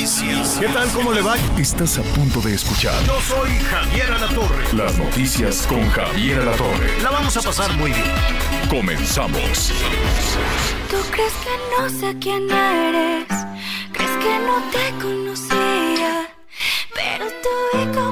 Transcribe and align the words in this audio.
Noticias. 0.00 0.56
¿Qué 0.58 0.66
tal? 0.68 0.88
¿Cómo 0.92 1.12
le 1.12 1.20
va? 1.20 1.34
Estás 1.58 1.98
a 1.98 2.02
punto 2.02 2.40
de 2.40 2.54
escuchar 2.54 2.94
Yo 3.04 3.20
soy 3.20 3.50
Javier 3.58 4.10
Alatorre. 4.12 4.64
las 4.72 4.96
noticias 4.96 5.66
con 5.66 5.86
Javier 5.90 6.40
Alatorre. 6.40 7.02
La 7.02 7.10
vamos 7.10 7.36
a 7.36 7.42
pasar 7.42 7.70
muy 7.76 7.90
bien. 7.92 8.04
Comenzamos. 8.70 9.72
¿Tú 10.90 10.96
crees 11.10 11.32
que 11.44 11.50
no 11.82 11.90
sé 11.90 12.16
quién 12.18 12.50
eres? 12.50 13.26
¿Crees 13.92 14.10
que 14.22 14.38
no 14.46 14.62
te 14.70 15.04
conocía? 15.04 16.28
Pero 16.94 17.26
te 17.26 17.78
ubico 17.78 18.00
muy 18.00 18.09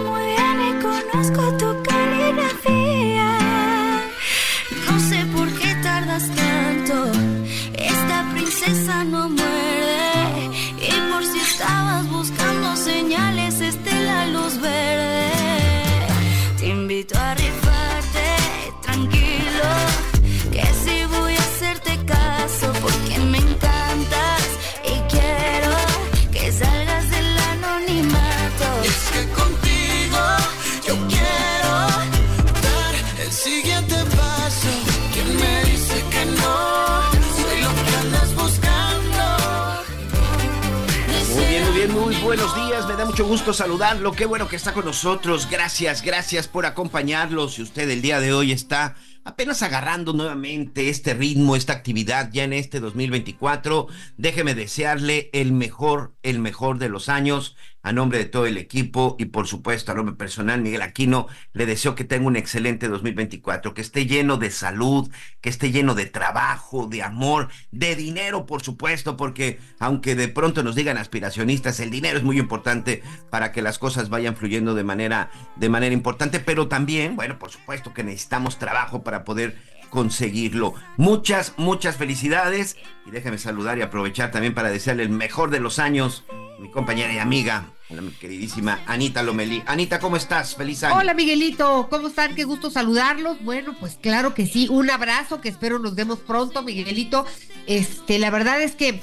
mucho 43.19 43.31
gusto 43.31 43.53
saludarlo. 43.53 44.13
Qué 44.13 44.27
bueno 44.27 44.47
que 44.47 44.55
está 44.55 44.73
con 44.73 44.85
nosotros. 44.85 45.49
Gracias, 45.51 46.03
gracias 46.03 46.47
por 46.47 46.67
acompañarlo. 46.67 47.49
Si 47.49 47.63
usted 47.63 47.91
el 47.91 48.01
día 48.01 48.21
de 48.21 48.33
hoy 48.33 48.53
está 48.53 48.95
apenas 49.25 49.65
agarrando 49.65 50.13
nuevamente 50.13 50.89
este 50.89 51.15
ritmo, 51.15 51.57
esta 51.57 51.73
actividad 51.73 52.31
ya 52.33 52.45
en 52.45 52.53
este 52.53 52.79
2024, 52.79 53.89
déjeme 54.19 54.55
desearle 54.55 55.31
el 55.33 55.51
mejor, 55.51 56.15
el 56.23 56.39
mejor 56.39 56.79
de 56.79 56.91
los 56.91 57.09
años. 57.09 57.57
A 57.83 57.93
nombre 57.93 58.19
de 58.19 58.25
todo 58.25 58.47
el 58.47 58.59
equipo 58.59 59.17
y 59.19 59.27
por 59.27 59.47
supuesto 59.47 59.93
a 59.93 59.95
nombre 59.95 60.17
personal, 60.17 60.61
Miguel 60.61 60.83
Aquino, 60.83 61.27
le 61.53 61.65
deseo 61.65 61.95
que 61.95 62.05
tenga 62.05 62.27
un 62.27 62.37
excelente 62.37 62.89
2024, 62.89 63.73
que 63.73 63.81
esté 63.81 64.07
lleno 64.07 64.37
de 64.37 64.51
salud, 64.51 65.11
que 65.41 65.49
esté 65.49 65.71
lleno 65.71 65.95
de 65.95 66.07
trabajo, 66.07 66.87
de 66.87 67.03
amor, 67.03 67.49
de 67.71 67.95
dinero, 67.97 68.47
por 68.47 68.63
supuesto, 68.63 69.17
porque 69.17 69.61
aunque 69.79 70.17
de 70.17 70.29
pronto 70.29 70.63
nos 70.63 70.75
digan 70.75 70.99
aspiracionistas, 70.99 71.81
el 71.81 71.91
dinero 71.91 72.19
es 72.19 72.25
muy 72.25 72.39
importante 72.39 73.03
para 73.31 73.53
que 73.53 73.63
las 73.63 73.79
cosas 73.79 74.09
vayan 74.09 74.37
fluyendo 74.37 74.75
de 74.75 74.85
manera, 74.85 75.31
de 75.57 75.69
manera 75.69 75.95
importante, 75.95 76.41
pero 76.41 76.69
también, 76.69 77.17
bueno, 77.17 77.39
por 77.39 77.51
supuesto 77.51 77.95
que 77.95 78.05
necesitamos 78.05 78.59
trabajo 78.59 79.03
para 79.03 79.25
poder 79.25 79.78
conseguirlo. 79.91 80.75
Muchas, 80.97 81.55
muchas 81.57 81.97
felicidades 81.97 82.77
y 83.07 83.11
déjeme 83.11 83.39
saludar 83.39 83.79
y 83.79 83.83
aprovechar 83.83 84.31
también 84.31 84.55
para 84.55 84.71
desearle 84.71 85.03
el 85.03 85.11
mejor 85.11 85.51
de 85.51 85.61
los 85.61 85.79
años, 85.79 86.25
mi 86.59 86.71
compañera 86.71 87.13
y 87.13 87.19
amiga, 87.19 87.73
la 87.91 88.03
queridísima 88.21 88.81
Anita 88.87 89.23
Lomelí. 89.23 89.63
Anita, 89.67 89.99
¿cómo 89.99 90.17
estás? 90.17 90.55
Feliz 90.55 90.85
año. 90.85 90.97
Hola 90.97 91.15
Miguelito, 91.15 91.89
¿cómo 91.89 92.09
están? 92.09 92.35
Qué 92.35 92.45
gusto 92.45 92.71
saludarlos. 92.71 93.43
Bueno, 93.43 93.75
pues 93.81 93.99
claro 94.01 94.35
que 94.35 94.47
sí, 94.47 94.69
un 94.71 94.91
abrazo 94.91 95.41
que 95.41 95.49
espero 95.49 95.79
nos 95.79 95.97
demos 95.97 96.19
pronto, 96.19 96.63
Miguelito. 96.63 97.25
Este, 97.67 98.19
la 98.19 98.31
verdad 98.31 98.61
es 98.61 98.75
que 98.75 99.01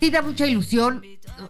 sí 0.00 0.10
da 0.10 0.22
mucha 0.22 0.46
ilusión. 0.46 1.04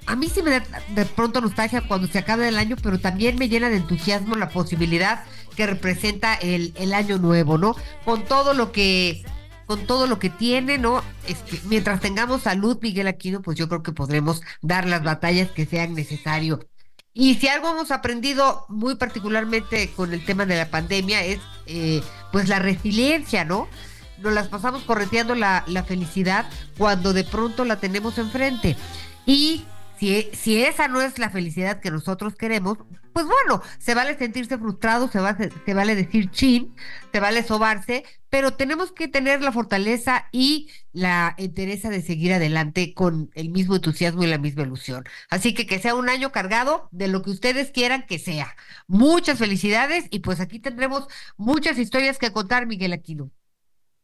A 0.07 0.17
mí 0.17 0.29
sí 0.29 0.43
me 0.43 0.51
da 0.51 0.63
de 0.95 1.05
pronto 1.05 1.41
nostalgia 1.41 1.83
cuando 1.83 2.07
se 2.09 2.19
acaba 2.19 2.49
el 2.49 2.59
año, 2.59 2.77
pero 2.83 2.99
también 2.99 3.37
me 3.37 3.49
llena 3.49 3.69
de 3.69 3.77
entusiasmo 3.77 4.35
la 4.35 4.49
posibilidad 4.49 5.25
que 5.59 5.67
representa 5.67 6.35
el, 6.35 6.73
el 6.77 6.95
año 6.95 7.19
nuevo, 7.19 7.59
¿no? 7.59 7.75
Con 8.05 8.25
todo 8.25 8.55
lo 8.55 8.71
que 8.71 9.25
con 9.67 9.89
todo 9.89 10.07
lo 10.07 10.21
que 10.21 10.31
tiene, 10.31 10.79
¿no? 10.79 11.03
Este, 11.27 11.61
mientras 11.65 12.01
tengamos 12.01 12.43
salud, 12.43 12.79
Miguel 12.81 13.09
Aquino, 13.09 13.43
pues 13.43 13.59
yo 13.59 13.69
creo 13.69 13.83
que 13.83 13.91
podremos 13.91 14.41
dar 14.63 14.87
las 14.87 15.03
batallas 15.03 15.51
que 15.51 15.67
sean 15.67 15.95
necesarios. 15.95 16.61
Y 17.13 17.35
si 17.35 17.49
algo 17.49 17.71
hemos 17.71 17.91
aprendido 17.91 18.67
muy 18.69 18.95
particularmente 18.95 19.91
con 19.97 20.15
el 20.15 20.25
tema 20.25 20.47
de 20.47 20.57
la 20.57 20.71
pandemia 20.71 21.25
es 21.25 21.41
eh, 21.67 22.03
pues 22.31 22.49
la 22.49 22.61
resiliencia, 22.61 23.45
¿no? 23.45 23.67
Nos 24.19 24.33
las 24.33 24.47
pasamos 24.47 24.85
correteando 24.85 25.35
la, 25.35 25.65
la 25.67 25.83
felicidad 25.83 26.49
cuando 26.79 27.13
de 27.13 27.25
pronto 27.25 27.65
la 27.65 27.81
tenemos 27.81 28.17
enfrente. 28.19 28.77
Y 29.27 29.65
si, 29.99 30.63
esa 30.63 30.89
no 30.89 31.01
es 31.03 31.19
la 31.19 31.31
felicidad 31.31 31.81
que 31.81 31.91
nosotros 31.91 32.35
queremos, 32.37 32.79
pues 33.13 33.27
bueno, 33.27 33.63
se 33.79 33.95
vale 33.95 34.17
sentirse 34.17 34.59
frustrado, 34.59 35.09
se, 35.09 35.19
va, 35.19 35.37
se 35.37 35.75
vale 35.75 35.97
decir 35.97 36.31
chin, 36.31 36.75
se 37.13 37.21
vale 37.21 37.43
sobarse, 37.43 38.05
pero 38.31 38.53
tenemos 38.55 38.93
que 38.93 39.09
tener 39.09 39.43
la 39.43 39.53
fortaleza 39.53 40.27
y 40.31 40.71
la 40.93 41.35
entereza 41.37 41.91
de 41.91 42.03
seguir 42.03 42.33
adelante 42.33 42.95
con 42.95 43.31
el 43.35 43.51
mismo 43.51 43.75
entusiasmo 43.77 44.23
y 44.23 44.29
la 44.29 44.39
misma 44.39 44.63
ilusión. 44.63 45.05
Así 45.31 45.55
que 45.55 45.67
que 45.67 45.79
sea 45.81 45.95
un 45.95 46.09
año 46.09 46.31
cargado 46.31 46.89
de 46.93 47.09
lo 47.09 47.23
que 47.23 47.31
ustedes 47.31 47.71
quieran 47.71 48.07
que 48.07 48.19
sea. 48.19 48.55
Muchas 48.87 49.39
felicidades 49.39 50.07
y 50.11 50.21
pues 50.21 50.41
aquí 50.41 50.61
tendremos 50.61 51.09
muchas 51.37 51.79
historias 51.79 52.19
que 52.19 52.33
contar, 52.33 52.67
Miguel 52.67 52.93
Aquino. 52.93 53.31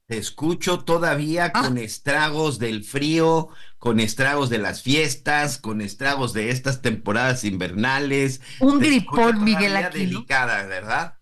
Te 0.06 0.18
escucho 0.18 0.84
todavía 0.84 1.50
Ah. 1.54 1.62
con 1.62 1.78
estragos 1.78 2.58
del 2.58 2.84
frío, 2.84 3.48
con 3.78 4.00
estragos 4.00 4.50
de 4.50 4.58
las 4.58 4.82
fiestas, 4.82 5.56
con 5.58 5.80
estragos 5.80 6.34
de 6.34 6.50
estas 6.50 6.82
temporadas 6.82 7.42
invernales. 7.44 8.42
Un 8.60 8.80
Te 8.80 8.86
gripón, 8.86 9.42
Miguel 9.44 9.76
Aquino. 9.76 10.04
delicada, 10.04 10.66
¿verdad? 10.66 11.18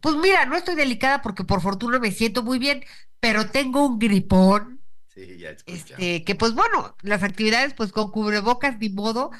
Pues 0.00 0.16
mira, 0.16 0.44
no 0.46 0.56
estoy 0.56 0.74
delicada 0.74 1.22
porque 1.22 1.44
por 1.44 1.62
fortuna 1.62 1.98
me 1.98 2.12
siento 2.12 2.42
muy 2.42 2.58
bien, 2.58 2.82
pero 3.20 3.50
tengo 3.50 3.86
un 3.86 3.98
gripón, 3.98 4.80
Sí, 5.08 5.38
ya 5.38 5.50
este, 5.66 6.22
que 6.24 6.34
pues 6.34 6.54
bueno, 6.54 6.96
las 7.02 7.22
actividades 7.22 7.74
pues 7.74 7.90
con 7.92 8.10
cubrebocas 8.10 8.78
ni 8.78 8.90
modo, 8.90 9.30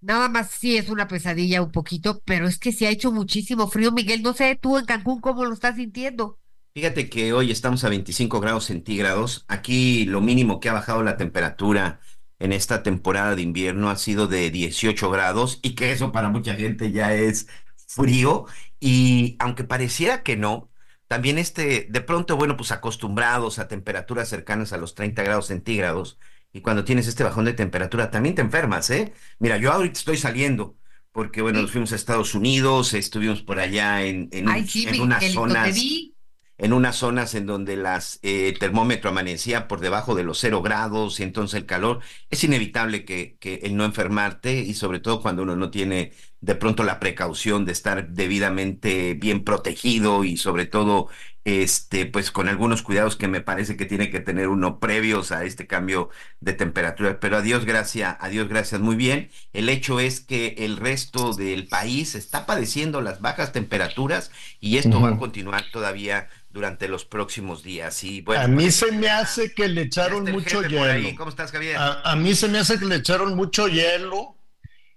nada 0.00 0.28
más 0.28 0.50
sí 0.50 0.76
es 0.76 0.90
una 0.90 1.08
pesadilla 1.08 1.62
un 1.62 1.72
poquito, 1.72 2.20
pero 2.24 2.46
es 2.48 2.58
que 2.58 2.72
sí 2.72 2.84
ha 2.86 2.90
hecho 2.90 3.10
muchísimo 3.12 3.68
frío, 3.68 3.90
Miguel, 3.92 4.22
no 4.22 4.34
sé, 4.34 4.56
tú 4.60 4.76
en 4.78 4.84
Cancún 4.86 5.20
cómo 5.20 5.44
lo 5.44 5.54
estás 5.54 5.76
sintiendo. 5.76 6.38
Fíjate 6.74 7.08
que 7.08 7.32
hoy 7.32 7.52
estamos 7.52 7.84
a 7.84 7.88
25 7.88 8.40
grados 8.40 8.64
centígrados. 8.64 9.44
Aquí 9.46 10.06
lo 10.06 10.20
mínimo 10.20 10.58
que 10.58 10.68
ha 10.68 10.72
bajado 10.72 11.04
la 11.04 11.16
temperatura 11.16 12.00
en 12.40 12.52
esta 12.52 12.82
temporada 12.82 13.36
de 13.36 13.42
invierno 13.42 13.90
ha 13.90 13.96
sido 13.96 14.26
de 14.26 14.50
18 14.50 15.08
grados 15.08 15.60
y 15.62 15.76
que 15.76 15.92
eso 15.92 16.10
para 16.10 16.30
mucha 16.30 16.56
gente 16.56 16.90
ya 16.90 17.14
es 17.14 17.46
frío. 17.86 18.46
Y 18.80 19.36
aunque 19.38 19.62
pareciera 19.62 20.24
que 20.24 20.36
no, 20.36 20.68
también 21.06 21.38
este, 21.38 21.86
de 21.88 22.00
pronto, 22.00 22.36
bueno, 22.36 22.56
pues 22.56 22.72
acostumbrados 22.72 23.60
a 23.60 23.68
temperaturas 23.68 24.28
cercanas 24.28 24.72
a 24.72 24.76
los 24.76 24.96
30 24.96 25.22
grados 25.22 25.46
centígrados 25.46 26.18
y 26.52 26.60
cuando 26.60 26.82
tienes 26.84 27.06
este 27.06 27.22
bajón 27.22 27.44
de 27.44 27.52
temperatura 27.52 28.10
también 28.10 28.34
te 28.34 28.42
enfermas, 28.42 28.90
¿eh? 28.90 29.12
Mira, 29.38 29.58
yo 29.58 29.70
ahorita 29.70 29.96
estoy 29.96 30.16
saliendo 30.16 30.76
porque, 31.12 31.40
bueno, 31.40 31.62
nos 31.62 31.70
fuimos 31.70 31.92
a 31.92 31.96
Estados 31.96 32.34
Unidos, 32.34 32.94
estuvimos 32.94 33.42
por 33.42 33.60
allá 33.60 34.04
en, 34.04 34.28
en, 34.32 34.48
Ay, 34.48 34.66
sí, 34.66 34.88
en 34.88 35.00
unas 35.00 35.22
Miguelito, 35.22 35.62
te 35.62 35.72
vi. 35.72 36.13
En 36.58 36.72
unas 36.72 36.96
zonas 36.96 37.34
en 37.34 37.46
donde 37.46 37.76
las, 37.76 38.18
eh, 38.22 38.48
el 38.48 38.58
termómetro 38.58 39.10
amanecía 39.10 39.68
por 39.68 39.80
debajo 39.80 40.14
de 40.14 40.24
los 40.24 40.38
cero 40.38 40.62
grados 40.62 41.20
y 41.20 41.22
entonces 41.24 41.58
el 41.60 41.66
calor, 41.66 42.00
es 42.30 42.44
inevitable 42.44 43.04
que, 43.04 43.36
que 43.38 43.56
el 43.64 43.76
no 43.76 43.84
enfermarte 43.84 44.60
y 44.60 44.74
sobre 44.74 45.00
todo 45.00 45.20
cuando 45.22 45.42
uno 45.42 45.56
no 45.56 45.70
tiene 45.70 46.12
de 46.44 46.54
pronto 46.54 46.84
la 46.84 47.00
precaución 47.00 47.64
de 47.64 47.72
estar 47.72 48.08
debidamente 48.10 49.14
bien 49.14 49.44
protegido 49.44 50.24
y 50.24 50.36
sobre 50.36 50.66
todo 50.66 51.08
este 51.44 52.04
pues 52.04 52.30
con 52.30 52.48
algunos 52.48 52.82
cuidados 52.82 53.16
que 53.16 53.28
me 53.28 53.40
parece 53.40 53.76
que 53.78 53.86
tiene 53.86 54.10
que 54.10 54.20
tener 54.20 54.48
uno 54.48 54.78
previos 54.78 55.32
a 55.32 55.44
este 55.44 55.66
cambio 55.66 56.10
de 56.40 56.52
temperatura. 56.52 57.18
Pero 57.18 57.38
a 57.38 57.42
Dios 57.42 57.64
gracias 57.64 58.16
a 58.20 58.28
Dios 58.28 58.48
gracias. 58.48 58.80
Muy 58.82 58.96
bien. 58.96 59.30
El 59.54 59.70
hecho 59.70 60.00
es 60.00 60.20
que 60.20 60.54
el 60.58 60.76
resto 60.76 61.32
del 61.32 61.66
país 61.66 62.14
está 62.14 62.44
padeciendo 62.44 63.00
las 63.00 63.22
bajas 63.22 63.52
temperaturas 63.52 64.30
y 64.60 64.76
esto 64.76 65.00
va 65.00 65.10
a 65.10 65.16
continuar 65.16 65.70
todavía 65.72 66.28
durante 66.50 66.88
los 66.88 67.06
próximos 67.06 67.62
días. 67.62 68.04
Y 68.04 68.20
bueno 68.20 68.42
a 68.42 68.48
mí 68.48 68.64
pues, 68.64 68.76
se 68.76 68.92
me 68.92 69.08
hace 69.08 69.54
que 69.54 69.68
le 69.68 69.82
echaron 69.82 70.30
mucho 70.30 70.60
ahí. 70.60 70.68
hielo. 70.68 71.16
¿Cómo 71.16 71.30
estás 71.30 71.52
Javier? 71.52 71.76
a, 71.78 72.02
a 72.02 72.16
mí 72.16 72.34
se 72.34 72.48
me 72.48 72.58
hace 72.58 72.78
que 72.78 72.84
le 72.84 72.96
echaron 72.96 73.34
mucho 73.34 73.66
hielo 73.68 74.33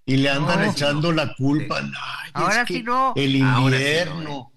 y 0.08 0.18
le 0.18 0.30
andan 0.30 0.62
No. 0.66 0.72
echando 0.72 1.12
la 1.12 1.36
culpa 1.36 1.80
Ay, 1.80 2.32
Ahora 2.34 2.66
sí 2.66 2.82
no. 2.82 3.14
el 3.16 3.34
sí 3.34 3.40
no, 3.42 3.70
invierno 3.70 4.52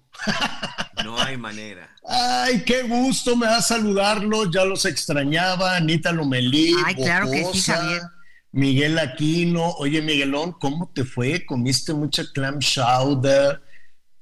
No 1.03 1.19
hay 1.19 1.37
manera. 1.37 1.89
Ay, 2.07 2.63
qué 2.65 2.83
gusto 2.83 3.35
me 3.35 3.45
da 3.45 3.61
saludarlos, 3.61 4.49
ya 4.51 4.65
los 4.65 4.85
extrañaba, 4.85 5.75
Anita 5.75 6.11
Lomelí, 6.11 6.73
Ay, 6.85 6.95
claro 6.95 7.29
que 7.29 7.37
sí, 7.37 7.43
Bocosa, 7.43 7.75
Javier. 7.77 8.01
Miguel 8.53 8.97
Aquino. 8.99 9.69
Oye, 9.77 10.01
Miguelón, 10.01 10.53
¿cómo 10.53 10.91
te 10.93 11.05
fue? 11.05 11.45
¿Comiste 11.45 11.93
mucha 11.93 12.23
clam 12.33 12.59
chowder? 12.59 13.61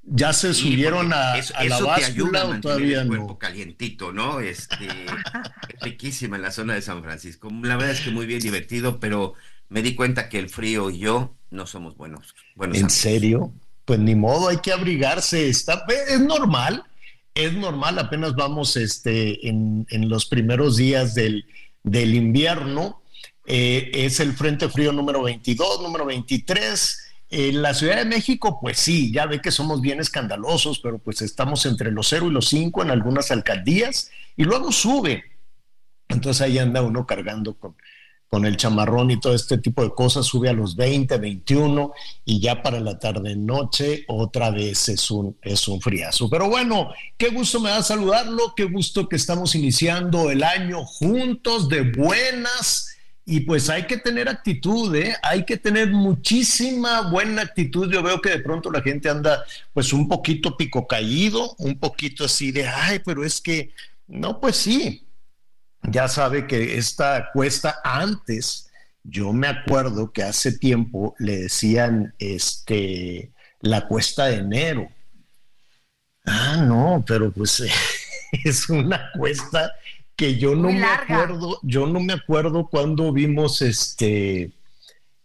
¿Ya 0.02 0.32
se 0.32 0.54
Sí, 0.54 0.62
subieron 0.72 1.12
a, 1.12 1.36
eso, 1.36 1.54
a 1.56 1.64
la 1.64 1.76
eso 1.76 1.86
báscula 1.86 2.40
a 2.42 2.46
o 2.46 2.60
todavía 2.60 3.02
el 3.02 3.08
cuerpo 3.08 3.26
no? 3.28 3.38
calientito, 3.38 4.12
¿no? 4.12 4.40
Este, 4.40 4.86
es 4.86 5.80
riquísima 5.80 6.36
en 6.36 6.42
la 6.42 6.50
zona 6.50 6.74
de 6.74 6.82
San 6.82 7.02
Francisco. 7.02 7.48
La 7.62 7.76
verdad 7.76 7.92
es 7.92 8.00
que 8.00 8.10
muy 8.10 8.26
bien 8.26 8.40
divertido, 8.40 8.98
pero 9.00 9.34
me 9.70 9.82
di 9.82 9.94
cuenta 9.94 10.28
que 10.28 10.38
el 10.38 10.50
frío 10.50 10.90
y 10.90 10.98
yo 10.98 11.34
no 11.50 11.66
somos 11.66 11.96
buenos. 11.96 12.34
buenos 12.54 12.76
¿En 12.76 12.84
amigos. 12.84 12.98
serio? 12.98 13.52
Pues 13.84 13.98
ni 13.98 14.14
modo, 14.14 14.48
hay 14.48 14.58
que 14.58 14.72
abrigarse. 14.72 15.48
Está, 15.48 15.84
es 16.08 16.20
normal, 16.20 16.84
es 17.34 17.54
normal. 17.54 17.98
Apenas 17.98 18.34
vamos 18.34 18.76
este, 18.76 19.48
en, 19.48 19.86
en 19.90 20.08
los 20.08 20.26
primeros 20.26 20.76
días 20.76 21.14
del, 21.14 21.46
del 21.82 22.14
invierno. 22.14 23.02
Eh, 23.46 23.90
es 23.94 24.20
el 24.20 24.32
Frente 24.32 24.68
Frío 24.68 24.92
número 24.92 25.22
22, 25.22 25.82
número 25.82 26.04
23. 26.04 27.06
En 27.30 27.62
la 27.62 27.72
Ciudad 27.72 27.96
de 27.96 28.04
México, 28.04 28.58
pues 28.60 28.76
sí, 28.78 29.12
ya 29.12 29.26
ve 29.26 29.40
que 29.40 29.52
somos 29.52 29.80
bien 29.80 30.00
escandalosos, 30.00 30.80
pero 30.80 30.98
pues 30.98 31.22
estamos 31.22 31.64
entre 31.64 31.92
los 31.92 32.08
0 32.08 32.26
y 32.26 32.32
los 32.32 32.48
5 32.48 32.82
en 32.82 32.90
algunas 32.90 33.30
alcaldías 33.30 34.10
y 34.36 34.42
luego 34.42 34.72
sube. 34.72 35.24
Entonces 36.08 36.42
ahí 36.42 36.58
anda 36.58 36.82
uno 36.82 37.06
cargando 37.06 37.54
con, 37.54 37.76
con 38.30 38.46
el 38.46 38.56
chamarrón 38.56 39.10
y 39.10 39.18
todo 39.18 39.34
este 39.34 39.58
tipo 39.58 39.82
de 39.82 39.90
cosas, 39.90 40.24
sube 40.24 40.48
a 40.48 40.52
los 40.52 40.76
20, 40.76 41.18
21 41.18 41.92
y 42.24 42.40
ya 42.40 42.62
para 42.62 42.78
la 42.78 42.96
tarde 42.96 43.34
noche 43.34 44.04
otra 44.06 44.52
vez 44.52 44.88
es 44.88 45.10
un, 45.10 45.36
es 45.42 45.66
un 45.66 45.80
friazo. 45.80 46.30
Pero 46.30 46.48
bueno, 46.48 46.90
qué 47.18 47.30
gusto 47.30 47.58
me 47.58 47.70
da 47.70 47.82
saludarlo, 47.82 48.54
qué 48.54 48.64
gusto 48.64 49.08
que 49.08 49.16
estamos 49.16 49.56
iniciando 49.56 50.30
el 50.30 50.44
año 50.44 50.84
juntos 50.84 51.68
de 51.68 51.90
buenas. 51.90 52.96
Y 53.26 53.40
pues 53.40 53.68
hay 53.68 53.86
que 53.86 53.96
tener 53.96 54.28
actitud, 54.28 54.94
¿eh? 54.94 55.14
hay 55.22 55.44
que 55.44 55.56
tener 55.56 55.90
muchísima 55.90 57.10
buena 57.10 57.42
actitud. 57.42 57.92
Yo 57.92 58.02
veo 58.02 58.20
que 58.20 58.30
de 58.30 58.40
pronto 58.40 58.70
la 58.70 58.80
gente 58.80 59.08
anda 59.08 59.44
pues 59.72 59.92
un 59.92 60.08
poquito 60.08 60.56
pico 60.56 60.86
caído, 60.86 61.54
un 61.58 61.78
poquito 61.78 62.24
así 62.24 62.50
de, 62.52 62.66
ay, 62.66 63.00
pero 63.04 63.24
es 63.24 63.40
que, 63.40 63.70
no, 64.06 64.40
pues 64.40 64.56
sí, 64.56 65.04
ya 65.82 66.08
sabe 66.08 66.46
que 66.46 66.76
esta 66.78 67.30
cuesta 67.32 67.80
antes, 67.84 68.70
yo 69.02 69.32
me 69.32 69.48
acuerdo 69.48 70.12
que 70.12 70.22
hace 70.22 70.58
tiempo 70.58 71.14
le 71.18 71.36
decían 71.42 72.14
este 72.18 73.32
la 73.60 73.86
cuesta 73.88 74.26
de 74.26 74.36
enero. 74.36 74.88
Ah, 76.24 76.56
no, 76.66 77.02
pero 77.06 77.32
pues 77.32 77.62
es 78.44 78.68
una 78.68 79.10
cuesta 79.16 79.72
que 80.16 80.36
yo 80.38 80.54
no 80.54 80.64
Muy 80.64 80.74
me 80.74 80.80
larga. 80.80 81.22
acuerdo, 81.22 81.58
yo 81.62 81.86
no 81.86 82.00
me 82.00 82.12
acuerdo 82.12 82.68
cuando 82.68 83.12
vimos 83.12 83.62
este 83.62 84.52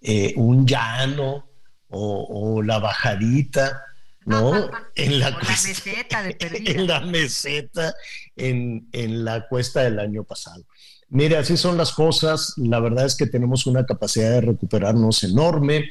eh, 0.02 0.34
un 0.38 0.66
llano 0.66 1.46
o, 1.90 2.56
o 2.58 2.62
la 2.62 2.80
bajadita, 2.80 3.84
¿no? 4.26 4.54
en 4.96 5.20
la 5.20 5.34
cuesta- 5.40 5.68
meseta 5.68 6.24
de 6.24 6.34
perdida. 6.36 6.72
en 6.72 6.88
la 6.88 7.00
meseta 7.02 7.94
en, 8.36 8.88
en 8.92 9.24
la 9.24 9.48
cuesta 9.48 9.84
del 9.84 10.00
año 10.00 10.24
pasado. 10.24 10.64
Mire, 11.10 11.38
así 11.38 11.56
son 11.56 11.78
las 11.78 11.92
cosas. 11.92 12.54
La 12.58 12.80
verdad 12.80 13.06
es 13.06 13.16
que 13.16 13.28
tenemos 13.28 13.66
una 13.68 13.86
capacidad 13.86 14.32
de 14.32 14.42
recuperarnos 14.42 15.24
enorme 15.24 15.86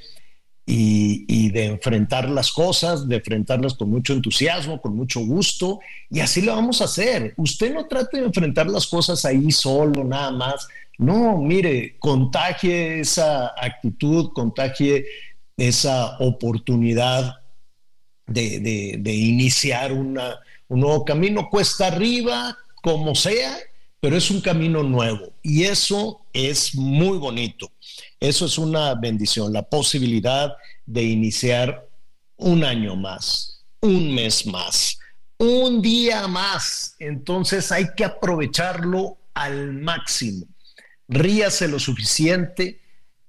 y, 0.67 1.25
y 1.29 1.51
de 1.51 1.67
enfrentar 1.67 2.29
las 2.29 2.51
cosas, 2.51 3.07
de 3.07 3.17
enfrentarlas 3.17 3.75
con 3.75 3.91
mucho 3.91 4.13
entusiasmo, 4.15 4.81
con 4.81 4.97
mucho 4.97 5.21
gusto, 5.21 5.79
y 6.11 6.21
así 6.21 6.41
lo 6.43 6.55
vamos 6.57 6.81
a 6.81 6.87
hacer. 6.87 7.35
Usted 7.37 7.73
no 7.75 7.87
trate 7.87 8.19
de 8.19 8.25
enfrentar 8.27 8.67
las 8.69 8.87
cosas 8.87 9.25
ahí 9.25 9.53
solo, 9.53 10.03
nada 10.05 10.31
más. 10.33 10.67
No, 10.99 11.37
mire, 11.39 11.97
contagie 11.99 13.01
esa 13.01 13.49
actitud, 13.61 14.31
contagie 14.33 15.05
esa 15.57 16.17
oportunidad 16.19 17.35
de, 18.27 18.61
de- 18.61 18.97
de 19.01 19.13
iniciar 19.15 19.93
una- 19.93 20.39
un 20.69 20.81
nuevo 20.81 21.05
camino, 21.05 21.49
cuesta 21.51 21.89
arriba, 21.89 22.57
como 22.83 23.15
sea, 23.15 23.57
pero 24.01 24.17
es 24.17 24.31
un 24.31 24.41
camino 24.41 24.83
nuevo 24.83 25.33
y 25.43 25.65
eso 25.65 26.21
es 26.33 26.75
muy 26.75 27.17
bonito. 27.19 27.71
Eso 28.21 28.47
es 28.47 28.59
una 28.59 28.95
bendición, 28.95 29.53
la 29.53 29.63
posibilidad 29.63 30.55
de 30.87 31.03
iniciar 31.03 31.87
un 32.37 32.65
año 32.65 32.97
más, 32.97 33.65
un 33.81 34.15
mes 34.15 34.47
más, 34.47 34.99
un 35.39 35.81
día 35.81 36.27
más. 36.29 36.97
Entonces 36.99 37.71
hay 37.73 37.87
que 37.97 38.05
aprovecharlo 38.05 39.17
al 39.35 39.73
máximo. 39.73 40.47
Ríase 41.09 41.69
lo 41.69 41.79
suficiente, 41.79 42.81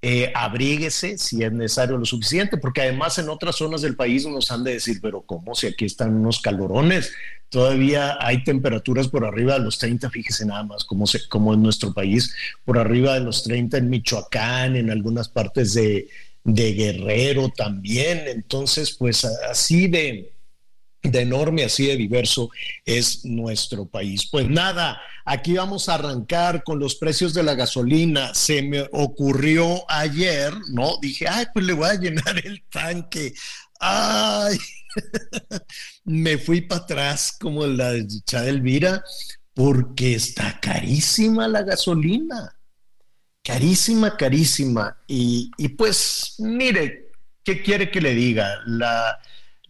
eh, 0.08 0.32
abríguese 0.36 1.18
si 1.18 1.44
es 1.44 1.52
necesario 1.52 1.98
lo 1.98 2.06
suficiente, 2.06 2.58
porque 2.58 2.82
además 2.82 3.18
en 3.18 3.28
otras 3.28 3.56
zonas 3.56 3.82
del 3.82 3.96
país 3.96 4.24
nos 4.28 4.52
han 4.52 4.64
de 4.64 4.74
decir, 4.74 5.00
pero 5.02 5.24
¿cómo 5.24 5.56
si 5.56 5.66
aquí 5.66 5.86
están 5.86 6.14
unos 6.14 6.42
calorones? 6.42 7.12
Todavía 7.50 8.16
hay 8.20 8.44
temperaturas 8.44 9.08
por 9.08 9.26
arriba 9.26 9.56
de 9.56 9.62
los 9.62 9.80
30, 9.80 10.12
fíjese 10.12 10.46
nada 10.46 10.62
más 10.62 10.84
cómo, 10.84 11.08
se, 11.08 11.28
cómo 11.28 11.56
en 11.56 11.64
nuestro 11.64 11.92
país, 11.92 12.36
por 12.66 12.78
arriba 12.78 13.16
de 13.16 13.22
los 13.22 13.42
30 13.46 13.80
en 13.80 13.90
Michoacán, 13.90 14.76
en 14.76 14.92
algunas 14.92 15.28
partes 15.28 15.74
de, 15.74 16.08
de 16.44 16.74
Guerrero 16.74 17.50
también. 17.50 18.26
Entonces, 18.28 18.92
pues 18.92 19.26
así 19.26 19.88
de, 19.88 20.35
de 21.12 21.22
enorme, 21.22 21.64
así 21.64 21.88
de 21.88 21.96
diverso 21.96 22.50
es 22.86 23.26
nuestro 23.26 23.86
país. 23.86 24.28
Pues 24.32 24.50
nada, 24.50 25.00
aquí 25.26 25.54
vamos 25.54 25.90
a 25.90 25.96
arrancar 25.96 26.64
con 26.64 26.80
los 26.80 26.96
precios 26.96 27.34
de 27.34 27.44
la 27.44 27.56
gasolina. 27.56 28.34
Se 28.34 28.62
me 28.62 28.88
ocurrió 28.92 29.90
ayer, 29.90 30.54
¿no? 30.70 30.98
Dije, 31.02 31.28
ay, 31.28 31.46
pues 31.54 31.66
le 31.66 31.74
voy 31.74 31.90
a 31.90 31.96
llenar 31.96 32.42
el 32.46 32.64
tanque. 32.70 33.34
Ay, 33.80 34.58
me 36.06 36.38
fui 36.38 36.62
para 36.62 36.82
atrás 36.82 37.36
como 37.40 37.66
la 37.66 37.92
dicha 37.94 38.48
Elvira, 38.48 39.04
porque 39.54 40.16
está 40.16 40.60
carísima 40.60 41.48
la 41.48 41.64
gasolina. 41.64 42.56
Carísima, 43.44 44.18
carísima. 44.18 44.98
Y, 45.08 45.52
y 45.58 45.70
pues, 45.70 46.36
mire, 46.40 47.12
¿qué 47.44 47.62
quiere 47.62 47.92
que 47.92 48.02
le 48.02 48.16
diga? 48.16 48.60
La, 48.66 49.20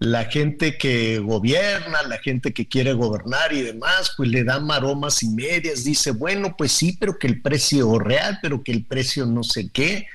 la 0.05 0.25
gente 0.25 0.77
que 0.77 1.19
gobierna, 1.19 2.03
la 2.03 2.17
gente 2.19 2.53
que 2.53 2.67
quiere 2.67 2.93
gobernar 2.93 3.53
y 3.53 3.61
demás, 3.61 4.13
pues 4.15 4.29
le 4.29 4.43
da 4.43 4.59
maromas 4.59 5.23
y 5.23 5.29
medias, 5.29 5.83
dice, 5.83 6.11
bueno, 6.11 6.55
pues 6.57 6.71
sí, 6.71 6.95
pero 6.99 7.17
que 7.17 7.27
el 7.27 7.41
precio 7.41 7.97
real, 7.99 8.39
pero 8.41 8.63
que 8.63 8.71
el 8.71 8.85
precio 8.85 9.25
no 9.25 9.43
sé 9.43 9.69
qué. 9.71 10.07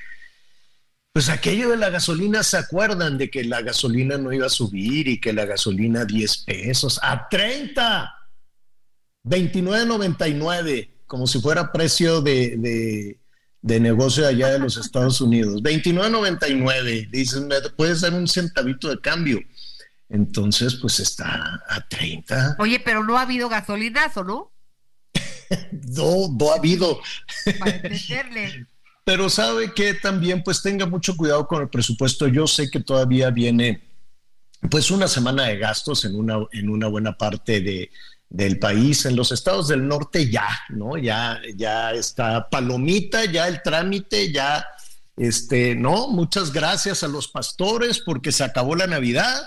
Pues 1.12 1.28
aquello 1.28 1.70
de 1.70 1.76
la 1.76 1.90
gasolina, 1.90 2.42
¿se 2.44 2.56
acuerdan 2.56 3.18
de 3.18 3.30
que 3.30 3.42
la 3.42 3.62
gasolina 3.62 4.16
no 4.16 4.32
iba 4.32 4.46
a 4.46 4.50
subir 4.50 5.08
y 5.08 5.20
que 5.20 5.32
la 5.32 5.44
gasolina 5.44 6.04
10 6.04 6.38
pesos 6.44 7.00
a 7.02 7.28
30? 7.28 8.14
29.99, 9.24 10.90
como 11.06 11.26
si 11.26 11.40
fuera 11.40 11.72
precio 11.72 12.22
de, 12.22 13.18
de, 13.60 13.80
negocio 13.80 14.26
allá 14.26 14.52
de 14.52 14.60
los 14.60 14.76
Estados 14.76 15.20
Unidos. 15.20 15.62
29.99, 15.62 17.10
dicen, 17.10 17.48
¿me 17.48 17.56
puedes 17.76 18.00
dar 18.02 18.14
un 18.14 18.28
centavito 18.28 18.88
de 18.88 19.00
cambio? 19.00 19.40
Entonces, 20.10 20.74
pues 20.74 20.98
está 20.98 21.62
a 21.68 21.88
30. 21.88 22.56
Oye, 22.58 22.80
pero 22.80 23.04
no 23.04 23.16
ha 23.16 23.22
habido 23.22 23.48
gasolinazo, 23.48 24.24
¿no? 24.24 24.52
No, 25.72 26.28
no 26.38 26.52
ha 26.52 26.56
habido. 26.56 27.00
Para 27.58 27.76
entenderle. 27.76 28.66
Pero 29.04 29.28
sabe 29.28 29.72
que 29.72 29.94
también 29.94 30.44
pues 30.44 30.62
tenga 30.62 30.86
mucho 30.86 31.16
cuidado 31.16 31.48
con 31.48 31.62
el 31.62 31.68
presupuesto. 31.68 32.28
Yo 32.28 32.46
sé 32.46 32.70
que 32.70 32.78
todavía 32.78 33.30
viene 33.30 33.82
pues 34.70 34.90
una 34.92 35.08
semana 35.08 35.44
de 35.44 35.58
gastos 35.58 36.04
en 36.04 36.14
una, 36.14 36.38
en 36.52 36.68
una 36.68 36.86
buena 36.86 37.16
parte 37.16 37.60
de, 37.60 37.90
del 38.28 38.58
país. 38.60 39.06
En 39.06 39.16
los 39.16 39.32
estados 39.32 39.66
del 39.66 39.88
norte 39.88 40.30
ya, 40.30 40.48
¿no? 40.68 40.96
Ya, 40.96 41.40
ya 41.56 41.92
está 41.92 42.48
palomita, 42.48 43.24
ya 43.24 43.48
el 43.48 43.62
trámite, 43.62 44.30
ya 44.30 44.64
Este, 45.16 45.74
no, 45.74 46.08
muchas 46.08 46.52
gracias 46.52 47.02
a 47.02 47.08
los 47.08 47.26
pastores 47.26 47.98
porque 47.98 48.30
se 48.30 48.44
acabó 48.44 48.76
la 48.76 48.86
Navidad. 48.86 49.42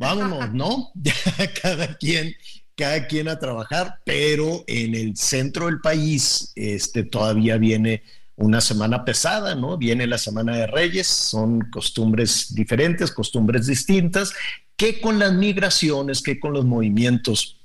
Vámonos, 0.00 0.54
¿no? 0.54 0.92
cada 1.62 1.94
quien, 1.98 2.34
cada 2.74 3.06
quien 3.06 3.28
a 3.28 3.38
trabajar, 3.38 4.00
pero 4.06 4.64
en 4.66 4.94
el 4.94 5.14
centro 5.14 5.66
del 5.66 5.82
país, 5.82 6.52
este, 6.56 7.04
todavía 7.04 7.58
viene 7.58 8.02
una 8.34 8.62
semana 8.62 9.04
pesada, 9.04 9.54
¿no? 9.54 9.76
Viene 9.76 10.06
la 10.06 10.16
Semana 10.16 10.56
de 10.56 10.66
Reyes, 10.66 11.06
son 11.06 11.60
costumbres 11.70 12.54
diferentes, 12.54 13.12
costumbres 13.12 13.66
distintas, 13.66 14.32
que 14.74 15.02
con 15.02 15.18
las 15.18 15.34
migraciones, 15.34 16.22
que 16.22 16.40
con 16.40 16.54
los 16.54 16.64
movimientos 16.64 17.58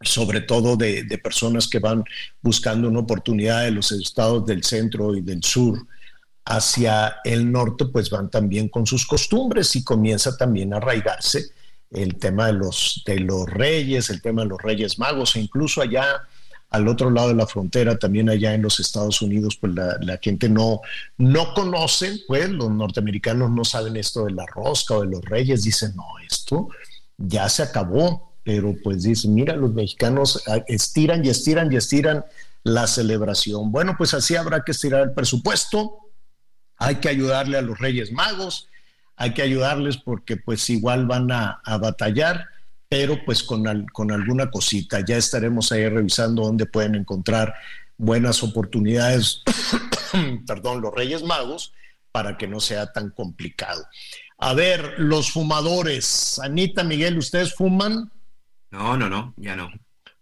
sobre 0.00 0.40
todo 0.40 0.78
de, 0.78 1.04
personas 1.22 1.68
que 1.68 1.78
van 1.78 2.04
buscando 2.40 2.88
una 2.88 3.00
oportunidad 3.00 3.64
de 3.64 3.72
los 3.72 3.92
estados 3.92 4.46
del 4.46 4.64
centro 4.64 5.14
y 5.14 5.20
del 5.20 5.44
sur 5.44 5.86
hacia 6.44 7.16
el 7.24 7.50
norte, 7.50 7.86
pues 7.86 8.10
van 8.10 8.30
también 8.30 8.68
con 8.68 8.86
sus 8.86 9.06
costumbres 9.06 9.74
y 9.76 9.84
comienza 9.84 10.36
también 10.36 10.74
a 10.74 10.78
arraigarse 10.78 11.50
el 11.90 12.16
tema 12.16 12.46
de 12.46 12.54
los, 12.54 13.02
de 13.06 13.20
los 13.20 13.48
reyes, 13.48 14.10
el 14.10 14.22
tema 14.22 14.42
de 14.42 14.48
los 14.48 14.62
reyes 14.62 14.98
magos, 14.98 15.36
e 15.36 15.40
incluso 15.40 15.82
allá 15.82 16.22
al 16.70 16.86
otro 16.86 17.10
lado 17.10 17.28
de 17.28 17.34
la 17.34 17.48
frontera, 17.48 17.98
también 17.98 18.30
allá 18.30 18.54
en 18.54 18.62
los 18.62 18.78
Estados 18.78 19.20
Unidos, 19.22 19.56
pues 19.60 19.74
la, 19.74 20.18
gente 20.22 20.48
no, 20.48 20.80
no 21.18 21.52
conoce, 21.52 22.20
pues 22.28 22.48
los 22.48 22.70
norteamericanos 22.70 23.50
no 23.50 23.64
saben 23.64 23.96
esto 23.96 24.24
de 24.24 24.32
la 24.32 24.46
rosca 24.46 24.94
o 24.94 25.00
de 25.00 25.08
los 25.08 25.24
reyes, 25.24 25.64
dicen, 25.64 25.94
no, 25.96 26.04
esto 26.28 26.68
ya 27.18 27.48
se 27.48 27.64
acabó, 27.64 28.34
pero 28.44 28.74
pues 28.82 29.02
dice, 29.02 29.28
mira, 29.28 29.56
los 29.56 29.74
mexicanos 29.74 30.42
ah, 30.46 30.62
estiran 30.68 31.24
y 31.24 31.28
estiran 31.28 31.72
y 31.72 31.76
estiran 31.76 32.24
la 32.62 32.86
celebración. 32.86 33.72
Bueno, 33.72 33.94
pues 33.98 34.14
así 34.14 34.36
habrá 34.36 34.62
que 34.62 34.72
estirar 34.72 35.02
el 35.02 35.12
presupuesto, 35.12 35.98
hay 36.80 36.96
que 36.96 37.10
ayudarle 37.10 37.58
a 37.58 37.62
los 37.62 37.78
Reyes 37.78 38.10
Magos, 38.10 38.68
hay 39.14 39.34
que 39.34 39.42
ayudarles 39.42 39.98
porque 39.98 40.38
pues 40.38 40.68
igual 40.70 41.06
van 41.06 41.30
a, 41.30 41.60
batallar, 41.78 42.46
pero 42.88 43.22
pues 43.24 43.42
con, 43.42 43.86
con 43.92 44.10
alguna 44.10 44.50
cosita. 44.50 45.04
Ya 45.06 45.18
estaremos 45.18 45.70
ahí 45.70 45.86
revisando 45.86 46.42
dónde 46.42 46.64
pueden 46.64 46.94
encontrar 46.94 47.54
buenas 47.98 48.42
oportunidades, 48.42 49.42
perdón, 50.46 50.80
los 50.80 50.94
Reyes 50.94 51.22
Magos, 51.22 51.74
para 52.12 52.38
que 52.38 52.48
no 52.48 52.60
sea 52.60 52.90
tan 52.92 53.10
complicado. 53.10 53.86
A 54.38 54.54
ver, 54.54 54.94
los 54.96 55.30
fumadores. 55.30 56.38
Anita, 56.42 56.82
Miguel, 56.82 57.18
¿ustedes 57.18 57.54
fuman? 57.54 58.10
No, 58.70 58.96
no, 58.96 59.10
no, 59.10 59.34
ya 59.36 59.54
no. 59.54 59.70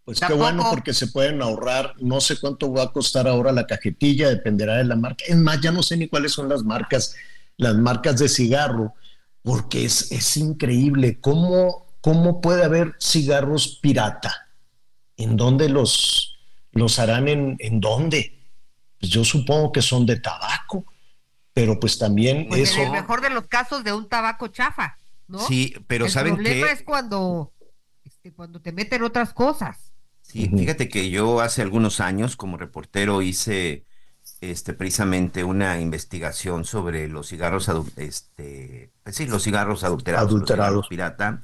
Pues 0.08 0.20
qué 0.20 0.32
bueno 0.32 0.64
porque 0.70 0.94
se 0.94 1.08
pueden 1.08 1.42
ahorrar, 1.42 1.92
no 1.98 2.22
sé 2.22 2.40
cuánto 2.40 2.72
va 2.72 2.84
a 2.84 2.92
costar 2.92 3.28
ahora 3.28 3.52
la 3.52 3.66
cajetilla, 3.66 4.30
dependerá 4.30 4.78
de 4.78 4.84
la 4.84 4.96
marca. 4.96 5.22
Es 5.28 5.36
más, 5.36 5.60
ya 5.60 5.70
no 5.70 5.82
sé 5.82 5.98
ni 5.98 6.08
cuáles 6.08 6.32
son 6.32 6.48
las 6.48 6.64
marcas, 6.64 7.14
las 7.58 7.74
marcas 7.74 8.18
de 8.18 8.30
cigarro, 8.30 8.94
porque 9.42 9.84
es, 9.84 10.10
es 10.10 10.38
increíble 10.38 11.20
cómo, 11.20 11.92
cómo 12.00 12.40
puede 12.40 12.64
haber 12.64 12.96
cigarros 12.98 13.80
pirata. 13.82 14.48
¿En 15.18 15.36
dónde 15.36 15.68
los, 15.68 16.38
los 16.72 16.98
harán? 16.98 17.28
¿En, 17.28 17.56
en 17.58 17.78
dónde? 17.78 18.32
Pues 18.98 19.12
yo 19.12 19.24
supongo 19.24 19.72
que 19.72 19.82
son 19.82 20.06
de 20.06 20.18
tabaco, 20.20 20.86
pero 21.52 21.78
pues 21.78 21.98
también 21.98 22.46
pues 22.48 22.70
eso... 22.70 22.80
En 22.80 22.86
el 22.86 22.92
mejor 22.92 23.20
de 23.20 23.28
los 23.28 23.46
casos 23.46 23.84
de 23.84 23.92
un 23.92 24.08
tabaco 24.08 24.48
chafa, 24.48 24.96
¿no? 25.26 25.38
Sí, 25.40 25.74
pero 25.86 26.08
¿saben 26.08 26.36
qué? 26.36 26.40
El 26.40 26.46
problema 26.46 26.72
es 26.72 26.82
cuando 26.82 27.52
cuando 28.34 28.60
te 28.60 28.72
meten 28.72 29.02
otras 29.02 29.32
cosas. 29.32 29.87
Sí, 30.28 30.50
fíjate 30.54 30.88
que 30.88 31.08
yo 31.08 31.40
hace 31.40 31.62
algunos 31.62 32.00
años 32.00 32.36
como 32.36 32.58
reportero 32.58 33.22
hice 33.22 33.86
este 34.42 34.74
precisamente 34.74 35.42
una 35.42 35.80
investigación 35.80 36.66
sobre 36.66 37.08
los 37.08 37.28
cigarros 37.28 37.70
este 37.96 38.92
pues 39.02 39.16
sí, 39.16 39.26
los 39.26 39.42
cigarros 39.42 39.84
adulterados, 39.84 40.28
adulterados. 40.28 40.86
pirata. 40.88 41.40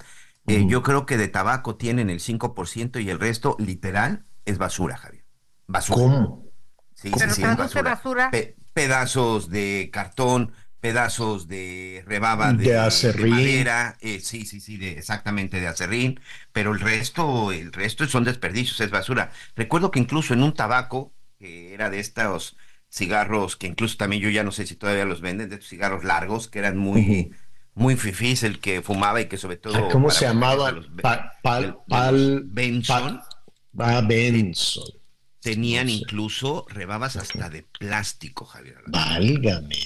Eh, 0.47 0.67
yo 0.69 0.83
creo 0.83 1.07
que 1.07 1.17
de 1.17 1.29
tabaco 1.29 1.77
tienen 1.77 2.11
el 2.11 2.21
5% 2.21 3.03
y 3.03 3.09
el 3.09 3.19
resto 3.19 3.57
literal 3.59 4.27
es 4.45 4.59
basura, 4.59 4.99
Javier. 4.99 5.25
Basura. 5.67 6.03
¿Cómo? 6.03 6.45
Sí, 6.95 7.11
sí, 7.31 7.43
basura. 7.43 8.31
pedazos 8.75 9.49
de 9.49 9.89
cartón, 9.91 10.53
pedazos 10.85 11.49
de 11.49 12.05
rebaba 12.07 12.53
de, 12.53 12.65
de, 12.65 13.27
madera, 13.27 13.97
eh, 14.03 14.21
sí, 14.21 14.45
sí, 14.45 14.61
sí, 14.61 14.77
de, 14.77 14.99
exactamente 14.99 15.59
de 15.59 15.67
acerrín, 15.67 16.21
pero 16.53 16.75
el 16.75 16.81
resto, 16.81 17.53
el 17.53 17.73
resto 17.73 18.07
son 18.07 18.25
desperdicios, 18.25 18.79
es 18.83 18.91
basura. 18.91 19.31
Recuerdo 19.57 19.91
que 19.91 19.99
incluso 19.99 20.35
en 20.35 20.43
un 20.43 20.53
tabaco, 20.53 21.15
que 21.39 21.73
era 21.73 21.89
de 21.89 22.01
estos 22.01 22.59
cigarros, 22.91 23.57
que 23.57 23.67
incluso 23.67 23.97
también 23.97 24.21
yo 24.21 24.29
ya 24.29 24.45
no 24.45 24.53
sé 24.53 24.67
si 24.67 24.77
todavía 24.77 25.07
los 25.07 25.23
venden, 25.23 25.49
de 25.49 25.55
estos 25.55 25.71
cigarros 25.71 26.05
largos, 26.05 26.49
que 26.49 26.59
eran 26.59 26.77
muy, 26.77 27.35
muy 27.73 27.97
fifís, 27.97 28.43
el 28.43 28.61
que 28.61 28.83
fumaba 28.83 29.23
y 29.23 29.25
que 29.25 29.39
sobre 29.39 29.57
todo... 29.57 29.89
¿Cómo 29.89 30.11
se 30.11 30.27
llamaba? 30.27 30.71
pal, 31.01 31.79
pal, 31.89 32.43
Benson. 32.45 33.23
Ah, 33.79 34.03
Benson. 34.07 34.85
Tenían 35.45 35.91
incluso 35.91 36.65
rebabas 36.71 37.17
hasta 37.17 37.51
de 37.51 37.65
plástico, 37.65 38.47
Javier. 38.47 38.79
Válgame. 38.87 39.77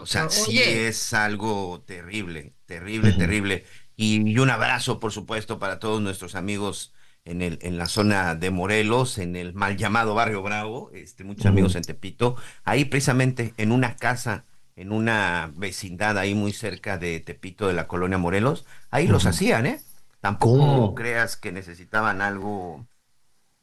o 0.00 0.06
sea, 0.06 0.30
sí 0.30 0.60
es 0.60 1.12
algo 1.12 1.82
terrible, 1.84 2.54
terrible, 2.66 3.12
terrible. 3.12 3.64
Y, 3.96 4.38
un 4.38 4.48
abrazo, 4.48 5.00
por 5.00 5.10
supuesto, 5.10 5.58
para 5.58 5.80
todos 5.80 6.00
nuestros 6.00 6.36
amigos 6.36 6.94
en, 7.24 7.42
el, 7.42 7.58
en 7.62 7.78
la 7.78 7.86
zona 7.86 8.36
de 8.36 8.52
Morelos, 8.52 9.18
en 9.18 9.34
el 9.34 9.54
mal 9.54 9.76
llamado 9.76 10.14
Barrio 10.14 10.40
Bravo, 10.40 10.92
este, 10.94 11.24
muchos 11.24 11.46
amigos 11.46 11.74
en 11.74 11.82
Tepito. 11.82 12.36
Ahí 12.62 12.84
precisamente 12.84 13.54
en 13.56 13.72
una 13.72 13.96
casa, 13.96 14.44
en 14.76 14.92
una 14.92 15.52
vecindad 15.56 16.16
ahí 16.16 16.36
muy 16.36 16.52
cerca 16.52 16.96
de 16.96 17.18
Tepito, 17.18 17.66
de 17.66 17.74
la 17.74 17.88
colonia 17.88 18.18
Morelos, 18.18 18.66
ahí 18.90 19.08
los 19.08 19.26
hacían, 19.26 19.66
¿eh? 19.66 19.80
Tampoco 20.20 20.94
creas 20.94 21.36
que 21.36 21.50
necesitaban 21.50 22.22
algo 22.22 22.86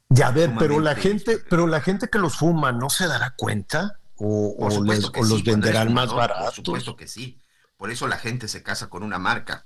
ya 0.10 0.32
ver, 0.32 0.54
pero 0.58 0.80
la 0.80 0.96
gente, 0.96 1.38
pero 1.50 1.68
la 1.68 1.82
gente 1.82 2.10
que 2.10 2.20
los 2.20 2.38
fuma 2.38 2.72
no 2.72 2.90
se 2.90 3.08
dará 3.08 3.36
cuenta 3.38 4.00
o, 4.18 4.56
los 4.70 5.44
venderán 5.44 5.94
más 5.94 6.14
baratos. 6.14 6.46
Por 6.46 6.54
supuesto 6.56 6.96
que 6.96 7.08
sí. 7.08 7.40
Por 7.78 7.92
eso 7.92 8.08
la 8.08 8.18
gente 8.18 8.48
se 8.48 8.62
casa 8.62 8.90
con 8.90 9.04
una 9.04 9.20
marca. 9.20 9.66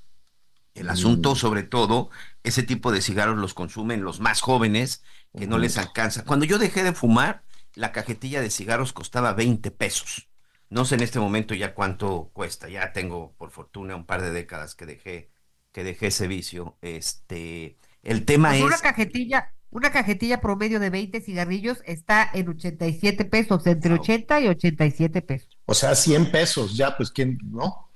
El 0.75 0.89
asunto, 0.89 1.33
mm. 1.33 1.35
sobre 1.35 1.63
todo, 1.63 2.09
ese 2.43 2.63
tipo 2.63 2.91
de 2.91 3.01
cigarros 3.01 3.37
los 3.37 3.53
consumen 3.53 4.03
los 4.03 4.19
más 4.19 4.41
jóvenes 4.41 5.03
que 5.37 5.47
no 5.47 5.57
les 5.57 5.77
alcanza. 5.77 6.23
Cuando 6.23 6.45
yo 6.45 6.59
dejé 6.59 6.83
de 6.83 6.93
fumar, 6.93 7.43
la 7.75 7.91
cajetilla 7.91 8.41
de 8.41 8.49
cigarros 8.49 8.93
costaba 8.93 9.33
20 9.33 9.71
pesos. 9.71 10.29
No 10.69 10.85
sé 10.85 10.95
en 10.95 11.01
este 11.01 11.19
momento 11.19 11.53
ya 11.53 11.73
cuánto 11.73 12.31
cuesta. 12.33 12.69
Ya 12.69 12.91
tengo, 12.93 13.33
por 13.37 13.51
fortuna, 13.51 13.95
un 13.95 14.05
par 14.05 14.21
de 14.21 14.31
décadas 14.31 14.75
que 14.75 14.85
dejé, 14.85 15.31
que 15.71 15.83
dejé 15.83 16.07
ese 16.07 16.27
vicio. 16.27 16.77
Este, 16.81 17.77
el 18.01 18.25
tema 18.25 18.49
pues 18.49 18.59
es. 18.59 18.65
Una 18.65 18.77
cajetilla, 18.79 19.53
una 19.73 19.91
cajetilla 19.91 20.39
promedio 20.39 20.79
de 20.79 20.91
20 20.91 21.19
cigarrillos 21.21 21.79
está 21.85 22.29
en 22.31 22.47
87 22.47 23.25
pesos, 23.25 23.65
entre 23.65 23.95
80 23.95 24.41
y 24.41 24.47
87 24.47 25.21
pesos. 25.23 25.57
O 25.65 25.73
sea, 25.73 25.95
100 25.95 26.31
pesos, 26.31 26.77
ya, 26.77 26.95
pues, 26.95 27.09
¿quién? 27.11 27.39
¿No? 27.43 27.89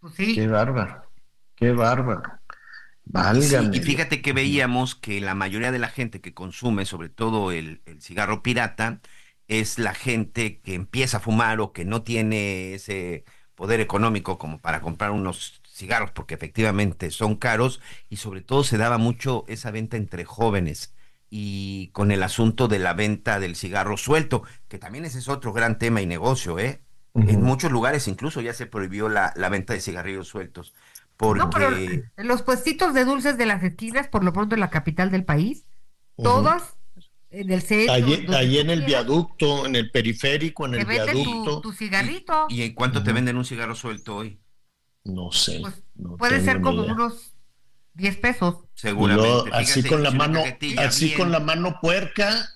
Pues 0.00 0.14
sí. 0.14 0.34
Qué 0.34 0.46
bárbaro, 0.46 1.10
qué 1.54 1.72
bárbaro. 1.72 2.22
Válgame. 3.04 3.76
y 3.76 3.80
fíjate 3.80 4.20
que 4.20 4.32
veíamos 4.32 4.94
que 4.94 5.20
la 5.20 5.34
mayoría 5.34 5.72
de 5.72 5.78
la 5.78 5.88
gente 5.88 6.20
que 6.20 6.34
consume, 6.34 6.84
sobre 6.84 7.08
todo 7.08 7.50
el, 7.50 7.82
el 7.86 8.02
cigarro 8.02 8.42
pirata, 8.42 9.00
es 9.48 9.78
la 9.78 9.94
gente 9.94 10.60
que 10.60 10.74
empieza 10.74 11.16
a 11.16 11.20
fumar 11.20 11.60
o 11.60 11.72
que 11.72 11.84
no 11.84 12.02
tiene 12.02 12.74
ese 12.74 13.24
poder 13.54 13.80
económico 13.80 14.38
como 14.38 14.60
para 14.60 14.82
comprar 14.82 15.10
unos 15.10 15.62
cigarros, 15.66 16.10
porque 16.10 16.34
efectivamente 16.34 17.10
son 17.10 17.36
caros 17.36 17.80
y 18.10 18.16
sobre 18.16 18.42
todo 18.42 18.64
se 18.64 18.76
daba 18.76 18.98
mucho 18.98 19.44
esa 19.48 19.70
venta 19.70 19.96
entre 19.96 20.24
jóvenes 20.24 20.94
y 21.34 21.88
con 21.92 22.12
el 22.12 22.22
asunto 22.22 22.68
de 22.68 22.78
la 22.78 22.92
venta 22.92 23.40
del 23.40 23.56
cigarro 23.56 23.96
suelto, 23.96 24.42
que 24.68 24.76
también 24.76 25.06
ese 25.06 25.18
es 25.18 25.30
otro 25.30 25.54
gran 25.54 25.78
tema 25.78 26.02
y 26.02 26.06
negocio, 26.06 26.58
¿eh? 26.58 26.82
En 27.14 27.40
muchos 27.40 27.72
lugares 27.72 28.06
incluso 28.06 28.42
ya 28.42 28.52
se 28.52 28.66
prohibió 28.66 29.08
la, 29.08 29.32
la 29.34 29.48
venta 29.48 29.72
de 29.72 29.80
cigarrillos 29.80 30.28
sueltos. 30.28 30.74
Porque... 31.16 31.38
No, 31.38 31.48
pero 31.48 31.70
los 32.18 32.42
puestitos 32.42 32.92
de 32.92 33.06
dulces 33.06 33.38
de 33.38 33.46
las 33.46 33.62
esquinas, 33.62 34.08
por 34.08 34.24
lo 34.24 34.34
pronto 34.34 34.54
en 34.56 34.60
la 34.60 34.68
capital 34.68 35.10
del 35.10 35.24
país, 35.24 35.64
todas 36.22 36.76
en 37.30 37.50
el 37.50 37.62
centro. 37.62 37.94
Allí, 38.36 38.58
en 38.58 38.68
el 38.68 38.82
viaducto, 38.82 39.64
en 39.64 39.76
el 39.76 39.90
periférico, 39.90 40.66
en 40.66 40.74
el 40.74 40.84
viaducto. 40.84 41.62
Tu, 41.62 41.72
cigarrito. 41.72 42.44
¿Y, 42.50 42.60
en 42.60 42.74
cuánto 42.74 43.02
te 43.02 43.10
venden 43.10 43.38
un 43.38 43.46
cigarro 43.46 43.74
suelto 43.74 44.16
hoy? 44.16 44.38
No 45.04 45.32
sé. 45.32 45.60
Pues, 45.62 45.82
puede 46.18 46.42
ser 46.42 46.60
como 46.60 46.82
unos 46.82 47.31
10 47.94 48.16
pesos. 48.18 48.56
Seguramente. 48.74 49.50
así 49.52 49.82
con 49.82 50.02
la 50.02 50.10
mano, 50.10 50.42
así 50.78 51.12
con 51.14 51.30
la 51.30 51.40
mano 51.40 51.78
puerca, 51.80 52.48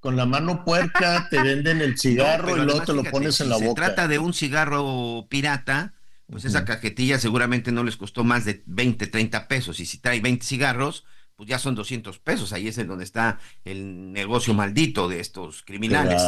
con 0.00 0.16
la 0.16 0.26
mano 0.26 0.64
puerca 0.64 1.28
te 1.30 1.42
venden 1.42 1.80
el 1.80 1.98
cigarro 1.98 2.56
y 2.56 2.60
luego 2.64 2.82
te 2.82 2.92
lo 2.92 3.04
pones 3.04 3.40
en 3.40 3.50
la 3.50 3.56
boca. 3.56 3.68
Se 3.68 3.74
trata 3.74 4.08
de 4.08 4.18
un 4.18 4.34
cigarro 4.34 5.26
pirata, 5.28 5.94
pues 6.26 6.44
esa 6.44 6.64
cajetilla 6.64 7.18
seguramente 7.18 7.72
no 7.72 7.84
les 7.84 7.96
costó 7.96 8.24
más 8.24 8.44
de 8.44 8.62
20, 8.66 9.06
30 9.06 9.48
pesos. 9.48 9.80
Y 9.80 9.86
si 9.86 9.98
trae 9.98 10.20
20 10.20 10.44
cigarros, 10.44 11.04
pues 11.36 11.48
ya 11.48 11.58
son 11.58 11.74
200 11.74 12.18
pesos. 12.18 12.52
Ahí 12.52 12.68
es 12.68 12.78
en 12.78 12.86
donde 12.88 13.04
está 13.04 13.38
el 13.64 14.12
negocio 14.12 14.54
maldito 14.54 15.08
de 15.08 15.20
estos 15.20 15.62
criminales. 15.62 16.22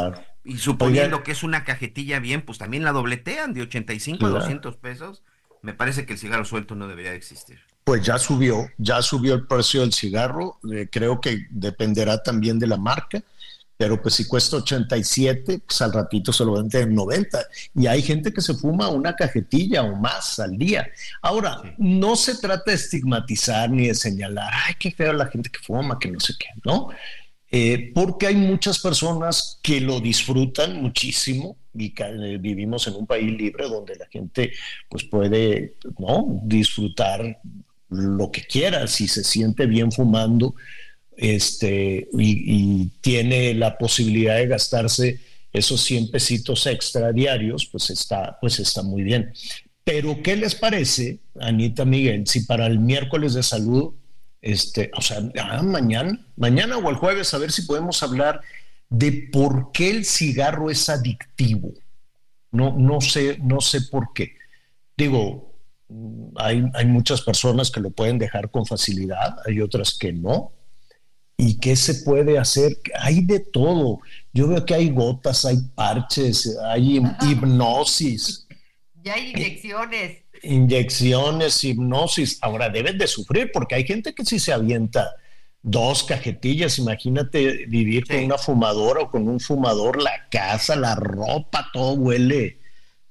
Y 0.45 0.59
suponiendo 0.59 1.23
que 1.23 1.33
es 1.33 1.43
una 1.43 1.65
cajetilla 1.65 2.19
bien, 2.19 2.43
pues 2.43 2.59
también 2.59 2.83
la 2.85 2.93
dobletean 2.93 3.53
de 3.55 3.63
85 3.63 4.17
a 4.17 4.19
Claro. 4.19 4.35
200 4.41 4.77
pesos. 4.77 5.23
Me 5.63 5.75
parece 5.75 6.07
que 6.07 6.15
el 6.15 6.19
cigarro 6.19 6.45
suelto 6.45 6.75
no 6.75 6.89
debería 6.89 7.11
de 7.13 7.17
existir. 7.19 7.61
Pues 7.85 8.03
ya 8.03 8.19
subió, 8.19 8.69
ya 8.79 9.03
subió 9.03 9.35
el 9.35 9.47
precio 9.47 9.81
del 9.81 9.93
cigarro. 9.93 10.59
eh, 10.73 10.89
creo 10.91 11.21
que 11.21 11.47
dependerá 11.51 12.23
también 12.23 12.59
de 12.59 12.67
la 12.69 12.77
marca, 12.77 13.23
pero 13.77 14.01
pues 14.01 14.15
si 14.15 14.27
cuesta 14.29 14.59
87, 14.59 15.63
pues 15.67 15.83
al 15.83 15.93
ratito 15.93 16.33
se 16.33 16.45
lo 16.45 16.53
venden 16.53 16.91
en 16.91 16.95
90. 16.95 17.45
Y 17.75 17.87
hay 17.89 18.01
gente 18.03 18.33
que 18.33 18.41
se 18.41 18.55
fuma 18.55 18.89
una 18.89 19.17
cajetilla 19.17 19.83
o 19.83 19.97
más 19.97 20.39
al 20.39 20.57
día. 20.57 20.89
Ahora, 21.21 21.61
no 21.79 22.15
se 22.15 22.37
trata 22.37 22.71
de 22.71 22.77
estigmatizar 22.77 23.69
ni 23.71 23.89
de 23.89 23.95
señalar, 23.95 24.53
ay, 24.69 24.75
qué 24.79 24.93
feo 24.93 25.13
la 25.13 25.27
gente 25.27 25.51
que 25.51 25.59
fuma, 25.59 25.99
que 25.99 26.11
no 26.13 26.21
sé 26.21 26.35
qué, 26.39 26.47
¿no? 26.65 26.91
Eh, 27.51 27.91
porque 27.95 28.29
hay 28.29 28.37
muchas 28.37 28.79
personas 28.79 29.59
que 29.63 29.81
lo 29.81 30.01
disfrutan 30.01 30.81
muchísimo 30.81 31.59
y 31.75 31.93
eh, 31.99 32.39
vivimos 32.41 32.87
en 32.87 32.95
un 32.95 33.07
país 33.07 33.31
libre 33.31 33.69
donde 33.69 33.95
la 33.97 34.07
gente 34.07 34.53
pues 34.89 35.05
puede 35.05 35.75
no 35.99 36.41
disfrutar 36.45 37.41
lo 37.93 38.31
que 38.31 38.43
quiera 38.43 38.87
si 38.87 39.09
se 39.09 39.25
siente 39.25 39.67
bien 39.67 39.93
fumando 39.93 40.55
este 41.17 42.09
y, 42.19 42.87
tiene 43.01 43.55
la 43.55 43.77
posibilidad 43.77 44.37
de 44.37 44.47
gastarse 44.47 45.21
esos 45.53 45.83
100 45.83 46.11
pesitos 46.11 46.67
extra 46.67 47.13
diarios 47.13 47.67
pues 47.67 47.91
está 47.91 48.39
pues 48.41 48.59
está 48.59 48.83
muy 48.83 49.03
bien 49.03 49.33
pero 49.85 50.23
qué 50.23 50.37
les 50.37 50.55
parece 50.55 51.19
Anita 51.41 51.85
Miguel 51.85 52.27
si 52.27 52.41
para 52.41 52.67
el 52.67 52.79
miércoles 52.79 53.35
de 53.35 53.43
salud 53.43 53.95
este, 54.43 54.91
o 54.97 55.01
sea, 55.01 55.23
ah, 55.41 55.63
mañana, 55.63 56.19
mañana 56.37 56.77
o 56.77 56.91
el 56.91 56.97
jueves, 56.97 57.33
a 57.33 57.39
ver 57.39 57.53
si 57.53 57.63
podemos 57.63 58.03
hablar 58.03 58.41
de 58.91 59.29
por 59.33 59.71
qué 59.71 59.91
el 59.91 60.05
cigarro 60.05 60.69
es 60.69 60.89
adictivo. 60.89 61.73
No, 62.51 62.77
no 62.77 63.01
sé, 63.01 63.39
no 63.41 63.61
sé 63.61 63.83
por 63.83 64.13
qué. 64.13 64.35
Digo, 64.97 65.52
hay, 66.37 66.65
hay 66.75 66.87
muchas 66.87 67.21
personas 67.23 67.71
que 67.71 67.81
lo 67.81 67.91
pueden 67.91 68.19
dejar 68.19 68.51
con 68.51 68.67
facilidad, 68.67 69.37
hay 69.47 69.61
otras 69.61 69.97
que 69.99 70.13
no. 70.13 70.53
¿Y 71.37 71.59
qué 71.59 71.75
se 71.77 71.95
puede 72.05 72.39
hacer? 72.39 72.77
Hay 73.01 73.23
de 73.25 73.41
todo. 73.41 73.99
Yo 74.33 74.47
veo 74.49 74.65
que 74.65 74.75
hay 74.75 74.91
gotas, 74.91 75.45
hay 75.45 75.57
parches, 75.75 76.57
hay 76.65 77.01
hipnosis 77.23 78.47
Ya 79.03 79.15
hay 79.15 79.31
inyecciones. 79.31 80.19
inyecciones, 80.43 81.65
hipnosis. 81.65 82.39
Ahora 82.43 82.69
deben 82.71 82.99
de 82.99 83.07
sufrir 83.07 83.51
porque 83.53 83.75
hay 83.75 83.85
gente 83.85 84.15
que 84.15 84.25
si 84.25 84.39
se 84.39 84.53
avienta 84.53 85.17
dos 85.63 86.05
cajetillas, 86.05 86.79
imagínate 86.79 87.67
vivir 87.67 88.07
con 88.07 88.17
Sí. 88.19 88.25
una 88.25 88.39
fumadora 88.39 89.01
o 89.03 89.11
con 89.11 89.29
un 89.29 89.41
fumador, 89.41 90.01
la 90.03 90.29
casa, 90.31 90.77
la 90.77 90.95
ropa, 90.95 91.69
todo 91.73 91.95
huele, 91.95 92.59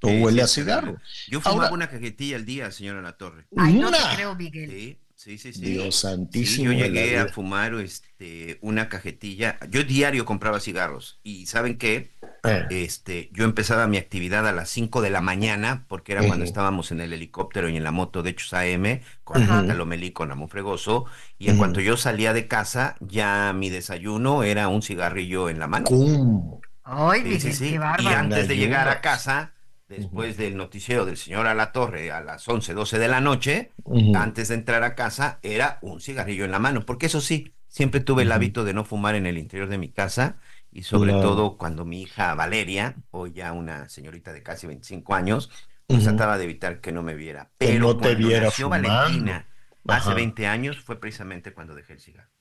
Sí, 0.10 0.20
huele 0.22 0.38
sí, 0.40 0.44
a 0.44 0.48
cigarro. 0.48 0.98
Yo 1.28 1.42
fumaba 1.42 1.64
Ahora- 1.66 1.74
una 1.76 1.90
cajetilla 1.90 2.36
al 2.38 2.46
día, 2.46 2.72
señora 2.72 3.02
La 3.02 3.18
Torre. 3.18 3.46
Ay, 3.56 3.74
no 3.74 3.92
te 3.92 3.98
creo, 4.16 4.36
Miguel. 4.36 4.70
Sí, 5.16 5.38
sí, 5.38 5.38
sí. 5.38 5.54
sí. 5.54 5.62
Dios 5.62 5.96
Sí, 5.96 6.02
santísimo. 6.02 6.72
yo 6.72 6.80
llegué 6.86 7.20
a 7.20 7.28
fumar 7.28 7.76
este, 7.76 8.58
una 8.62 8.90
cajetilla. 8.90 9.60
Yo 9.70 9.84
diario 9.84 10.26
compraba 10.26 10.60
cigarros. 10.60 11.20
Y 11.24 11.46
¿saben 11.46 11.78
qué? 11.78 12.12
Eh, 12.44 12.66
Este, 12.72 13.30
yo 13.34 13.44
empezaba 13.44 13.86
mi 13.86 13.98
actividad 13.98 14.48
a 14.48 14.52
las 14.52 14.70
5 14.72 15.02
de 15.04 15.12
la 15.12 15.22
mañana, 15.22 15.86
porque 15.88 16.14
era 16.14 16.22
cuando 16.22 16.38
Ujú. 16.44 16.50
estábamos 16.50 16.92
en 16.92 17.00
el 17.02 17.14
helicóptero 17.14 17.70
y 17.70 17.78
en 17.78 17.84
la 17.84 17.92
moto 17.92 18.24
de 18.24 18.32
Hechos 18.32 18.54
AM, 18.56 19.02
con 19.24 19.44
Ajá. 19.44 19.62
Rita 19.62 19.76
Lomelí, 19.76 20.12
con 20.12 20.32
Amón 20.32 20.50
Fregoso, 20.50 21.06
y 21.38 21.50
en 21.50 21.58
cuanto 21.60 21.82
yo 21.82 21.98
salía 21.98 22.34
de 22.34 22.48
casa, 22.48 22.96
ya 23.00 23.54
mi 23.54 23.70
desayuno 23.70 24.42
era 24.42 24.70
un 24.70 24.82
cigarrillo 24.82 25.50
en 25.50 25.60
la 25.60 25.68
mano. 25.68 25.86
¿cómo? 25.86 26.62
Ay, 26.84 27.20
Sí, 27.20 27.26
Miguel, 27.26 27.42
sí, 27.42 27.54
sí. 27.54 27.70
qué 27.98 28.04
Y 28.04 28.08
antes 28.08 28.48
de 28.48 28.58
llegar 28.58 28.90
a 28.90 29.02
casa, 29.02 29.54
después 29.92 30.38
del 30.38 30.58
noticiero 30.58 31.06
del 31.06 31.18
señor 31.18 31.48
Alatorre 31.48 32.12
a 32.12 32.22
las 32.22 32.48
11, 32.48 32.74
12 32.74 33.00
de 33.00 33.08
la 33.08 33.22
noche, 33.22 33.72
antes 34.14 34.48
de 34.50 34.56
entrar 34.56 34.84
a 34.84 34.96
casa, 34.96 35.40
era 35.44 35.80
un 35.82 36.02
cigarrillo 36.02 36.46
en 36.46 36.52
la 36.52 36.60
mano, 36.60 36.86
porque 36.86 37.06
eso 37.08 37.22
sí, 37.22 37.54
siempre 37.68 38.02
tuve 38.02 38.24
el 38.24 38.32
hábito 38.32 38.64
de 38.64 38.74
no 38.74 38.86
fumar 38.86 39.16
en 39.16 39.26
el 39.26 39.38
interior 39.38 39.70
de 39.70 39.78
mi 39.78 39.92
casa 39.92 40.40
y 40.72 40.84
sobre 40.84 41.12
Claro. 41.12 41.32
todo 41.32 41.58
cuando 41.58 41.86
mi 41.86 42.02
hija 42.04 42.34
Valeria, 42.36 42.96
hoy 43.12 43.32
ya 43.34 43.52
una 43.54 43.90
señorita 43.90 44.34
de 44.34 44.44
casi 44.44 44.68
25 44.68 45.14
años, 45.16 45.50
pues 45.88 46.04
trataba 46.04 46.38
de 46.38 46.46
evitar 46.46 46.80
que 46.82 46.92
no 46.92 47.04
me 47.04 47.14
viera. 47.16 47.52
Pero 47.58 47.80
no 47.80 47.98
te 47.98 48.00
cuando 48.10 48.28
viera 48.28 48.46
nació 48.46 48.68
fumando. 48.68 48.90
Valentina, 48.90 49.48
hace 49.88 50.10
Ajá. 50.10 50.14
20 50.14 50.48
años, 50.48 50.80
fue 50.80 51.00
precisamente 51.00 51.54
cuando 51.54 51.76
dejé 51.76 51.94
el 51.94 52.00
cigarro. 52.00 52.32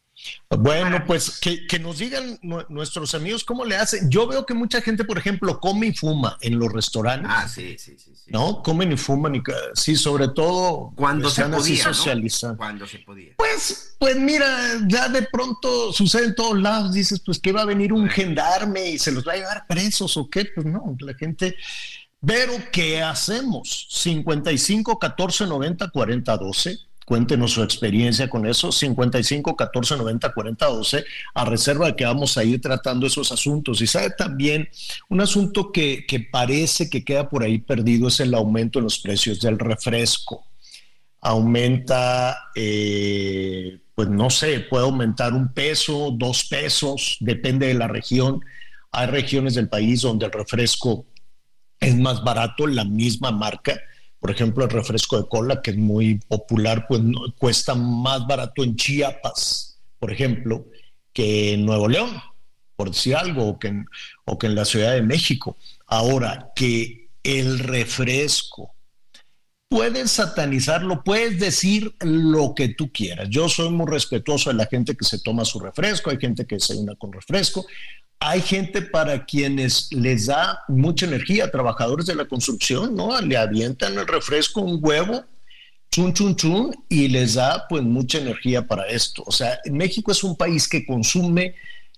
Bueno, 0.48 1.04
pues 1.06 1.38
que, 1.38 1.66
que 1.66 1.78
nos 1.78 1.98
digan 1.98 2.38
nu- 2.42 2.64
nuestros 2.68 3.14
amigos 3.14 3.44
cómo 3.44 3.64
le 3.64 3.76
hacen. 3.76 4.10
Yo 4.10 4.26
veo 4.26 4.44
que 4.44 4.52
mucha 4.54 4.80
gente, 4.82 5.04
por 5.04 5.16
ejemplo, 5.16 5.60
come 5.60 5.88
y 5.88 5.94
fuma 5.94 6.36
en 6.40 6.58
los 6.58 6.72
restaurantes. 6.72 7.30
Ah, 7.32 7.46
sí, 7.48 7.76
sí, 7.78 7.96
sí. 7.96 8.12
sí. 8.14 8.30
¿no? 8.32 8.62
Comen 8.62 8.90
y 8.92 8.96
fuman 8.96 9.36
y 9.36 9.42
sí, 9.74 9.94
sobre 9.96 10.28
todo 10.28 10.92
Cuando 10.96 11.30
se 11.30 11.42
podía, 11.58 11.84
¿no? 11.84 12.56
Cuando 12.56 12.86
se 12.86 12.98
podía. 12.98 13.34
Pues, 13.36 13.94
pues 13.98 14.16
mira, 14.16 14.80
ya 14.88 15.08
de 15.08 15.22
pronto 15.22 15.92
sucede 15.92 16.26
en 16.26 16.34
todos 16.34 16.60
lados, 16.60 16.92
dices, 16.92 17.20
pues 17.24 17.38
que 17.38 17.52
va 17.52 17.62
a 17.62 17.66
venir 17.66 17.92
un 17.92 18.08
gendarme 18.08 18.90
y 18.90 18.98
se 18.98 19.12
los 19.12 19.26
va 19.26 19.32
a 19.32 19.36
llevar 19.36 19.66
presos 19.68 20.16
o 20.16 20.28
qué, 20.28 20.46
pues 20.54 20.66
no, 20.66 20.96
la 21.00 21.14
gente. 21.14 21.54
Pero, 22.26 22.52
¿qué 22.70 23.00
hacemos? 23.00 23.86
55 23.90 24.98
14 24.98 25.46
90 25.46 25.90
40 25.90 26.36
12. 26.36 26.78
Cuéntenos 27.10 27.50
su 27.50 27.64
experiencia 27.64 28.30
con 28.30 28.46
eso. 28.46 28.70
55 28.70 29.56
14 29.56 29.96
90 29.96 30.32
40 30.32 30.64
12. 30.64 31.04
A 31.34 31.44
reserva 31.44 31.86
de 31.86 31.96
que 31.96 32.04
vamos 32.04 32.38
a 32.38 32.44
ir 32.44 32.60
tratando 32.60 33.04
esos 33.04 33.32
asuntos. 33.32 33.80
Y 33.80 33.88
sabe 33.88 34.10
también, 34.10 34.68
un 35.08 35.20
asunto 35.20 35.72
que, 35.72 36.06
que 36.06 36.20
parece 36.20 36.88
que 36.88 37.04
queda 37.04 37.28
por 37.28 37.42
ahí 37.42 37.58
perdido 37.58 38.06
es 38.06 38.20
el 38.20 38.32
aumento 38.32 38.78
en 38.78 38.84
los 38.84 39.00
precios 39.00 39.40
del 39.40 39.58
refresco 39.58 40.46
aumenta, 41.20 42.50
eh, 42.54 43.80
pues 43.96 44.08
no 44.08 44.30
sé, 44.30 44.60
puede 44.60 44.84
aumentar 44.84 45.32
un 45.34 45.52
peso, 45.52 46.14
dos 46.16 46.44
pesos, 46.44 47.16
depende 47.18 47.66
de 47.66 47.74
la 47.74 47.88
región. 47.88 48.40
Hay 48.92 49.08
regiones 49.08 49.56
del 49.56 49.68
país 49.68 50.02
donde 50.02 50.26
el 50.26 50.32
refresco 50.32 51.06
es 51.80 51.96
más 51.96 52.22
barato, 52.22 52.68
la 52.68 52.84
misma 52.84 53.32
marca. 53.32 53.80
Por 54.20 54.30
ejemplo, 54.30 54.64
el 54.64 54.70
refresco 54.70 55.16
de 55.16 55.26
cola, 55.28 55.62
que 55.62 55.70
es 55.70 55.78
muy 55.78 56.16
popular, 56.28 56.86
pues 56.86 57.00
cuesta 57.38 57.74
más 57.74 58.26
barato 58.26 58.62
en 58.62 58.76
Chiapas, 58.76 59.78
por 59.98 60.12
ejemplo, 60.12 60.66
que 61.12 61.54
en 61.54 61.64
Nuevo 61.64 61.88
León, 61.88 62.10
por 62.76 62.90
decir 62.90 63.16
algo, 63.16 63.48
o 63.48 63.58
que 63.58 63.68
en, 63.68 64.54
la 64.54 64.64
Ciudad 64.64 64.92
de 64.92 65.02
México. 65.02 65.56
Ahora, 65.86 66.52
que 66.54 67.08
el 67.22 67.58
refresco 67.58 68.74
puedes 69.68 70.10
satanizarlo, 70.10 71.04
puedes 71.04 71.38
decir 71.38 71.94
lo 72.00 72.54
que 72.54 72.68
tú 72.68 72.90
quieras. 72.92 73.28
Yo 73.30 73.48
soy 73.48 73.70
muy 73.70 73.86
respetuoso 73.86 74.50
de 74.50 74.56
la 74.56 74.66
gente 74.66 74.96
que 74.96 75.04
se 75.04 75.20
toma 75.20 75.44
su 75.44 75.60
refresco, 75.60 76.10
hay 76.10 76.18
gente 76.18 76.46
que 76.46 76.58
se 76.58 76.76
una 76.76 76.94
con 76.96 77.12
refresco, 77.12 77.64
hay 78.20 78.42
gente 78.42 78.82
para 78.82 79.24
quienes 79.24 79.90
les 79.92 80.26
da 80.26 80.62
mucha 80.68 81.06
energía, 81.06 81.50
trabajadores 81.50 82.04
de 82.04 82.14
la 82.14 82.26
construcción, 82.26 82.94
¿no? 82.94 83.18
Le 83.22 83.38
avientan 83.38 83.98
el 83.98 84.06
refresco, 84.06 84.60
un 84.60 84.78
huevo, 84.82 85.24
chun, 85.90 86.12
chun, 86.12 86.36
chun, 86.36 86.74
y 86.90 87.08
les 87.08 87.34
da 87.34 87.66
pues 87.66 87.82
mucha 87.82 88.18
energía 88.18 88.66
para 88.66 88.86
esto. 88.86 89.24
O 89.26 89.32
sea, 89.32 89.58
México 89.70 90.12
es 90.12 90.22
un 90.22 90.36
país 90.36 90.68
que 90.68 90.84
consume 90.84 91.54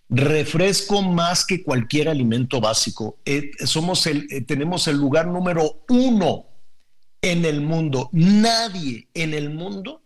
refresco 0.09 1.03
más 1.03 1.45
que 1.45 1.65
cualquier 1.65 2.09
alimento 2.09 2.61
básico. 2.61 3.19
Eh, 3.25 3.51
somos 3.65 4.07
el, 4.07 4.29
eh, 4.31 4.43
tenemos 4.43 4.87
el 4.87 4.99
lugar 4.99 5.27
número 5.27 5.83
uno 5.89 6.47
en 7.21 7.45
el 7.45 7.63
mundo. 7.63 8.11
Nadie 8.13 9.09
en 9.15 9.35
el 9.35 9.51
mundo 9.51 10.02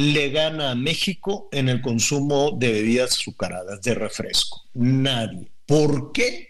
le 0.00 0.30
gana 0.30 0.70
a 0.70 0.74
México 0.74 1.48
en 1.52 1.68
el 1.68 1.80
consumo 1.80 2.52
de 2.58 2.72
bebidas 2.72 3.12
azucaradas, 3.12 3.82
de 3.82 3.94
refresco. 3.94 4.62
Nadie. 4.74 5.50
¿Por 5.66 6.12
qué? 6.12 6.48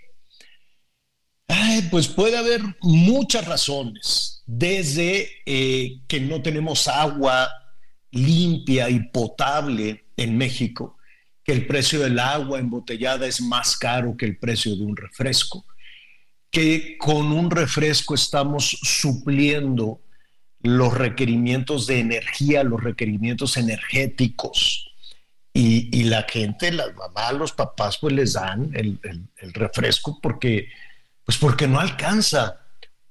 Pues 1.91 2.07
puede 2.07 2.37
haber 2.37 2.61
muchas 2.83 3.47
razones, 3.47 4.43
desde 4.47 5.29
eh, 5.47 6.01
que 6.07 6.21
no 6.21 6.41
tenemos 6.43 6.87
agua 6.87 7.51
limpia 8.13 8.89
y 8.89 9.01
potable 9.09 10.05
en 10.17 10.39
México, 10.39 10.97
que 11.43 11.53
el 11.53 11.67
precio 11.67 12.01
del 12.01 12.19
agua 12.19 12.61
embotellada 12.61 13.27
es 13.27 13.41
más 13.41 13.77
caro 13.77 14.17
que 14.17 14.27
el 14.27 14.39
precio 14.39 14.77
de 14.77 14.85
un 14.85 14.97
refresco, 14.97 15.65
que 16.51 16.97
con 16.99 17.33
un 17.33 17.51
refresco 17.51 18.15
estamos 18.15 18.79
supliendo 18.83 20.01
los 20.63 20.95
requerimientos 20.95 21.87
de 21.87 22.01
energía, 22.01 22.65
los 22.65 22.83
requerimientos 22.83 23.57
energéticos. 23.57 24.87
Y, 25.53 25.89
y 25.99 26.05
la 26.05 26.23
gente, 26.23 26.71
las 26.71 26.95
mamás, 26.95 27.33
los 27.35 27.53
papás, 27.53 27.99
pues 27.99 28.15
les 28.15 28.35
dan 28.35 28.71
el, 28.75 29.01
refresco 29.53 30.19
porque, 30.23 30.69
pues 31.25 31.39
porque 31.39 31.67
no 31.67 31.81
alcanza 31.81 32.61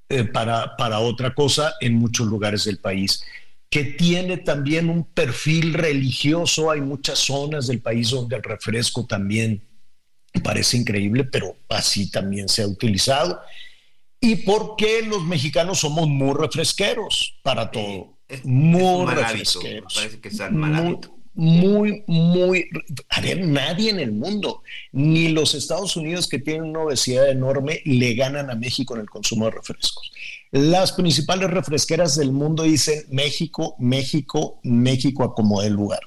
eh, 0.08 0.24
para, 0.24 0.78
para 0.78 1.00
otra 1.00 1.34
cosa 1.34 1.74
en 1.82 1.96
muchos 1.96 2.28
lugares 2.28 2.64
del 2.64 2.78
país. 2.78 3.24
Que 3.70 3.84
tiene 3.84 4.38
también 4.38 4.90
un 4.90 5.04
perfil 5.04 5.74
religioso. 5.74 6.72
Hay 6.72 6.82
muchas 6.82 7.20
zonas 7.20 7.68
del 7.68 7.82
país 7.82 8.10
donde 8.10 8.38
el 8.38 8.44
refresco 8.44 9.06
también 9.06 9.62
parece 10.44 10.78
increíble, 10.78 11.24
pero 11.24 11.58
así 11.68 12.10
también 12.10 12.48
se 12.48 12.64
ha 12.64 12.68
utilizado. 12.68 13.42
¿Y 14.22 14.38
por 14.38 14.76
qué 14.76 15.02
los 15.04 15.24
mexicanos 15.24 15.80
somos 15.80 16.08
muy 16.08 16.34
refresqueros 16.34 17.40
para 17.42 17.72
todo? 17.72 18.18
Es- 18.28 18.46
muy 18.46 19.06
refresqueros. 19.12 19.94
parece 19.96 20.20
que 20.20 20.30
muy, 21.34 22.04
muy, 22.04 22.04
muy. 22.08 22.66
A 23.10 23.22
ver, 23.22 23.48
nadie 23.48 23.92
en 23.92 24.00
el 24.00 24.12
mundo, 24.12 24.62
ni 24.92 25.30
los 25.30 25.56
Estados 25.56 25.96
Unidos 25.96 26.28
que 26.28 26.40
tienen 26.40 26.64
una 26.64 26.82
obesidad 26.82 27.30
enorme, 27.30 27.82
le 27.86 28.14
ganan 28.14 28.50
a 28.50 28.56
México 28.56 28.94
en 28.96 29.02
el 29.02 29.10
consumo 29.10 29.46
de 29.46 29.52
refrescos. 29.52 30.12
Las 30.52 30.92
principales 30.92 31.50
refresqueras 31.50 32.18
del 32.18 32.32
mundo 32.34 32.64
dicen 32.64 33.04
México, 33.10 33.76
México, 33.80 34.60
México 34.64 35.24
a 35.24 35.34
como 35.34 35.62
el 35.62 35.74
lugar. 35.74 36.02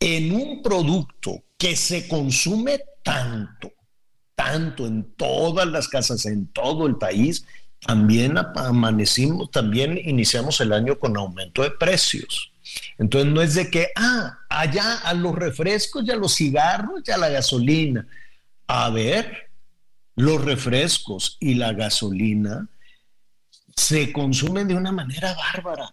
En 0.00 0.32
un 0.32 0.62
producto 0.62 1.44
que 1.56 1.76
se 1.76 2.06
consume 2.08 2.80
tanto, 3.02 3.72
tanto 4.42 4.86
en 4.86 5.04
todas 5.14 5.68
las 5.68 5.88
casas, 5.88 6.26
en 6.26 6.46
todo 6.48 6.86
el 6.86 6.96
país, 6.96 7.46
también 7.86 8.36
amanecimos, 8.56 9.50
también 9.50 9.98
iniciamos 10.04 10.60
el 10.60 10.72
año 10.72 10.98
con 10.98 11.16
aumento 11.16 11.62
de 11.62 11.70
precios. 11.70 12.52
Entonces 12.98 13.32
no 13.32 13.40
es 13.40 13.54
de 13.54 13.70
que, 13.70 13.88
ah, 13.94 14.38
allá 14.48 14.98
a 15.04 15.14
los 15.14 15.34
refrescos, 15.34 16.04
ya 16.04 16.16
los 16.16 16.34
cigarros, 16.34 17.02
ya 17.04 17.18
la 17.18 17.28
gasolina. 17.28 18.06
A 18.66 18.90
ver, 18.90 19.50
los 20.16 20.44
refrescos 20.44 21.36
y 21.38 21.54
la 21.54 21.72
gasolina 21.72 22.68
se 23.76 24.12
consumen 24.12 24.66
de 24.66 24.74
una 24.74 24.92
manera 24.92 25.34
bárbara. 25.34 25.90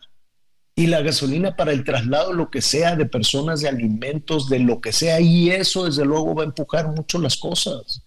Y 0.75 0.87
la 0.87 1.01
gasolina 1.01 1.55
para 1.55 1.71
el 1.71 1.83
traslado, 1.83 2.33
lo 2.33 2.49
que 2.49 2.61
sea, 2.61 2.95
de 2.95 3.05
personas, 3.05 3.61
de 3.61 3.69
alimentos, 3.69 4.49
de 4.49 4.59
lo 4.59 4.79
que 4.79 4.93
sea, 4.93 5.19
y 5.19 5.51
eso 5.51 5.85
desde 5.85 6.05
luego 6.05 6.33
va 6.33 6.43
a 6.43 6.45
empujar 6.47 6.87
mucho 6.87 7.19
las 7.19 7.35
cosas. 7.35 8.01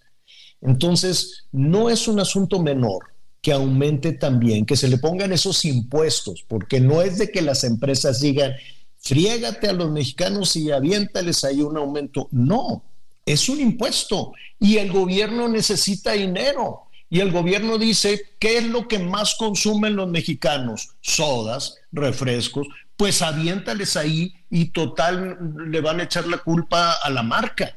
Entonces, 0.63 1.45
no 1.51 1.89
es 1.89 2.07
un 2.07 2.19
asunto 2.19 2.59
menor 2.61 3.13
que 3.41 3.51
aumente 3.51 4.13
también, 4.13 4.65
que 4.65 4.77
se 4.77 4.87
le 4.87 4.97
pongan 4.97 5.33
esos 5.33 5.65
impuestos, 5.65 6.45
porque 6.47 6.79
no 6.79 7.01
es 7.01 7.17
de 7.17 7.29
que 7.29 7.41
las 7.41 7.65
empresas 7.65 8.21
digan, 8.21 8.53
friégate 8.99 9.67
a 9.67 9.73
los 9.73 9.91
mexicanos 9.91 10.55
y 10.55 10.71
aviéntales 10.71 11.43
ahí 11.43 11.61
un 11.61 11.75
aumento. 11.75 12.29
No, 12.31 12.83
es 13.25 13.49
un 13.49 13.59
impuesto 13.59 14.31
y 14.59 14.77
el 14.77 14.91
gobierno 14.91 15.49
necesita 15.49 16.13
dinero. 16.13 16.83
Y 17.09 17.19
el 17.19 17.31
gobierno 17.31 17.77
dice, 17.77 18.21
¿qué 18.39 18.57
es 18.57 18.63
lo 18.65 18.87
que 18.87 18.97
más 18.97 19.35
consumen 19.35 19.95
los 19.95 20.09
mexicanos? 20.09 20.89
Sodas, 21.01 21.75
refrescos, 21.91 22.67
pues 22.97 23.21
aviéntales 23.21 23.97
ahí 23.97 24.33
y 24.49 24.65
total 24.71 25.37
le 25.67 25.81
van 25.81 25.99
a 25.99 26.03
echar 26.03 26.27
la 26.27 26.37
culpa 26.37 26.93
a 26.93 27.09
la 27.09 27.21
marca. 27.21 27.75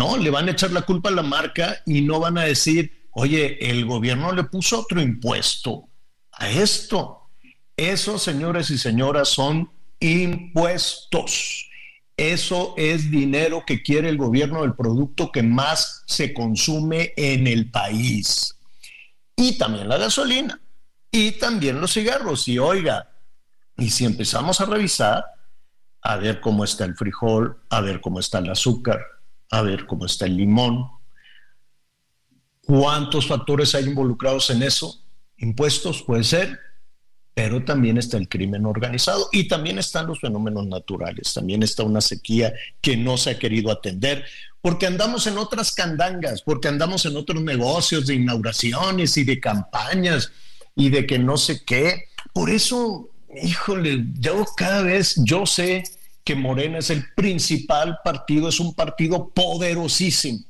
No, 0.00 0.16
le 0.16 0.30
van 0.30 0.48
a 0.48 0.52
echar 0.52 0.70
la 0.70 0.80
culpa 0.80 1.10
a 1.10 1.12
la 1.12 1.22
marca 1.22 1.82
y 1.84 2.00
no 2.00 2.20
van 2.20 2.38
a 2.38 2.44
decir, 2.44 3.06
oye, 3.10 3.70
el 3.70 3.84
gobierno 3.84 4.32
le 4.32 4.44
puso 4.44 4.80
otro 4.80 4.98
impuesto 5.02 5.90
a 6.32 6.48
esto. 6.48 7.28
Eso, 7.76 8.18
señores 8.18 8.70
y 8.70 8.78
señoras, 8.78 9.28
son 9.28 9.70
impuestos. 10.00 11.68
Eso 12.16 12.72
es 12.78 13.10
dinero 13.10 13.64
que 13.66 13.82
quiere 13.82 14.08
el 14.08 14.16
gobierno 14.16 14.62
del 14.62 14.74
producto 14.74 15.30
que 15.30 15.42
más 15.42 16.02
se 16.06 16.32
consume 16.32 17.12
en 17.18 17.46
el 17.46 17.70
país. 17.70 18.56
Y 19.36 19.58
también 19.58 19.86
la 19.86 19.98
gasolina. 19.98 20.62
Y 21.10 21.32
también 21.32 21.78
los 21.78 21.92
cigarros. 21.92 22.48
Y 22.48 22.58
oiga, 22.58 23.10
y 23.76 23.90
si 23.90 24.06
empezamos 24.06 24.62
a 24.62 24.64
revisar, 24.64 25.26
a 26.00 26.16
ver 26.16 26.40
cómo 26.40 26.64
está 26.64 26.86
el 26.86 26.94
frijol, 26.94 27.62
a 27.68 27.82
ver 27.82 28.00
cómo 28.00 28.18
está 28.18 28.38
el 28.38 28.48
azúcar, 28.48 29.04
a 29.50 29.62
ver 29.62 29.86
cómo 29.86 30.06
está 30.06 30.26
el 30.26 30.36
limón, 30.36 30.86
cuántos 32.62 33.26
factores 33.26 33.74
hay 33.74 33.84
involucrados 33.84 34.50
en 34.50 34.62
eso, 34.62 35.02
impuestos 35.38 36.02
puede 36.02 36.24
ser, 36.24 36.58
pero 37.34 37.64
también 37.64 37.96
está 37.96 38.16
el 38.16 38.28
crimen 38.28 38.66
organizado 38.66 39.28
y 39.32 39.48
también 39.48 39.78
están 39.78 40.06
los 40.06 40.20
fenómenos 40.20 40.66
naturales, 40.66 41.32
también 41.32 41.62
está 41.62 41.82
una 41.82 42.00
sequía 42.00 42.52
que 42.80 42.96
no 42.96 43.16
se 43.16 43.30
ha 43.30 43.38
querido 43.38 43.70
atender, 43.70 44.24
porque 44.60 44.86
andamos 44.86 45.26
en 45.26 45.38
otras 45.38 45.72
candangas, 45.72 46.42
porque 46.42 46.68
andamos 46.68 47.06
en 47.06 47.16
otros 47.16 47.42
negocios 47.42 48.06
de 48.06 48.14
inauguraciones 48.14 49.16
y 49.16 49.24
de 49.24 49.40
campañas 49.40 50.30
y 50.76 50.90
de 50.90 51.06
que 51.06 51.18
no 51.18 51.36
sé 51.36 51.64
qué. 51.64 52.04
Por 52.34 52.50
eso, 52.50 53.08
híjole, 53.42 54.04
yo 54.18 54.44
cada 54.56 54.82
vez, 54.82 55.14
yo 55.24 55.46
sé 55.46 55.82
que 56.24 56.34
Morena 56.34 56.78
es 56.78 56.90
el 56.90 57.04
principal 57.14 57.98
partido, 58.04 58.48
es 58.48 58.60
un 58.60 58.74
partido 58.74 59.30
poderosísimo, 59.30 60.40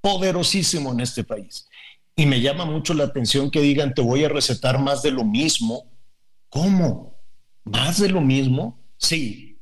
poderosísimo 0.00 0.92
en 0.92 1.00
este 1.00 1.24
país. 1.24 1.68
Y 2.16 2.26
me 2.26 2.40
llama 2.40 2.64
mucho 2.64 2.94
la 2.94 3.04
atención 3.04 3.50
que 3.50 3.60
digan, 3.60 3.94
te 3.94 4.02
voy 4.02 4.24
a 4.24 4.28
recetar 4.28 4.78
más 4.78 5.02
de 5.02 5.10
lo 5.10 5.24
mismo. 5.24 5.90
¿Cómo? 6.48 7.14
¿Más 7.64 8.00
de 8.00 8.08
lo 8.08 8.20
mismo? 8.20 8.78
Sí. 8.96 9.58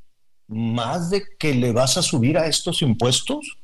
¿Más 0.47 1.11
de 1.11 1.23
que 1.39 1.55
le 1.55 1.73
vas 1.73 1.97
a 1.99 2.03
subir 2.03 2.39
a 2.39 2.47
estos 2.47 2.83
impuestos? 2.83 3.59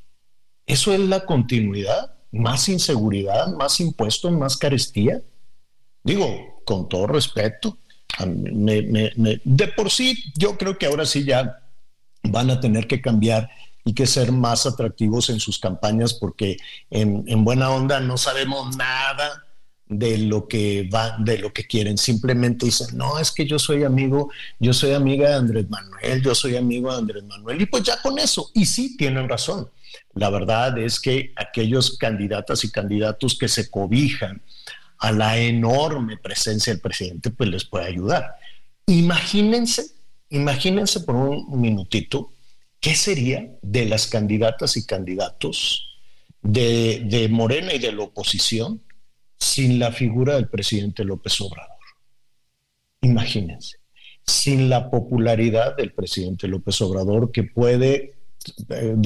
¿Eso 0.67 0.93
es 0.93 1.01
la 1.01 1.25
continuidad? 1.25 2.15
¿Más 2.31 2.69
inseguridad? 2.69 3.49
¿Más 3.55 3.81
impuestos? 3.81 4.33
¿Más 4.33 4.57
carestía? 4.57 5.23
Digo, 6.03 6.63
con 6.65 6.89
todo 6.89 7.07
respeto, 7.07 7.79
de 8.19 9.73
por 9.75 9.91
sí 9.91 10.33
yo 10.37 10.57
creo 10.57 10.79
que 10.79 10.87
ahora 10.87 11.07
sí 11.07 11.25
ya 11.25 11.63
van 12.25 12.51
a 12.51 12.61
tener 12.61 12.87
que 12.87 13.01
cambiar 13.01 13.51
y 13.85 13.95
que 13.95 14.07
ser 14.07 14.33
más 14.33 14.67
atractivos 14.67 15.29
en 15.31 15.41
sus 15.41 15.59
campañas 15.59 16.15
porque 16.15 16.57
en, 16.91 17.25
en 17.27 17.45
buena 17.45 17.71
onda 17.71 18.01
no 18.01 18.17
sabemos 18.17 18.77
nada 18.77 19.45
de 19.87 20.19
lo 20.19 20.49
que 20.49 20.89
va, 20.93 21.17
de 21.19 21.39
lo 21.39 21.53
que 21.53 21.67
quieren. 21.67 21.99
Simplemente 21.99 22.67
dicen, 22.67 22.97
no, 22.97 23.19
es 23.19 23.31
que 23.31 23.47
yo 23.47 23.59
soy 23.59 23.85
amigo, 23.85 24.31
yo 24.59 24.73
soy 24.73 24.93
amiga 24.93 25.29
de 25.29 25.35
Andrés 25.35 25.69
Manuel, 25.69 26.23
yo 26.23 26.35
soy 26.35 26.57
amigo 26.57 26.91
de 26.91 26.99
Andrés 26.99 27.25
Manuel. 27.25 27.61
Y 27.61 27.67
pues 27.67 27.83
ya 27.83 28.01
con 28.01 28.19
eso, 28.19 28.51
y 28.55 28.67
sí 28.67 28.97
tienen 28.97 29.29
razón. 29.29 29.69
La 30.15 30.31
verdad 30.31 30.79
es 30.79 30.99
que 31.01 31.33
aquellos 31.37 31.99
candidatas 31.99 32.65
y 32.65 32.71
candidatos 32.71 33.37
que 33.39 33.49
se 33.49 33.71
cobijan 33.71 34.41
a 34.99 35.13
la 35.13 35.39
enorme 35.39 36.17
presencia 36.17 36.73
del 36.73 36.81
presidente, 36.81 37.31
pues 37.31 37.51
les 37.51 37.65
puede 37.65 37.87
ayudar. 37.87 38.37
Imagínense, 38.87 39.87
imagínense 40.31 41.01
por 41.01 41.15
un 41.17 41.61
minutito 41.61 42.31
qué 42.81 42.95
sería 42.95 43.51
de 43.63 43.87
las 43.87 44.07
candidatas 44.07 44.77
y 44.77 44.85
candidatos 44.85 45.95
de, 46.43 47.29
Morena 47.31 47.73
y 47.73 47.79
de 47.79 47.93
la 47.93 48.03
oposición 48.03 48.83
sin 49.39 49.79
la 49.79 49.91
figura 49.91 50.35
del 50.35 50.49
presidente 50.49 51.05
López 51.05 51.41
Obrador. 51.41 51.79
Imagínense, 53.01 53.79
sin 54.27 54.69
la 54.69 54.91
popularidad 54.91 55.77
del 55.77 55.93
presidente 55.93 56.47
López 56.47 56.81
Obrador 56.83 57.33
que 57.33 57.45
puede 57.45 58.17
eh, 58.69 58.97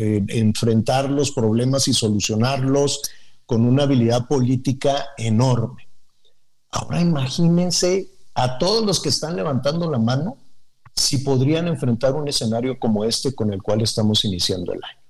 eh, 0.00 0.24
enfrentar 0.28 1.10
los 1.10 1.32
problemas 1.32 1.88
y 1.88 1.94
solucionarlos 1.94 3.02
con 3.46 3.66
una 3.66 3.82
habilidad 3.82 4.28
política 4.28 5.08
enorme. 5.18 5.88
Ahora 6.70 7.00
imagínense 7.00 8.06
a 8.34 8.58
todos 8.58 8.84
los 8.84 9.00
que 9.00 9.10
están 9.10 9.36
levantando 9.36 9.90
la 9.90 9.98
mano 9.98 10.38
si 10.94 11.18
podrían 11.18 11.68
enfrentar 11.68 12.14
un 12.14 12.28
escenario 12.28 12.78
como 12.78 13.04
este 13.04 13.34
con 13.34 13.52
el 13.52 13.62
cual 13.62 13.80
estamos 13.82 14.24
iniciando 14.24 14.72
el 14.72 14.80
año. 14.82 15.00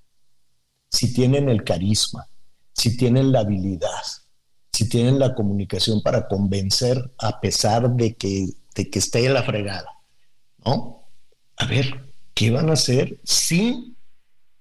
Si 0.90 1.12
tienen 1.12 1.48
el 1.48 1.64
carisma, 1.64 2.26
si 2.72 2.96
tienen 2.96 3.32
la 3.32 3.40
habilidad, 3.40 4.02
si 4.72 4.88
tienen 4.88 5.18
la 5.18 5.34
comunicación 5.34 6.02
para 6.02 6.28
convencer 6.28 7.12
a 7.18 7.40
pesar 7.40 7.90
de 7.90 8.14
que, 8.14 8.48
de 8.74 8.90
que 8.90 8.98
esté 8.98 9.28
la 9.28 9.42
fregada, 9.42 9.88
¿no? 10.64 11.02
A 11.56 11.66
ver, 11.66 12.00
¿qué 12.34 12.50
van 12.50 12.70
a 12.70 12.74
hacer 12.74 13.18
sin 13.24 13.96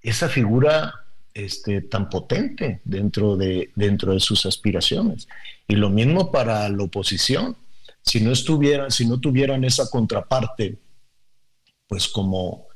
esa 0.00 0.28
figura 0.28 0.92
este, 1.34 1.80
tan 1.80 2.10
potente 2.10 2.80
dentro 2.84 3.36
de, 3.36 3.70
dentro 3.74 4.12
de 4.12 4.20
sus 4.20 4.44
aspiraciones? 4.46 5.28
Y 5.66 5.76
lo 5.76 5.90
mismo 5.90 6.30
para 6.30 6.68
la 6.68 6.82
oposición. 6.82 7.56
Si 8.02 8.20
no 8.20 8.32
estuvieran, 8.32 8.90
si 8.90 9.06
no 9.06 9.20
tuvieran 9.20 9.64
esa 9.64 9.88
contraparte, 9.88 10.78
pues 11.86 12.08
como, 12.08 12.66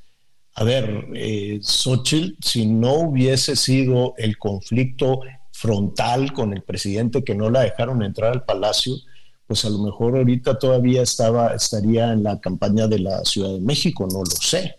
a 0.55 0.65
ver, 0.65 1.09
eh, 1.15 1.59
Xochitl, 1.63 2.37
si 2.41 2.67
no 2.67 2.95
hubiese 2.95 3.57
sido 3.57 4.15
el 4.17 4.39
conflicto 4.39 5.21
frontal 5.53 6.33
con 6.33 6.53
el 6.53 6.63
presidente 6.63 7.25
que 7.25 7.35
no 7.35 7.51
la 7.51 7.61
dejaron 7.63 8.03
entrar 8.03 8.33
al 8.33 8.45
palacio, 8.45 8.95
pues 9.47 9.65
a 9.65 9.71
lo 9.71 9.79
mejor 9.79 10.17
ahorita 10.17 10.59
todavía 10.59 11.03
estaba, 11.03 11.55
estaría 11.55 12.13
en 12.13 12.23
la 12.23 12.41
campaña 12.41 12.87
de 12.87 12.99
la 12.99 13.25
Ciudad 13.25 13.53
de 13.53 13.61
México, 13.61 14.07
no 14.11 14.19
lo 14.21 14.27
sé. 14.27 14.77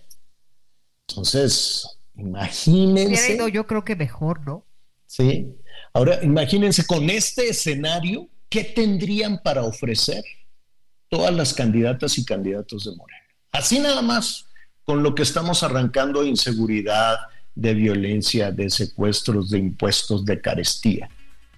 Entonces, 1.07 1.97
Hubiera 2.13 2.29
imagínense. 2.29 3.35
ido 3.35 3.47
yo 3.47 3.65
creo 3.65 3.83
que 3.83 3.95
mejor, 3.95 4.41
¿no? 4.45 4.65
Sí. 5.05 5.55
Ahora, 5.93 6.23
imagínense 6.23 6.85
con 6.85 7.09
este 7.09 7.49
escenario, 7.49 8.27
¿qué 8.49 8.63
tendrían 8.63 9.41
para 9.41 9.63
ofrecer 9.63 10.23
todas 11.09 11.33
las 11.33 11.53
candidatas 11.53 12.17
y 12.17 12.25
candidatos 12.25 12.85
de 12.85 12.95
Morena? 12.95 13.21
Así 13.51 13.79
nada 13.79 14.01
más, 14.01 14.45
con 14.83 15.03
lo 15.03 15.15
que 15.15 15.23
estamos 15.23 15.63
arrancando, 15.63 16.23
inseguridad, 16.23 17.17
de 17.57 17.73
violencia, 17.73 18.51
de 18.51 18.69
secuestros, 18.69 19.49
de 19.49 19.57
impuestos, 19.57 20.23
de 20.25 20.39
carestía. 20.39 21.09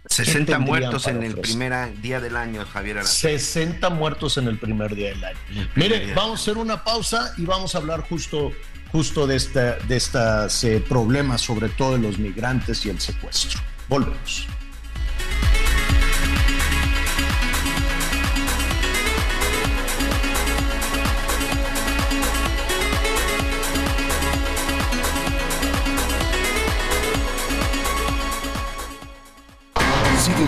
60 0.06 0.58
muertos 0.60 1.08
en 1.08 1.22
el 1.22 1.36
primer 1.36 2.02
día 2.02 2.20
del 2.20 2.36
año, 2.36 2.66
Javier 2.66 3.06
60 3.06 3.90
muertos 3.90 4.38
en 4.38 4.48
el 4.48 4.58
primer 4.58 4.96
día 4.96 5.10
del 5.10 5.24
año. 5.24 5.38
Mire, 5.76 6.14
vamos 6.16 6.40
a 6.40 6.42
hacer 6.42 6.58
una 6.58 6.84
pausa 6.84 7.34
y 7.38 7.46
vamos 7.46 7.76
a 7.76 7.80
hablar 7.80 8.02
justo, 8.02 8.52
justo 8.92 9.28
de, 9.28 9.36
esta, 9.36 9.76
de 9.76 9.98
estos 9.98 10.64
eh, 10.64 10.84
problemas, 10.88 11.42
sobre 11.42 11.70
todo 11.70 11.94
de 11.94 12.00
los 12.00 12.18
migrantes 12.18 12.86
y 12.86 12.90
el 12.90 13.00
secuestro. 13.00 13.60
Volvemos. 13.88 14.48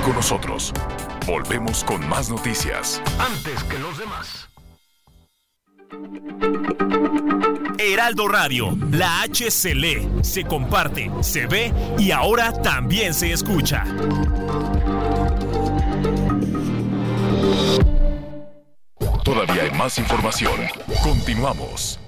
Con 0.03 0.15
nosotros. 0.15 0.73
Volvemos 1.27 1.83
con 1.83 2.07
más 2.09 2.29
noticias. 2.29 3.01
Antes 3.19 3.63
que 3.65 3.77
los 3.77 3.97
demás. 3.99 4.47
Heraldo 7.77 8.27
Radio, 8.27 8.75
la 8.89 9.21
H 9.21 9.51
se 9.51 9.75
lee, 9.75 10.09
se 10.23 10.43
comparte, 10.43 11.11
se 11.21 11.45
ve 11.45 11.71
y 11.99 12.09
ahora 12.09 12.51
también 12.63 13.13
se 13.13 13.31
escucha. 13.31 13.83
Todavía 19.23 19.63
hay 19.63 19.71
más 19.71 19.99
información. 19.99 20.61
Continuamos. 21.03 21.99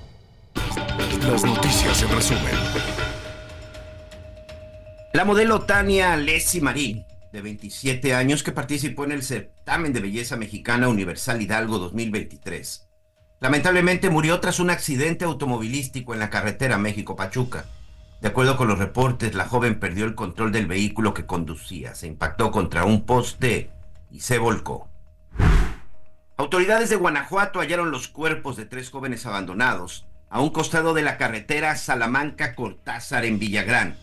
Las 1.21 1.43
noticias 1.43 2.01
en 2.01 2.09
resumen. 2.09 2.55
La 5.13 5.25
modelo 5.25 5.61
Tania 5.61 6.17
Lessi 6.17 6.59
Marín 6.59 7.05
de 7.33 7.41
27 7.41 8.13
años 8.13 8.43
que 8.43 8.51
participó 8.51 9.05
en 9.05 9.11
el 9.11 9.23
certamen 9.23 9.91
de 9.91 10.01
belleza 10.01 10.37
mexicana 10.37 10.87
Universal 10.87 11.41
Hidalgo 11.41 11.79
2023. 11.79 12.87
Lamentablemente 13.39 14.11
murió 14.11 14.39
tras 14.39 14.59
un 14.59 14.69
accidente 14.69 15.25
automovilístico 15.25 16.13
en 16.13 16.19
la 16.19 16.29
carretera 16.29 16.77
México-Pachuca. 16.77 17.65
De 18.21 18.27
acuerdo 18.27 18.55
con 18.55 18.67
los 18.67 18.77
reportes, 18.77 19.33
la 19.33 19.47
joven 19.47 19.79
perdió 19.79 20.05
el 20.05 20.13
control 20.13 20.51
del 20.51 20.67
vehículo 20.67 21.15
que 21.15 21.25
conducía, 21.25 21.95
se 21.95 22.05
impactó 22.05 22.51
contra 22.51 22.85
un 22.85 23.03
poste 23.03 23.71
y 24.11 24.19
se 24.19 24.37
volcó. 24.37 24.87
Autoridades 26.37 26.91
de 26.91 26.97
Guanajuato 26.97 27.61
hallaron 27.61 27.89
los 27.89 28.09
cuerpos 28.09 28.57
de 28.57 28.65
tres 28.65 28.91
jóvenes 28.91 29.25
abandonados 29.25 30.05
a 30.29 30.39
un 30.39 30.51
costado 30.51 30.93
de 30.93 31.01
la 31.01 31.17
carretera 31.17 31.75
Salamanca-Cortázar 31.75 33.25
en 33.25 33.39
Villagrán. 33.39 33.97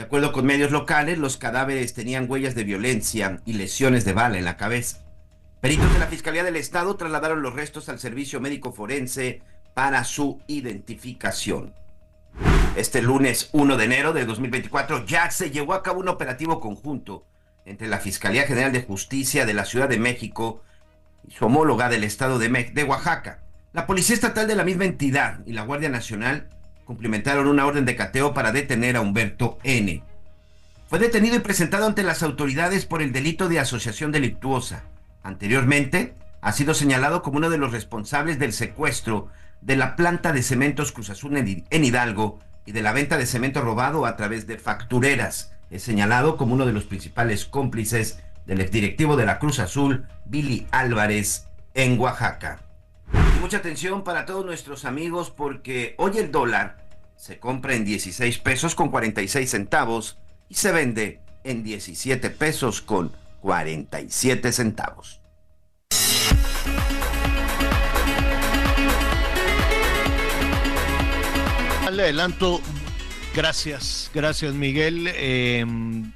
De 0.00 0.06
acuerdo 0.06 0.32
con 0.32 0.46
medios 0.46 0.70
locales, 0.70 1.18
los 1.18 1.36
cadáveres 1.36 1.92
tenían 1.92 2.24
huellas 2.26 2.54
de 2.54 2.64
violencia 2.64 3.42
y 3.44 3.52
lesiones 3.52 4.06
de 4.06 4.14
bala 4.14 4.38
en 4.38 4.46
la 4.46 4.56
cabeza. 4.56 5.04
Peritos 5.60 5.92
de 5.92 5.98
la 5.98 6.06
Fiscalía 6.06 6.42
del 6.42 6.56
Estado 6.56 6.96
trasladaron 6.96 7.42
los 7.42 7.52
restos 7.52 7.90
al 7.90 7.98
servicio 7.98 8.40
médico 8.40 8.72
forense 8.72 9.42
para 9.74 10.04
su 10.04 10.40
identificación. 10.46 11.74
Este 12.76 13.02
lunes 13.02 13.50
1 13.52 13.76
de 13.76 13.84
enero 13.84 14.14
de 14.14 14.24
2024 14.24 15.04
ya 15.04 15.30
se 15.30 15.50
llevó 15.50 15.74
a 15.74 15.82
cabo 15.82 16.00
un 16.00 16.08
operativo 16.08 16.60
conjunto 16.60 17.26
entre 17.66 17.86
la 17.86 17.98
Fiscalía 17.98 18.44
General 18.44 18.72
de 18.72 18.84
Justicia 18.84 19.44
de 19.44 19.52
la 19.52 19.66
Ciudad 19.66 19.90
de 19.90 19.98
México 19.98 20.62
y 21.28 21.32
su 21.32 21.44
homóloga 21.44 21.90
del 21.90 22.04
Estado 22.04 22.38
de, 22.38 22.48
de 22.48 22.84
Oaxaca. 22.84 23.42
La 23.74 23.86
Policía 23.86 24.14
Estatal 24.14 24.48
de 24.48 24.56
la 24.56 24.64
misma 24.64 24.86
entidad 24.86 25.40
y 25.44 25.52
la 25.52 25.64
Guardia 25.64 25.90
Nacional 25.90 26.48
cumplimentaron 26.90 27.46
una 27.46 27.66
orden 27.66 27.84
de 27.84 27.94
cateo 27.94 28.34
para 28.34 28.50
detener 28.50 28.96
a 28.96 29.00
Humberto 29.00 29.60
N. 29.62 30.02
Fue 30.88 30.98
detenido 30.98 31.36
y 31.36 31.38
presentado 31.38 31.86
ante 31.86 32.02
las 32.02 32.24
autoridades 32.24 32.84
por 32.84 33.00
el 33.00 33.12
delito 33.12 33.48
de 33.48 33.60
asociación 33.60 34.10
delictuosa. 34.10 34.82
Anteriormente, 35.22 36.16
ha 36.40 36.50
sido 36.50 36.74
señalado 36.74 37.22
como 37.22 37.36
uno 37.36 37.48
de 37.48 37.58
los 37.58 37.70
responsables 37.70 38.40
del 38.40 38.52
secuestro 38.52 39.28
de 39.60 39.76
la 39.76 39.94
planta 39.94 40.32
de 40.32 40.42
cementos 40.42 40.90
Cruz 40.90 41.10
Azul 41.10 41.36
en 41.36 41.84
Hidalgo 41.84 42.40
y 42.66 42.72
de 42.72 42.82
la 42.82 42.92
venta 42.92 43.18
de 43.18 43.26
cemento 43.26 43.60
robado 43.60 44.04
a 44.04 44.16
través 44.16 44.48
de 44.48 44.58
factureras. 44.58 45.52
Es 45.70 45.84
señalado 45.84 46.36
como 46.36 46.54
uno 46.54 46.66
de 46.66 46.72
los 46.72 46.86
principales 46.86 47.44
cómplices 47.44 48.18
del 48.46 48.60
exdirectivo 48.60 49.16
de 49.16 49.26
la 49.26 49.38
Cruz 49.38 49.60
Azul, 49.60 50.08
Billy 50.24 50.66
Álvarez, 50.72 51.46
en 51.74 52.00
Oaxaca. 52.00 52.58
Mucha 53.40 53.58
atención 53.58 54.02
para 54.02 54.26
todos 54.26 54.44
nuestros 54.44 54.84
amigos 54.84 55.30
porque 55.30 55.94
hoy 55.98 56.18
el 56.18 56.32
dólar 56.32 56.79
se 57.20 57.38
compra 57.38 57.74
en 57.74 57.84
16 57.84 58.38
pesos 58.38 58.74
con 58.74 58.88
46 58.88 59.50
centavos 59.50 60.16
y 60.48 60.54
se 60.54 60.72
vende 60.72 61.20
en 61.44 61.62
17 61.62 62.30
pesos 62.30 62.80
con 62.80 63.12
47 63.42 64.50
centavos. 64.52 65.20
Le 71.92 72.04
adelanto, 72.04 72.62
gracias, 73.34 74.10
gracias 74.14 74.54
Miguel. 74.54 75.08
Em, 75.14 76.12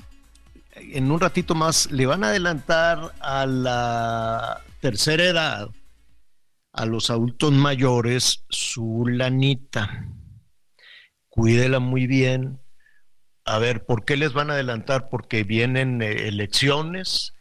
en 0.75 1.11
un 1.11 1.21
ratito 1.21 1.55
más 1.55 1.91
le 1.91 2.07
van 2.07 2.25
a 2.25 2.29
adelantar 2.29 3.13
a 3.21 3.45
la 3.45 4.63
tercera 4.81 5.25
edad 5.25 5.69
a 6.73 6.87
los 6.87 7.11
adultos 7.11 7.53
mayores 7.53 8.45
su 8.49 9.07
lanita. 9.07 10.09
Cuídela 11.35 11.81
muy 11.81 12.07
bien. 12.07 12.61
A 13.45 13.59
ver, 13.59 13.85
¿por 13.85 14.05
qué 14.05 14.17
les 14.17 14.33
van 14.33 14.51
a 14.51 14.53
adelantar? 14.53 15.09
Porque 15.09 15.43
vienen 15.43 16.01
eh, 16.01 16.29
elecciones 16.29 17.35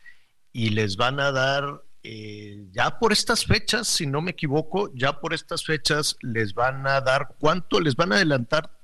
y 0.52 0.72
les 0.72 0.98
van 0.98 1.20
a 1.20 1.32
dar, 1.32 1.84
eh, 2.02 2.66
ya 2.72 2.98
por 2.98 3.14
estas 3.14 3.46
fechas, 3.46 3.88
si 3.88 4.08
no 4.08 4.20
me 4.24 4.32
equivoco, 4.32 4.92
ya 4.96 5.20
por 5.20 5.36
estas 5.36 5.64
fechas 5.64 6.18
les 6.22 6.56
van 6.56 6.88
a 6.88 7.02
dar, 7.02 7.36
¿cuánto 7.38 7.80
les 7.80 7.96
van 7.96 8.14
a 8.14 8.16
adelantar? 8.16 8.76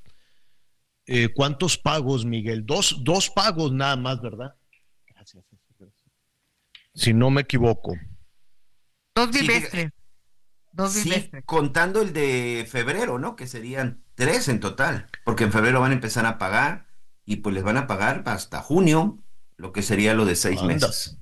Eh, 1.08 1.30
¿Cuántos 1.34 1.76
pagos, 1.76 2.24
Miguel? 2.24 2.64
Dos, 2.64 3.04
dos 3.04 3.32
pagos 3.32 3.72
nada 3.72 3.96
más, 3.96 4.22
¿verdad? 4.22 4.54
Gracias. 5.08 5.44
Si 6.94 7.16
no 7.16 7.32
me 7.32 7.42
equivoco. 7.42 7.96
Dos 9.16 9.32
bimestres. 9.32 9.92
Sí, 10.88 11.30
contando 11.46 12.02
el 12.02 12.14
de 12.14 12.66
febrero, 12.70 13.20
¿no? 13.20 13.36
Que 13.36 13.48
serían 13.48 14.04
tres 14.16 14.48
en 14.48 14.60
total, 14.60 15.08
porque 15.26 15.44
en 15.44 15.52
febrero 15.52 15.82
van 15.82 15.92
a 15.92 15.96
empezar 15.96 16.26
a 16.26 16.38
pagar 16.38 16.88
y 17.26 17.38
pues 17.38 17.54
les 17.56 17.64
van 17.64 17.78
a 17.78 17.88
pagar 17.88 18.24
hasta 18.26 18.62
junio, 18.62 19.20
lo 19.58 19.72
que 19.74 19.82
sería 19.82 20.14
lo 20.14 20.26
de 20.26 20.36
seis 20.36 20.62
meses. 20.64 21.18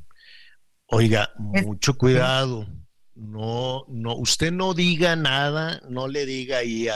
Oiga, 0.87 1.31
mucho 1.37 1.97
cuidado. 1.97 2.67
No, 3.15 3.83
no, 3.89 4.15
usted 4.15 4.51
no 4.51 4.73
diga 4.73 5.15
nada, 5.15 5.81
no 5.89 6.07
le 6.07 6.25
diga 6.25 6.59
ahí 6.59 6.87
a, 6.87 6.95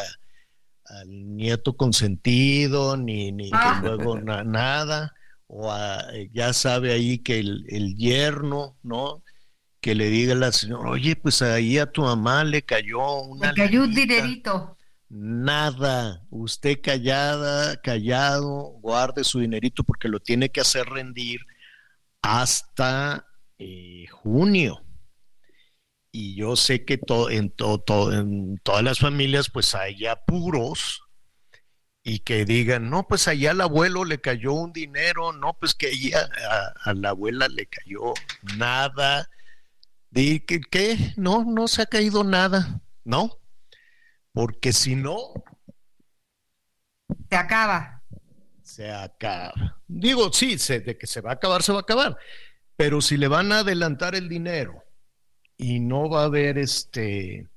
al 0.85 1.35
nieto 1.35 1.75
consentido, 1.75 2.95
ni, 2.95 3.31
ni 3.31 3.49
Ah. 3.53 3.79
luego 3.83 4.19
na- 4.19 4.43
nada, 4.43 5.13
o 5.47 5.71
a- 5.71 6.05
ya 6.31 6.53
sabe 6.53 6.93
ahí 6.93 7.17
que 7.19 7.39
el, 7.39 7.65
el 7.69 7.95
yerno, 7.95 8.77
¿no? 8.83 9.23
Que 9.81 9.95
le 9.95 10.09
diga 10.09 10.33
a 10.33 10.37
la 10.37 10.51
señora, 10.51 10.91
oye, 10.91 11.15
pues 11.15 11.41
ahí 11.41 11.77
a 11.79 11.91
tu 11.91 12.03
mamá 12.03 12.43
le 12.43 12.61
cayó 12.61 13.21
una 13.23 13.49
Me 13.49 13.53
cayó 13.55 13.81
un 13.83 13.93
lanita". 13.93 14.01
dinerito. 14.15 14.77
Nada, 15.09 16.25
usted 16.29 16.79
callada, 16.81 17.75
callado, 17.81 18.77
guarde 18.81 19.23
su 19.23 19.39
dinerito 19.39 19.83
porque 19.83 20.07
lo 20.07 20.19
tiene 20.19 20.49
que 20.49 20.61
hacer 20.61 20.85
rendir 20.85 21.41
hasta 22.21 23.27
eh, 23.57 24.05
junio. 24.11 24.83
Y 26.13 26.35
yo 26.35 26.55
sé 26.55 26.85
que 26.85 26.97
to- 26.97 27.29
en, 27.29 27.49
to- 27.51 27.79
to- 27.79 28.11
en 28.13 28.57
todas 28.63 28.83
las 28.83 28.99
familias 28.99 29.49
pues 29.51 29.75
hay 29.75 30.05
apuros 30.05 31.01
y 32.03 32.19
que 32.19 32.45
digan, 32.45 32.89
no, 32.89 33.07
pues 33.07 33.27
allá 33.27 33.51
al 33.51 33.61
abuelo 33.61 34.05
le 34.05 34.19
cayó 34.21 34.53
un 34.53 34.73
dinero, 34.73 35.33
no, 35.33 35.53
pues 35.59 35.73
que 35.75 35.87
allá 35.87 36.29
a, 36.49 36.89
a 36.89 36.93
la 36.93 37.09
abuela 37.09 37.47
le 37.47 37.65
cayó 37.67 38.13
nada. 38.57 39.27
Di 40.11 40.41
que. 40.41 41.13
No, 41.17 41.43
no 41.45 41.67
se 41.67 41.81
ha 41.81 41.85
caído 41.85 42.23
nada, 42.23 42.81
¿no? 43.03 43.37
Porque 44.33 44.73
si 44.73 44.95
no, 44.95 45.17
Se 47.29 47.35
acaba. 47.35 48.03
se 48.61 48.91
acaba. 48.91 49.81
Digo, 49.87 50.31
sí, 50.33 50.57
se- 50.59 50.79
de 50.81 50.97
que 50.97 51.07
se 51.07 51.21
va 51.21 51.31
a 51.31 51.33
acabar, 51.33 51.63
se 51.63 51.71
va 51.71 51.79
a 51.79 51.81
acabar. 51.81 52.17
Pero 52.75 53.01
si 53.01 53.17
le 53.17 53.27
van 53.27 53.51
a 53.51 53.59
adelantar 53.59 54.15
el 54.15 54.27
dinero 54.29 54.83
y 55.57 55.79
no 55.79 56.09
va 56.09 56.21
a 56.23 56.25
haber 56.25 56.57
este, 56.57 57.47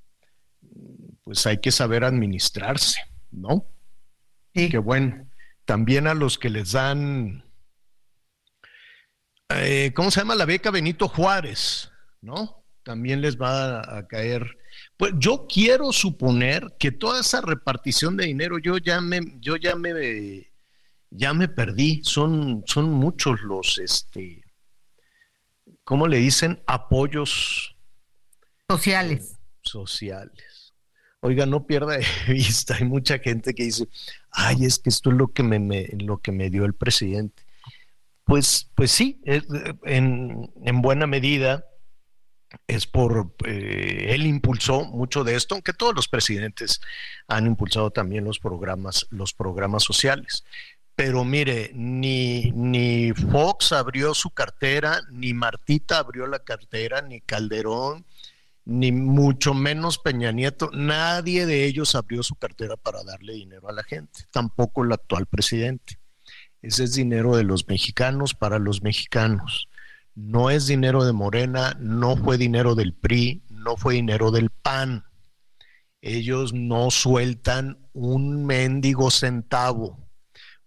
pues 1.22 1.46
hay 1.46 1.58
que 1.60 1.70
saber 1.72 2.04
administrarse, 2.04 3.00
¿no? 3.30 3.66
Sí. 4.54 4.68
Que 4.68 4.78
bueno, 4.78 5.28
también 5.64 6.06
a 6.06 6.14
los 6.14 6.38
que 6.38 6.50
les 6.50 6.72
dan, 6.72 7.44
eh, 9.48 9.92
¿cómo 9.94 10.10
se 10.10 10.20
llama? 10.20 10.34
La 10.34 10.44
beca 10.44 10.70
Benito 10.70 11.08
Juárez, 11.08 11.90
¿no? 12.24 12.64
También 12.82 13.20
les 13.20 13.40
va 13.40 13.80
a, 13.80 13.98
a 13.98 14.06
caer. 14.06 14.58
Pues 14.96 15.12
yo 15.18 15.46
quiero 15.48 15.92
suponer 15.92 16.74
que 16.78 16.90
toda 16.90 17.20
esa 17.20 17.40
repartición 17.40 18.16
de 18.16 18.26
dinero, 18.26 18.58
yo 18.58 18.78
ya 18.78 19.00
me, 19.00 19.20
yo 19.40 19.56
ya 19.56 19.76
me 19.76 19.92
ya 21.14 21.32
me 21.32 21.48
perdí, 21.48 22.00
son, 22.02 22.64
son 22.66 22.90
muchos 22.90 23.40
los, 23.42 23.78
este, 23.78 24.42
¿cómo 25.84 26.08
le 26.08 26.18
dicen? 26.18 26.60
Apoyos 26.66 27.76
sociales. 28.68 29.38
Sociales. 29.62 30.74
Oiga, 31.20 31.46
no 31.46 31.66
pierda 31.66 31.98
de 31.98 32.06
vista, 32.32 32.74
hay 32.74 32.84
mucha 32.84 33.18
gente 33.18 33.54
que 33.54 33.64
dice, 33.64 33.88
ay, 34.30 34.64
es 34.64 34.78
que 34.78 34.90
esto 34.90 35.10
es 35.10 35.16
lo 35.16 35.28
que 35.28 35.42
me, 35.42 35.88
lo 36.00 36.18
que 36.18 36.32
me 36.32 36.50
dio 36.50 36.64
el 36.64 36.74
presidente. 36.74 37.44
Pues, 38.24 38.70
pues 38.74 38.90
sí, 38.90 39.20
en, 39.24 40.50
en 40.64 40.82
buena 40.82 41.06
medida 41.06 41.64
es 42.66 42.86
por, 42.86 43.34
eh, 43.44 44.06
él 44.10 44.26
impulsó 44.26 44.84
mucho 44.84 45.24
de 45.24 45.36
esto, 45.36 45.54
aunque 45.54 45.72
todos 45.72 45.94
los 45.94 46.08
presidentes 46.08 46.80
han 47.28 47.46
impulsado 47.46 47.90
también 47.90 48.24
los 48.24 48.38
programas, 48.38 49.06
los 49.10 49.32
programas 49.32 49.82
sociales. 49.82 50.44
Pero 50.96 51.24
mire, 51.24 51.72
ni, 51.74 52.52
ni 52.52 53.12
Fox 53.12 53.72
abrió 53.72 54.14
su 54.14 54.30
cartera, 54.30 55.00
ni 55.10 55.34
Martita 55.34 55.98
abrió 55.98 56.26
la 56.26 56.38
cartera, 56.38 57.02
ni 57.02 57.20
Calderón, 57.20 58.06
ni 58.64 58.92
mucho 58.92 59.54
menos 59.54 59.98
Peña 59.98 60.32
Nieto, 60.32 60.70
nadie 60.72 61.46
de 61.46 61.64
ellos 61.64 61.94
abrió 61.94 62.22
su 62.22 62.36
cartera 62.36 62.76
para 62.76 63.02
darle 63.02 63.34
dinero 63.34 63.68
a 63.68 63.72
la 63.72 63.82
gente, 63.82 64.24
tampoco 64.30 64.84
el 64.84 64.92
actual 64.92 65.26
presidente. 65.26 65.98
Ese 66.62 66.84
es 66.84 66.94
dinero 66.94 67.36
de 67.36 67.44
los 67.44 67.68
mexicanos 67.68 68.32
para 68.32 68.58
los 68.58 68.82
mexicanos 68.82 69.68
no 70.14 70.50
es 70.50 70.66
dinero 70.66 71.04
de 71.04 71.12
Morena, 71.12 71.76
no 71.80 72.16
fue 72.16 72.38
dinero 72.38 72.74
del 72.74 72.94
PRI, 72.94 73.42
no 73.50 73.76
fue 73.76 73.94
dinero 73.94 74.30
del 74.30 74.50
PAN. 74.50 75.04
Ellos 76.00 76.52
no 76.52 76.90
sueltan 76.90 77.78
un 77.92 78.44
mendigo 78.44 79.10
centavo. 79.10 79.98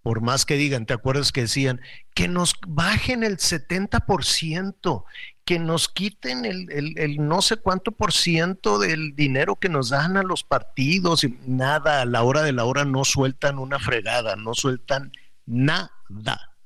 Por 0.01 0.21
más 0.21 0.45
que 0.45 0.55
digan, 0.55 0.86
¿te 0.86 0.93
acuerdas 0.93 1.31
que 1.31 1.41
decían 1.41 1.81
que 2.13 2.27
nos 2.27 2.55
bajen 2.65 3.23
el 3.23 3.38
70%, 3.38 5.03
que 5.45 5.60
nos 5.60 5.89
quiten 5.89 6.45
el, 6.45 7.17
no 7.19 7.41
sé 7.41 7.57
cuánto 7.57 7.91
por 7.91 8.13
ciento 8.13 8.79
del 8.79 9.15
dinero 9.15 9.57
que 9.57 9.69
nos 9.69 9.89
dan 9.89 10.17
a 10.17 10.23
los 10.23 10.43
partidos? 10.43 11.23
Y 11.23 11.38
nada, 11.45 12.01
a 12.01 12.05
la 12.05 12.23
hora 12.23 12.41
de 12.43 12.53
la 12.53 12.63
hora 12.65 12.86
no 12.86 13.05
sueltan 13.05 13.60
una 13.60 13.79
fregada, 13.79 14.36
no 14.36 14.53
sueltan 14.53 15.12
nada 15.45 16.56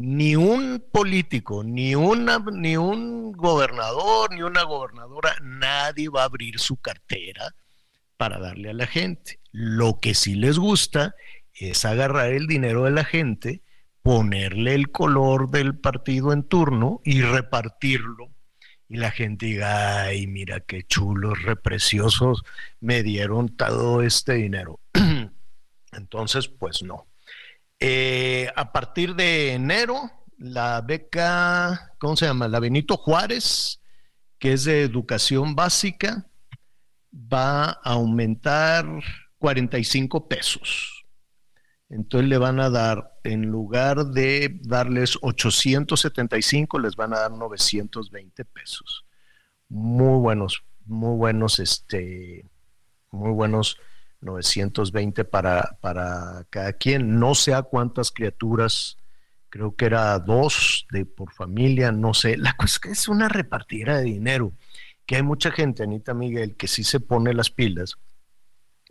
ni 0.00 0.34
un 0.34 0.82
político, 0.90 1.62
ni, 1.62 1.94
una, 1.94 2.42
ni 2.52 2.78
un 2.78 3.32
gobernador, 3.32 4.32
ni 4.32 4.42
una 4.42 4.62
gobernadora, 4.62 5.36
nadie 5.42 6.08
va 6.08 6.22
a 6.22 6.24
abrir 6.24 6.58
su 6.58 6.78
cartera 6.78 7.54
para 8.16 8.38
darle 8.38 8.70
a 8.70 8.74
la 8.74 8.86
gente. 8.86 9.40
Lo 9.52 10.00
que 10.00 10.14
sí 10.14 10.36
les 10.36 10.58
gusta 10.58 11.14
es 11.52 11.84
agarrar 11.84 12.32
el 12.32 12.46
dinero 12.46 12.84
de 12.84 12.92
la 12.92 13.04
gente, 13.04 13.62
ponerle 14.00 14.74
el 14.74 14.90
color 14.90 15.50
del 15.50 15.78
partido 15.78 16.32
en 16.32 16.44
turno 16.44 17.02
y 17.04 17.20
repartirlo. 17.20 18.30
Y 18.88 18.96
la 18.96 19.10
gente 19.10 19.46
diga, 19.46 20.04
ay, 20.04 20.26
mira 20.26 20.60
qué 20.60 20.82
chulos, 20.82 21.42
repreciosos, 21.42 22.42
me 22.80 23.02
dieron 23.02 23.54
todo 23.54 24.00
este 24.00 24.32
dinero. 24.32 24.80
Entonces, 25.92 26.48
pues 26.48 26.82
no. 26.82 27.09
Eh, 27.80 28.48
a 28.56 28.72
partir 28.72 29.14
de 29.14 29.54
enero, 29.54 30.10
la 30.36 30.82
beca, 30.82 31.94
¿cómo 31.98 32.14
se 32.14 32.26
llama? 32.26 32.46
La 32.46 32.60
Benito 32.60 32.98
Juárez, 32.98 33.80
que 34.38 34.52
es 34.52 34.64
de 34.64 34.82
educación 34.82 35.54
básica, 35.54 36.26
va 37.12 37.70
a 37.70 37.80
aumentar 37.82 38.86
45 39.38 40.28
pesos. 40.28 41.06
Entonces 41.88 42.28
le 42.28 42.36
van 42.36 42.60
a 42.60 42.68
dar, 42.68 43.18
en 43.24 43.46
lugar 43.46 44.06
de 44.06 44.60
darles 44.62 45.18
875, 45.22 46.78
les 46.78 46.94
van 46.96 47.14
a 47.14 47.20
dar 47.20 47.32
920 47.32 48.44
pesos. 48.44 49.06
Muy 49.68 50.20
buenos, 50.20 50.62
muy 50.84 51.16
buenos, 51.16 51.58
este, 51.58 52.44
muy 53.10 53.32
buenos 53.32 53.78
920 54.20 55.24
para, 55.24 55.78
para 55.80 56.46
cada 56.50 56.72
quien. 56.72 57.18
No 57.18 57.34
sé 57.34 57.54
a 57.54 57.62
cuántas 57.62 58.10
criaturas, 58.10 58.98
creo 59.48 59.74
que 59.74 59.86
era 59.86 60.18
dos 60.18 60.86
de 60.90 61.06
por 61.06 61.32
familia, 61.32 61.92
no 61.92 62.14
sé. 62.14 62.36
La 62.36 62.54
cosa 62.54 62.74
es 62.74 62.78
que 62.78 62.90
es 62.90 63.08
una 63.08 63.28
repartida 63.28 63.98
de 63.98 64.04
dinero, 64.04 64.52
que 65.06 65.16
hay 65.16 65.22
mucha 65.22 65.50
gente, 65.50 65.82
Anita 65.82 66.14
Miguel, 66.14 66.56
que 66.56 66.68
sí 66.68 66.84
se 66.84 67.00
pone 67.00 67.34
las 67.34 67.50
pilas 67.50 67.96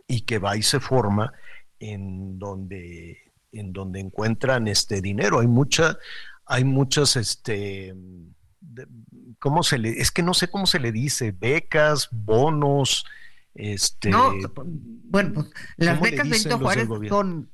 y 0.06 0.22
que 0.22 0.38
va 0.38 0.56
y 0.56 0.62
se 0.62 0.80
forma 0.80 1.32
en 1.78 2.38
donde, 2.38 3.32
en 3.52 3.72
donde 3.72 4.00
encuentran 4.00 4.68
este 4.68 5.00
dinero. 5.00 5.40
Hay 5.40 5.46
mucha, 5.46 5.98
hay 6.44 6.64
muchas, 6.64 7.16
este, 7.16 7.94
¿cómo 9.38 9.62
se 9.62 9.78
le, 9.78 9.90
es 10.00 10.10
que 10.10 10.22
no 10.22 10.34
sé 10.34 10.48
cómo 10.48 10.66
se 10.66 10.80
le 10.80 10.92
dice, 10.92 11.32
becas, 11.32 12.08
bonos, 12.10 13.06
este, 13.60 14.10
no, 14.10 14.32
bueno, 15.04 15.34
pues 15.34 15.46
las 15.76 16.00
becas 16.00 16.28
Benito 16.28 16.58
Juárez 16.58 16.88
son. 17.08 17.50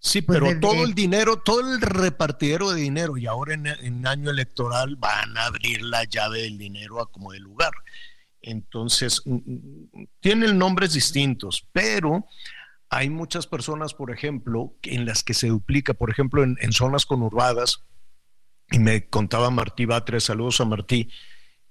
Sí, 0.00 0.22
pues, 0.22 0.38
pero 0.38 0.60
todo 0.60 0.84
el 0.84 0.94
dinero, 0.94 1.38
todo 1.38 1.60
el 1.60 1.80
repartidero 1.80 2.70
de 2.70 2.80
dinero, 2.80 3.16
y 3.16 3.26
ahora 3.26 3.54
en, 3.54 4.06
año 4.06 4.30
electoral 4.30 4.94
van 4.96 5.36
a 5.36 5.46
abrir 5.46 5.82
la 5.82 6.04
llave 6.04 6.42
del 6.42 6.56
dinero 6.56 7.00
a 7.00 7.10
como 7.10 7.32
de 7.32 7.40
lugar. 7.40 7.72
Entonces, 8.40 9.22
mm, 9.24 9.34
mm, 9.34 10.06
tienen 10.20 10.56
nombres 10.56 10.92
distintos, 10.92 11.66
pero 11.72 12.26
hay 12.90 13.10
muchas 13.10 13.46
personas, 13.48 13.92
por 13.92 14.12
ejemplo, 14.12 14.76
en 14.82 15.04
las 15.04 15.24
que 15.24 15.34
se 15.34 15.48
duplica, 15.48 15.94
por 15.94 16.10
ejemplo, 16.10 16.44
en, 16.44 16.56
en 16.60 16.72
zonas 16.72 17.04
conurbadas, 17.04 17.82
y 18.70 18.78
me 18.78 19.08
contaba 19.08 19.50
Martí 19.50 19.84
Batres, 19.84 20.24
saludos 20.24 20.60
a 20.60 20.64
Martí, 20.64 21.10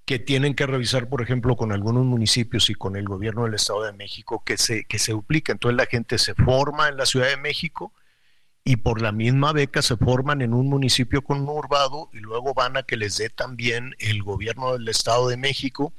que 0.08 0.18
tienen 0.18 0.54
que 0.54 0.66
revisar, 0.66 1.10
por 1.10 1.20
ejemplo, 1.20 1.54
con 1.54 1.70
algunos 1.70 2.02
municipios 2.02 2.70
y 2.70 2.74
con 2.74 2.96
el 2.96 3.04
gobierno 3.04 3.44
del 3.44 3.52
Estado 3.52 3.82
de 3.82 3.92
México 3.92 4.42
que 4.42 4.56
se, 4.56 4.86
que 4.86 4.98
se 4.98 5.12
duplica. 5.12 5.52
Entonces 5.52 5.76
la 5.76 5.84
gente 5.84 6.16
se 6.16 6.34
forma 6.34 6.88
en 6.88 6.96
la 6.96 7.04
Ciudad 7.04 7.28
de 7.28 7.36
México 7.36 7.92
y 8.64 8.76
por 8.76 9.02
la 9.02 9.12
misma 9.12 9.52
beca 9.52 9.82
se 9.82 9.98
forman 9.98 10.40
en 10.40 10.54
un 10.54 10.66
municipio 10.66 11.20
conurbado 11.20 12.08
y 12.14 12.20
luego 12.20 12.54
van 12.54 12.78
a 12.78 12.84
que 12.84 12.96
les 12.96 13.18
dé 13.18 13.28
también 13.28 13.96
el 13.98 14.22
gobierno 14.22 14.72
del 14.72 14.88
Estado 14.88 15.28
de 15.28 15.36
México 15.36 15.92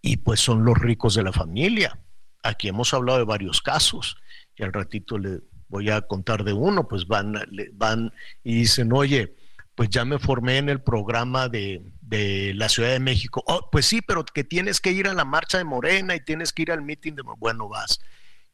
y 0.00 0.16
pues 0.16 0.40
son 0.40 0.64
los 0.64 0.78
ricos 0.78 1.14
de 1.14 1.22
la 1.22 1.32
familia. 1.32 1.98
Aquí 2.42 2.68
hemos 2.68 2.94
hablado 2.94 3.18
de 3.18 3.26
varios 3.26 3.60
casos 3.60 4.16
y 4.56 4.62
al 4.62 4.72
ratito 4.72 5.18
le 5.18 5.40
voy 5.68 5.90
a 5.90 6.00
contar 6.00 6.42
de 6.42 6.54
uno, 6.54 6.88
pues 6.88 7.06
van, 7.06 7.34
van 7.74 8.14
y 8.44 8.54
dicen, 8.54 8.94
oye, 8.94 9.36
pues 9.74 9.90
ya 9.90 10.06
me 10.06 10.18
formé 10.18 10.56
en 10.56 10.70
el 10.70 10.80
programa 10.80 11.50
de, 11.50 11.82
de 12.12 12.52
la 12.54 12.68
Ciudad 12.68 12.90
de 12.90 13.00
México. 13.00 13.42
Oh, 13.46 13.70
pues 13.72 13.86
sí, 13.86 14.02
pero 14.02 14.22
que 14.24 14.44
tienes 14.44 14.80
que 14.80 14.92
ir 14.92 15.08
a 15.08 15.14
la 15.14 15.24
marcha 15.24 15.56
de 15.56 15.64
Morena 15.64 16.14
y 16.14 16.20
tienes 16.20 16.52
que 16.52 16.62
ir 16.62 16.70
al 16.70 16.82
meeting 16.82 17.14
de... 17.14 17.22
Bueno, 17.38 17.70
vas. 17.70 18.00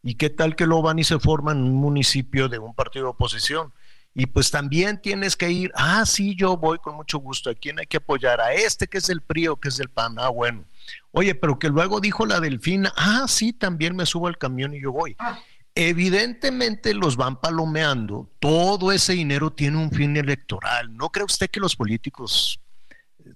¿Y 0.01 0.15
qué 0.15 0.31
tal 0.31 0.55
que 0.55 0.65
lo 0.65 0.81
van 0.81 1.01
y 1.01 1.05
se 1.05 1.19
forman 1.19 1.59
en 1.59 1.65
un 1.65 1.75
municipio 1.75 2.49
de 2.49 2.61
un 2.61 2.73
partido 2.73 3.07
de 3.07 3.11
oposición? 3.11 3.73
Y 4.15 4.27
pues 4.27 4.53
también 4.53 5.03
tienes 5.03 5.35
que 5.35 5.51
ir, 5.51 5.73
ah, 5.75 6.07
sí, 6.07 6.37
yo 6.37 6.57
voy 6.57 6.79
con 6.79 6.95
mucho 6.95 7.19
gusto. 7.19 7.51
¿A 7.51 7.55
quién 7.55 7.81
hay 7.81 7.87
que 7.87 7.97
apoyar? 7.97 8.41
A 8.41 8.55
este 8.55 8.87
que 8.87 8.99
es 8.99 9.09
el 9.09 9.23
PRI 9.23 9.49
o 9.49 9.57
que 9.57 9.71
es 9.71 9.81
el 9.81 9.89
PAN. 9.89 10.15
Ah, 10.19 10.29
bueno. 10.29 10.65
Oye, 11.11 11.35
pero 11.35 11.59
que 11.59 11.69
luego 11.69 12.01
dijo 12.01 12.27
la 12.27 12.39
Delfina, 12.39 12.93
ah, 12.97 13.27
sí, 13.27 13.53
también 13.53 13.97
me 13.97 14.07
subo 14.07 14.29
al 14.29 14.39
camión 14.39 14.73
y 14.73 14.81
yo 14.81 14.93
voy. 14.93 15.17
Ah. 15.19 15.41
Evidentemente 15.75 16.95
los 16.95 17.17
van 17.17 17.41
palomeando, 17.41 18.31
todo 18.39 18.93
ese 18.93 19.15
dinero 19.15 19.53
tiene 19.53 19.79
un 19.79 19.91
fin 19.91 20.17
electoral. 20.17 20.97
¿No 20.97 21.11
cree 21.11 21.25
usted 21.25 21.51
que 21.51 21.61
los 21.61 21.75
políticos 21.75 22.61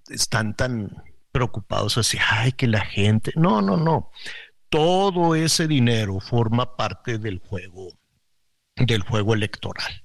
están 0.08 0.56
tan 0.56 1.02
preocupados 1.30 1.98
así, 1.98 2.18
ay, 2.30 2.52
que 2.52 2.66
la 2.66 2.84
gente... 2.84 3.32
No, 3.36 3.62
no, 3.62 3.76
no. 3.76 4.10
Todo 4.68 5.34
ese 5.34 5.66
dinero 5.66 6.20
forma 6.20 6.76
parte 6.76 7.18
del 7.18 7.38
juego, 7.38 7.98
del 8.76 9.02
juego 9.02 9.34
electoral. 9.34 10.04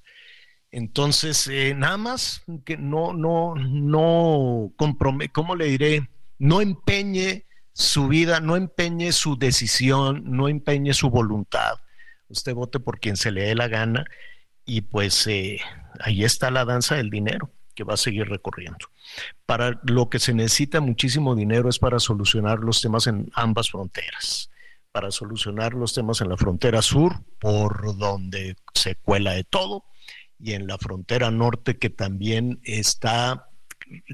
Entonces, 0.71 1.47
eh, 1.47 1.73
nada 1.75 1.97
más 1.97 2.43
que 2.65 2.77
no, 2.77 3.13
no, 3.13 3.55
no 3.55 4.71
compromete, 4.75 5.31
¿cómo 5.31 5.55
le 5.55 5.65
diré? 5.65 6.09
No 6.37 6.61
empeñe 6.61 7.45
su 7.73 8.07
vida, 8.07 8.39
no 8.39 8.55
empeñe 8.55 9.11
su 9.11 9.37
decisión, 9.37 10.23
no 10.25 10.49
empeñe 10.49 10.93
su 10.93 11.09
voluntad 11.09 11.77
usted 12.29 12.53
vote 12.53 12.79
por 12.79 12.99
quien 12.99 13.17
se 13.17 13.31
le 13.31 13.43
dé 13.43 13.55
la 13.55 13.67
gana 13.67 14.05
y 14.65 14.81
pues 14.81 15.27
eh, 15.27 15.59
ahí 15.99 16.23
está 16.23 16.51
la 16.51 16.65
danza 16.65 16.95
del 16.95 17.09
dinero 17.09 17.51
que 17.77 17.83
va 17.83 17.93
a 17.93 17.97
seguir 17.97 18.27
recorriendo. 18.27 18.89
Para 19.45 19.79
lo 19.83 20.09
que 20.09 20.17
se 20.17 20.33
necesita 20.33 20.81
muchísimo 20.81 21.35
dinero 21.35 21.69
es 21.69 21.77
para 21.77 21.99
solucionar 21.99 22.59
los 22.59 22.81
temas 22.81 23.05
en 23.05 23.29
ambas 23.35 23.69
fronteras, 23.69 24.49
para 24.91 25.11
solucionar 25.11 25.75
los 25.75 25.93
temas 25.93 26.19
en 26.21 26.29
la 26.29 26.37
frontera 26.37 26.81
sur, 26.81 27.13
por 27.37 27.95
donde 27.95 28.55
se 28.73 28.95
cuela 28.95 29.33
de 29.33 29.43
todo, 29.43 29.85
y 30.39 30.53
en 30.53 30.65
la 30.65 30.79
frontera 30.79 31.29
norte 31.29 31.77
que 31.77 31.91
también 31.91 32.59
está, 32.63 33.47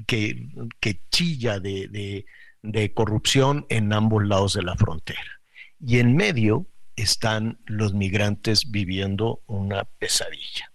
que, 0.06 0.50
que 0.78 1.00
chilla 1.10 1.58
de, 1.58 2.26
de 2.62 2.92
corrupción 2.92 3.64
en 3.70 3.94
ambos 3.94 4.26
lados 4.26 4.52
de 4.52 4.62
la 4.62 4.76
frontera. 4.76 5.40
Y 5.80 6.00
en 6.00 6.14
medio, 6.16 6.66
están 6.96 7.58
los 7.64 7.94
migrantes 7.94 8.70
viviendo 8.70 9.42
una 9.46 9.84
pesadilla. 9.84 10.70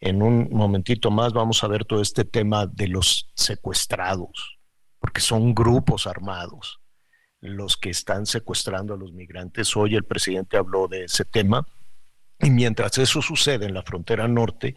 En 0.00 0.22
un 0.22 0.48
momentito 0.50 1.10
más 1.10 1.32
vamos 1.32 1.62
a 1.62 1.68
ver 1.68 1.84
todo 1.84 2.00
este 2.00 2.24
tema 2.24 2.66
de 2.66 2.88
los 2.88 3.30
secuestrados, 3.34 4.58
porque 4.98 5.20
son 5.20 5.54
grupos 5.54 6.06
armados 6.06 6.80
los 7.42 7.76
que 7.76 7.90
están 7.90 8.26
secuestrando 8.26 8.94
a 8.94 8.96
los 8.98 9.12
migrantes. 9.12 9.76
Hoy 9.76 9.94
el 9.94 10.04
presidente 10.04 10.56
habló 10.56 10.88
de 10.88 11.04
ese 11.04 11.24
tema 11.24 11.66
y 12.38 12.50
mientras 12.50 12.96
eso 12.98 13.22
sucede 13.22 13.66
en 13.66 13.74
la 13.74 13.82
frontera 13.82 14.28
norte, 14.28 14.76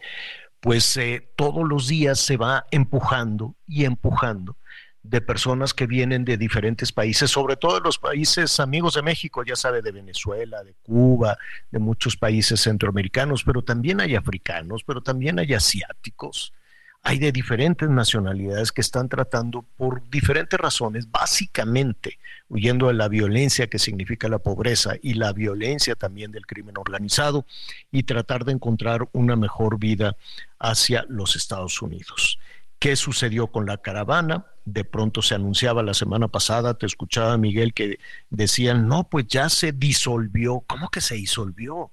pues 0.60 0.96
eh, 0.96 1.30
todos 1.36 1.66
los 1.68 1.88
días 1.88 2.18
se 2.20 2.36
va 2.36 2.66
empujando 2.70 3.56
y 3.66 3.84
empujando 3.84 4.56
de 5.04 5.20
personas 5.20 5.74
que 5.74 5.86
vienen 5.86 6.24
de 6.24 6.38
diferentes 6.38 6.90
países, 6.90 7.30
sobre 7.30 7.56
todo 7.56 7.74
de 7.74 7.82
los 7.82 7.98
países 7.98 8.58
amigos 8.58 8.94
de 8.94 9.02
México, 9.02 9.44
ya 9.44 9.54
sabe, 9.54 9.82
de 9.82 9.92
Venezuela, 9.92 10.64
de 10.64 10.74
Cuba, 10.82 11.36
de 11.70 11.78
muchos 11.78 12.16
países 12.16 12.60
centroamericanos, 12.62 13.44
pero 13.44 13.62
también 13.62 14.00
hay 14.00 14.16
africanos, 14.16 14.82
pero 14.82 15.02
también 15.02 15.38
hay 15.38 15.52
asiáticos, 15.52 16.54
hay 17.02 17.18
de 17.18 17.32
diferentes 17.32 17.86
nacionalidades 17.90 18.72
que 18.72 18.80
están 18.80 19.10
tratando 19.10 19.62
por 19.76 20.08
diferentes 20.08 20.58
razones, 20.58 21.10
básicamente 21.10 22.18
huyendo 22.48 22.86
de 22.88 22.94
la 22.94 23.08
violencia 23.08 23.66
que 23.66 23.78
significa 23.78 24.28
la 24.28 24.38
pobreza 24.38 24.94
y 25.02 25.14
la 25.14 25.34
violencia 25.34 25.96
también 25.96 26.32
del 26.32 26.46
crimen 26.46 26.78
organizado 26.78 27.44
y 27.92 28.04
tratar 28.04 28.46
de 28.46 28.52
encontrar 28.52 29.06
una 29.12 29.36
mejor 29.36 29.78
vida 29.78 30.16
hacia 30.58 31.04
los 31.10 31.36
Estados 31.36 31.82
Unidos. 31.82 32.38
¿Qué 32.84 32.96
sucedió 32.96 33.46
con 33.46 33.64
la 33.64 33.78
caravana? 33.78 34.44
De 34.66 34.84
pronto 34.84 35.22
se 35.22 35.34
anunciaba 35.34 35.82
la 35.82 35.94
semana 35.94 36.28
pasada, 36.28 36.74
te 36.74 36.84
escuchaba 36.84 37.38
Miguel 37.38 37.72
que 37.72 37.98
decían, 38.28 38.88
no, 38.88 39.08
pues 39.08 39.26
ya 39.26 39.48
se 39.48 39.72
disolvió. 39.72 40.62
¿Cómo 40.66 40.90
que 40.90 41.00
se 41.00 41.14
disolvió? 41.14 41.92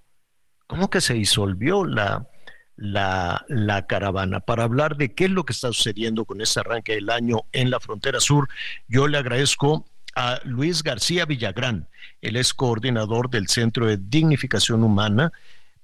¿Cómo 0.67 0.89
que 0.89 0.99
se 0.99 1.13
disolvió 1.13 1.85
la, 1.85 2.27
la, 2.75 3.45
la, 3.47 3.87
caravana. 3.87 4.41
Para 4.41 4.63
hablar 4.63 4.97
de 4.97 5.13
qué 5.13 5.23
es 5.23 5.31
lo 5.31 5.45
que 5.45 5.53
está 5.53 5.69
sucediendo 5.69 6.25
con 6.25 6.41
este 6.41 6.59
arranque 6.59 6.95
del 6.95 7.09
año 7.09 7.43
en 7.53 7.69
la 7.69 7.79
frontera 7.79 8.19
sur, 8.19 8.49
yo 8.89 9.07
le 9.07 9.17
agradezco 9.17 9.85
a 10.17 10.41
Luis 10.43 10.83
García 10.83 11.23
Villagrán. 11.23 11.87
Él 12.19 12.35
es 12.35 12.53
coordinador 12.53 13.29
del 13.29 13.47
Centro 13.47 13.85
de 13.85 13.95
Dignificación 13.95 14.83
Humana 14.83 15.31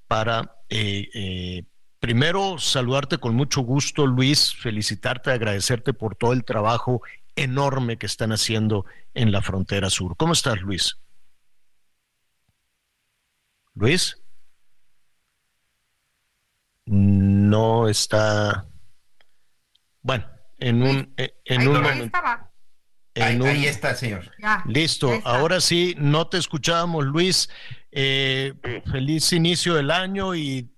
para 0.05 0.57
eh, 0.69 1.07
eh, 1.13 1.63
Primero, 1.99 2.59
saludarte 2.59 3.17
con 3.17 3.35
mucho 3.35 3.61
gusto, 3.61 4.05
Luis, 4.05 4.53
felicitarte, 4.55 5.31
agradecerte 5.31 5.93
por 5.93 6.15
todo 6.15 6.33
el 6.33 6.45
trabajo 6.45 7.01
enorme 7.35 7.97
que 7.97 8.05
están 8.05 8.31
haciendo 8.31 8.85
en 9.13 9.31
la 9.31 9.41
frontera 9.41 9.89
sur. 9.89 10.15
¿Cómo 10.15 10.33
estás, 10.33 10.61
Luis? 10.61 10.97
Luis. 13.73 14.21
No 16.85 17.87
está. 17.89 18.67
Bueno, 20.01 20.25
en 20.59 20.81
un, 20.83 21.13
en 21.17 21.67
un 21.67 21.81
momento. 21.81 22.17
Ahí, 23.15 23.65
está, 23.65 23.95
señor. 23.95 24.31
Listo, 24.65 25.11
ahora 25.23 25.59
sí, 25.59 25.95
no 25.97 26.27
te 26.27 26.37
escuchábamos, 26.37 27.05
Luis. 27.05 27.49
Eh, 27.99 28.53
feliz 28.91 29.33
inicio 29.33 29.73
del 29.73 29.89
año 29.89 30.35
y, 30.35 30.69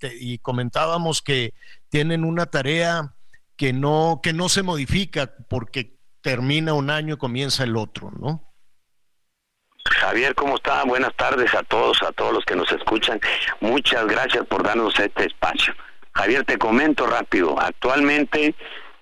comentábamos 0.42 1.22
que 1.22 1.54
tienen 1.90 2.24
una 2.24 2.46
tarea 2.46 3.14
que 3.58 3.74
no, 3.74 4.22
que 4.24 4.32
no 4.32 4.48
se 4.48 4.64
modifica 4.64 5.30
porque 5.50 5.98
termina 6.22 6.74
un 6.74 6.90
año 6.90 7.16
y 7.16 7.18
comienza 7.18 7.66
el 7.66 7.76
otro, 7.76 8.10
¿no? 8.12 8.54
Javier, 9.84 10.34
¿cómo 10.34 10.56
está? 10.56 10.86
Buenas 10.86 11.14
tardes 11.18 11.54
a 11.56 11.64
todos, 11.64 12.02
a 12.04 12.14
todos 12.14 12.32
los 12.32 12.46
que 12.46 12.56
nos 12.56 12.72
escuchan. 12.72 13.20
Muchas 13.60 14.08
gracias 14.08 14.46
por 14.46 14.64
darnos 14.64 14.98
este 14.98 15.26
espacio. 15.26 15.76
Javier, 16.14 16.46
te 16.46 16.58
comento 16.58 17.06
rápido. 17.06 17.60
Actualmente 17.60 18.56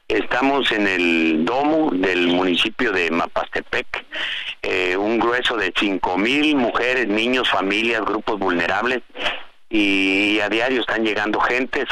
Estamos 0.07 0.71
en 0.71 0.87
el 0.87 1.43
domo 1.43 1.91
del 1.91 2.27
municipio 2.27 2.93
de 2.93 3.11
Mapastepec, 3.11 4.05
eh, 4.61 4.95
un 4.95 5.19
grueso 5.19 5.57
de 5.57 5.73
cinco 5.77 6.17
mil 6.17 6.55
mujeres, 6.55 7.09
niños, 7.09 7.49
familias, 7.49 8.05
grupos 8.05 8.39
vulnerables 8.39 9.01
y 9.69 10.39
a 10.39 10.47
diario 10.47 10.79
están 10.79 11.03
llegando 11.03 11.41
gentes. 11.41 11.87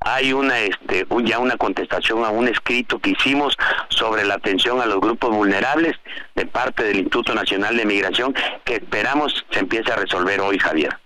Hay 0.00 0.32
una 0.32 0.58
este, 0.58 1.06
ya 1.24 1.38
una 1.38 1.56
contestación 1.56 2.24
a 2.24 2.30
un 2.30 2.48
escrito 2.48 2.98
que 2.98 3.10
hicimos 3.10 3.56
sobre 3.90 4.24
la 4.24 4.34
atención 4.34 4.80
a 4.80 4.86
los 4.86 4.98
grupos 4.98 5.30
vulnerables 5.30 5.94
de 6.34 6.46
parte 6.46 6.82
del 6.82 6.96
Instituto 6.96 7.32
Nacional 7.32 7.76
de 7.76 7.86
Migración 7.86 8.34
que 8.64 8.74
esperamos 8.74 9.46
se 9.52 9.60
empiece 9.60 9.92
a 9.92 9.96
resolver 9.96 10.40
hoy, 10.40 10.58
Javier. 10.58 10.98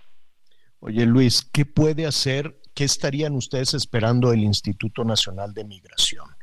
Oye 0.79 1.05
Luis, 1.05 1.47
¿qué 1.53 1.65
puede 1.65 2.07
hacer? 2.07 2.59
¿Qué 2.73 2.83
estarían 2.83 3.35
ustedes 3.35 3.75
esperando 3.75 4.31
del 4.31 4.39
Instituto 4.39 5.03
Nacional 5.03 5.53
de 5.53 5.63
Migración? 5.63 6.36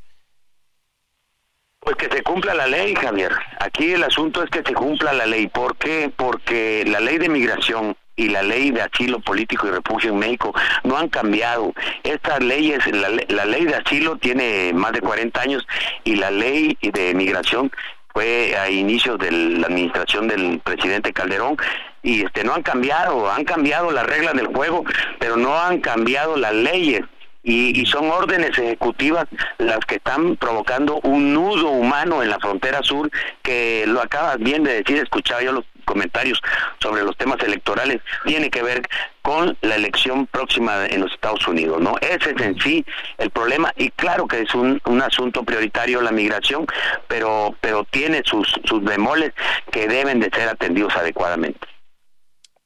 Pues 1.85 1.97
que 1.97 2.09
se 2.09 2.23
cumpla 2.23 2.55
la 2.55 2.65
ley, 2.65 2.95
Javier. 2.95 3.31
Aquí 3.59 3.91
el 3.91 4.03
asunto 4.03 4.41
es 4.41 4.49
que 4.49 4.63
se 4.65 4.73
cumpla 4.73 5.13
la 5.13 5.27
ley. 5.27 5.45
¿Por 5.45 5.77
qué? 5.77 6.11
Porque 6.15 6.83
la 6.87 6.99
ley 6.99 7.19
de 7.19 7.29
migración 7.29 7.95
y 8.15 8.29
la 8.29 8.41
ley 8.41 8.71
de 8.71 8.81
asilo 8.81 9.19
político 9.19 9.67
y 9.67 9.69
refugio 9.69 10.09
en 10.09 10.17
México 10.17 10.51
no 10.83 10.97
han 10.97 11.09
cambiado. 11.09 11.73
Estas 12.01 12.39
leyes, 12.43 12.79
la, 12.87 13.45
ley 13.45 13.65
de 13.65 13.75
asilo 13.75 14.17
tiene 14.17 14.71
más 14.73 14.93
de 14.93 15.01
40 15.01 15.39
años 15.39 15.67
y 16.03 16.15
la 16.15 16.31
ley 16.31 16.75
de 16.81 17.13
migración 17.13 17.71
fue 18.11 18.57
a 18.57 18.67
inicios 18.67 19.19
de 19.19 19.31
la 19.31 19.67
administración 19.67 20.27
del 20.27 20.61
presidente 20.63 21.13
Calderón 21.13 21.55
y 22.01 22.25
este 22.25 22.43
no 22.43 22.55
han 22.55 22.63
cambiado, 22.63 23.29
han 23.29 23.43
cambiado 23.43 23.91
las 23.91 24.07
reglas 24.07 24.33
del 24.33 24.47
juego, 24.47 24.83
pero 25.19 25.37
no 25.37 25.55
han 25.55 25.81
cambiado 25.81 26.35
las 26.35 26.53
leyes 26.53 27.03
y, 27.45 27.85
son 27.85 28.09
órdenes 28.09 28.57
ejecutivas 28.57 29.25
las 29.59 29.79
que 29.85 29.95
están 29.95 30.35
provocando 30.35 30.99
un 31.03 31.33
nudo 31.33 31.69
humano 31.69 32.23
en 32.23 32.29
la 32.29 32.39
frontera 32.39 32.81
sur 32.81 33.09
que 33.43 33.85
lo 33.87 34.01
acabas 34.01 34.39
bien 34.39 34.63
de 34.63 34.81
decir, 34.81 34.97
escuchaba 34.97 35.43
yo 35.43 35.51
los 35.51 35.65
comentarios 35.85 36.41
sobre 36.79 37.03
los 37.03 37.15
temas 37.15 37.37
electorales, 37.43 38.01
tiene 38.25 38.49
que 38.49 38.63
ver 38.63 38.81
con 39.21 39.55
la 39.61 39.75
elección 39.75 40.25
próxima 40.25 40.87
en 40.87 41.01
los 41.01 41.13
Estados 41.13 41.47
Unidos, 41.47 41.79
¿no? 41.79 41.95
Ese 42.01 42.31
es 42.31 42.41
en 42.41 42.59
sí 42.59 42.83
el 43.19 43.29
problema 43.29 43.71
y 43.77 43.91
claro 43.91 44.27
que 44.27 44.41
es 44.41 44.55
un, 44.55 44.81
un 44.85 45.01
asunto 45.03 45.43
prioritario 45.43 46.01
la 46.01 46.11
migración, 46.11 46.65
pero 47.07 47.55
pero 47.61 47.83
tiene 47.83 48.23
sus 48.25 48.59
sus 48.65 48.83
bemoles 48.83 49.33
que 49.71 49.87
deben 49.87 50.19
de 50.19 50.31
ser 50.33 50.49
atendidos 50.49 50.95
adecuadamente. 50.95 51.74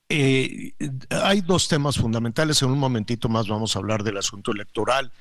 Eh, 0.10 0.74
hay 1.10 1.42
dos 1.42 1.68
temas 1.68 1.98
fundamentales. 1.98 2.62
En 2.62 2.72
un 2.72 2.80
momentito 2.80 3.30
más 3.30 3.48
vamos 3.48 3.76
a 3.76 3.80
hablar 3.80 4.04
del 4.04 4.18
asunto 4.18 4.52
electoral 4.52 5.12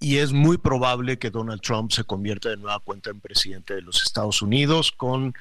y 0.00 0.16
es 0.16 0.32
muy 0.32 0.58
probable 0.58 1.18
que 1.18 1.30
Donald 1.30 1.60
Trump 1.60 1.92
se 1.92 2.04
convierta 2.04 2.48
de 2.48 2.56
nueva 2.56 2.80
cuenta 2.80 3.10
en 3.10 3.20
presidente 3.20 3.74
de 3.74 3.82
los 3.82 4.02
Estados 4.02 4.42
Unidos 4.42 4.90
con, 4.90 5.34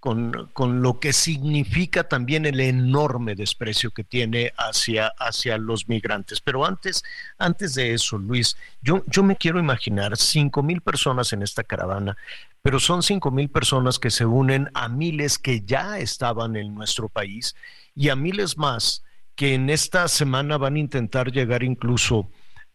con, 0.00 0.50
con, 0.54 0.82
lo 0.82 0.98
que 0.98 1.12
significa 1.12 2.04
también 2.04 2.46
el 2.46 2.58
enorme 2.58 3.34
desprecio 3.34 3.90
que 3.90 4.02
tiene 4.02 4.52
hacia, 4.56 5.08
hacia 5.18 5.58
los 5.58 5.88
migrantes. 5.88 6.40
Pero 6.40 6.64
antes, 6.64 7.04
antes 7.38 7.74
de 7.74 7.92
eso, 7.92 8.16
Luis, 8.16 8.56
yo, 8.80 9.04
yo 9.06 9.22
me 9.22 9.36
quiero 9.36 9.58
imaginar 9.60 10.16
cinco 10.16 10.62
mil 10.62 10.80
personas 10.80 11.32
en 11.34 11.42
esta 11.42 11.62
caravana, 11.62 12.16
pero 12.62 12.80
son 12.80 13.02
cinco 13.02 13.30
mil 13.30 13.50
personas 13.50 13.98
que 13.98 14.10
se 14.10 14.24
unen 14.24 14.70
a 14.72 14.88
miles 14.88 15.38
que 15.38 15.60
ya 15.60 15.98
estaban 15.98 16.56
en 16.56 16.74
nuestro 16.74 17.10
país 17.10 17.54
y 17.94 18.08
a 18.08 18.16
miles 18.16 18.56
más 18.56 19.04
que 19.34 19.54
en 19.54 19.68
esta 19.68 20.08
semana 20.08 20.56
van 20.56 20.76
a 20.76 20.80
intentar 20.80 21.30
llegar 21.30 21.62
incluso 21.62 22.30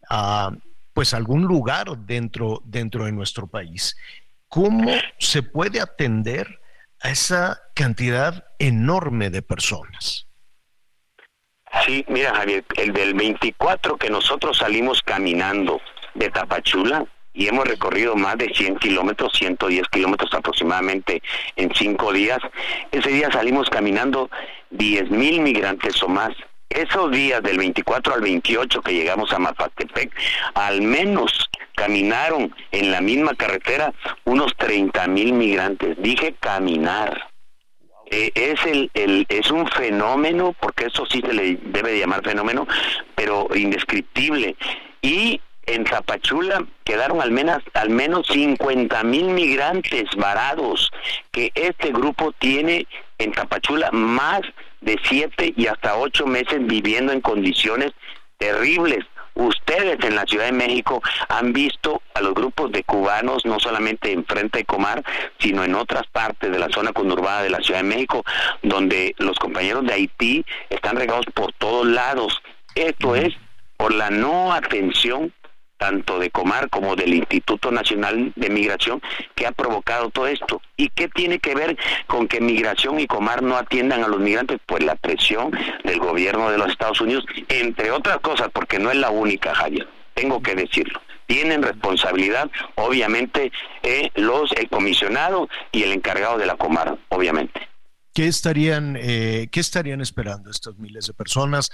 a 0.09 0.51
pues 0.93 1.13
algún 1.13 1.43
lugar 1.43 1.97
dentro, 2.05 2.61
dentro 2.65 3.05
de 3.05 3.11
nuestro 3.11 3.47
país. 3.47 3.97
¿Cómo 4.47 4.91
se 5.19 5.43
puede 5.43 5.81
atender 5.81 6.59
a 7.01 7.09
esa 7.09 7.61
cantidad 7.73 8.45
enorme 8.59 9.29
de 9.29 9.41
personas? 9.41 10.27
Sí, 11.85 12.05
mira 12.07 12.33
Javier, 12.33 12.65
el 12.77 12.93
del 12.93 13.13
24 13.13 13.97
que 13.97 14.09
nosotros 14.09 14.57
salimos 14.57 15.01
caminando 15.01 15.81
de 16.13 16.29
Tapachula, 16.29 17.05
y 17.35 17.47
hemos 17.47 17.67
recorrido 17.67 18.15
más 18.15 18.37
de 18.37 18.49
100 18.53 18.77
kilómetros, 18.77 19.33
110 19.33 19.87
kilómetros 19.89 20.33
aproximadamente 20.33 21.21
en 21.57 21.69
cinco 21.75 22.13
días. 22.13 22.39
Ese 22.91 23.09
día 23.09 23.29
salimos 23.29 23.69
caminando 23.69 24.29
10 24.71 25.11
mil 25.11 25.41
migrantes 25.41 26.01
o 26.01 26.07
más. 26.07 26.31
Esos 26.69 27.11
días 27.11 27.41
del 27.43 27.57
24 27.57 28.15
al 28.15 28.21
28 28.21 28.81
que 28.81 28.93
llegamos 28.93 29.31
a 29.31 29.39
Mapatepec, 29.39 30.11
al 30.55 30.81
menos 30.81 31.49
caminaron 31.75 32.53
en 32.71 32.91
la 32.91 33.01
misma 33.01 33.33
carretera 33.35 33.93
unos 34.23 34.55
30 34.57 35.07
mil 35.07 35.33
migrantes. 35.33 35.95
Dije 35.99 36.35
caminar. 36.39 37.29
Eh, 38.11 38.31
es 38.35 38.59
el, 38.65 39.25
es 39.29 39.49
un 39.49 39.67
fenómeno 39.67 40.55
porque 40.59 40.85
eso 40.85 41.05
sí 41.07 41.21
se 41.21 41.33
le 41.33 41.57
debe 41.63 41.97
llamar 41.97 42.23
fenómeno 42.23 42.67
pero 43.15 43.47
indescriptible 43.55 44.55
y 45.01 45.41
en 45.65 45.85
Zapachula 45.87 46.65
quedaron 46.83 47.21
al 47.21 47.31
menos, 47.31 47.63
al 47.73 47.89
menos 47.89 48.27
50 48.27 49.03
mil 49.03 49.25
migrantes 49.29 50.03
varados, 50.15 50.91
que 51.31 51.51
este 51.55 51.91
grupo 51.91 52.31
tiene 52.33 52.87
en 53.17 53.33
Zapachula 53.33 53.89
más 53.91 54.41
de 54.85 54.99
siete 55.03 55.53
y 55.57 55.67
hasta 55.67 55.97
ocho 55.97 56.25
meses 56.25 56.65
viviendo 56.65 57.11
en 57.11 57.19
condiciones 57.19 57.91
terribles. 58.37 59.03
Ustedes 59.33 59.97
en 60.05 60.15
la 60.15 60.25
Ciudad 60.25 60.45
de 60.45 60.53
México 60.53 61.01
han 61.27 61.51
visto 61.51 62.01
a 62.13 62.21
los 62.21 62.33
grupos 62.33 62.71
de 62.71 62.83
cubanos, 62.83 63.45
no 63.45 63.59
solamente 63.59 64.13
en 64.13 64.25
frente 64.25 64.59
de 64.59 64.65
Comar, 64.65 65.03
sino 65.39 65.65
en 65.65 65.75
otras 65.75 66.07
partes 66.07 66.49
de 66.51 66.59
la 66.59 66.69
zona 66.69 66.93
conurbada 66.93 67.43
de 67.43 67.49
la 67.49 67.59
Ciudad 67.59 67.81
de 67.81 67.89
México, 67.89 68.23
donde 68.63 69.13
los 69.17 69.37
compañeros 69.37 69.85
de 69.85 69.93
Haití 69.93 70.45
están 70.69 70.95
regados 70.95 71.25
por 71.33 71.51
todos 71.53 71.85
lados. 71.85 72.41
Esto 72.75 73.15
es 73.15 73.33
por 73.75 73.93
la 73.93 74.09
no 74.09 74.53
atención 74.53 75.33
tanto 75.77 76.19
de 76.19 76.29
Comar 76.29 76.69
como 76.69 76.95
del 76.95 77.13
Instituto 77.13 77.71
Nacional 77.71 78.31
de 78.35 78.49
Migración 78.49 79.01
que 79.35 79.47
ha 79.47 79.51
provocado 79.51 80.09
todo 80.09 80.27
esto. 80.27 80.61
¿Y 80.77 80.89
qué 80.89 81.07
tiene 81.07 81.39
que 81.39 81.55
ver 81.55 81.77
con 82.07 82.27
que 82.27 82.41
Migración 82.41 82.99
y 82.99 83.07
Comar 83.07 83.43
no 83.43 83.57
atiendan 83.57 84.03
a 84.03 84.07
los 84.07 84.19
migrantes? 84.19 84.59
Pues 84.65 84.83
la 84.83 84.95
presión 84.95 85.51
del 85.83 85.99
gobierno 85.99 86.49
de 86.49 86.57
los 86.57 86.69
Estados 86.69 87.01
Unidos, 87.01 87.25
entre 87.49 87.91
otras 87.91 88.19
cosas, 88.19 88.49
porque 88.53 88.79
no 88.79 88.91
es 88.91 88.97
la 88.97 89.09
única, 89.09 89.53
Javier, 89.53 89.87
tengo 90.13 90.41
que 90.41 90.55
decirlo. 90.55 91.01
Tienen 91.27 91.63
responsabilidad, 91.63 92.51
obviamente, 92.75 93.51
eh, 93.81 94.11
los 94.15 94.51
el 94.51 94.69
comisionado 94.69 95.49
y 95.71 95.83
el 95.83 95.91
encargado 95.91 96.37
de 96.37 96.45
la 96.45 96.55
Comar, 96.55 96.97
obviamente. 97.09 97.67
¿Qué 98.15 98.27
estarían, 98.27 98.97
eh, 98.97 99.49
¿Qué 99.51 99.59
estarían 99.59 99.99
esperando 99.99 100.49
estos 100.49 100.77
miles 100.77 101.07
de 101.07 101.13
personas? 101.13 101.69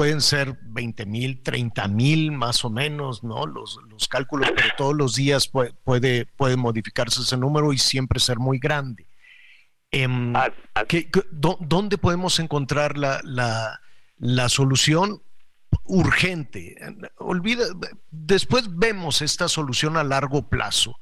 Pueden 0.00 0.22
ser 0.22 0.56
20 0.62 1.04
mil, 1.04 1.42
30 1.42 1.86
mil 1.88 2.32
más 2.32 2.64
o 2.64 2.70
menos, 2.70 3.22
¿no? 3.22 3.44
Los, 3.44 3.78
los 3.90 4.08
cálculos, 4.08 4.50
pero 4.56 4.68
todos 4.78 4.96
los 4.96 5.14
días 5.14 5.46
puede, 5.46 5.74
puede, 5.84 6.56
modificarse 6.56 7.20
ese 7.20 7.36
número 7.36 7.70
y 7.74 7.76
siempre 7.76 8.18
ser 8.18 8.38
muy 8.38 8.58
grande. 8.58 9.06
Ah. 10.34 10.48
¿Dónde 11.30 11.98
podemos 11.98 12.38
encontrar 12.38 12.96
la, 12.96 13.20
la, 14.16 14.48
solución 14.48 15.20
urgente? 15.84 16.76
Olvida, 17.18 17.64
después 18.10 18.74
vemos 18.74 19.20
esta 19.20 19.48
solución 19.48 19.98
a 19.98 20.02
largo 20.02 20.48
plazo, 20.48 20.96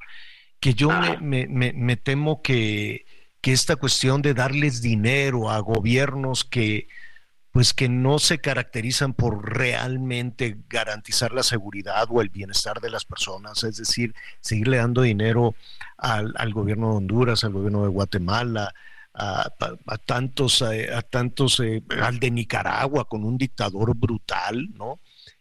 que 0.59 0.73
yo 0.73 0.89
me, 1.21 1.47
me, 1.47 1.71
me, 1.71 1.95
temo 1.95 2.41
que, 2.41 3.05
que 3.39 3.53
esta 3.53 3.77
cuestión 3.77 4.21
de 4.21 4.33
darles 4.33 4.81
dinero 4.81 5.49
a 5.49 5.59
gobiernos 5.59 6.43
que 6.43 6.89
pues 7.51 7.73
que 7.73 7.89
no 7.89 8.19
se 8.19 8.39
caracterizan 8.39 9.13
por 9.13 9.57
realmente 9.57 10.57
garantizar 10.69 11.33
la 11.33 11.43
seguridad 11.43 12.07
o 12.09 12.21
el 12.21 12.29
bienestar 12.29 12.79
de 12.79 12.91
las 12.91 13.05
personas, 13.05 13.63
es 13.63 13.77
decir, 13.77 14.13
seguirle 14.39 14.77
dando 14.77 15.01
dinero 15.01 15.55
al, 15.97 16.53
gobierno 16.53 16.91
de 16.91 16.97
Honduras, 16.97 17.43
al 17.43 17.53
gobierno 17.53 17.83
de 17.83 17.89
Guatemala, 17.89 18.73
a, 19.13 19.49
tantos, 20.05 20.61
a, 20.61 21.01
tantos 21.01 21.59
eh, 21.59 21.83
al 22.01 22.19
de 22.19 22.31
Nicaragua 22.31 23.05
con 23.05 23.25
un 23.25 23.37
dictador 23.37 23.95
brutal, 23.95 24.69
¿no? 24.75 24.99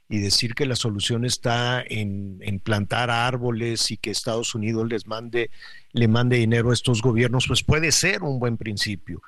Y 0.09 0.19
decir 0.19 0.55
que 0.55 0.65
la 0.65 0.75
solución 0.75 1.27
está 1.27 1.85
en, 1.87 2.39
en 2.41 2.61
plantar 2.61 3.11
árboles 3.11 3.91
y 3.91 3.99
que 3.99 4.11
Estados 4.11 4.55
Unidos 4.55 4.89
les 4.89 5.07
mande, 5.07 5.51
le 5.93 6.09
mande 6.09 6.39
dinero 6.39 6.71
a 6.71 6.75
estos 6.75 7.03
gobiernos, 7.03 7.47
pues 7.47 7.63
puede 7.63 7.93
ser 7.93 8.23
un 8.23 8.39
buen 8.41 8.57
principio 8.57 9.21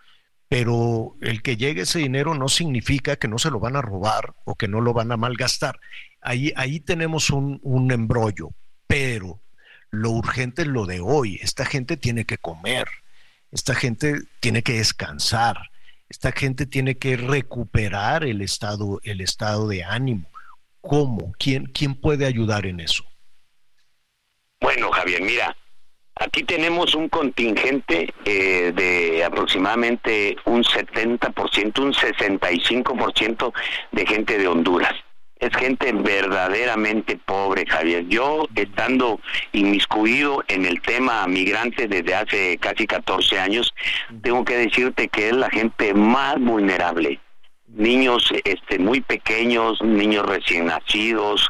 pero 0.50 1.14
el 1.20 1.42
que 1.42 1.56
llegue 1.56 1.82
ese 1.82 2.00
dinero 2.00 2.34
no 2.34 2.48
significa 2.48 3.14
que 3.14 3.28
no 3.28 3.38
se 3.38 3.52
lo 3.52 3.60
van 3.60 3.76
a 3.76 3.82
robar 3.82 4.34
o 4.44 4.56
que 4.56 4.66
no 4.66 4.80
lo 4.80 4.92
van 4.92 5.12
a 5.12 5.16
malgastar. 5.16 5.78
Ahí, 6.20 6.52
ahí 6.56 6.80
tenemos 6.80 7.30
un, 7.30 7.60
un 7.62 7.92
embrollo, 7.92 8.50
pero 8.88 9.40
lo 9.90 10.10
urgente 10.10 10.62
es 10.62 10.68
lo 10.68 10.86
de 10.86 10.98
hoy. 10.98 11.38
Esta 11.40 11.64
gente 11.64 11.96
tiene 11.96 12.24
que 12.24 12.36
comer, 12.36 12.88
esta 13.52 13.76
gente 13.76 14.22
tiene 14.40 14.62
que 14.62 14.72
descansar, 14.72 15.70
esta 16.08 16.32
gente 16.32 16.66
tiene 16.66 16.98
que 16.98 17.16
recuperar 17.16 18.24
el 18.24 18.42
estado, 18.42 18.98
el 19.04 19.20
estado 19.20 19.68
de 19.68 19.84
ánimo. 19.84 20.28
¿Cómo? 20.80 21.32
¿Quién, 21.38 21.66
quién 21.66 21.94
puede 21.94 22.26
ayudar 22.26 22.66
en 22.66 22.80
eso? 22.80 23.04
Bueno, 24.60 24.90
Javier, 24.90 25.22
mira, 25.22 25.56
Aquí 26.20 26.44
tenemos 26.44 26.94
un 26.94 27.08
contingente 27.08 28.12
eh, 28.26 28.72
de 28.74 29.24
aproximadamente 29.24 30.36
un 30.44 30.62
70%, 30.62 31.78
un 31.78 31.94
65% 31.94 33.52
de 33.92 34.06
gente 34.06 34.36
de 34.36 34.46
Honduras. 34.46 34.92
Es 35.38 35.48
gente 35.56 35.90
verdaderamente 35.94 37.16
pobre, 37.16 37.64
Javier. 37.66 38.06
Yo, 38.08 38.46
estando 38.54 39.18
inmiscuido 39.52 40.44
en 40.48 40.66
el 40.66 40.82
tema 40.82 41.26
migrante 41.26 41.88
desde 41.88 42.14
hace 42.14 42.58
casi 42.58 42.86
14 42.86 43.40
años, 43.40 43.72
tengo 44.20 44.44
que 44.44 44.58
decirte 44.58 45.08
que 45.08 45.30
es 45.30 45.34
la 45.34 45.48
gente 45.48 45.94
más 45.94 46.38
vulnerable. 46.38 47.18
Niños 47.66 48.30
este, 48.44 48.78
muy 48.78 49.00
pequeños, 49.00 49.80
niños 49.80 50.26
recién 50.26 50.66
nacidos, 50.66 51.48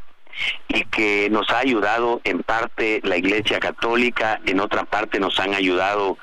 y 0.69 0.85
que 0.85 1.29
nos 1.31 1.51
ha 1.51 1.59
ayudado 1.59 2.21
en 2.25 2.43
parte 2.43 3.01
la 3.05 3.17
Iglesia 3.17 3.59
Católica, 3.59 4.41
en 4.47 4.61
otra 4.61 4.85
parte 4.85 5.19
nos 5.21 5.39
han 5.41 5.55
ayudado 5.55 6.19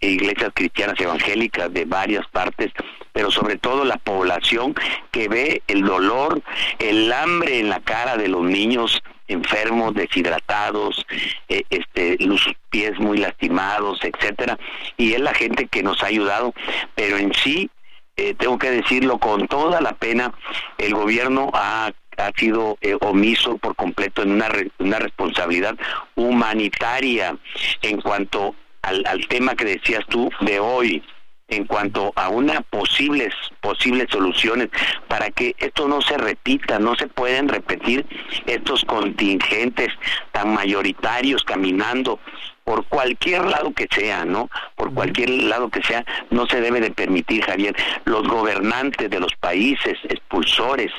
iglesias 0.00 0.50
cristianas 0.54 1.00
evangélicas 1.00 1.72
de 1.72 1.84
varias 1.84 2.26
partes, 2.28 2.72
pero 3.12 3.30
sobre 3.30 3.56
todo 3.56 3.84
la 3.84 3.96
población 3.96 4.74
que 5.10 5.28
ve 5.28 5.62
el 5.68 5.82
dolor, 5.82 6.42
el 6.78 7.12
hambre 7.12 7.60
en 7.60 7.68
la 7.68 7.80
cara 7.80 8.16
de 8.16 8.28
los 8.28 8.42
niños 8.42 9.02
enfermos, 9.28 9.94
deshidratados, 9.94 11.06
eh, 11.48 11.62
este, 11.70 12.16
los 12.18 12.40
pies 12.70 12.98
muy 12.98 13.18
lastimados, 13.18 14.00
etcétera, 14.02 14.58
y 14.96 15.12
es 15.12 15.20
la 15.20 15.34
gente 15.34 15.66
que 15.66 15.82
nos 15.82 16.02
ha 16.02 16.06
ayudado, 16.06 16.54
pero 16.94 17.18
en 17.18 17.32
sí 17.34 17.70
eh, 18.16 18.34
tengo 18.34 18.58
que 18.58 18.70
decirlo 18.70 19.18
con 19.18 19.46
toda 19.46 19.80
la 19.80 19.92
pena, 19.92 20.32
el 20.78 20.94
gobierno 20.94 21.50
ha 21.54 21.92
ha 22.18 22.30
sido 22.36 22.76
eh, 22.80 22.96
omiso 23.00 23.56
por 23.58 23.74
completo 23.76 24.22
en 24.22 24.32
una, 24.32 24.48
una 24.78 24.98
responsabilidad 24.98 25.76
humanitaria 26.14 27.36
en 27.82 28.00
cuanto 28.00 28.54
al, 28.82 29.04
al 29.06 29.26
tema 29.28 29.54
que 29.54 29.64
decías 29.64 30.04
tú 30.08 30.30
de 30.40 30.60
hoy 30.60 31.02
en 31.48 31.64
cuanto 31.64 32.12
a 32.14 32.28
una 32.28 32.60
posibles 32.60 33.34
posibles 33.60 34.06
soluciones 34.10 34.68
para 35.08 35.30
que 35.30 35.54
esto 35.58 35.88
no 35.88 36.02
se 36.02 36.16
repita, 36.18 36.78
no 36.78 36.94
se 36.94 37.08
pueden 37.08 37.48
repetir 37.48 38.06
estos 38.46 38.84
contingentes 38.84 39.88
tan 40.32 40.52
mayoritarios 40.52 41.42
caminando 41.44 42.20
por 42.64 42.84
cualquier 42.84 43.46
lado 43.46 43.72
que 43.72 43.88
sea, 43.90 44.26
¿no? 44.26 44.50
Por 44.76 44.92
cualquier 44.92 45.30
lado 45.30 45.70
que 45.70 45.82
sea, 45.82 46.04
no 46.30 46.46
se 46.46 46.60
debe 46.60 46.82
de 46.82 46.90
permitir, 46.90 47.42
Javier. 47.42 47.74
Los 48.04 48.28
gobernantes 48.28 49.08
de 49.08 49.20
los 49.20 49.34
países 49.36 49.96
expulsores 50.04 50.92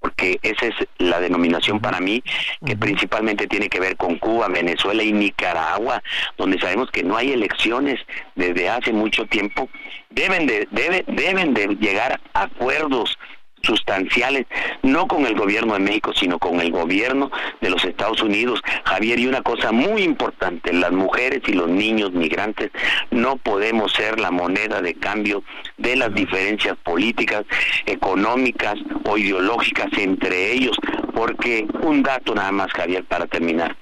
porque 0.00 0.38
esa 0.42 0.66
es 0.66 0.74
la 0.98 1.20
denominación 1.20 1.80
para 1.80 2.00
mí, 2.00 2.22
que 2.64 2.76
principalmente 2.76 3.46
tiene 3.46 3.68
que 3.68 3.80
ver 3.80 3.96
con 3.96 4.18
Cuba, 4.18 4.48
Venezuela 4.48 5.02
y 5.02 5.12
Nicaragua, 5.12 6.02
donde 6.36 6.58
sabemos 6.58 6.90
que 6.90 7.02
no 7.02 7.16
hay 7.16 7.32
elecciones 7.32 8.00
desde 8.34 8.68
hace 8.68 8.92
mucho 8.92 9.26
tiempo, 9.26 9.68
deben 10.10 10.46
de, 10.46 10.68
debe, 10.70 11.04
deben 11.08 11.54
de 11.54 11.68
llegar 11.80 12.20
a 12.32 12.42
acuerdos 12.42 13.18
sustanciales, 13.62 14.46
no 14.82 15.06
con 15.06 15.26
el 15.26 15.34
gobierno 15.34 15.74
de 15.74 15.80
México, 15.80 16.12
sino 16.14 16.38
con 16.38 16.60
el 16.60 16.70
gobierno 16.70 17.30
de 17.60 17.70
los 17.70 17.84
Estados 17.84 18.22
Unidos. 18.22 18.60
Javier, 18.84 19.18
y 19.18 19.26
una 19.26 19.42
cosa 19.42 19.72
muy 19.72 20.02
importante, 20.02 20.72
las 20.72 20.92
mujeres 20.92 21.42
y 21.46 21.52
los 21.52 21.68
niños 21.68 22.12
migrantes 22.12 22.70
no 23.10 23.36
podemos 23.36 23.92
ser 23.92 24.20
la 24.20 24.30
moneda 24.30 24.80
de 24.80 24.94
cambio 24.94 25.42
de 25.76 25.96
las 25.96 26.14
diferencias 26.14 26.76
políticas, 26.78 27.44
económicas 27.86 28.74
o 29.04 29.16
ideológicas 29.16 29.88
entre 29.98 30.52
ellos, 30.52 30.76
porque 31.14 31.66
un 31.82 32.02
dato 32.02 32.34
nada 32.34 32.52
más, 32.52 32.72
Javier, 32.72 33.04
para 33.04 33.26
terminar. 33.26 33.76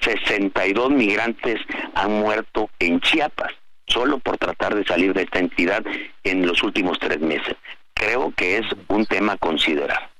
62 0.00 0.90
migrantes 0.90 1.60
han 1.94 2.12
muerto 2.12 2.68
en 2.78 3.00
Chiapas 3.00 3.52
solo 3.86 4.18
por 4.18 4.38
tratar 4.38 4.74
de 4.74 4.84
salir 4.84 5.12
de 5.14 5.22
esta 5.22 5.38
entidad 5.38 5.84
en 6.24 6.46
los 6.46 6.62
últimos 6.62 6.98
tres 6.98 7.20
meses 7.20 7.54
creo 8.04 8.32
que 8.34 8.58
es 8.58 8.66
un 8.88 9.06
tema 9.06 9.32
a 9.34 9.38
considerar. 9.38 10.10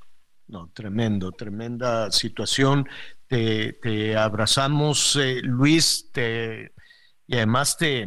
No, 0.47 0.71
tremendo, 0.73 1.33
tremenda 1.33 2.11
situación. 2.11 2.89
Te, 3.27 4.17
abrazamos, 4.17 5.17
eh, 5.17 5.41
Luis, 5.43 6.11
te, 6.13 6.73
y 7.27 7.37
además 7.37 7.77
te, 7.77 8.07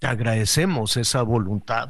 agradecemos 0.00 0.96
esa 0.96 1.22
voluntad, 1.22 1.88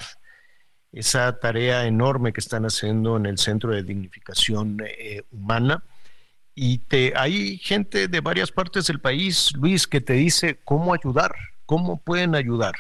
esa 0.93 1.39
tarea 1.39 1.87
enorme 1.87 2.33
que 2.33 2.41
están 2.41 2.65
haciendo 2.65 3.17
en 3.17 3.27
el 3.27 3.39
Centro 3.39 3.71
de 3.71 3.83
Dignificación 3.83 4.79
eh, 4.85 5.23
Humana. 5.31 5.83
Y 6.55 6.79
te, 6.79 7.13
hay 7.17 7.59
gente 7.59 8.09
de 8.09 8.21
varias 8.21 8.51
partes 8.51 8.87
del 8.87 9.01
país, 9.01 9.53
Luis, 9.57 9.87
que 9.87 10.01
te 10.01 10.15
dice 10.15 10.61
cómo 10.65 10.95
ayudar, 10.95 11.35
cómo 11.67 11.99
pueden 11.99 12.35
ayudar 12.35 12.75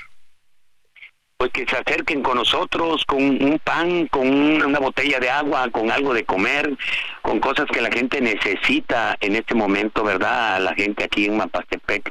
pues 1.44 1.66
que 1.66 1.66
se 1.70 1.76
acerquen 1.76 2.22
con 2.22 2.38
nosotros, 2.38 3.04
con 3.04 3.20
un 3.22 3.60
pan, 3.62 4.06
con 4.06 4.26
una 4.26 4.78
botella 4.78 5.20
de 5.20 5.28
agua, 5.28 5.68
con 5.70 5.90
algo 5.90 6.14
de 6.14 6.24
comer, 6.24 6.74
con 7.20 7.38
cosas 7.38 7.66
que 7.66 7.82
la 7.82 7.90
gente 7.90 8.22
necesita 8.22 9.18
en 9.20 9.36
este 9.36 9.54
momento, 9.54 10.04
¿verdad? 10.04 10.54
A 10.54 10.58
la 10.60 10.74
gente 10.74 11.04
aquí 11.04 11.26
en 11.26 11.36
Mapastepec, 11.36 12.10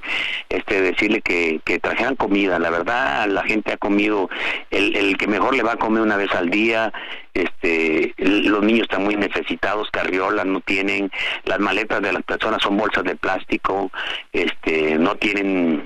este, 0.49 0.81
decirle 0.81 1.21
que, 1.21 1.61
que 1.65 1.79
trajeran 1.79 2.15
comida, 2.15 2.59
la 2.59 2.69
verdad, 2.69 3.27
la 3.27 3.41
gente 3.43 3.73
ha 3.73 3.77
comido, 3.77 4.29
el, 4.69 4.95
el 4.95 5.17
que 5.17 5.25
mejor 5.25 5.55
le 5.55 5.63
va 5.63 5.73
a 5.73 5.77
comer 5.77 6.03
una 6.03 6.17
vez 6.17 6.31
al 6.35 6.51
día, 6.51 6.93
este 7.33 8.13
los 8.17 8.63
niños 8.63 8.83
están 8.83 9.03
muy 9.03 9.15
necesitados, 9.15 9.89
carriolas 9.91 10.45
no 10.45 10.61
tienen, 10.61 11.11
las 11.45 11.59
maletas 11.59 12.01
de 12.01 12.13
las 12.13 12.23
personas 12.23 12.61
son 12.61 12.77
bolsas 12.77 13.03
de 13.03 13.15
plástico, 13.15 13.91
este 14.31 14.97
no 14.97 15.15
tienen 15.15 15.85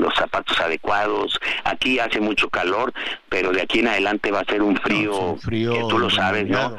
los 0.00 0.14
zapatos 0.14 0.58
adecuados, 0.60 1.38
aquí 1.64 1.98
hace 1.98 2.20
mucho 2.20 2.48
calor, 2.48 2.92
pero 3.28 3.52
de 3.52 3.62
aquí 3.62 3.80
en 3.80 3.88
adelante 3.88 4.30
va 4.30 4.40
a 4.40 4.44
ser 4.44 4.62
un 4.62 4.76
frío, 4.76 5.36
que 5.48 5.82
tú 5.88 5.98
lo 5.98 6.08
sabes, 6.08 6.48
¿no? 6.48 6.76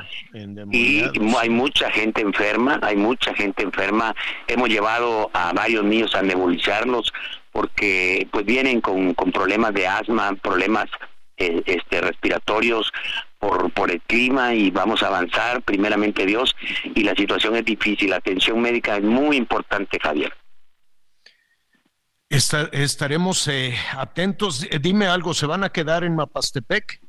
Y 0.71 1.03
hay 1.37 1.49
mucha 1.49 1.91
gente 1.91 2.21
enferma, 2.21 2.79
hay 2.81 2.95
mucha 2.95 3.33
gente 3.35 3.63
enferma, 3.63 4.15
hemos 4.47 4.69
llevado 4.69 5.29
a 5.33 5.53
varios 5.53 5.83
niños 5.83 6.15
a 6.15 6.21
nebulizarlos 6.21 7.13
porque 7.51 8.27
pues 8.31 8.45
vienen 8.45 8.81
con, 8.81 9.13
con 9.13 9.31
problemas 9.31 9.73
de 9.73 9.85
asma, 9.85 10.33
problemas 10.41 10.85
eh, 11.37 11.61
este, 11.65 12.01
respiratorios 12.01 12.91
por, 13.41 13.73
por 13.73 13.91
el 13.91 13.99
clima 14.01 14.53
y 14.53 14.69
vamos 14.69 15.01
a 15.01 15.07
avanzar, 15.07 15.63
primeramente 15.63 16.25
Dios, 16.25 16.55
y 16.83 17.03
la 17.03 17.15
situación 17.15 17.55
es 17.55 17.65
difícil, 17.65 18.11
la 18.11 18.17
atención 18.17 18.61
médica 18.61 18.97
es 18.97 19.03
muy 19.03 19.35
importante, 19.35 19.99
Javier. 19.99 20.31
estaremos 22.29 23.47
eh, 23.47 23.75
atentos. 23.97 24.63
Eh, 24.69 24.77
dime 24.79 25.07
algo, 25.07 25.33
¿se 25.33 25.47
van 25.47 25.63
a 25.63 25.69
quedar 25.69 26.03
en 26.03 26.15
Mapastepec? 26.15 27.01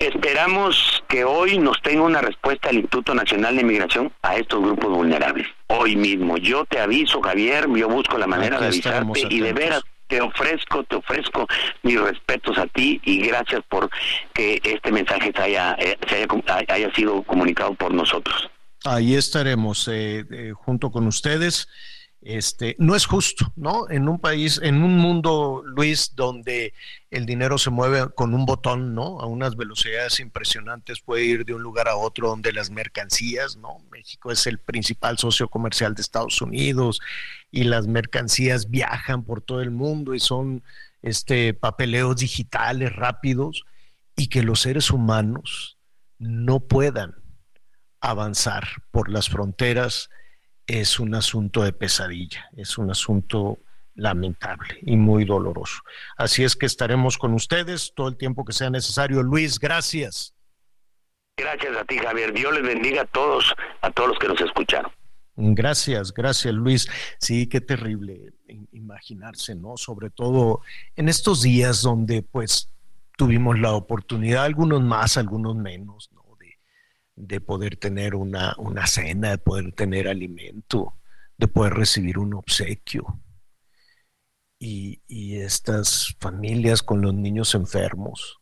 Esperamos 0.00 1.04
que 1.06 1.24
hoy 1.24 1.58
nos 1.58 1.80
tenga 1.80 2.02
una 2.02 2.20
respuesta 2.20 2.70
el 2.70 2.78
Instituto 2.78 3.14
Nacional 3.14 3.54
de 3.56 3.62
Migración 3.62 4.12
a 4.22 4.34
estos 4.34 4.60
grupos 4.60 4.90
vulnerables. 4.90 5.46
Hoy 5.68 5.94
mismo. 5.94 6.38
Yo 6.38 6.64
te 6.64 6.80
aviso, 6.80 7.20
Javier, 7.22 7.68
yo 7.72 7.88
busco 7.88 8.18
la 8.18 8.26
manera 8.26 8.58
de 8.58 8.66
avisarte 8.66 9.28
y 9.30 9.38
de 9.38 9.52
veras 9.52 9.84
te 10.12 10.20
ofrezco, 10.20 10.84
te 10.84 10.96
ofrezco 10.96 11.46
mis 11.82 11.98
respetos 11.98 12.58
a 12.58 12.66
ti 12.66 13.00
y 13.02 13.26
gracias 13.26 13.62
por 13.70 13.88
que 14.34 14.60
este 14.62 14.92
mensaje 14.92 15.32
haya, 15.36 15.74
eh, 15.78 15.96
haya, 16.68 16.92
sido 16.92 17.22
comunicado 17.22 17.72
por 17.72 17.94
nosotros. 17.94 18.50
Ahí 18.84 19.14
estaremos 19.14 19.88
eh, 19.88 20.26
eh, 20.30 20.52
junto 20.54 20.90
con 20.90 21.06
ustedes. 21.06 21.66
Este, 22.20 22.76
no 22.78 22.94
es 22.94 23.06
justo, 23.06 23.54
¿no? 23.56 23.88
En 23.88 24.06
un 24.06 24.18
país, 24.18 24.60
en 24.62 24.82
un 24.82 24.98
mundo, 24.98 25.62
Luis, 25.64 26.14
donde 26.14 26.74
el 27.12 27.26
dinero 27.26 27.58
se 27.58 27.68
mueve 27.68 28.08
con 28.14 28.32
un 28.32 28.46
botón, 28.46 28.94
¿no? 28.94 29.20
A 29.20 29.26
unas 29.26 29.54
velocidades 29.54 30.18
impresionantes, 30.18 31.02
puede 31.02 31.24
ir 31.24 31.44
de 31.44 31.52
un 31.52 31.62
lugar 31.62 31.86
a 31.86 31.96
otro, 31.96 32.28
donde 32.28 32.54
las 32.54 32.70
mercancías, 32.70 33.56
¿no? 33.56 33.80
México 33.90 34.32
es 34.32 34.46
el 34.46 34.58
principal 34.58 35.18
socio 35.18 35.48
comercial 35.48 35.94
de 35.94 36.00
Estados 36.00 36.40
Unidos 36.40 37.00
y 37.50 37.64
las 37.64 37.86
mercancías 37.86 38.70
viajan 38.70 39.24
por 39.24 39.42
todo 39.42 39.60
el 39.60 39.70
mundo 39.70 40.14
y 40.14 40.20
son 40.20 40.64
este, 41.02 41.52
papeleos 41.52 42.16
digitales 42.16 42.96
rápidos 42.96 43.64
y 44.16 44.28
que 44.28 44.42
los 44.42 44.60
seres 44.62 44.90
humanos 44.90 45.76
no 46.18 46.60
puedan 46.60 47.16
avanzar 48.00 48.66
por 48.90 49.10
las 49.10 49.28
fronteras 49.28 50.08
es 50.66 50.98
un 50.98 51.14
asunto 51.14 51.62
de 51.62 51.74
pesadilla, 51.74 52.48
es 52.56 52.78
un 52.78 52.90
asunto 52.90 53.58
lamentable 53.94 54.78
y 54.82 54.96
muy 54.96 55.24
doloroso. 55.24 55.82
Así 56.16 56.44
es 56.44 56.56
que 56.56 56.66
estaremos 56.66 57.18
con 57.18 57.34
ustedes 57.34 57.92
todo 57.94 58.08
el 58.08 58.16
tiempo 58.16 58.44
que 58.44 58.52
sea 58.52 58.70
necesario. 58.70 59.22
Luis, 59.22 59.58
gracias. 59.58 60.34
Gracias 61.36 61.76
a 61.76 61.84
ti, 61.84 61.98
Javier. 61.98 62.32
Dios 62.32 62.52
les 62.54 62.62
bendiga 62.62 63.02
a 63.02 63.06
todos, 63.06 63.54
a 63.80 63.90
todos 63.90 64.10
los 64.10 64.18
que 64.18 64.28
nos 64.28 64.40
escucharon. 64.40 64.92
Gracias, 65.34 66.12
gracias 66.12 66.52
Luis. 66.52 66.86
Sí, 67.18 67.46
qué 67.48 67.62
terrible 67.62 68.34
imaginarse, 68.72 69.54
¿no? 69.54 69.78
Sobre 69.78 70.10
todo 70.10 70.60
en 70.94 71.08
estos 71.08 71.40
días 71.40 71.80
donde 71.80 72.22
pues 72.22 72.70
tuvimos 73.16 73.58
la 73.58 73.72
oportunidad, 73.72 74.44
algunos 74.44 74.82
más, 74.82 75.16
algunos 75.16 75.56
menos, 75.56 76.10
¿no? 76.12 76.22
de 77.16 77.40
poder 77.40 77.76
tener 77.76 78.14
una, 78.14 78.54
una 78.58 78.86
cena, 78.86 79.30
de 79.30 79.38
poder 79.38 79.72
tener 79.72 80.08
alimento, 80.08 80.94
de 81.36 81.48
poder 81.48 81.74
recibir 81.74 82.18
un 82.18 82.34
obsequio. 82.34 83.20
Y, 84.64 85.02
y, 85.08 85.38
estas 85.38 86.14
familias 86.20 86.84
con 86.84 87.00
los 87.00 87.12
niños 87.12 87.56
enfermos 87.56 88.38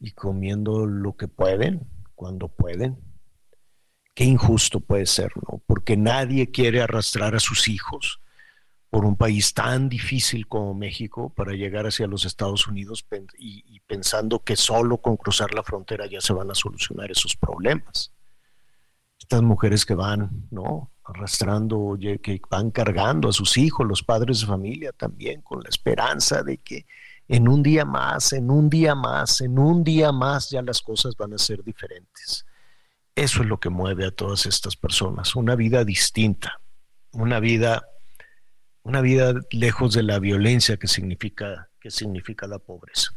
y 0.00 0.10
comiendo 0.10 0.86
lo 0.86 1.14
que 1.14 1.28
pueden, 1.28 1.88
cuando 2.16 2.48
pueden. 2.48 2.98
Qué 4.12 4.24
injusto 4.24 4.80
puede 4.80 5.06
ser, 5.06 5.30
¿no? 5.36 5.62
Porque 5.66 5.96
nadie 5.96 6.50
quiere 6.50 6.82
arrastrar 6.82 7.36
a 7.36 7.40
sus 7.40 7.68
hijos 7.68 8.20
por 8.94 9.04
un 9.04 9.16
país 9.16 9.54
tan 9.54 9.88
difícil 9.88 10.46
como 10.46 10.72
México 10.72 11.32
para 11.34 11.52
llegar 11.54 11.84
hacia 11.84 12.06
los 12.06 12.24
Estados 12.24 12.68
Unidos 12.68 13.04
y, 13.36 13.80
pensando 13.88 14.44
que 14.44 14.54
solo 14.54 14.98
con 14.98 15.16
cruzar 15.16 15.52
la 15.52 15.64
frontera 15.64 16.06
ya 16.06 16.20
se 16.20 16.32
van 16.32 16.48
a 16.52 16.54
solucionar 16.54 17.10
esos 17.10 17.34
problemas. 17.34 18.12
Estas 19.18 19.42
mujeres 19.42 19.84
que 19.84 19.94
van, 19.96 20.46
¿no? 20.52 20.92
Arrastrando, 21.04 21.96
que 22.22 22.40
van 22.50 22.70
cargando 22.70 23.28
a 23.28 23.32
sus 23.32 23.56
hijos, 23.58 23.86
los 23.86 24.02
padres 24.02 24.40
de 24.40 24.46
familia 24.46 24.92
también, 24.92 25.42
con 25.42 25.62
la 25.62 25.68
esperanza 25.68 26.42
de 26.42 26.58
que 26.58 26.86
en 27.28 27.48
un 27.48 27.62
día 27.62 27.84
más, 27.84 28.32
en 28.32 28.50
un 28.50 28.68
día 28.70 28.94
más, 28.94 29.40
en 29.40 29.58
un 29.58 29.84
día 29.84 30.12
más 30.12 30.50
ya 30.50 30.62
las 30.62 30.80
cosas 30.80 31.14
van 31.16 31.34
a 31.34 31.38
ser 31.38 31.62
diferentes. 31.62 32.46
Eso 33.14 33.42
es 33.42 33.48
lo 33.48 33.60
que 33.60 33.70
mueve 33.70 34.06
a 34.06 34.10
todas 34.10 34.46
estas 34.46 34.76
personas, 34.76 35.36
una 35.36 35.54
vida 35.54 35.84
distinta, 35.84 36.60
una 37.12 37.38
vida 37.38 37.84
una 38.84 39.00
vida 39.00 39.34
lejos 39.50 39.94
de 39.94 40.02
la 40.02 40.18
violencia 40.18 40.76
que 40.76 40.86
significa, 40.86 41.70
que 41.80 41.90
significa 41.90 42.46
la 42.46 42.58
pobreza. 42.58 43.10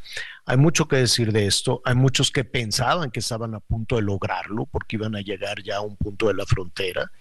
Hay 0.45 0.57
mucho 0.57 0.87
que 0.87 0.95
decir 0.95 1.33
de 1.33 1.45
esto, 1.45 1.81
hay 1.83 1.93
muchos 1.93 2.31
que 2.31 2.45
pensaban 2.45 3.11
que 3.11 3.19
estaban 3.19 3.53
a 3.53 3.59
punto 3.59 3.97
de 3.97 4.01
lograrlo 4.01 4.65
porque 4.65 4.95
iban 4.95 5.15
a 5.15 5.21
llegar 5.21 5.61
ya 5.61 5.77
a 5.77 5.81
un 5.81 5.97
punto 5.97 6.29
de 6.29 6.35
la 6.35 6.45
frontera 6.45 7.11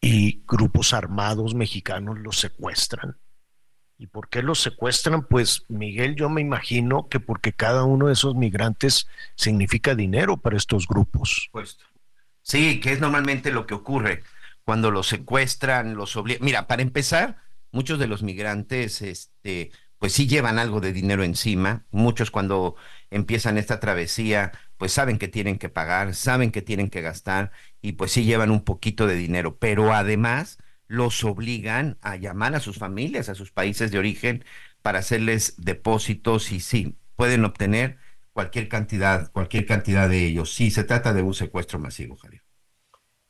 y 0.00 0.42
grupos 0.46 0.92
armados 0.92 1.54
mexicanos 1.54 2.18
los 2.18 2.38
secuestran. 2.38 3.18
¿Y 3.96 4.06
por 4.06 4.28
qué 4.28 4.42
los 4.42 4.60
secuestran? 4.60 5.26
Pues 5.26 5.64
Miguel, 5.68 6.14
yo 6.14 6.28
me 6.30 6.40
imagino 6.40 7.08
que 7.08 7.18
porque 7.18 7.52
cada 7.52 7.82
uno 7.82 8.06
de 8.06 8.12
esos 8.12 8.36
migrantes 8.36 9.08
significa 9.34 9.96
dinero 9.96 10.36
para 10.36 10.56
estos 10.56 10.86
grupos. 10.86 11.50
Sí, 12.42 12.78
que 12.80 12.92
es 12.92 13.00
normalmente 13.00 13.50
lo 13.50 13.66
que 13.66 13.74
ocurre 13.74 14.22
cuando 14.62 14.90
los 14.92 15.08
secuestran, 15.08 15.96
los 15.96 16.16
obligan. 16.16 16.44
Mira, 16.44 16.68
para 16.68 16.82
empezar, 16.82 17.38
muchos 17.72 17.98
de 17.98 18.06
los 18.06 18.22
migrantes, 18.22 19.02
este, 19.02 19.72
pues 19.98 20.12
sí 20.12 20.26
llevan 20.26 20.58
algo 20.58 20.80
de 20.80 20.92
dinero 20.92 21.24
encima. 21.24 21.84
Muchos 21.90 22.30
cuando 22.30 22.76
empiezan 23.10 23.58
esta 23.58 23.80
travesía, 23.80 24.52
pues 24.76 24.92
saben 24.92 25.18
que 25.18 25.28
tienen 25.28 25.58
que 25.58 25.68
pagar, 25.68 26.14
saben 26.14 26.52
que 26.52 26.62
tienen 26.62 26.88
que 26.88 27.02
gastar 27.02 27.50
y 27.82 27.92
pues 27.92 28.12
sí 28.12 28.24
llevan 28.24 28.50
un 28.50 28.62
poquito 28.64 29.06
de 29.06 29.16
dinero. 29.16 29.58
Pero 29.58 29.92
además 29.92 30.58
los 30.86 31.22
obligan 31.24 31.98
a 32.00 32.16
llamar 32.16 32.54
a 32.54 32.60
sus 32.60 32.78
familias, 32.78 33.28
a 33.28 33.34
sus 33.34 33.50
países 33.50 33.90
de 33.90 33.98
origen, 33.98 34.44
para 34.82 35.00
hacerles 35.00 35.54
depósitos 35.58 36.52
y 36.52 36.60
sí, 36.60 36.96
pueden 37.16 37.44
obtener 37.44 37.98
cualquier 38.32 38.68
cantidad, 38.68 39.30
cualquier 39.32 39.66
cantidad 39.66 40.08
de 40.08 40.24
ellos. 40.24 40.54
Sí, 40.54 40.70
se 40.70 40.84
trata 40.84 41.12
de 41.12 41.22
un 41.22 41.34
secuestro 41.34 41.80
masivo, 41.80 42.16
Javier. 42.16 42.42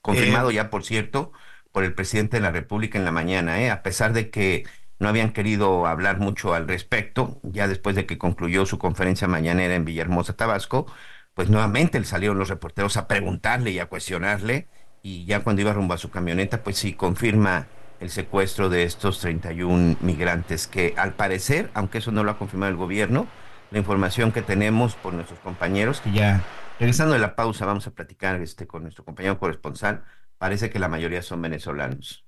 Confirmado 0.03 0.51
eh, 0.51 0.55
ya, 0.55 0.71
por 0.71 0.85
cierto, 0.85 1.33
por 1.73 1.85
el 1.85 1.95
presidente 1.95 2.37
de 2.37 2.43
la 2.43 2.51
República 2.51 2.99
en 2.99 3.05
la 3.07 3.13
mañana, 3.13 3.63
¿eh? 3.63 3.71
a 3.71 3.83
pesar 3.83 4.13
de 4.13 4.31
que 4.31 4.65
no 4.99 5.09
habían 5.09 5.33
querido 5.33 5.87
hablar 5.87 6.19
mucho 6.19 6.55
al 6.55 6.67
respecto, 6.69 7.41
ya 7.43 7.69
después 7.69 7.97
de 7.97 8.07
que 8.07 8.19
concluyó 8.19 8.67
su 8.67 8.79
conferencia 8.79 9.29
mañanera 9.29 9.75
en 9.75 9.85
Villahermosa, 9.85 10.35
Tabasco, 10.35 10.87
pues 11.35 11.51
nuevamente 11.51 12.03
salieron 12.05 12.39
los 12.39 12.49
reporteros 12.49 12.97
a 12.97 13.07
preguntarle 13.07 13.71
y 13.71 13.79
a 13.79 13.87
cuestionarle, 13.87 14.69
y 15.03 15.25
ya 15.25 15.41
cuando 15.41 15.63
iba 15.63 15.73
rumbo 15.73 15.95
a 15.95 15.99
su 15.99 16.11
camioneta, 16.11 16.63
pues 16.63 16.79
sí 16.79 16.95
confirma 16.95 17.67
el 18.01 18.11
secuestro 18.11 18.69
de 18.69 18.85
estos 18.85 19.21
31 19.21 19.97
migrantes 20.01 20.67
que 20.67 20.95
al 20.97 21.15
parecer, 21.15 21.71
aunque 21.75 21.99
eso 21.99 22.13
no 22.13 22.25
lo 22.25 22.33
ha 22.33 22.39
confirmado 22.39 22.71
el 22.71 22.77
gobierno, 22.77 23.27
la 23.71 23.79
información 23.79 24.33
que 24.33 24.43
tenemos 24.43 24.95
por 24.95 25.15
nuestros 25.15 25.39
compañeros, 25.41 26.01
que 26.01 26.13
ya 26.13 26.43
regresando 26.79 27.15
de 27.15 27.21
la 27.21 27.35
pausa 27.35 27.67
vamos 27.67 27.87
a 27.87 27.91
platicar 27.91 28.41
este, 28.41 28.67
con 28.67 28.83
nuestro 28.83 29.05
compañero 29.05 29.39
corresponsal, 29.39 30.05
parece 30.39 30.71
que 30.71 30.79
la 30.79 30.89
mayoría 30.89 31.23
son 31.23 31.43
venezolanos. 31.43 32.25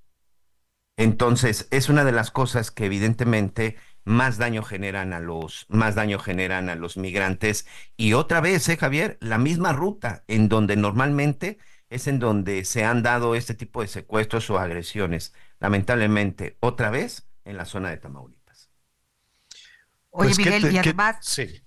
Entonces, 1.01 1.67
es 1.71 1.89
una 1.89 2.05
de 2.05 2.13
las 2.13 2.31
cosas 2.31 2.71
que 2.71 2.85
evidentemente 2.85 3.79
más 4.05 4.37
daño 4.37 4.63
generan 4.63 5.15
a 5.15 5.21
los, 5.21 5.65
más 5.71 5.95
daño 5.95 6.19
generan 6.19 6.69
a 6.69 6.75
los 6.75 6.99
migrantes. 6.99 7.67
Y 7.97 8.13
otra 8.13 8.43
vez, 8.43 8.69
¿eh, 8.69 8.77
Javier? 8.77 9.17
La 9.23 9.39
misma 9.39 9.73
ruta 9.73 10.25
en 10.29 10.51
donde 10.51 10.77
normalmente 10.77 11.57
es 11.89 12.07
en 12.07 12.19
donde 12.19 12.67
se 12.67 12.85
han 12.85 13.03
dado 13.03 13.35
este 13.35 13.55
tipo 13.55 13.81
de 13.81 13.89
secuestros 13.89 14.51
o 14.51 14.59
agresiones. 14.59 15.33
Lamentablemente, 15.59 16.59
otra 16.61 16.91
vez 16.91 17.27
en 17.45 17.57
la 17.57 17.65
zona 17.65 17.89
de 17.89 17.97
Tamaulipas. 17.97 18.69
Oye, 20.11 20.35
pues, 20.35 20.39
Miguel, 20.39 20.71
y 20.71 20.77
además, 20.77 21.17
sí. 21.23 21.63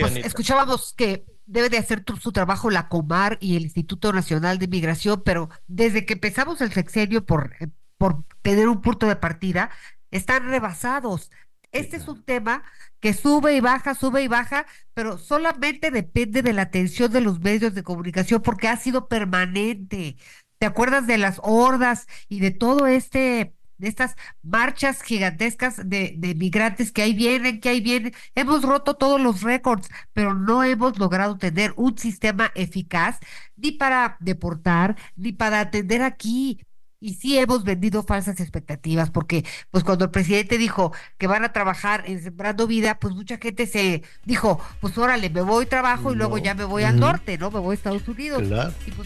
pues, 0.00 0.16
escuchábamos 0.16 0.92
que 0.94 1.24
debe 1.46 1.68
de 1.68 1.78
hacer 1.78 2.04
su 2.20 2.32
trabajo 2.32 2.68
la 2.68 2.88
Comar 2.88 3.38
y 3.40 3.54
el 3.54 3.62
Instituto 3.62 4.12
Nacional 4.12 4.58
de 4.58 4.66
Migración, 4.66 5.22
pero 5.24 5.50
desde 5.68 6.04
que 6.04 6.14
empezamos 6.14 6.60
el 6.62 6.72
sexenio 6.72 7.24
por, 7.24 7.54
eh, 7.60 7.68
por 7.98 8.24
tener 8.42 8.68
un 8.68 8.80
punto 8.80 9.06
de 9.06 9.16
partida, 9.16 9.70
están 10.10 10.48
rebasados. 10.48 11.30
Este 11.72 11.96
es 11.96 12.06
un 12.06 12.22
tema 12.24 12.62
que 13.00 13.12
sube 13.14 13.56
y 13.56 13.60
baja, 13.60 13.94
sube 13.94 14.22
y 14.22 14.28
baja, 14.28 14.66
pero 14.94 15.18
solamente 15.18 15.90
depende 15.90 16.42
de 16.42 16.52
la 16.52 16.62
atención 16.62 17.12
de 17.12 17.20
los 17.20 17.40
medios 17.40 17.74
de 17.74 17.82
comunicación 17.82 18.42
porque 18.42 18.68
ha 18.68 18.76
sido 18.76 19.08
permanente. 19.08 20.16
¿Te 20.58 20.66
acuerdas 20.66 21.06
de 21.06 21.18
las 21.18 21.40
hordas 21.42 22.06
y 22.28 22.40
de 22.40 22.52
todo 22.52 22.86
este 22.86 23.54
de 23.76 23.88
estas 23.88 24.14
marchas 24.42 25.02
gigantescas 25.02 25.76
de, 25.88 26.14
de, 26.16 26.34
migrantes 26.36 26.92
que 26.92 27.02
ahí 27.02 27.12
vienen, 27.12 27.60
que 27.60 27.70
ahí 27.70 27.80
vienen. 27.80 28.14
Hemos 28.36 28.62
roto 28.62 28.94
todos 28.94 29.20
los 29.20 29.42
récords, 29.42 29.88
pero 30.12 30.32
no 30.34 30.62
hemos 30.62 30.98
logrado 30.98 31.36
tener 31.38 31.72
un 31.76 31.98
sistema 31.98 32.52
eficaz 32.54 33.18
ni 33.56 33.72
para 33.72 34.16
deportar, 34.20 34.96
ni 35.16 35.32
para 35.32 35.60
atender 35.60 36.02
aquí 36.02 36.60
y 37.04 37.12
sí 37.12 37.36
hemos 37.36 37.64
vendido 37.64 38.02
falsas 38.02 38.40
expectativas, 38.40 39.10
porque 39.10 39.44
pues 39.70 39.84
cuando 39.84 40.06
el 40.06 40.10
presidente 40.10 40.56
dijo 40.56 40.90
que 41.18 41.26
van 41.26 41.44
a 41.44 41.52
trabajar 41.52 42.04
en 42.06 42.22
Sembrando 42.22 42.66
Vida, 42.66 42.98
pues 42.98 43.14
mucha 43.14 43.36
gente 43.36 43.66
se 43.66 44.02
dijo, 44.24 44.58
pues 44.80 44.96
órale, 44.96 45.28
me 45.28 45.42
voy 45.42 45.66
trabajo 45.66 46.14
y 46.14 46.16
luego 46.16 46.38
ya 46.38 46.54
me 46.54 46.64
voy 46.64 46.84
al 46.84 46.98
norte, 46.98 47.36
¿no? 47.36 47.50
Me 47.50 47.58
voy 47.60 47.72
a 47.72 47.74
Estados 47.74 48.08
Unidos. 48.08 48.44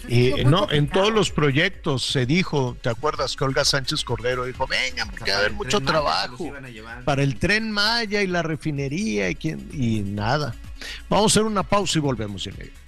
Y, 0.06 0.30
pues, 0.30 0.46
no, 0.46 0.70
en 0.70 0.88
todos 0.88 1.12
los 1.12 1.32
proyectos 1.32 2.06
se 2.06 2.24
dijo, 2.24 2.76
¿te 2.80 2.88
acuerdas 2.88 3.34
que 3.34 3.42
Olga 3.42 3.64
Sánchez 3.64 4.04
Cordero 4.04 4.44
dijo, 4.44 4.68
venga, 4.68 5.04
porque 5.06 5.32
va 5.32 5.36
a 5.36 5.40
haber 5.40 5.54
mucho 5.54 5.80
trabajo 5.80 6.52
para 7.04 7.24
el 7.24 7.36
tren 7.36 7.72
Maya 7.72 8.22
y 8.22 8.28
la 8.28 8.42
refinería 8.42 9.28
y, 9.28 9.34
quién, 9.34 9.68
y 9.72 10.02
nada. 10.02 10.54
Vamos 11.08 11.32
a 11.32 11.40
hacer 11.40 11.42
una 11.42 11.64
pausa 11.64 11.98
y 11.98 12.00
volvemos 12.00 12.46
en 12.46 12.54
ello. 12.60 12.87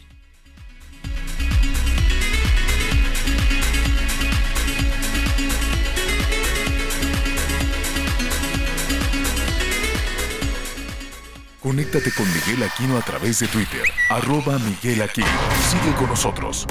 Conéctate 11.63 12.11
con 12.13 12.27
Miguel 12.33 12.63
Aquino 12.63 12.97
a 12.97 13.03
través 13.03 13.39
de 13.41 13.47
Twitter, 13.47 13.83
arroba 14.09 14.59
Miguel 14.59 15.03
Aquino. 15.03 15.27
Sigue 15.69 15.95
con 15.95 16.09
nosotros. 16.09 16.67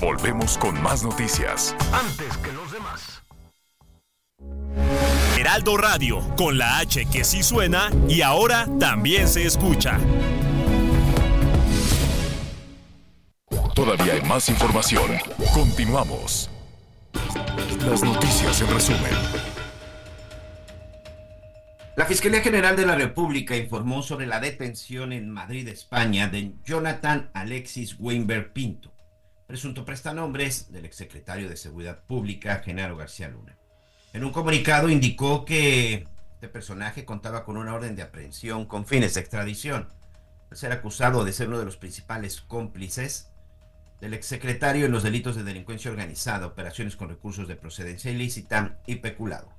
Volvemos 0.00 0.56
con 0.56 0.80
más 0.82 1.02
noticias. 1.02 1.76
Antes 1.92 2.38
que 2.38 2.50
los 2.52 2.72
demás. 2.72 3.22
Heraldo 5.38 5.76
Radio, 5.76 6.20
con 6.36 6.56
la 6.56 6.78
H 6.78 7.04
que 7.12 7.22
sí 7.22 7.42
suena 7.42 7.90
y 8.08 8.22
ahora 8.22 8.66
también 8.78 9.28
se 9.28 9.44
escucha. 9.44 9.98
Todavía 13.74 14.14
hay 14.14 14.22
más 14.22 14.48
información. 14.48 15.18
Continuamos. 15.52 16.48
Las 17.86 18.02
noticias 18.02 18.58
en 18.62 18.68
resumen. 18.68 19.12
La 22.00 22.06
Fiscalía 22.06 22.40
General 22.40 22.76
de 22.76 22.86
la 22.86 22.94
República 22.94 23.54
informó 23.58 24.02
sobre 24.02 24.26
la 24.26 24.40
detención 24.40 25.12
en 25.12 25.28
Madrid, 25.28 25.68
España, 25.68 26.28
de 26.28 26.54
Jonathan 26.64 27.30
Alexis 27.34 27.96
Weinberg 27.98 28.54
Pinto, 28.54 28.90
presunto 29.46 29.84
prestanombres 29.84 30.72
del 30.72 30.86
exsecretario 30.86 31.46
de 31.46 31.58
Seguridad 31.58 32.02
Pública, 32.04 32.62
Genaro 32.64 32.96
García 32.96 33.28
Luna. 33.28 33.58
En 34.14 34.24
un 34.24 34.32
comunicado 34.32 34.88
indicó 34.88 35.44
que 35.44 36.08
este 36.32 36.48
personaje 36.48 37.04
contaba 37.04 37.44
con 37.44 37.58
una 37.58 37.74
orden 37.74 37.96
de 37.96 38.02
aprehensión 38.02 38.64
con 38.64 38.86
fines 38.86 39.12
de 39.12 39.20
extradición, 39.20 39.90
al 40.50 40.56
ser 40.56 40.72
acusado 40.72 41.22
de 41.26 41.34
ser 41.34 41.48
uno 41.48 41.58
de 41.58 41.66
los 41.66 41.76
principales 41.76 42.40
cómplices 42.40 43.30
del 44.00 44.14
exsecretario 44.14 44.86
en 44.86 44.92
los 44.92 45.02
delitos 45.02 45.36
de 45.36 45.44
delincuencia 45.44 45.90
organizada, 45.90 46.46
operaciones 46.46 46.96
con 46.96 47.10
recursos 47.10 47.46
de 47.46 47.56
procedencia 47.56 48.10
ilícita 48.10 48.78
y 48.86 48.96
peculado. 48.96 49.52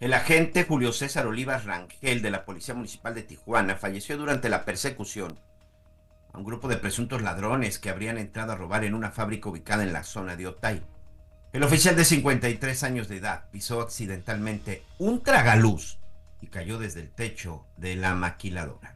El 0.00 0.14
agente 0.14 0.62
Julio 0.62 0.92
César 0.92 1.26
Olivas 1.26 1.64
Rangel 1.64 2.22
de 2.22 2.30
la 2.30 2.44
Policía 2.44 2.72
Municipal 2.72 3.16
de 3.16 3.24
Tijuana 3.24 3.74
falleció 3.74 4.16
durante 4.16 4.48
la 4.48 4.64
persecución 4.64 5.40
a 6.32 6.38
un 6.38 6.44
grupo 6.44 6.68
de 6.68 6.76
presuntos 6.76 7.20
ladrones 7.20 7.80
que 7.80 7.90
habrían 7.90 8.16
entrado 8.16 8.52
a 8.52 8.56
robar 8.56 8.84
en 8.84 8.94
una 8.94 9.10
fábrica 9.10 9.48
ubicada 9.48 9.82
en 9.82 9.92
la 9.92 10.04
zona 10.04 10.36
de 10.36 10.46
Otay. 10.46 10.84
El 11.52 11.64
oficial 11.64 11.96
de 11.96 12.04
53 12.04 12.84
años 12.84 13.08
de 13.08 13.16
edad 13.16 13.50
pisó 13.50 13.80
accidentalmente 13.80 14.84
un 14.98 15.24
tragaluz 15.24 15.98
y 16.40 16.46
cayó 16.46 16.78
desde 16.78 17.00
el 17.00 17.10
techo 17.10 17.66
de 17.76 17.96
la 17.96 18.14
maquiladora. 18.14 18.94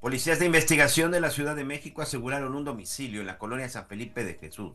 Policías 0.00 0.40
de 0.40 0.46
investigación 0.46 1.12
de 1.12 1.20
la 1.20 1.30
Ciudad 1.30 1.54
de 1.54 1.64
México 1.64 2.02
aseguraron 2.02 2.56
un 2.56 2.64
domicilio 2.64 3.20
en 3.20 3.28
la 3.28 3.38
colonia 3.38 3.68
San 3.68 3.86
Felipe 3.86 4.24
de 4.24 4.34
Jesús 4.34 4.72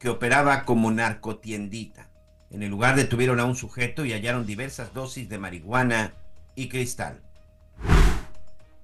que 0.00 0.08
operaba 0.08 0.64
como 0.64 0.90
narcotiendita. 0.90 2.08
En 2.50 2.62
el 2.62 2.70
lugar 2.70 2.96
detuvieron 2.96 3.40
a 3.40 3.44
un 3.44 3.56
sujeto 3.56 4.04
y 4.04 4.12
hallaron 4.12 4.46
diversas 4.46 4.94
dosis 4.94 5.28
de 5.28 5.38
marihuana 5.38 6.14
y 6.54 6.68
cristal. 6.68 7.20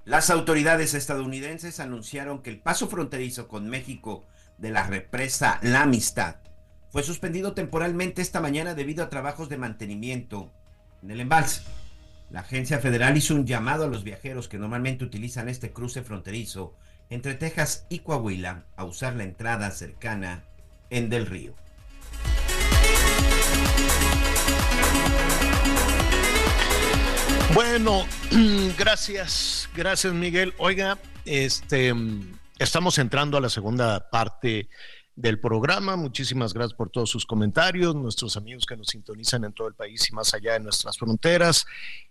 Las 0.04 0.28
autoridades 0.28 0.92
estadounidenses 0.92 1.80
anunciaron 1.80 2.42
que 2.42 2.50
el 2.50 2.58
paso 2.58 2.88
fronterizo 2.88 3.48
con 3.48 3.68
México 3.68 4.24
de 4.58 4.70
la 4.70 4.86
represa 4.86 5.58
La 5.62 5.82
Amistad 5.82 6.36
fue 6.90 7.02
suspendido 7.02 7.54
temporalmente 7.54 8.22
esta 8.22 8.40
mañana 8.40 8.74
debido 8.74 9.02
a 9.02 9.08
trabajos 9.08 9.48
de 9.48 9.56
mantenimiento 9.56 10.52
en 11.02 11.10
el 11.10 11.20
embalse. 11.20 11.62
La 12.30 12.40
agencia 12.40 12.78
federal 12.78 13.16
hizo 13.16 13.34
un 13.34 13.46
llamado 13.46 13.84
a 13.84 13.88
los 13.88 14.04
viajeros 14.04 14.46
que 14.46 14.58
normalmente 14.58 15.04
utilizan 15.04 15.48
este 15.48 15.72
cruce 15.72 16.02
fronterizo 16.02 16.76
entre 17.10 17.34
Texas 17.34 17.86
y 17.88 18.00
Coahuila 18.00 18.64
a 18.76 18.84
usar 18.84 19.16
la 19.16 19.24
entrada 19.24 19.70
cercana 19.70 20.44
en 20.90 21.08
Del 21.08 21.26
Río. 21.26 21.54
Bueno, 27.54 28.04
gracias, 28.78 29.68
gracias 29.76 30.12
Miguel. 30.12 30.54
Oiga, 30.58 30.98
este, 31.24 31.94
estamos 32.58 32.98
entrando 32.98 33.36
a 33.36 33.40
la 33.40 33.48
segunda 33.48 34.10
parte 34.10 34.68
del 35.16 35.38
programa. 35.38 35.96
Muchísimas 35.96 36.52
gracias 36.52 36.76
por 36.76 36.90
todos 36.90 37.10
sus 37.10 37.26
comentarios, 37.26 37.94
nuestros 37.94 38.36
amigos 38.36 38.66
que 38.66 38.76
nos 38.76 38.88
sintonizan 38.88 39.44
en 39.44 39.52
todo 39.52 39.68
el 39.68 39.74
país 39.74 40.08
y 40.10 40.14
más 40.14 40.34
allá 40.34 40.54
de 40.54 40.60
nuestras 40.60 40.98
fronteras. 40.98 41.66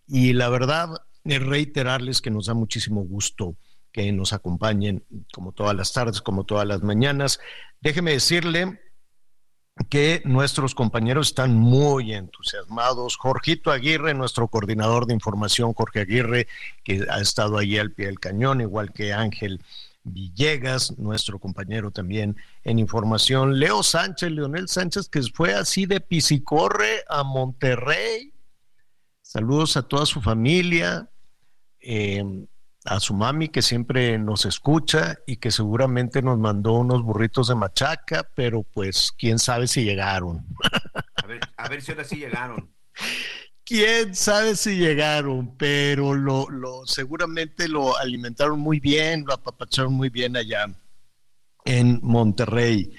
Y 0.07 0.33
la 0.33 0.47
verdad 0.49 0.89
es 1.25 1.43
reiterarles 1.43 2.21
que 2.21 2.31
nos 2.31 2.45
da 2.45 2.53
muchísimo 2.53 3.01
gusto 3.01 3.57
que 3.91 4.11
nos 4.11 4.33
acompañen 4.33 5.05
como 5.33 5.51
todas 5.51 5.75
las 5.75 5.93
tardes, 5.93 6.21
como 6.21 6.45
todas 6.45 6.67
las 6.67 6.81
mañanas. 6.81 7.39
Déjeme 7.81 8.11
decirle 8.11 8.79
que 9.89 10.21
nuestros 10.25 10.75
compañeros 10.75 11.27
están 11.27 11.55
muy 11.55 12.13
entusiasmados. 12.13 13.17
Jorgito 13.17 13.71
Aguirre, 13.71 14.13
nuestro 14.13 14.47
coordinador 14.47 15.07
de 15.07 15.13
información, 15.13 15.73
Jorge 15.73 16.01
Aguirre, 16.01 16.47
que 16.83 17.05
ha 17.09 17.19
estado 17.19 17.57
ahí 17.57 17.77
al 17.77 17.91
pie 17.91 18.07
del 18.07 18.19
cañón, 18.19 18.61
igual 18.61 18.91
que 18.93 19.13
Ángel 19.13 19.61
Villegas, 20.03 20.97
nuestro 20.97 21.39
compañero 21.39 21.89
también 21.89 22.35
en 22.63 22.77
información. 22.77 23.57
Leo 23.57 23.83
Sánchez, 23.83 24.31
Leonel 24.31 24.67
Sánchez, 24.67 25.09
que 25.09 25.21
fue 25.33 25.53
así 25.53 25.85
de 25.85 26.01
Pisicorre 26.01 27.03
a 27.09 27.23
Monterrey. 27.23 28.33
Saludos 29.21 29.77
a 29.77 29.83
toda 29.83 30.05
su 30.05 30.21
familia. 30.21 31.09
Eh, 31.79 32.45
a 32.85 32.99
su 32.99 33.13
mami 33.13 33.49
que 33.49 33.61
siempre 33.61 34.17
nos 34.17 34.45
escucha 34.45 35.19
y 35.25 35.37
que 35.37 35.51
seguramente 35.51 36.21
nos 36.21 36.37
mandó 36.37 36.73
unos 36.73 37.03
burritos 37.03 37.47
de 37.47 37.55
machaca, 37.55 38.27
pero 38.35 38.63
pues 38.63 39.11
quién 39.17 39.39
sabe 39.39 39.67
si 39.67 39.83
llegaron. 39.83 40.45
A 41.57 41.69
ver, 41.69 41.81
si 41.81 41.91
ahora 41.91 42.03
sí 42.03 42.17
llegaron. 42.17 42.69
Quién 43.63 44.13
sabe 44.13 44.55
si 44.55 44.75
llegaron, 44.75 45.55
pero 45.57 46.13
lo, 46.13 46.49
lo 46.49 46.85
seguramente 46.85 47.69
lo 47.69 47.97
alimentaron 47.97 48.59
muy 48.59 48.79
bien, 48.79 49.23
lo 49.25 49.33
apapacharon 49.33 49.93
muy 49.93 50.09
bien 50.09 50.35
allá 50.35 50.67
en 51.65 51.99
Monterrey. 52.03 52.93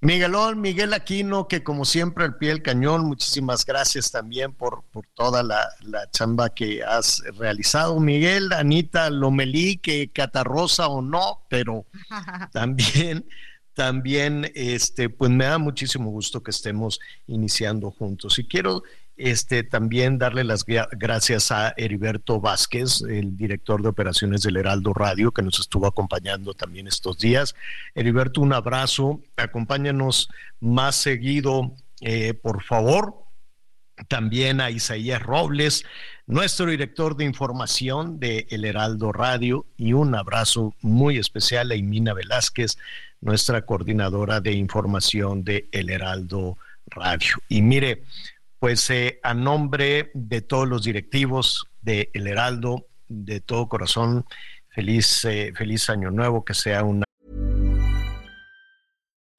Miguelón, 0.00 0.60
Miguel 0.60 0.94
Aquino, 0.94 1.48
que 1.48 1.64
como 1.64 1.84
siempre 1.84 2.24
al 2.24 2.36
pie 2.36 2.50
del 2.50 2.62
cañón, 2.62 3.04
muchísimas 3.04 3.66
gracias 3.66 4.12
también 4.12 4.52
por, 4.52 4.84
por 4.92 5.06
toda 5.14 5.42
la, 5.42 5.68
chamba 6.12 6.50
que 6.50 6.84
has 6.84 7.20
realizado. 7.36 7.98
Miguel, 7.98 8.52
Anita 8.52 9.10
Lomelí, 9.10 9.78
que 9.78 10.08
catarrosa 10.12 10.86
o 10.86 11.02
no, 11.02 11.44
pero 11.50 11.84
también, 12.52 13.26
también, 13.74 14.52
este, 14.54 15.10
pues 15.10 15.32
me 15.32 15.46
da 15.46 15.58
muchísimo 15.58 16.10
gusto 16.10 16.44
que 16.44 16.52
estemos 16.52 17.00
iniciando 17.26 17.90
juntos. 17.90 18.38
Y 18.38 18.46
quiero 18.46 18.84
este, 19.18 19.64
también 19.64 20.16
darle 20.16 20.44
las 20.44 20.64
gracias 20.64 21.50
a 21.50 21.74
Heriberto 21.76 22.40
Vázquez, 22.40 23.02
el 23.02 23.36
director 23.36 23.82
de 23.82 23.88
operaciones 23.88 24.42
del 24.42 24.56
Heraldo 24.56 24.94
Radio, 24.94 25.32
que 25.32 25.42
nos 25.42 25.58
estuvo 25.58 25.86
acompañando 25.86 26.54
también 26.54 26.86
estos 26.86 27.18
días. 27.18 27.54
Heriberto, 27.94 28.40
un 28.40 28.52
abrazo. 28.52 29.20
Acompáñanos 29.36 30.28
más 30.60 30.94
seguido, 30.94 31.74
eh, 32.00 32.34
por 32.34 32.62
favor. 32.62 33.24
También 34.06 34.60
a 34.60 34.70
Isaías 34.70 35.20
Robles, 35.20 35.84
nuestro 36.28 36.66
director 36.66 37.16
de 37.16 37.24
información 37.24 38.20
de 38.20 38.46
El 38.50 38.64
Heraldo 38.64 39.10
Radio, 39.10 39.66
y 39.76 39.92
un 39.92 40.14
abrazo 40.14 40.72
muy 40.80 41.18
especial 41.18 41.72
a 41.72 41.74
Imina 41.74 42.14
Velázquez, 42.14 42.78
nuestra 43.20 43.62
coordinadora 43.62 44.40
de 44.40 44.52
información 44.52 45.42
de 45.42 45.68
El 45.72 45.90
Heraldo 45.90 46.56
Radio. 46.86 47.34
Y 47.48 47.62
mire, 47.62 48.04
pues 48.58 48.90
eh, 48.90 49.20
a 49.22 49.34
nombre 49.34 50.10
de 50.14 50.40
todos 50.40 50.68
los 50.68 50.82
directivos 50.82 51.66
de 51.80 52.10
El 52.12 52.26
Heraldo, 52.26 52.86
de 53.08 53.40
todo 53.40 53.68
corazón, 53.68 54.24
feliz, 54.68 55.24
eh, 55.24 55.52
feliz 55.56 55.88
año 55.90 56.10
nuevo, 56.10 56.44
que 56.44 56.54
sea 56.54 56.84
una... 56.84 57.04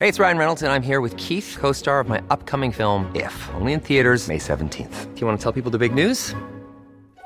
Hey, 0.01 0.07
it's 0.07 0.17
Ryan 0.17 0.37
Reynolds, 0.37 0.63
and 0.63 0.71
I'm 0.71 0.81
here 0.81 1.01
with 1.01 1.15
Keith, 1.17 1.57
co 1.59 1.73
star 1.73 1.99
of 1.99 2.07
my 2.07 2.21
upcoming 2.29 2.71
film, 2.71 3.11
If, 3.13 3.33
only 3.55 3.73
in 3.73 3.81
theaters, 3.81 4.29
May 4.29 4.37
17th. 4.37 5.13
Do 5.13 5.19
you 5.19 5.27
want 5.27 5.37
to 5.37 5.43
tell 5.43 5.51
people 5.51 5.71
the 5.71 5.77
big 5.77 5.93
news? 5.93 6.33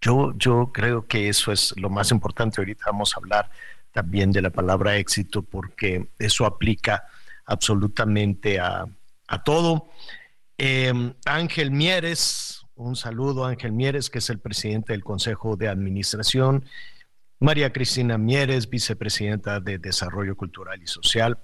Yo, 0.00 0.70
creo 0.72 1.06
que 1.06 1.28
eso 1.28 1.52
es 1.52 1.74
lo 1.76 1.90
más 1.90 2.10
importante. 2.10 2.60
Ahorita 2.60 2.84
vamos 2.86 3.14
a 3.14 3.18
hablar 3.18 3.50
también 3.92 4.32
de 4.32 4.40
la 4.40 4.50
palabra 4.50 4.96
éxito 4.96 5.42
porque 5.42 6.08
eso 6.18 6.46
aplica 6.46 7.04
absolutamente 7.44 8.58
a, 8.58 8.86
a 9.28 9.44
todo. 9.44 9.90
Eh, 10.56 11.12
Ángel 11.26 11.70
Mieres, 11.70 12.62
un 12.76 12.96
saludo 12.96 13.44
Ángel 13.44 13.72
Mieres, 13.72 14.08
que 14.08 14.18
es 14.18 14.30
el 14.30 14.38
presidente 14.38 14.94
del 14.94 15.04
Consejo 15.04 15.56
de 15.56 15.68
Administración. 15.68 16.64
María 17.38 17.72
Cristina 17.72 18.16
Mieres, 18.16 18.70
vicepresidenta 18.70 19.60
de 19.60 19.78
Desarrollo 19.78 20.34
Cultural 20.36 20.82
y 20.82 20.86
Social. 20.86 21.38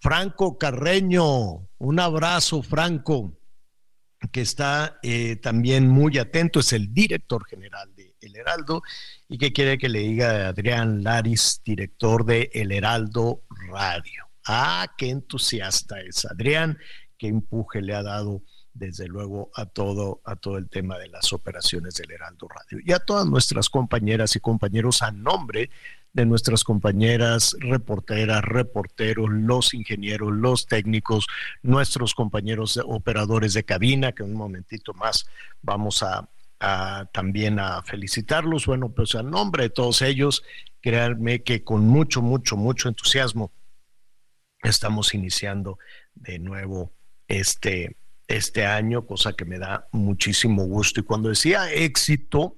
Franco 0.00 0.58
Carreño, 0.58 1.66
un 1.78 2.00
abrazo, 2.00 2.62
Franco 2.62 3.32
que 4.30 4.42
está 4.42 4.98
eh, 5.02 5.36
también 5.36 5.88
muy 5.88 6.18
atento, 6.18 6.60
es 6.60 6.72
el 6.72 6.92
director 6.92 7.44
general 7.46 7.94
de 7.96 8.01
El 8.22 8.36
Heraldo. 8.36 8.82
Y 9.28 9.38
que 9.38 9.52
quiere 9.52 9.78
que 9.78 9.88
le 9.88 10.00
diga 10.00 10.48
Adrián 10.48 11.02
Laris, 11.02 11.60
director 11.64 12.24
de 12.24 12.50
El 12.54 12.72
Heraldo 12.72 13.42
Radio. 13.68 14.28
Ah, 14.46 14.88
qué 14.96 15.10
entusiasta 15.10 16.00
es 16.00 16.24
Adrián, 16.24 16.78
qué 17.18 17.28
empuje 17.28 17.80
le 17.80 17.94
ha 17.94 18.02
dado 18.02 18.42
desde 18.74 19.06
luego 19.06 19.50
a 19.54 19.66
todo, 19.66 20.20
a 20.24 20.36
todo 20.36 20.56
el 20.56 20.68
tema 20.68 20.98
de 20.98 21.08
las 21.08 21.32
operaciones 21.32 21.94
del 21.94 22.10
Heraldo 22.10 22.48
Radio. 22.48 22.82
Y 22.84 22.92
a 22.92 22.98
todas 22.98 23.26
nuestras 23.26 23.68
compañeras 23.68 24.34
y 24.34 24.40
compañeros 24.40 25.02
a 25.02 25.10
nombre 25.10 25.70
de 26.12 26.26
nuestras 26.26 26.62
compañeras 26.64 27.56
reporteras, 27.60 28.42
reporteros, 28.42 29.30
los 29.30 29.72
ingenieros, 29.72 30.32
los 30.32 30.66
técnicos, 30.66 31.26
nuestros 31.62 32.14
compañeros 32.14 32.78
operadores 32.84 33.54
de 33.54 33.64
cabina, 33.64 34.12
que 34.12 34.22
en 34.22 34.30
un 34.30 34.36
momentito 34.36 34.92
más 34.94 35.26
vamos 35.62 36.02
a, 36.02 36.28
a, 36.62 37.06
también 37.12 37.58
a 37.58 37.82
felicitarlos. 37.82 38.66
Bueno, 38.66 38.90
pues 38.90 39.14
a 39.14 39.22
nombre 39.22 39.64
de 39.64 39.70
todos 39.70 40.00
ellos, 40.00 40.44
créanme 40.80 41.42
que 41.42 41.64
con 41.64 41.86
mucho, 41.86 42.22
mucho, 42.22 42.56
mucho 42.56 42.88
entusiasmo 42.88 43.52
estamos 44.62 45.12
iniciando 45.12 45.78
de 46.14 46.38
nuevo 46.38 46.92
este, 47.26 47.96
este 48.28 48.64
año, 48.64 49.06
cosa 49.06 49.32
que 49.32 49.44
me 49.44 49.58
da 49.58 49.88
muchísimo 49.90 50.64
gusto. 50.64 51.00
Y 51.00 51.02
cuando 51.02 51.28
decía 51.28 51.72
éxito, 51.72 52.56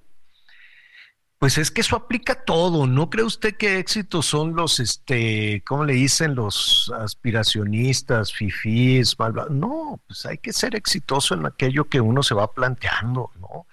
pues 1.38 1.58
es 1.58 1.70
que 1.70 1.80
eso 1.80 1.96
aplica 1.96 2.44
todo. 2.44 2.86
¿No 2.86 3.08
cree 3.10 3.24
usted 3.24 3.56
que 3.56 3.78
éxito 3.78 4.22
son 4.22 4.54
los, 4.54 4.80
este, 4.80 5.62
¿cómo 5.66 5.84
le 5.84 5.94
dicen? 5.94 6.34
Los 6.34 6.92
aspiracionistas, 6.94 8.32
fifís, 8.32 9.18
malva? 9.18 9.46
No, 9.50 10.00
pues 10.06 10.26
hay 10.26 10.38
que 10.38 10.52
ser 10.52 10.74
exitoso 10.74 11.34
en 11.34 11.46
aquello 11.46 11.84
que 11.84 12.00
uno 12.00 12.22
se 12.22 12.34
va 12.34 12.52
planteando, 12.52 13.30
¿no? 13.40 13.66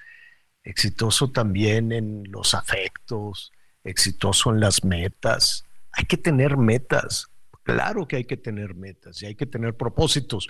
Exitoso 0.64 1.32
también 1.32 1.92
en 1.92 2.24
los 2.30 2.54
afectos, 2.54 3.52
exitoso 3.84 4.52
en 4.52 4.60
las 4.60 4.84
metas. 4.84 5.66
Hay 5.92 6.06
que 6.06 6.18
tener 6.18 6.58
metas. 6.58 7.28
Claro 7.64 8.08
que 8.08 8.18
hay 8.18 8.26
que 8.26 8.38
tener 8.38 8.76
metas 8.76 9.22
y 9.22 9.28
hay 9.28 9.36
que 9.36 9.46
tener 9.46 9.76
propósitos. 9.76 10.48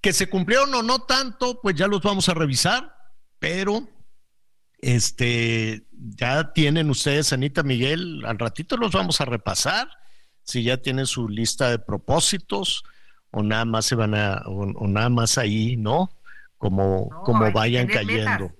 Que 0.00 0.12
se 0.12 0.28
cumplieron 0.28 0.74
o 0.74 0.82
no 0.82 1.00
tanto, 1.00 1.60
pues 1.60 1.74
ya 1.74 1.86
los 1.86 2.02
vamos 2.02 2.28
a 2.28 2.34
revisar, 2.34 2.94
pero 3.38 3.88
este, 4.78 5.86
ya 5.92 6.52
tienen 6.52 6.90
ustedes, 6.90 7.32
Anita 7.32 7.62
Miguel, 7.62 8.24
al 8.24 8.38
ratito 8.38 8.76
los 8.76 8.92
vamos 8.92 9.20
a 9.20 9.26
repasar, 9.26 9.88
si 10.42 10.62
ya 10.62 10.78
tienen 10.78 11.06
su 11.06 11.28
lista 11.28 11.70
de 11.70 11.78
propósitos 11.78 12.82
o 13.30 13.42
nada 13.42 13.64
más 13.64 13.86
se 13.86 13.94
van 13.94 14.14
a, 14.14 14.42
o, 14.46 14.62
o 14.62 14.88
nada 14.88 15.08
más 15.08 15.38
ahí, 15.38 15.76
¿no? 15.76 16.10
Como, 16.56 17.08
No, 17.10 17.22
como 17.22 17.52
vayan 17.52 17.86
cayendo. 17.86 18.52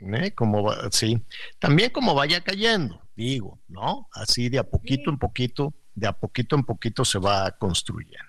¿Eh? 0.00 0.32
Como 0.34 0.62
va- 0.62 0.90
sí, 0.90 1.22
también 1.58 1.90
como 1.90 2.14
vaya 2.14 2.40
cayendo, 2.42 3.00
digo, 3.16 3.60
¿no? 3.68 4.08
Así 4.12 4.48
de 4.48 4.58
a 4.58 4.64
poquito 4.64 5.10
en 5.10 5.18
poquito, 5.18 5.74
de 5.94 6.06
a 6.06 6.12
poquito 6.12 6.56
en 6.56 6.64
poquito 6.64 7.04
se 7.04 7.18
va 7.18 7.50
construyendo. 7.52 8.26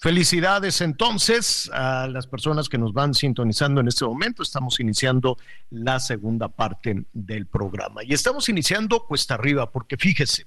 Felicidades 0.00 0.80
entonces 0.80 1.68
a 1.72 2.06
las 2.06 2.28
personas 2.28 2.68
que 2.68 2.78
nos 2.78 2.92
van 2.92 3.14
sintonizando 3.14 3.80
en 3.80 3.88
este 3.88 4.04
momento. 4.04 4.44
Estamos 4.44 4.78
iniciando 4.78 5.36
la 5.70 5.98
segunda 5.98 6.48
parte 6.48 7.04
del 7.12 7.46
programa 7.46 8.04
y 8.04 8.14
estamos 8.14 8.48
iniciando 8.48 9.04
cuesta 9.06 9.34
arriba 9.34 9.72
porque 9.72 9.96
fíjese, 9.96 10.46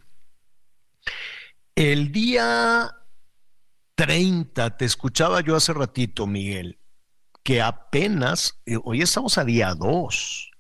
el 1.76 2.12
día 2.14 2.96
30, 3.96 4.78
te 4.78 4.86
escuchaba 4.86 5.42
yo 5.42 5.56
hace 5.56 5.74
ratito, 5.74 6.28
Miguel, 6.28 6.78
que 7.44 7.62
apenas, 7.62 8.62
eh, 8.66 8.78
hoy 8.84 9.02
estamos 9.02 9.38
a 9.38 9.46
día 9.46 9.74
2 9.74 10.52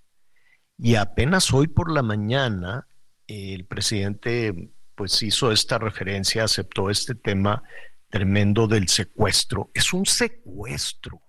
y 0.77 0.95
apenas 0.95 1.53
hoy 1.53 1.67
por 1.67 1.91
la 1.91 2.01
mañana 2.01 2.87
el 3.27 3.65
presidente 3.65 4.73
pues 4.95 5.21
hizo 5.23 5.51
esta 5.51 5.77
referencia, 5.77 6.43
aceptó 6.43 6.89
este 6.89 7.15
tema 7.15 7.63
tremendo 8.09 8.67
del 8.67 8.87
secuestro. 8.87 9.71
Es 9.73 9.93
un 9.93 10.05
secuestro 10.05 11.21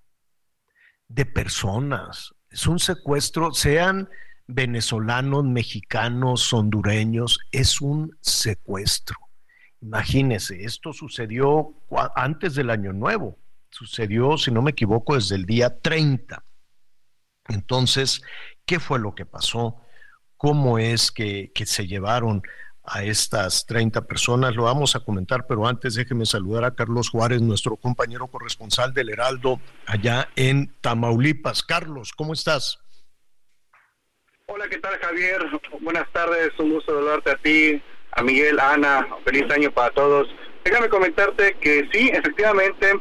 de 1.08 1.26
personas, 1.26 2.34
es 2.50 2.66
un 2.66 2.78
secuestro, 2.78 3.52
sean 3.52 4.08
venezolanos, 4.46 5.44
mexicanos, 5.44 6.52
hondureños, 6.52 7.38
es 7.50 7.80
un 7.80 8.16
secuestro. 8.20 9.16
Imagínense, 9.80 10.64
esto 10.64 10.92
sucedió 10.92 11.74
antes 12.14 12.54
del 12.54 12.70
Año 12.70 12.92
Nuevo, 12.92 13.38
sucedió, 13.72 14.36
si 14.36 14.50
no 14.50 14.62
me 14.62 14.70
equivoco, 14.70 15.14
desde 15.14 15.34
el 15.34 15.46
día 15.46 15.80
30. 15.80 16.44
Entonces, 17.48 18.22
¿qué 18.66 18.78
fue 18.78 19.00
lo 19.00 19.14
que 19.14 19.26
pasó? 19.26 19.76
¿Cómo 20.36 20.78
es 20.78 21.10
que, 21.10 21.50
que 21.54 21.66
se 21.66 21.86
llevaron 21.86 22.42
a 22.84 23.02
estas 23.02 23.64
30 23.66 24.06
personas? 24.06 24.54
Lo 24.54 24.64
vamos 24.64 24.94
a 24.94 25.00
comentar, 25.00 25.46
pero 25.46 25.66
antes 25.66 25.94
déjeme 25.94 26.26
saludar 26.26 26.64
a 26.64 26.74
Carlos 26.74 27.08
Juárez, 27.08 27.40
nuestro 27.40 27.76
compañero 27.76 28.26
corresponsal 28.26 28.92
del 28.92 29.08
Heraldo, 29.08 29.60
allá 29.86 30.28
en 30.36 30.74
Tamaulipas. 30.80 31.62
Carlos, 31.62 32.12
¿cómo 32.12 32.34
estás? 32.34 32.78
Hola, 34.46 34.68
¿qué 34.68 34.78
tal 34.78 34.98
Javier? 34.98 35.40
Buenas 35.80 36.10
tardes, 36.12 36.50
un 36.58 36.72
gusto 36.72 36.92
saludarte 36.92 37.30
a 37.30 37.36
ti, 37.36 37.82
a 38.12 38.22
Miguel, 38.22 38.60
a 38.60 38.74
Ana, 38.74 39.08
feliz 39.24 39.50
año 39.50 39.72
para 39.72 39.90
todos. 39.94 40.28
Déjame 40.64 40.90
comentarte 40.90 41.56
que 41.60 41.88
sí, 41.92 42.10
efectivamente, 42.12 42.92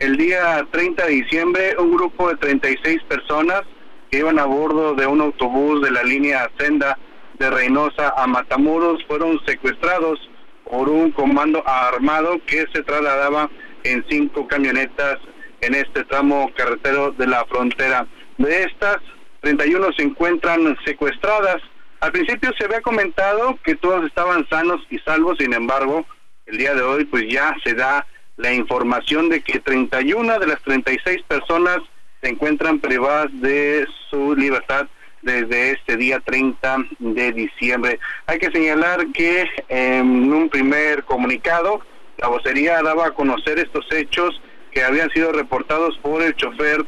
el 0.00 0.16
día 0.16 0.66
30 0.70 1.06
de 1.06 1.12
diciembre 1.12 1.76
un 1.78 1.94
grupo 1.94 2.30
de 2.30 2.36
36 2.36 3.02
personas 3.02 3.62
que 4.10 4.18
iban 4.18 4.38
a 4.38 4.46
bordo 4.46 4.94
de 4.94 5.06
un 5.06 5.20
autobús 5.20 5.82
de 5.82 5.90
la 5.90 6.02
línea 6.02 6.50
Senda 6.58 6.98
de 7.38 7.50
Reynosa 7.50 8.14
a 8.16 8.26
Matamoros 8.26 9.04
fueron 9.06 9.38
secuestrados 9.44 10.18
por 10.64 10.88
un 10.88 11.12
comando 11.12 11.62
armado 11.66 12.40
que 12.46 12.64
se 12.72 12.82
trasladaba 12.82 13.50
en 13.84 14.04
cinco 14.08 14.48
camionetas 14.48 15.18
en 15.60 15.74
este 15.74 16.04
tramo 16.04 16.50
carretero 16.56 17.12
de 17.12 17.26
la 17.26 17.44
frontera. 17.44 18.06
De 18.38 18.62
estas, 18.62 18.98
31 19.40 19.92
se 19.96 20.02
encuentran 20.02 20.76
secuestradas. 20.84 21.58
Al 22.00 22.12
principio 22.12 22.50
se 22.56 22.64
había 22.64 22.80
comentado 22.80 23.58
que 23.64 23.74
todos 23.74 24.06
estaban 24.06 24.48
sanos 24.48 24.80
y 24.88 24.98
salvos, 25.00 25.36
sin 25.38 25.52
embargo, 25.52 26.06
el 26.46 26.56
día 26.56 26.74
de 26.74 26.82
hoy 26.82 27.04
pues 27.04 27.24
ya 27.28 27.54
se 27.62 27.74
da 27.74 28.06
la 28.40 28.54
información 28.54 29.28
de 29.28 29.42
que 29.42 29.60
31 29.60 30.38
de 30.38 30.46
las 30.46 30.62
36 30.62 31.22
personas 31.28 31.78
se 32.22 32.30
encuentran 32.30 32.80
privadas 32.80 33.28
de 33.40 33.86
su 34.08 34.34
libertad 34.34 34.86
desde 35.22 35.72
este 35.72 35.96
día 35.98 36.20
30 36.20 36.76
de 36.98 37.32
diciembre. 37.32 37.98
Hay 38.26 38.38
que 38.38 38.50
señalar 38.50 39.06
que 39.12 39.46
en 39.68 40.32
un 40.32 40.48
primer 40.48 41.04
comunicado 41.04 41.82
la 42.16 42.28
vocería 42.28 42.82
daba 42.82 43.08
a 43.08 43.10
conocer 43.10 43.58
estos 43.58 43.84
hechos 43.92 44.40
que 44.72 44.84
habían 44.84 45.10
sido 45.10 45.32
reportados 45.32 45.98
por 45.98 46.22
el 46.22 46.34
chofer 46.34 46.84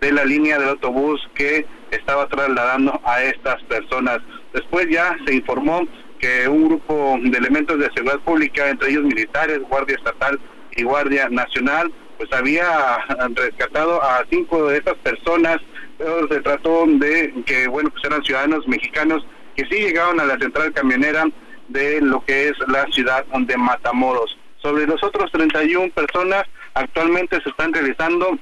de 0.00 0.12
la 0.12 0.24
línea 0.24 0.58
del 0.58 0.70
autobús 0.70 1.20
que 1.34 1.66
estaba 1.92 2.26
trasladando 2.26 3.00
a 3.04 3.22
estas 3.22 3.62
personas. 3.64 4.18
Después 4.52 4.88
ya 4.90 5.16
se 5.24 5.34
informó 5.34 5.86
que 6.18 6.48
un 6.48 6.66
grupo 6.66 7.16
de 7.22 7.38
elementos 7.38 7.78
de 7.78 7.90
seguridad 7.92 8.18
pública, 8.20 8.68
entre 8.68 8.90
ellos 8.90 9.04
militares, 9.04 9.60
Guardia 9.68 9.96
Estatal 9.96 10.40
y 10.76 10.82
Guardia 10.82 11.28
Nacional, 11.28 11.92
pues 12.18 12.32
había 12.32 12.98
rescatado 13.34 14.02
a 14.02 14.24
cinco 14.30 14.68
de 14.68 14.78
estas 14.78 14.96
personas, 14.98 15.58
pero 15.98 16.28
se 16.28 16.40
trató 16.40 16.84
de 16.86 17.32
que, 17.44 17.66
bueno, 17.68 17.90
pues 17.90 18.04
eran 18.04 18.22
ciudadanos 18.24 18.66
mexicanos 18.68 19.26
que 19.54 19.66
sí 19.66 19.80
llegaron 19.80 20.20
a 20.20 20.24
la 20.24 20.38
central 20.38 20.72
camionera 20.72 21.24
de 21.68 22.00
lo 22.00 22.24
que 22.24 22.48
es 22.48 22.54
la 22.68 22.86
ciudad 22.86 23.24
de 23.26 23.56
Matamoros. 23.56 24.38
Sobre 24.58 24.86
los 24.86 25.02
otros 25.02 25.30
31 25.32 25.92
personas, 25.92 26.44
actualmente 26.74 27.40
se 27.42 27.50
están 27.50 27.72
realizando 27.72 28.38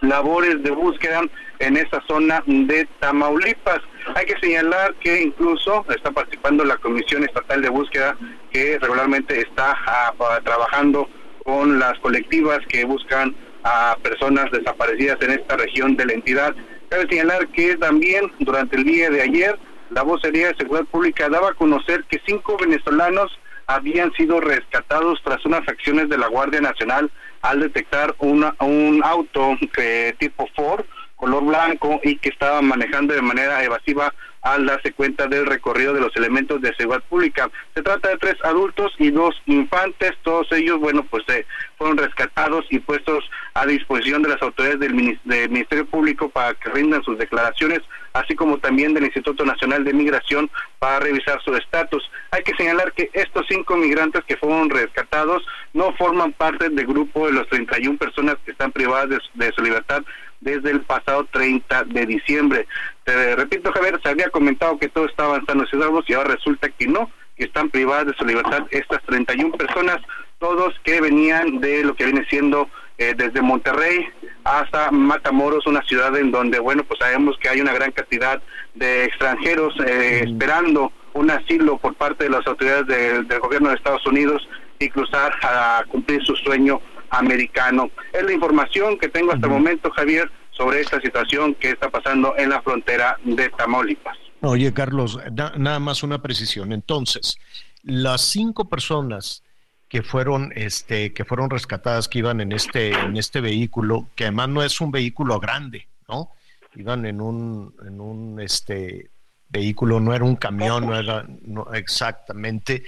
labores 0.00 0.62
de 0.62 0.70
búsqueda 0.70 1.22
en 1.58 1.76
esa 1.76 2.02
zona 2.06 2.42
de 2.46 2.86
Tamaulipas. 3.00 3.80
Hay 4.14 4.26
que 4.26 4.38
señalar 4.40 4.94
que 4.96 5.22
incluso 5.22 5.84
está 5.88 6.10
participando 6.10 6.64
la 6.64 6.76
Comisión 6.76 7.24
Estatal 7.24 7.62
de 7.62 7.68
Búsqueda 7.68 8.16
que 8.52 8.78
regularmente 8.78 9.40
está 9.40 9.76
ah, 9.86 10.12
trabajando 10.44 11.08
con 11.44 11.78
las 11.78 11.98
colectivas 12.00 12.58
que 12.68 12.84
buscan 12.84 13.34
a 13.62 13.96
personas 14.02 14.50
desaparecidas 14.50 15.18
en 15.22 15.30
esta 15.32 15.56
región 15.56 15.96
de 15.96 16.06
la 16.06 16.12
entidad. 16.14 16.54
Cabe 16.88 17.06
señalar 17.08 17.48
que 17.48 17.76
también 17.76 18.32
durante 18.40 18.76
el 18.76 18.84
día 18.84 19.10
de 19.10 19.22
ayer 19.22 19.58
la 19.90 20.02
vocería 20.02 20.48
de 20.48 20.56
seguridad 20.56 20.86
pública 20.86 21.28
daba 21.28 21.50
a 21.50 21.54
conocer 21.54 22.04
que 22.04 22.20
cinco 22.26 22.56
venezolanos 22.58 23.38
habían 23.66 24.12
sido 24.12 24.40
rescatados 24.40 25.20
tras 25.24 25.44
unas 25.46 25.66
acciones 25.68 26.08
de 26.08 26.18
la 26.18 26.28
Guardia 26.28 26.60
Nacional 26.60 27.10
al 27.42 27.60
detectar 27.60 28.14
una, 28.18 28.54
un 28.60 29.02
auto 29.04 29.56
que 29.74 30.14
tipo 30.18 30.46
Ford 30.54 30.84
color 31.16 31.44
blanco 31.44 32.00
y 32.02 32.16
que 32.16 32.28
estaba 32.28 32.60
manejando 32.60 33.14
de 33.14 33.22
manera 33.22 33.62
evasiva 33.64 34.12
al 34.44 34.66
darse 34.66 34.92
cuenta 34.92 35.26
del 35.26 35.46
recorrido 35.46 35.94
de 35.94 36.00
los 36.00 36.14
elementos 36.16 36.60
de 36.60 36.74
seguridad 36.74 37.02
pública. 37.08 37.50
Se 37.74 37.82
trata 37.82 38.10
de 38.10 38.18
tres 38.18 38.36
adultos 38.44 38.92
y 38.98 39.10
dos 39.10 39.34
infantes, 39.46 40.12
todos 40.22 40.52
ellos, 40.52 40.78
bueno, 40.78 41.04
pues 41.10 41.24
eh, 41.28 41.46
fueron 41.78 41.96
rescatados 41.96 42.66
y 42.68 42.78
puestos 42.78 43.24
a 43.54 43.64
disposición 43.64 44.22
de 44.22 44.28
las 44.28 44.42
autoridades 44.42 44.80
del, 44.80 44.94
Ministerio 44.94 45.86
Público 45.86 46.28
para 46.28 46.54
que 46.54 46.68
rindan 46.70 47.02
sus 47.02 47.18
declaraciones, 47.18 47.80
así 48.12 48.34
como 48.34 48.58
también 48.58 48.92
del 48.92 49.04
Instituto 49.04 49.46
Nacional 49.46 49.82
de 49.82 49.94
Migración 49.94 50.50
para 50.78 51.00
revisar 51.00 51.40
su 51.42 51.54
estatus. 51.56 52.02
Hay 52.30 52.42
que 52.42 52.54
señalar 52.54 52.92
que 52.92 53.10
estos 53.14 53.46
cinco 53.48 53.76
migrantes 53.76 54.24
que 54.24 54.36
fueron 54.36 54.68
rescatados 54.68 55.42
no 55.72 55.94
forman 55.94 56.32
parte 56.32 56.68
del 56.68 56.86
grupo 56.86 57.26
de 57.26 57.32
los 57.32 57.48
31 57.48 57.96
personas 57.96 58.36
que 58.44 58.50
están 58.50 58.72
privadas 58.72 59.20
de 59.34 59.52
su 59.52 59.62
libertad 59.62 60.02
desde 60.44 60.70
el 60.70 60.82
pasado 60.82 61.26
30 61.32 61.84
de 61.84 62.06
diciembre. 62.06 62.66
Te 63.04 63.34
repito, 63.34 63.72
Javier, 63.72 63.98
se 64.02 64.10
había 64.10 64.28
comentado 64.30 64.78
que 64.78 64.88
todo 64.88 65.06
estaba 65.06 65.30
avanzando 65.30 65.66
Ciudad 65.66 65.88
y 66.06 66.12
ahora 66.12 66.34
resulta 66.34 66.68
que 66.68 66.86
no, 66.86 67.10
que 67.36 67.44
están 67.44 67.70
privadas 67.70 68.06
de 68.06 68.14
su 68.14 68.24
libertad 68.24 68.66
estas 68.70 69.02
31 69.04 69.56
personas, 69.56 69.98
todos 70.38 70.74
que 70.84 71.00
venían 71.00 71.60
de 71.60 71.82
lo 71.82 71.94
que 71.94 72.04
viene 72.04 72.24
siendo 72.26 72.68
eh, 72.98 73.14
desde 73.16 73.42
Monterrey 73.42 74.06
hasta 74.44 74.90
Matamoros, 74.90 75.66
una 75.66 75.82
ciudad 75.82 76.14
en 76.16 76.30
donde, 76.30 76.58
bueno, 76.58 76.84
pues 76.84 77.00
sabemos 77.00 77.36
que 77.40 77.48
hay 77.48 77.60
una 77.60 77.72
gran 77.72 77.90
cantidad 77.90 78.40
de 78.74 79.04
extranjeros 79.04 79.74
eh, 79.86 80.24
esperando 80.24 80.92
un 81.14 81.30
asilo 81.30 81.78
por 81.78 81.94
parte 81.94 82.24
de 82.24 82.30
las 82.30 82.46
autoridades 82.46 82.86
del 82.86 83.40
gobierno 83.40 83.70
de 83.70 83.76
Estados 83.76 84.04
Unidos 84.06 84.46
y 84.78 84.90
cruzar 84.90 85.32
a 85.42 85.84
cumplir 85.88 86.22
su 86.24 86.36
sueño 86.36 86.80
americano. 87.18 87.90
Es 88.12 88.22
la 88.22 88.32
información 88.32 88.98
que 88.98 89.08
tengo 89.08 89.32
hasta 89.32 89.46
el 89.46 89.52
momento, 89.52 89.90
Javier, 89.90 90.30
sobre 90.50 90.80
esta 90.80 91.00
situación 91.00 91.54
que 91.54 91.70
está 91.70 91.90
pasando 91.90 92.34
en 92.36 92.50
la 92.50 92.62
frontera 92.62 93.18
de 93.24 93.48
Tamaulipas. 93.50 94.16
Oye, 94.40 94.72
Carlos, 94.72 95.18
nada 95.56 95.78
más 95.78 96.02
una 96.02 96.20
precisión. 96.20 96.72
Entonces, 96.72 97.36
las 97.82 98.20
cinco 98.20 98.68
personas 98.68 99.42
que 99.88 100.02
fueron, 100.02 100.52
este, 100.54 101.12
que 101.12 101.24
fueron 101.24 101.50
rescatadas, 101.50 102.08
que 102.08 102.18
iban 102.18 102.40
en 102.40 102.52
este, 102.52 102.90
en 102.90 103.16
este 103.16 103.40
vehículo, 103.40 104.08
que 104.14 104.24
además 104.24 104.48
no 104.48 104.62
es 104.62 104.80
un 104.80 104.90
vehículo 104.90 105.38
grande, 105.40 105.88
¿no? 106.08 106.30
Iban 106.74 107.06
en 107.06 107.20
un, 107.20 107.74
en 107.86 108.00
un, 108.00 108.40
este, 108.40 109.10
vehículo, 109.54 110.00
no 110.00 110.12
era 110.12 110.24
un 110.24 110.36
camión, 110.36 110.86
no 110.86 110.98
era, 110.98 111.24
no, 111.42 111.72
exactamente. 111.72 112.82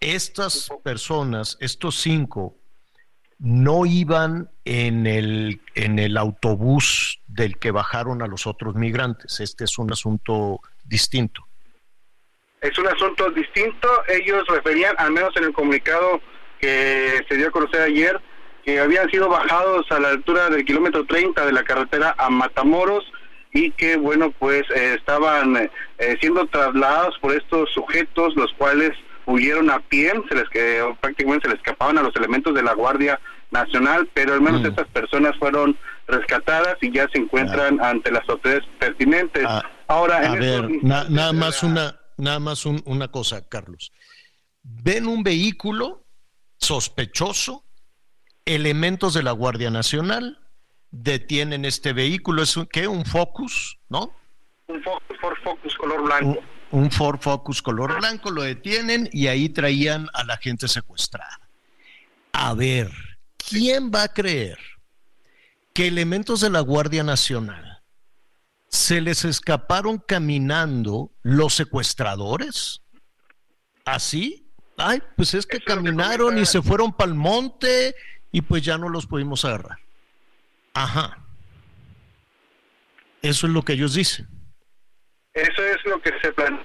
Estas 0.00 0.70
personas, 0.82 1.56
estos 1.60 2.00
cinco, 2.00 2.56
no 3.38 3.86
iban 3.86 4.50
en 4.64 5.06
el, 5.06 5.60
en 5.74 5.98
el 5.98 6.16
autobús 6.16 7.20
del 7.26 7.58
que 7.58 7.70
bajaron 7.70 8.22
a 8.22 8.26
los 8.26 8.46
otros 8.46 8.74
migrantes. 8.74 9.40
Este 9.40 9.64
es 9.64 9.78
un 9.78 9.92
asunto 9.92 10.60
distinto. 10.84 11.46
Es 12.60 12.78
un 12.78 12.88
asunto 12.88 13.30
distinto. 13.30 13.88
Ellos 14.08 14.46
referían, 14.48 14.94
al 14.98 15.12
menos 15.12 15.36
en 15.36 15.44
el 15.44 15.52
comunicado 15.52 16.20
que 16.60 17.24
se 17.28 17.36
dio 17.36 17.48
a 17.48 17.50
conocer 17.50 17.82
ayer, 17.82 18.20
que 18.64 18.80
habían 18.80 19.08
sido 19.10 19.28
bajados 19.28 19.86
a 19.92 20.00
la 20.00 20.08
altura 20.08 20.48
del 20.50 20.64
kilómetro 20.64 21.04
30 21.04 21.46
de 21.46 21.52
la 21.52 21.62
carretera 21.62 22.14
a 22.18 22.30
Matamoros 22.30 23.04
y 23.52 23.70
que, 23.72 23.96
bueno, 23.96 24.32
pues 24.32 24.62
eh, 24.74 24.94
estaban 24.98 25.56
eh, 25.56 26.16
siendo 26.20 26.46
trasladados 26.46 27.16
por 27.20 27.32
estos 27.34 27.70
sujetos, 27.72 28.34
los 28.34 28.52
cuales 28.54 28.92
huyeron 29.26 29.70
a 29.70 29.80
pie, 29.80 30.12
se 30.28 30.34
les 30.34 30.48
que 30.48 30.82
prácticamente 31.00 31.48
se 31.48 31.54
les 31.54 31.62
escapaban 31.62 31.98
a 31.98 32.02
los 32.02 32.14
elementos 32.16 32.54
de 32.54 32.62
la 32.62 32.74
Guardia 32.74 33.20
Nacional, 33.50 34.08
pero 34.14 34.34
al 34.34 34.40
menos 34.40 34.62
mm. 34.62 34.66
estas 34.66 34.88
personas 34.88 35.36
fueron 35.38 35.76
rescatadas 36.06 36.76
y 36.80 36.92
ya 36.92 37.06
se 37.12 37.18
encuentran 37.18 37.78
ah. 37.80 37.90
ante 37.90 38.10
las 38.10 38.28
autoridades 38.28 38.66
pertinentes. 38.78 39.44
Ah, 39.46 39.62
Ahora, 39.88 40.32
a 40.32 40.34
ver, 40.34 40.68
nada 40.82 41.32
más 41.32 41.62
una 41.62 42.00
nada 42.16 42.40
más 42.40 42.66
una 42.66 43.08
cosa, 43.08 43.46
Carlos. 43.48 43.92
Ven 44.62 45.06
un 45.06 45.22
vehículo 45.22 46.04
sospechoso, 46.56 47.64
elementos 48.44 49.14
de 49.14 49.22
la 49.22 49.32
Guardia 49.32 49.70
Nacional 49.70 50.40
detienen 50.90 51.64
este 51.64 51.92
vehículo, 51.92 52.42
es 52.42 52.56
un, 52.56 52.66
¿qué? 52.66 52.88
Un 52.88 53.04
Focus, 53.04 53.78
¿no? 53.88 54.12
Un 54.68 54.82
Ford 54.82 55.36
Focus 55.44 55.74
color 55.76 56.02
blanco 56.02 56.40
un 56.40 56.55
Ford 56.90 57.20
Focus 57.20 57.62
color 57.62 57.98
blanco, 57.98 58.30
lo 58.30 58.42
detienen 58.42 59.08
y 59.12 59.28
ahí 59.28 59.48
traían 59.48 60.08
a 60.12 60.24
la 60.24 60.36
gente 60.36 60.68
secuestrada. 60.68 61.40
A 62.32 62.54
ver, 62.54 62.90
¿quién 63.36 63.90
va 63.90 64.04
a 64.04 64.08
creer 64.12 64.58
que 65.72 65.86
elementos 65.86 66.40
de 66.40 66.50
la 66.50 66.60
Guardia 66.60 67.02
Nacional 67.02 67.82
se 68.68 69.00
les 69.00 69.24
escaparon 69.24 69.98
caminando 69.98 71.12
los 71.22 71.54
secuestradores? 71.54 72.82
¿Así? 73.84 74.50
Ay, 74.76 75.02
pues 75.16 75.32
es 75.34 75.46
que 75.46 75.60
caminaron 75.60 76.36
y 76.38 76.44
se 76.44 76.60
fueron 76.60 76.92
para 76.92 77.10
el 77.10 77.16
monte 77.16 77.94
y 78.32 78.42
pues 78.42 78.62
ya 78.62 78.76
no 78.76 78.88
los 78.88 79.06
pudimos 79.06 79.44
agarrar. 79.44 79.78
Ajá. 80.74 81.18
Eso 83.22 83.46
es 83.46 83.52
lo 83.52 83.62
que 83.62 83.72
ellos 83.72 83.94
dicen. 83.94 84.35
Eso 85.36 85.62
es 85.62 85.84
lo 85.84 86.00
que 86.00 86.12
se 86.22 86.32
plantea. 86.32 86.64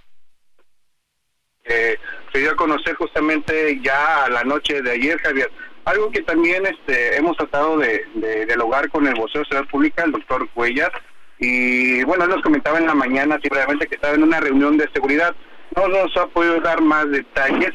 se 1.65 2.39
dio 2.39 2.51
a 2.51 2.55
conocer 2.55 2.95
justamente 2.95 3.78
ya 3.84 4.24
a 4.24 4.30
la 4.30 4.45
noche 4.45 4.82
de 4.82 4.91
ayer, 4.91 5.19
Javier. 5.19 5.51
Algo 5.84 6.09
que 6.09 6.22
también 6.22 6.65
este, 6.65 7.17
hemos 7.17 7.36
tratado 7.36 7.78
de, 7.78 8.05
de 8.15 8.45
dialogar 8.45 8.89
con 8.89 9.05
el 9.07 9.15
vocero 9.15 9.41
de 9.41 9.49
Ciudad 9.49 9.67
Pública, 9.69 10.05
el 10.05 10.13
doctor 10.13 10.47
Cuellas, 10.51 10.91
y 11.38 12.01
bueno, 12.05 12.24
él 12.24 12.30
nos 12.30 12.41
comentaba 12.43 12.78
en 12.78 12.88
la 12.88 12.95
mañana 12.95 13.39
simplemente 13.41 13.88
que 13.88 13.95
estaba 13.95 14.13
en 14.13 14.24
una 14.24 14.39
reunión 14.39 14.78
de 14.78 14.89
seguridad. 14.93 15.36
No 15.76 15.89
nos 15.89 16.15
ha 16.15 16.28
podido 16.28 16.61
dar 16.61 16.80
más 16.82 17.09
detalles. 17.11 17.72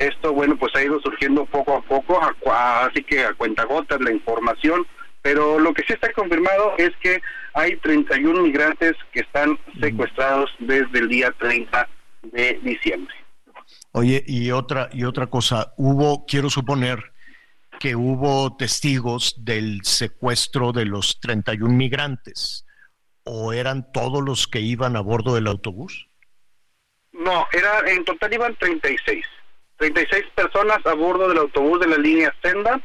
Esto, 0.00 0.32
bueno, 0.32 0.56
pues 0.56 0.74
ha 0.74 0.82
ido 0.82 0.98
surgiendo 1.00 1.44
poco 1.44 1.76
a 1.76 1.82
poco, 1.82 2.20
así 2.20 3.04
que 3.04 3.24
a 3.24 3.34
cuentagotas 3.34 4.00
la 4.00 4.10
información 4.10 4.84
pero 5.22 5.60
lo 5.60 5.72
que 5.72 5.84
sí 5.86 5.92
está 5.92 6.12
confirmado 6.12 6.74
es 6.76 6.90
que 7.00 7.22
hay 7.54 7.76
31 7.76 8.42
migrantes 8.42 8.92
que 9.12 9.20
están 9.20 9.58
secuestrados 9.80 10.50
desde 10.58 10.98
el 10.98 11.08
día 11.08 11.32
30 11.38 11.88
de 12.22 12.60
diciembre. 12.62 13.14
Oye, 13.92 14.22
y 14.26 14.50
otra 14.50 14.88
y 14.92 15.04
otra 15.04 15.26
cosa, 15.26 15.74
hubo, 15.76 16.24
quiero 16.26 16.48
suponer 16.50 17.12
que 17.78 17.96
hubo 17.96 18.56
testigos 18.56 19.34
del 19.44 19.80
secuestro 19.82 20.72
de 20.72 20.86
los 20.86 21.20
31 21.20 21.74
migrantes 21.74 22.64
o 23.24 23.52
eran 23.52 23.90
todos 23.92 24.22
los 24.22 24.46
que 24.46 24.60
iban 24.60 24.96
a 24.96 25.00
bordo 25.00 25.34
del 25.34 25.46
autobús? 25.46 26.08
No, 27.12 27.46
era 27.52 27.90
en 27.90 28.04
total 28.04 28.32
iban 28.32 28.56
36. 28.56 29.24
36 29.76 30.24
personas 30.34 30.78
a 30.86 30.94
bordo 30.94 31.28
del 31.28 31.38
autobús 31.38 31.80
de 31.80 31.88
la 31.88 31.98
línea 31.98 32.34
Senda 32.42 32.80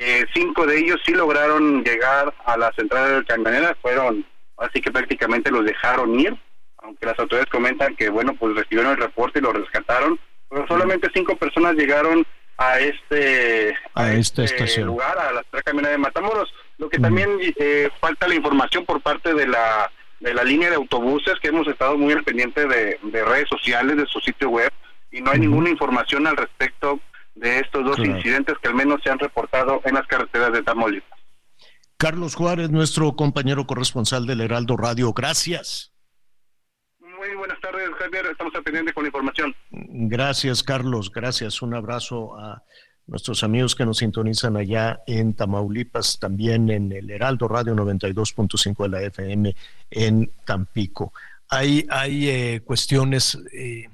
eh, 0.00 0.24
cinco 0.32 0.64
de 0.66 0.78
ellos 0.78 1.00
sí 1.04 1.12
lograron 1.12 1.82
llegar 1.82 2.32
a 2.44 2.56
la 2.56 2.72
central 2.72 3.20
de 3.20 3.26
camionera, 3.26 3.76
fueron, 3.82 4.24
así 4.56 4.80
que 4.80 4.92
prácticamente 4.92 5.50
los 5.50 5.64
dejaron 5.64 6.18
ir, 6.18 6.36
aunque 6.78 7.06
las 7.06 7.18
autoridades 7.18 7.50
comentan 7.50 7.96
que, 7.96 8.08
bueno, 8.08 8.34
pues 8.34 8.54
recibieron 8.54 8.92
el 8.92 8.98
reporte 8.98 9.40
y 9.40 9.42
lo 9.42 9.52
rescataron, 9.52 10.18
pero 10.48 10.66
solamente 10.68 11.10
cinco 11.12 11.36
personas 11.36 11.74
llegaron 11.74 12.24
a 12.58 12.78
este, 12.78 13.76
a, 13.94 14.12
este 14.12 14.82
lugar, 14.82 15.18
a 15.18 15.32
la 15.32 15.42
central 15.42 15.64
camionera 15.64 15.92
de 15.92 15.98
Matamoros. 15.98 16.52
Lo 16.78 16.88
que 16.88 16.98
también 16.98 17.30
eh, 17.40 17.90
falta 18.00 18.28
la 18.28 18.34
información 18.34 18.84
por 18.84 19.00
parte 19.00 19.34
de 19.34 19.46
la 19.46 19.90
de 20.20 20.34
la 20.34 20.42
línea 20.42 20.68
de 20.68 20.74
autobuses 20.74 21.38
que 21.40 21.48
hemos 21.48 21.68
estado 21.68 21.96
muy 21.96 22.12
al 22.12 22.24
pendiente 22.24 22.66
de, 22.66 22.98
de 23.02 23.24
redes 23.24 23.48
sociales, 23.48 23.96
de 23.96 24.06
su 24.06 24.18
sitio 24.18 24.50
web, 24.50 24.72
y 25.12 25.20
no 25.20 25.30
hay 25.30 25.38
ninguna 25.38 25.70
información 25.70 26.26
al 26.26 26.36
respecto 26.36 26.98
de 27.38 27.60
estos 27.60 27.84
dos 27.84 27.96
Claro. 27.96 28.16
incidentes 28.16 28.56
que 28.62 28.68
al 28.68 28.74
menos 28.74 29.00
se 29.02 29.10
han 29.10 29.18
reportado 29.18 29.80
en 29.84 29.94
las 29.94 30.06
carreteras 30.06 30.52
de 30.52 30.62
Tamaulipas. 30.62 31.18
Carlos 31.96 32.34
Juárez, 32.36 32.70
nuestro 32.70 33.16
compañero 33.16 33.66
corresponsal 33.66 34.26
del 34.26 34.40
Heraldo 34.40 34.76
Radio, 34.76 35.12
gracias. 35.12 35.92
Muy 37.00 37.34
buenas 37.36 37.60
tardes, 37.60 37.88
Javier. 37.98 38.26
Estamos 38.26 38.54
al 38.54 38.62
pendiente 38.62 38.92
con 38.92 39.02
la 39.02 39.08
información. 39.08 39.54
Gracias, 39.70 40.62
Carlos. 40.62 41.10
Gracias. 41.12 41.60
Un 41.62 41.74
abrazo 41.74 42.38
a 42.38 42.62
nuestros 43.08 43.42
amigos 43.42 43.74
que 43.74 43.84
nos 43.86 43.98
sintonizan 43.98 44.56
allá 44.56 45.00
en 45.06 45.34
Tamaulipas, 45.34 46.18
también 46.20 46.70
en 46.70 46.92
el 46.92 47.10
Heraldo 47.10 47.48
Radio 47.48 47.74
92.5 47.74 48.82
de 48.84 48.88
la 48.88 49.02
FM 49.02 49.56
en 49.90 50.30
Tampico. 50.44 51.12
Hay, 51.48 51.86
hay 51.90 52.28
eh, 52.28 52.60
cuestiones. 52.64 53.36
eh, 53.52 53.88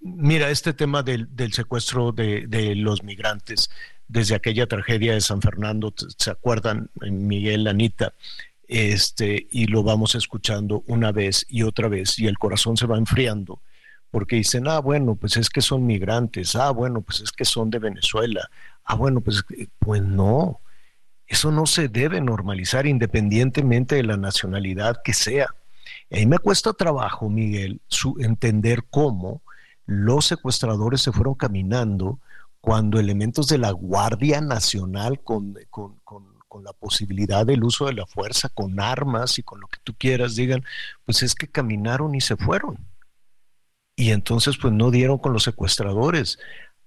mira, 0.00 0.50
este 0.50 0.72
tema 0.72 1.02
del, 1.02 1.28
secuestro 1.52 2.12
de, 2.12 2.74
los 2.76 3.02
migrantes 3.02 3.70
desde 4.08 4.34
aquella 4.34 4.66
tragedia 4.66 5.14
de 5.14 5.20
San 5.20 5.40
Fernando, 5.40 5.94
¿se 6.18 6.30
acuerdan, 6.30 6.90
Miguel, 7.00 7.66
Anita? 7.66 8.14
Este, 8.66 9.48
y 9.50 9.66
lo 9.66 9.82
vamos 9.82 10.14
escuchando 10.14 10.84
una 10.86 11.12
vez 11.12 11.44
y 11.48 11.62
otra 11.62 11.88
vez, 11.88 12.18
y 12.18 12.26
el 12.26 12.38
corazón 12.38 12.76
se 12.76 12.86
va 12.86 12.98
enfriando 12.98 13.60
porque 14.10 14.36
dicen, 14.36 14.66
ah, 14.68 14.80
bueno, 14.80 15.14
pues 15.14 15.36
es 15.36 15.48
que 15.48 15.60
son 15.60 15.86
migrantes, 15.86 16.56
ah, 16.56 16.70
bueno, 16.70 17.00
pues 17.00 17.20
es 17.20 17.32
que 17.32 17.44
son 17.44 17.70
de 17.70 17.78
Venezuela, 17.78 18.50
ah, 18.84 18.96
bueno, 18.96 19.20
pues, 19.20 19.44
eh, 19.56 19.68
pues 19.78 20.02
no, 20.02 20.60
eso 21.26 21.52
no 21.52 21.66
se 21.66 21.88
debe 21.88 22.20
normalizar 22.20 22.86
independientemente 22.86 23.94
de 23.94 24.02
la 24.02 24.16
nacionalidad 24.16 25.00
que 25.04 25.14
sea. 25.14 25.54
Y 26.08 26.18
ahí 26.18 26.26
me 26.26 26.38
cuesta 26.38 26.72
trabajo, 26.72 27.30
Miguel, 27.30 27.80
su, 27.86 28.16
entender 28.18 28.84
cómo 28.90 29.42
los 29.90 30.26
secuestradores 30.26 31.02
se 31.02 31.12
fueron 31.12 31.34
caminando 31.34 32.20
cuando 32.60 33.00
elementos 33.00 33.48
de 33.48 33.58
la 33.58 33.70
Guardia 33.70 34.40
Nacional 34.40 35.20
con, 35.22 35.54
con, 35.70 35.98
con, 36.04 36.30
la 36.64 36.72
posibilidad 36.72 37.46
del 37.46 37.62
uso 37.62 37.86
de 37.86 37.92
la 37.94 38.06
fuerza, 38.06 38.48
con 38.48 38.80
armas 38.80 39.38
y 39.38 39.42
con 39.42 39.60
lo 39.60 39.68
que 39.68 39.78
tú 39.84 39.94
quieras, 39.96 40.34
digan, 40.34 40.64
pues 41.04 41.22
es 41.22 41.34
que 41.34 41.46
caminaron 41.46 42.14
y 42.14 42.20
se 42.20 42.36
fueron 42.36 42.90
y 44.00 44.12
entonces 44.12 44.56
pues 44.56 44.72
no 44.72 44.90
dieron 44.90 45.18
con 45.18 45.34
los 45.34 45.42
secuestradores. 45.42 46.38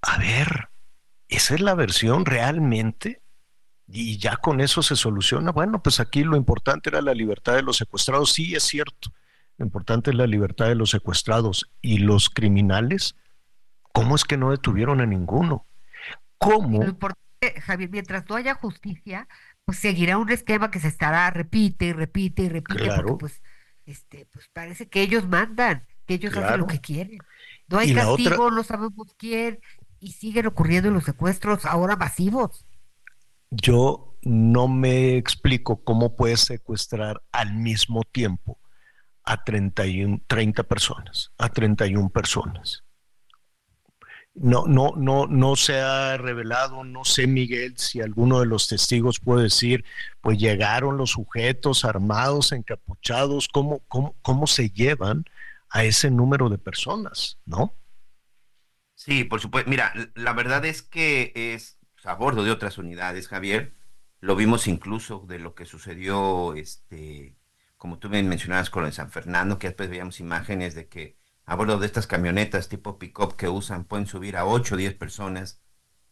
A 0.01 0.17
ver, 0.17 0.69
esa 1.29 1.53
es 1.53 1.61
la 1.61 1.75
versión 1.75 2.25
realmente 2.25 3.21
y 3.87 4.17
ya 4.17 4.37
con 4.37 4.61
eso 4.61 4.81
se 4.81 4.95
soluciona. 4.95 5.51
Bueno, 5.51 5.83
pues 5.83 5.99
aquí 5.99 6.23
lo 6.23 6.35
importante 6.35 6.89
era 6.89 7.03
la 7.03 7.13
libertad 7.13 7.53
de 7.53 7.61
los 7.61 7.77
secuestrados, 7.77 8.33
sí 8.33 8.55
es 8.55 8.63
cierto. 8.63 9.11
Lo 9.57 9.65
importante 9.65 10.11
es 10.11 10.15
la 10.15 10.27
libertad 10.27 10.67
de 10.67 10.75
los 10.75 10.89
secuestrados 10.91 11.69
y 11.81 11.99
los 11.99 12.29
criminales. 12.29 13.15
¿Cómo 13.91 14.15
es 14.15 14.23
que 14.25 14.37
no 14.37 14.51
detuvieron 14.51 14.99
a 15.01 15.05
ninguno? 15.05 15.67
¿Cómo? 16.37 16.81
Lo 16.83 16.89
importante, 16.89 17.61
Javier, 17.61 17.89
mientras 17.89 18.27
no 18.27 18.35
haya 18.35 18.55
justicia, 18.55 19.27
pues 19.65 19.77
seguirá 19.79 20.17
un 20.17 20.29
esquema 20.31 20.71
que 20.71 20.79
se 20.79 20.87
estará 20.87 21.29
repite 21.29 21.85
y 21.85 21.93
repite 21.93 22.43
y 22.43 22.49
repite, 22.49 22.83
Claro. 22.83 23.03
porque 23.03 23.19
pues, 23.19 23.41
este, 23.85 24.25
pues 24.31 24.49
parece 24.51 24.87
que 24.89 25.01
ellos 25.01 25.27
mandan, 25.27 25.85
que 26.07 26.15
ellos 26.15 26.35
hacen 26.35 26.59
lo 26.59 26.67
que 26.67 26.79
quieren. 26.81 27.19
No 27.67 27.77
hay 27.77 27.93
castigo, 27.93 28.45
otra- 28.45 28.55
no 28.55 28.63
sabemos 28.63 29.13
quién, 29.17 29.59
y 29.99 30.11
siguen 30.13 30.47
ocurriendo 30.47 30.89
los 30.91 31.03
secuestros 31.05 31.65
ahora 31.65 31.95
masivos. 31.95 32.65
Yo 33.51 34.17
no 34.23 34.67
me 34.67 35.15
explico 35.17 35.83
cómo 35.83 36.15
puedes 36.15 36.41
secuestrar 36.41 37.21
al 37.31 37.53
mismo 37.53 38.01
tiempo 38.11 38.57
a 39.23 39.43
31, 39.43 40.21
30 40.27 40.63
personas, 40.63 41.31
a 41.37 41.49
31 41.49 42.09
personas. 42.09 42.83
No, 44.35 44.65
no, 44.65 44.93
no, 44.97 45.27
no 45.27 45.55
se 45.55 45.79
ha 45.79 46.17
revelado, 46.17 46.83
no 46.83 47.05
sé, 47.05 47.27
Miguel, 47.27 47.77
si 47.77 48.01
alguno 48.01 48.39
de 48.39 48.47
los 48.47 48.67
testigos 48.67 49.19
puede 49.19 49.43
decir, 49.43 49.85
pues 50.21 50.39
llegaron 50.39 50.97
los 50.97 51.11
sujetos 51.11 51.85
armados, 51.85 52.51
encapuchados, 52.51 53.47
¿cómo, 53.47 53.79
cómo, 53.87 54.15
cómo 54.23 54.47
se 54.47 54.71
llevan 54.71 55.25
a 55.69 55.83
ese 55.83 56.09
número 56.09 56.49
de 56.49 56.57
personas? 56.57 57.37
¿No? 57.45 57.75
Sí, 58.95 59.23
por 59.23 59.39
supuesto. 59.39 59.69
Mira, 59.69 59.93
la 60.15 60.33
verdad 60.33 60.65
es 60.65 60.81
que 60.81 61.31
es 61.35 61.77
a 62.03 62.15
bordo 62.15 62.43
de 62.43 62.51
otras 62.51 62.77
unidades, 62.77 63.27
Javier. 63.27 63.73
Lo 64.19 64.35
vimos 64.35 64.67
incluso 64.67 65.25
de 65.27 65.39
lo 65.39 65.53
que 65.53 65.65
sucedió, 65.65 66.53
este, 66.55 67.35
como 67.83 67.99
tú 67.99 68.09
me 68.09 68.23
mencionabas 68.23 68.69
con 68.69 68.83
lo 68.83 68.87
de 68.87 68.93
San 68.93 69.11
Fernando, 69.11 69.59
que 69.59 69.67
después 69.67 69.89
veíamos 69.89 70.21
imágenes 70.21 70.73
de 70.73 70.87
que 70.87 71.17
a 71.43 71.57
bordo 71.57 71.79
de 71.79 71.85
estas 71.85 72.07
camionetas 72.07 72.69
tipo 72.69 72.97
pick-up 72.97 73.35
que 73.35 73.49
usan 73.49 73.83
pueden 73.83 74.07
subir 74.07 74.37
a 74.37 74.45
8 74.45 74.75
o 74.75 74.77
10 74.77 74.93
personas. 74.93 75.59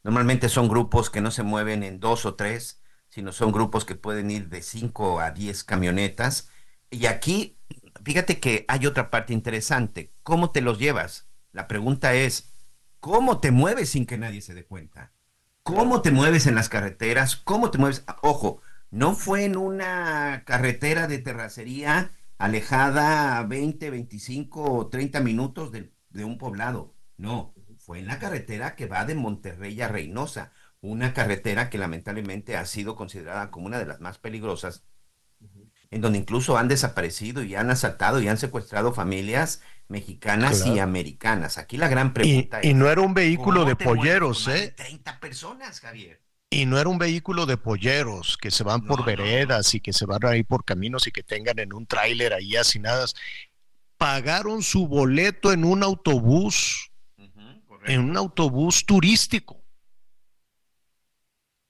Normalmente 0.03 0.49
son 0.49 0.67
grupos 0.67 1.09
que 1.09 1.21
no 1.21 1.31
se 1.31 1.43
mueven 1.43 1.83
en 1.83 2.01
dos 2.01 2.25
o 2.25 2.35
tres, 2.35 2.81
sino 3.07 3.31
son 3.31 3.53
grupos 3.53 3.85
que 3.85 3.95
pueden 3.95 4.31
ir 4.31 4.49
de 4.49 4.63
5 4.63 5.21
a 5.21 5.31
10 5.31 5.63
camionetas. 5.63 6.49
Y 6.89 7.05
aquí, 7.05 7.57
fíjate 8.03 8.41
que 8.41 8.65
hay 8.67 8.85
otra 8.85 9.09
parte 9.09 9.31
interesante. 9.31 10.11
¿Cómo 10.23 10.51
te 10.51 10.59
los 10.59 10.77
llevas? 10.77 11.29
La 11.53 11.69
pregunta 11.69 12.13
es, 12.15 12.51
¿cómo 12.99 13.39
te 13.39 13.51
mueves 13.51 13.91
sin 13.91 14.05
que 14.05 14.17
nadie 14.17 14.41
se 14.41 14.53
dé 14.53 14.65
cuenta? 14.65 15.13
¿Cómo 15.63 16.01
te 16.01 16.11
mueves 16.11 16.47
en 16.47 16.55
las 16.55 16.67
carreteras? 16.67 17.37
¿Cómo 17.37 17.71
te 17.71 17.77
mueves? 17.77 18.03
Ojo, 18.23 18.61
no 18.91 19.15
fue 19.15 19.45
en 19.45 19.57
una 19.57 20.43
carretera 20.45 21.07
de 21.07 21.19
terracería 21.19 22.11
alejada 22.37 23.39
a 23.39 23.43
20, 23.43 23.89
25 23.89 24.63
o 24.71 24.89
30 24.89 25.21
minutos 25.21 25.71
de, 25.71 25.93
de 26.09 26.25
un 26.25 26.37
poblado. 26.37 26.95
No, 27.17 27.53
fue 27.77 27.99
en 27.99 28.07
la 28.07 28.19
carretera 28.19 28.75
que 28.75 28.87
va 28.87 29.05
de 29.05 29.15
Monterrey 29.15 29.79
a 29.81 29.87
Reynosa, 29.87 30.53
una 30.81 31.13
carretera 31.13 31.69
que 31.69 31.77
lamentablemente 31.77 32.57
ha 32.57 32.65
sido 32.65 32.95
considerada 32.95 33.51
como 33.51 33.67
una 33.67 33.79
de 33.79 33.85
las 33.85 34.01
más 34.01 34.17
peligrosas, 34.19 34.85
en 35.91 36.01
donde 36.01 36.19
incluso 36.19 36.57
han 36.57 36.67
desaparecido 36.67 37.43
y 37.43 37.55
han 37.55 37.69
asaltado 37.69 38.21
y 38.21 38.27
han 38.27 38.37
secuestrado 38.37 38.93
familias 38.93 39.61
mexicanas 39.87 40.65
y 40.65 40.79
americanas. 40.79 41.57
Aquí 41.57 41.77
la 41.77 41.89
gran 41.89 42.13
Y, 42.13 42.13
pregunta 42.13 42.61
y 42.61 42.73
es, 42.73 42.75
no 42.75 42.89
era 42.89 43.01
un 43.01 43.13
vehículo 43.13 43.61
¿cómo 43.61 43.65
de 43.65 43.75
polleros, 43.75 44.47
¿eh? 44.47 44.51
de 44.51 44.67
30 44.69 45.19
personas, 45.19 45.79
Javier. 45.81 46.21
Y 46.53 46.65
no 46.65 46.77
era 46.77 46.89
un 46.89 46.97
vehículo 46.97 47.45
de 47.45 47.55
polleros 47.55 48.37
que 48.37 48.51
se 48.51 48.65
van 48.65 48.85
por 48.85 48.99
no, 48.99 49.05
veredas 49.05 49.73
y 49.73 49.79
que 49.79 49.93
se 49.93 50.05
van 50.05 50.25
ahí 50.25 50.43
por 50.43 50.65
caminos 50.65 51.07
y 51.07 51.11
que 51.13 51.23
tengan 51.23 51.59
en 51.59 51.71
un 51.71 51.87
tráiler 51.87 52.33
ahí 52.33 52.57
hacinadas. 52.57 53.15
Pagaron 53.97 54.61
su 54.61 54.85
boleto 54.85 55.53
en 55.53 55.63
un 55.63 55.81
autobús, 55.81 56.91
en 57.85 58.01
un 58.01 58.17
autobús 58.17 58.85
turístico. 58.85 59.63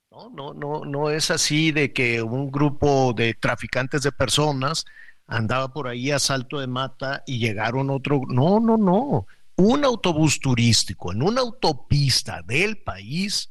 No, 0.10 0.32
no, 0.32 0.54
no, 0.56 0.84
no 0.84 1.12
es 1.12 1.30
así 1.30 1.72
de 1.72 1.94
que 1.94 2.24
un 2.24 2.50
grupo 2.50 3.14
de 3.14 3.36
traficantes 3.36 4.02
de 4.02 4.12
personas 4.12 4.86
andaba 5.28 5.72
por 5.72 5.88
ahí 5.88 6.10
a 6.10 6.18
salto 6.18 6.60
de 6.60 6.66
mata 6.66 7.22
y 7.28 7.38
llegaron 7.38 7.92
otro. 7.92 8.22
No, 8.28 8.60
no, 8.60 8.78
no. 8.78 9.28
Un 9.58 9.86
autobús 9.86 10.40
turístico 10.40 11.12
en 11.12 11.22
una 11.22 11.42
autopista 11.42 12.42
del 12.42 12.80
país 12.80 13.51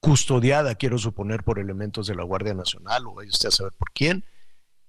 custodiada, 0.00 0.74
quiero 0.74 0.98
suponer, 0.98 1.42
por 1.42 1.58
elementos 1.58 2.06
de 2.06 2.14
la 2.14 2.22
Guardia 2.22 2.54
Nacional 2.54 3.06
o 3.06 3.14
vaya 3.14 3.30
usted 3.30 3.48
a 3.48 3.52
saber 3.52 3.72
por 3.72 3.90
quién. 3.92 4.24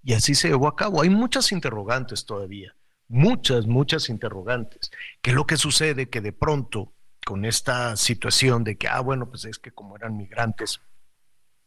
Y 0.04 0.14
así 0.14 0.36
se 0.36 0.50
llevó 0.50 0.68
a 0.68 0.76
cabo. 0.76 1.02
Hay 1.02 1.10
muchas 1.10 1.52
interrogantes 1.52 2.26
todavía, 2.26 2.76
muchas, 3.08 3.68
muchas 3.68 4.10
interrogantes. 4.10 4.92
¿Qué 5.22 5.32
es 5.32 5.36
lo 5.36 5.46
que 5.46 5.58
sucede? 5.58 6.10
Que 6.10 6.22
de 6.22 6.34
pronto, 6.34 6.94
con 7.26 7.46
esta 7.46 7.96
situación 7.98 8.64
de 8.64 8.78
que, 8.78 8.88
ah, 8.88 9.02
bueno, 9.02 9.30
pues 9.30 9.46
es 9.46 9.60
que 9.60 9.72
como 9.72 9.96
eran 9.98 10.16
migrantes, 10.16 10.80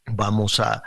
vamos 0.07 0.61
a, 0.61 0.83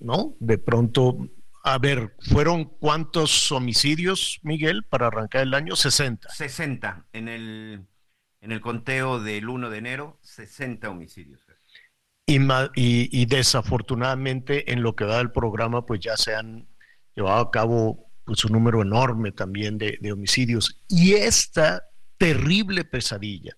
¿no? 0.00 0.36
De 0.40 0.58
pronto, 0.58 1.16
a 1.62 1.78
ver, 1.78 2.14
¿fueron 2.20 2.64
cuántos 2.64 3.52
homicidios, 3.52 4.40
Miguel, 4.42 4.84
para 4.84 5.06
arrancar 5.08 5.42
el 5.42 5.54
año? 5.54 5.76
60. 5.76 6.28
60 6.28 7.06
en 7.12 7.28
el, 7.28 7.86
en 8.40 8.52
el 8.52 8.60
conteo 8.60 9.20
del 9.20 9.48
1 9.48 9.70
de 9.70 9.78
enero, 9.78 10.18
60 10.22 10.88
homicidios. 10.88 11.40
Y, 12.26 12.38
y, 12.76 13.26
desafortunadamente 13.26 14.72
en 14.72 14.82
lo 14.82 14.94
que 14.94 15.04
va 15.04 15.18
del 15.18 15.32
programa 15.32 15.84
pues 15.84 15.98
ya 15.98 16.16
se 16.16 16.36
han 16.36 16.68
llevado 17.16 17.40
a 17.40 17.50
cabo 17.50 18.08
pues 18.24 18.44
un 18.44 18.52
número 18.52 18.82
enorme 18.82 19.32
también 19.32 19.78
de, 19.78 20.12
homicidios. 20.12 20.80
Y 20.88 21.14
esta 21.14 21.88
terrible 22.18 22.84
pesadilla, 22.84 23.56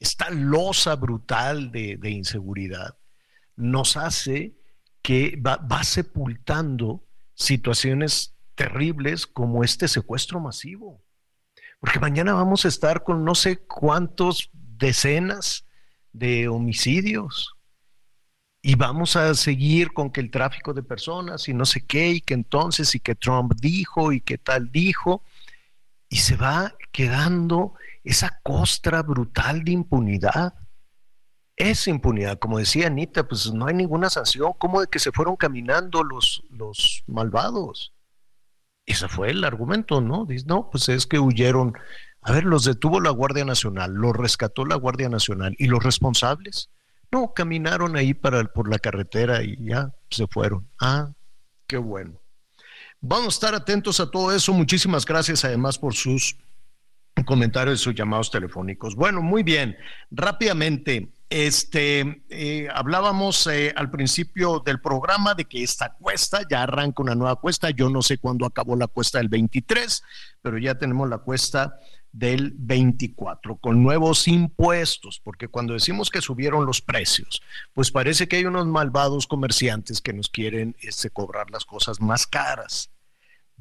esta 0.00 0.30
losa 0.30 0.96
brutal 0.96 1.70
de, 1.70 2.10
inseguridad, 2.10 2.96
nos 3.54 3.96
hace 3.96 4.56
que 5.02 5.40
va 5.40 5.84
sepultando 5.84 7.04
situaciones 7.34 8.34
terribles 8.56 9.26
como 9.26 9.62
este 9.62 9.86
secuestro 9.86 10.40
masivo. 10.40 11.00
Porque 11.82 11.98
mañana 11.98 12.32
vamos 12.32 12.64
a 12.64 12.68
estar 12.68 13.02
con 13.02 13.24
no 13.24 13.34
sé 13.34 13.58
cuántos 13.58 14.50
decenas 14.52 15.66
de 16.12 16.46
homicidios. 16.46 17.56
y 18.64 18.76
vamos 18.76 19.16
a 19.16 19.34
seguir 19.34 19.92
con 19.92 20.10
que 20.12 20.20
el 20.20 20.30
tráfico 20.30 20.72
de 20.72 20.84
personas 20.84 21.48
y 21.48 21.54
no 21.54 21.64
sé 21.64 21.84
qué, 21.84 22.10
y 22.10 22.20
que 22.20 22.34
entonces, 22.34 22.94
y 22.94 23.00
que 23.00 23.16
Trump 23.16 23.54
dijo, 23.60 24.12
y 24.12 24.20
que 24.20 24.38
tal 24.38 24.70
dijo, 24.70 25.24
y 26.08 26.18
se 26.18 26.36
va 26.36 26.72
quedando 26.92 27.74
esa 28.04 28.38
costra 28.44 29.02
brutal 29.02 29.64
de 29.64 29.72
impunidad. 29.72 30.54
Esa 31.56 31.90
impunidad, 31.90 32.38
como 32.38 32.58
decía 32.58 32.86
Anita, 32.86 33.26
pues 33.26 33.52
no 33.52 33.66
hay 33.66 33.74
ninguna 33.74 34.08
sanción, 34.08 34.52
¿cómo 34.56 34.80
de 34.80 34.86
que 34.86 35.00
se 35.00 35.10
fueron 35.10 35.34
caminando 35.34 36.04
los, 36.04 36.44
los 36.48 37.02
malvados? 37.08 37.92
Ese 38.86 39.08
fue 39.08 39.30
el 39.30 39.44
argumento, 39.44 40.00
¿no? 40.00 40.24
Dice, 40.26 40.46
no, 40.46 40.68
pues 40.70 40.88
es 40.88 41.06
que 41.06 41.18
huyeron. 41.18 41.74
A 42.20 42.32
ver, 42.32 42.44
los 42.44 42.64
detuvo 42.64 43.00
la 43.00 43.10
Guardia 43.10 43.44
Nacional, 43.44 43.92
los 43.92 44.16
rescató 44.16 44.64
la 44.64 44.76
Guardia 44.76 45.08
Nacional. 45.08 45.54
¿Y 45.58 45.66
los 45.66 45.82
responsables? 45.82 46.70
No, 47.10 47.32
caminaron 47.34 47.96
ahí 47.96 48.14
para, 48.14 48.44
por 48.44 48.68
la 48.68 48.78
carretera 48.78 49.42
y 49.42 49.56
ya 49.64 49.92
se 50.10 50.26
fueron. 50.26 50.68
Ah, 50.80 51.10
qué 51.66 51.76
bueno. 51.76 52.18
Vamos 53.00 53.34
a 53.34 53.36
estar 53.36 53.54
atentos 53.54 54.00
a 54.00 54.10
todo 54.10 54.32
eso. 54.32 54.52
Muchísimas 54.52 55.04
gracias 55.04 55.44
además 55.44 55.78
por 55.78 55.94
sus 55.94 56.36
comentarios 57.26 57.80
y 57.80 57.84
sus 57.84 57.94
llamados 57.94 58.30
telefónicos. 58.30 58.94
Bueno, 58.94 59.20
muy 59.20 59.42
bien. 59.42 59.76
Rápidamente, 60.10 61.08
este, 61.32 62.22
eh, 62.28 62.68
hablábamos 62.74 63.46
eh, 63.46 63.72
al 63.74 63.90
principio 63.90 64.60
del 64.60 64.82
programa 64.82 65.34
de 65.34 65.46
que 65.46 65.62
esta 65.62 65.94
cuesta 65.94 66.42
ya 66.48 66.62
arranca 66.62 67.02
una 67.02 67.14
nueva 67.14 67.36
cuesta. 67.36 67.70
Yo 67.70 67.88
no 67.88 68.02
sé 68.02 68.18
cuándo 68.18 68.44
acabó 68.44 68.76
la 68.76 68.86
cuesta 68.86 69.16
del 69.16 69.30
23, 69.30 70.02
pero 70.42 70.58
ya 70.58 70.74
tenemos 70.74 71.08
la 71.08 71.16
cuesta 71.16 71.78
del 72.12 72.52
24 72.58 73.56
con 73.56 73.82
nuevos 73.82 74.28
impuestos, 74.28 75.20
porque 75.24 75.48
cuando 75.48 75.72
decimos 75.72 76.10
que 76.10 76.20
subieron 76.20 76.66
los 76.66 76.82
precios, 76.82 77.40
pues 77.72 77.90
parece 77.90 78.28
que 78.28 78.36
hay 78.36 78.44
unos 78.44 78.66
malvados 78.66 79.26
comerciantes 79.26 80.02
que 80.02 80.12
nos 80.12 80.28
quieren 80.28 80.76
este, 80.80 81.08
cobrar 81.08 81.50
las 81.50 81.64
cosas 81.64 81.98
más 82.02 82.26
caras. 82.26 82.90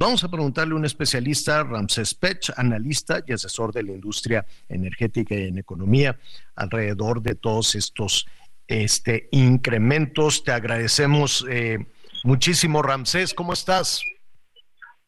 Vamos 0.01 0.23
a 0.23 0.29
preguntarle 0.29 0.73
a 0.73 0.77
un 0.77 0.83
especialista, 0.83 1.63
Ramses 1.63 2.15
Pech, 2.15 2.51
analista 2.57 3.21
y 3.27 3.33
asesor 3.33 3.71
de 3.71 3.83
la 3.83 3.91
industria 3.91 4.43
energética 4.67 5.35
y 5.35 5.43
en 5.43 5.59
economía, 5.59 6.17
alrededor 6.55 7.21
de 7.21 7.35
todos 7.35 7.75
estos 7.75 8.25
este, 8.67 9.29
incrementos. 9.29 10.43
Te 10.43 10.53
agradecemos 10.53 11.45
eh, 11.47 11.85
muchísimo, 12.23 12.81
Ramsés. 12.81 13.35
¿Cómo 13.35 13.53
estás? 13.53 14.01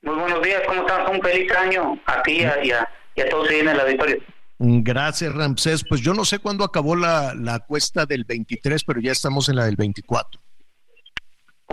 Muy 0.03 0.13
buenos 0.13 0.43
días, 0.43 0.61
¿cómo 0.67 0.81
estás? 0.81 1.09
Un 1.09 1.21
feliz 1.23 1.51
año 1.53 1.99
a 2.05 2.21
ti 2.21 2.41
y 2.41 2.43
a, 2.43 2.87
y 3.15 3.21
a 3.21 3.29
todos 3.31 3.49
en 3.49 3.69
el 3.69 3.79
auditorio. 3.79 4.17
Gracias, 4.59 5.33
Ramsés. 5.33 5.83
Pues 5.89 6.01
yo 6.01 6.13
no 6.13 6.23
sé 6.23 6.37
cuándo 6.37 6.63
acabó 6.63 6.95
la, 6.95 7.33
la 7.33 7.57
cuesta 7.61 8.05
del 8.05 8.25
23, 8.25 8.83
pero 8.83 9.01
ya 9.01 9.11
estamos 9.11 9.49
en 9.49 9.55
la 9.55 9.65
del 9.65 9.75
24. 9.75 10.39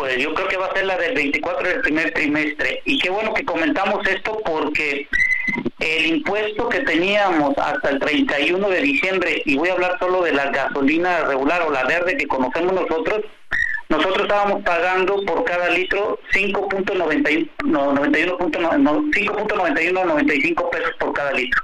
Pues 0.01 0.17
yo 0.17 0.33
creo 0.33 0.49
que 0.49 0.57
va 0.57 0.65
a 0.65 0.73
ser 0.73 0.87
la 0.87 0.97
del 0.97 1.15
24 1.15 1.69
del 1.69 1.83
primer 1.83 2.11
trimestre. 2.15 2.81
Y 2.87 2.99
qué 2.99 3.11
bueno 3.11 3.35
que 3.35 3.45
comentamos 3.45 4.01
esto 4.09 4.41
porque 4.47 5.07
el 5.79 6.07
impuesto 6.07 6.71
que 6.71 6.81
teníamos 6.81 7.53
hasta 7.59 7.91
el 7.91 7.99
31 7.99 8.67
de 8.67 8.81
diciembre, 8.81 9.43
y 9.45 9.59
voy 9.59 9.69
a 9.69 9.75
hablar 9.75 9.99
solo 9.99 10.23
de 10.23 10.33
la 10.33 10.51
gasolina 10.51 11.25
regular 11.25 11.61
o 11.61 11.71
la 11.71 11.85
verde 11.85 12.17
que 12.17 12.27
conocemos 12.27 12.73
nosotros, 12.73 13.27
nosotros 13.91 14.23
estábamos 14.23 14.63
pagando 14.63 15.23
por 15.27 15.45
cada 15.45 15.69
litro 15.69 16.19
5.91 16.33 17.51
no, 17.67 17.93
5.91 17.93 20.71
pesos 20.71 20.95
por 20.99 21.13
cada 21.13 21.33
litro. 21.33 21.63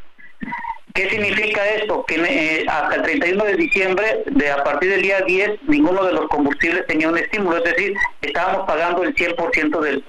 ¿Qué 0.96 1.10
significa 1.10 1.62
esto? 1.68 2.06
Que 2.06 2.14
eh, 2.16 2.64
hasta 2.66 2.94
el 2.94 3.02
31 3.02 3.44
de 3.44 3.56
diciembre, 3.56 4.24
de 4.24 4.50
a 4.50 4.64
partir 4.64 4.90
del 4.90 5.02
día 5.02 5.20
10, 5.20 5.64
ninguno 5.68 6.02
de 6.02 6.14
los 6.14 6.26
combustibles 6.28 6.86
tenía 6.86 7.10
un 7.10 7.18
estímulo, 7.18 7.58
es 7.58 7.64
decir, 7.64 7.94
estábamos 8.22 8.66
pagando 8.66 9.02
el 9.02 9.14
100% 9.14 9.78
del, 9.80 10.02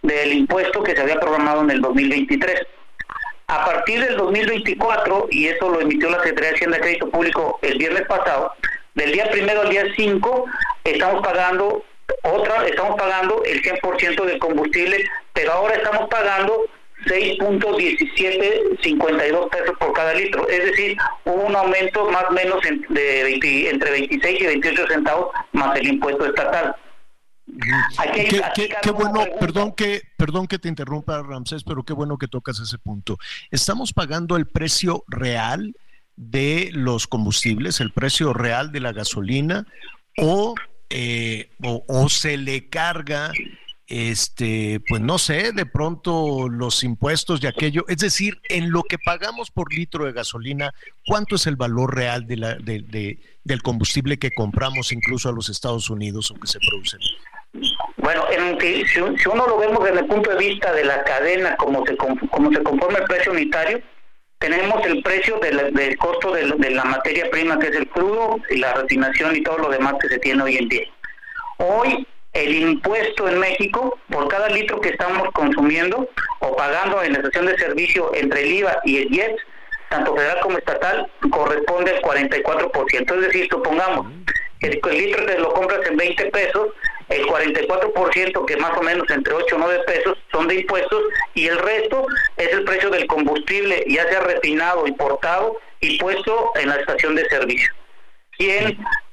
del 0.00 0.32
impuesto 0.32 0.82
que 0.82 0.96
se 0.96 1.02
había 1.02 1.20
programado 1.20 1.60
en 1.60 1.70
el 1.70 1.82
2023. 1.82 2.58
A 3.48 3.66
partir 3.66 4.02
del 4.02 4.16
2024, 4.16 5.28
y 5.30 5.48
eso 5.48 5.68
lo 5.68 5.82
emitió 5.82 6.08
la 6.08 6.22
Secretaría 6.22 6.50
de 6.50 6.56
Hacienda 6.56 6.76
de 6.78 6.82
Crédito 6.84 7.10
Público 7.10 7.58
el 7.60 7.76
viernes 7.76 8.06
pasado, 8.06 8.54
del 8.94 9.12
día 9.12 9.30
primero 9.30 9.60
al 9.60 9.68
día 9.68 9.84
5 9.94 10.44
estamos 10.84 11.22
pagando 11.22 11.84
otra, 12.22 12.66
estamos 12.66 12.96
pagando 12.96 13.42
el 13.44 13.62
100% 13.62 14.24
del 14.24 14.38
combustible, 14.38 15.04
pero 15.34 15.52
ahora 15.52 15.74
estamos 15.74 16.08
pagando 16.08 16.66
6.1752 17.06 19.50
pesos 19.50 19.76
por 19.78 19.92
cada 19.92 20.14
litro, 20.14 20.48
es 20.48 20.64
decir, 20.64 20.96
hubo 21.24 21.46
un 21.46 21.54
aumento 21.56 22.10
más 22.10 22.24
o 22.28 22.32
menos 22.32 22.60
de 22.88 23.70
entre 23.70 23.90
26 23.90 24.40
y 24.40 24.46
28 24.46 24.86
centavos 24.88 25.28
más 25.52 25.78
el 25.78 25.88
impuesto 25.88 26.26
estatal. 26.26 26.74
qué, 28.82 28.90
bueno, 28.90 29.24
perdón 29.38 29.72
que, 29.72 30.02
perdón 30.16 30.46
que 30.46 30.58
te 30.58 30.68
interrumpa 30.68 31.22
Ramsés, 31.22 31.64
pero 31.64 31.82
qué 31.82 31.92
bueno 31.92 32.18
que 32.18 32.28
tocas 32.28 32.60
ese 32.60 32.78
punto. 32.78 33.18
Estamos 33.50 33.92
pagando 33.92 34.36
el 34.36 34.46
precio 34.46 35.04
real 35.08 35.74
de 36.16 36.70
los 36.72 37.06
combustibles, 37.06 37.80
el 37.80 37.92
precio 37.92 38.34
real 38.34 38.72
de 38.72 38.80
la 38.80 38.92
gasolina, 38.92 39.66
o, 40.18 40.54
eh, 40.90 41.50
o, 41.62 42.08
se 42.08 42.36
le 42.36 42.68
carga, 42.68 43.32
este, 43.90 44.80
pues 44.88 45.02
no 45.02 45.18
sé, 45.18 45.52
de 45.52 45.66
pronto 45.66 46.48
los 46.48 46.84
impuestos 46.84 47.40
de 47.40 47.48
aquello, 47.48 47.84
es 47.88 47.98
decir, 47.98 48.40
en 48.48 48.70
lo 48.70 48.84
que 48.84 48.98
pagamos 48.98 49.50
por 49.50 49.72
litro 49.72 50.06
de 50.06 50.12
gasolina, 50.12 50.72
¿cuánto 51.06 51.34
es 51.34 51.46
el 51.48 51.56
valor 51.56 51.94
real 51.94 52.26
de 52.26 52.36
la, 52.36 52.54
de, 52.54 53.18
del 53.42 53.62
combustible 53.62 54.16
que 54.16 54.30
compramos 54.30 54.92
incluso 54.92 55.28
a 55.28 55.32
los 55.32 55.48
Estados 55.48 55.90
Unidos 55.90 56.30
o 56.30 56.34
que 56.34 56.46
se 56.46 56.60
produce? 56.60 56.98
Bueno, 57.96 58.24
en, 58.30 58.60
si, 58.60 58.86
si, 58.86 59.28
uno 59.28 59.46
lo 59.46 59.58
vemos 59.58 59.82
desde 59.84 60.00
el 60.00 60.06
punto 60.06 60.30
de 60.30 60.36
vista 60.36 60.72
de 60.72 60.84
la 60.84 61.02
cadena, 61.02 61.56
como 61.56 61.84
se, 61.84 61.96
como 61.96 62.52
se 62.52 62.62
conforma 62.62 62.98
el 62.98 63.04
precio 63.04 63.32
unitario, 63.32 63.82
tenemos 64.38 64.86
el 64.86 65.02
precio 65.02 65.38
del, 65.38 65.74
del 65.74 65.98
costo 65.98 66.32
de, 66.32 66.70
la 66.70 66.84
materia 66.84 67.28
prima, 67.30 67.58
que 67.58 67.68
es 67.68 67.76
el 67.76 67.88
crudo, 67.88 68.38
y 68.48 68.56
la 68.56 68.72
refinación 68.72 69.36
y 69.36 69.42
todo 69.42 69.58
lo 69.58 69.68
demás 69.68 69.94
que 70.00 70.08
se 70.08 70.18
tiene 70.18 70.42
hoy 70.42 70.56
en 70.56 70.68
día. 70.68 70.86
Hoy 71.58 72.06
el 72.32 72.54
impuesto 72.54 73.28
en 73.28 73.38
México 73.38 73.98
por 74.08 74.28
cada 74.28 74.48
litro 74.48 74.80
que 74.80 74.90
estamos 74.90 75.28
consumiendo 75.32 76.08
o 76.40 76.56
pagando 76.56 77.02
en 77.02 77.12
la 77.12 77.18
estación 77.18 77.46
de 77.46 77.58
servicio 77.58 78.12
entre 78.14 78.42
el 78.42 78.52
IVA 78.52 78.80
y 78.84 78.98
el 78.98 79.14
IES, 79.14 79.36
tanto 79.88 80.14
federal 80.14 80.40
como 80.40 80.58
estatal, 80.58 81.10
corresponde 81.30 81.92
al 81.92 82.02
44%. 82.02 83.14
Es 83.14 83.20
decir, 83.20 83.48
supongamos 83.50 84.06
que 84.60 84.68
el 84.68 84.98
litro 84.98 85.26
te 85.26 85.38
lo 85.38 85.52
compras 85.52 85.80
en 85.88 85.96
20 85.96 86.26
pesos, 86.26 86.68
el 87.08 87.26
44% 87.26 88.46
que 88.46 88.56
más 88.58 88.78
o 88.78 88.82
menos 88.82 89.10
entre 89.10 89.34
8 89.34 89.56
o 89.56 89.58
9 89.58 89.82
pesos 89.86 90.18
son 90.30 90.46
de 90.46 90.56
impuestos 90.56 91.02
y 91.34 91.48
el 91.48 91.58
resto 91.58 92.06
es 92.36 92.52
el 92.52 92.64
precio 92.64 92.90
del 92.90 93.06
combustible, 93.08 93.84
ya 93.88 94.08
sea 94.08 94.20
refinado, 94.20 94.86
importado 94.86 95.58
y 95.80 95.98
puesto 95.98 96.52
en 96.54 96.68
la 96.68 96.76
estación 96.76 97.16
de 97.16 97.28
servicio. 97.28 97.72
Y 98.38 98.48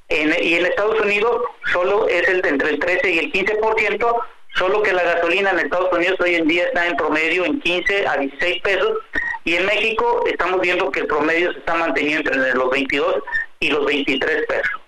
en, 0.08 0.34
y 0.42 0.54
en 0.54 0.66
Estados 0.66 1.00
Unidos 1.00 1.42
solo 1.72 2.08
es 2.08 2.26
el 2.28 2.42
de 2.42 2.48
entre 2.48 2.70
el 2.70 2.78
13 2.78 3.10
y 3.10 3.18
el 3.18 3.32
15%, 3.32 4.22
solo 4.54 4.82
que 4.82 4.92
la 4.92 5.02
gasolina 5.02 5.50
en 5.50 5.60
Estados 5.60 5.92
Unidos 5.92 6.18
hoy 6.20 6.34
en 6.34 6.48
día 6.48 6.66
está 6.66 6.86
en 6.86 6.96
promedio 6.96 7.44
en 7.44 7.60
15 7.60 8.06
a 8.06 8.16
16 8.16 8.62
pesos 8.62 8.98
y 9.44 9.54
en 9.54 9.66
México 9.66 10.24
estamos 10.26 10.60
viendo 10.60 10.90
que 10.90 11.00
el 11.00 11.06
promedio 11.06 11.52
se 11.52 11.58
está 11.58 11.74
manteniendo 11.74 12.32
entre 12.32 12.54
los 12.54 12.70
22 12.70 13.16
y 13.60 13.70
los 13.70 13.86
23 13.86 14.46
pesos. 14.46 14.80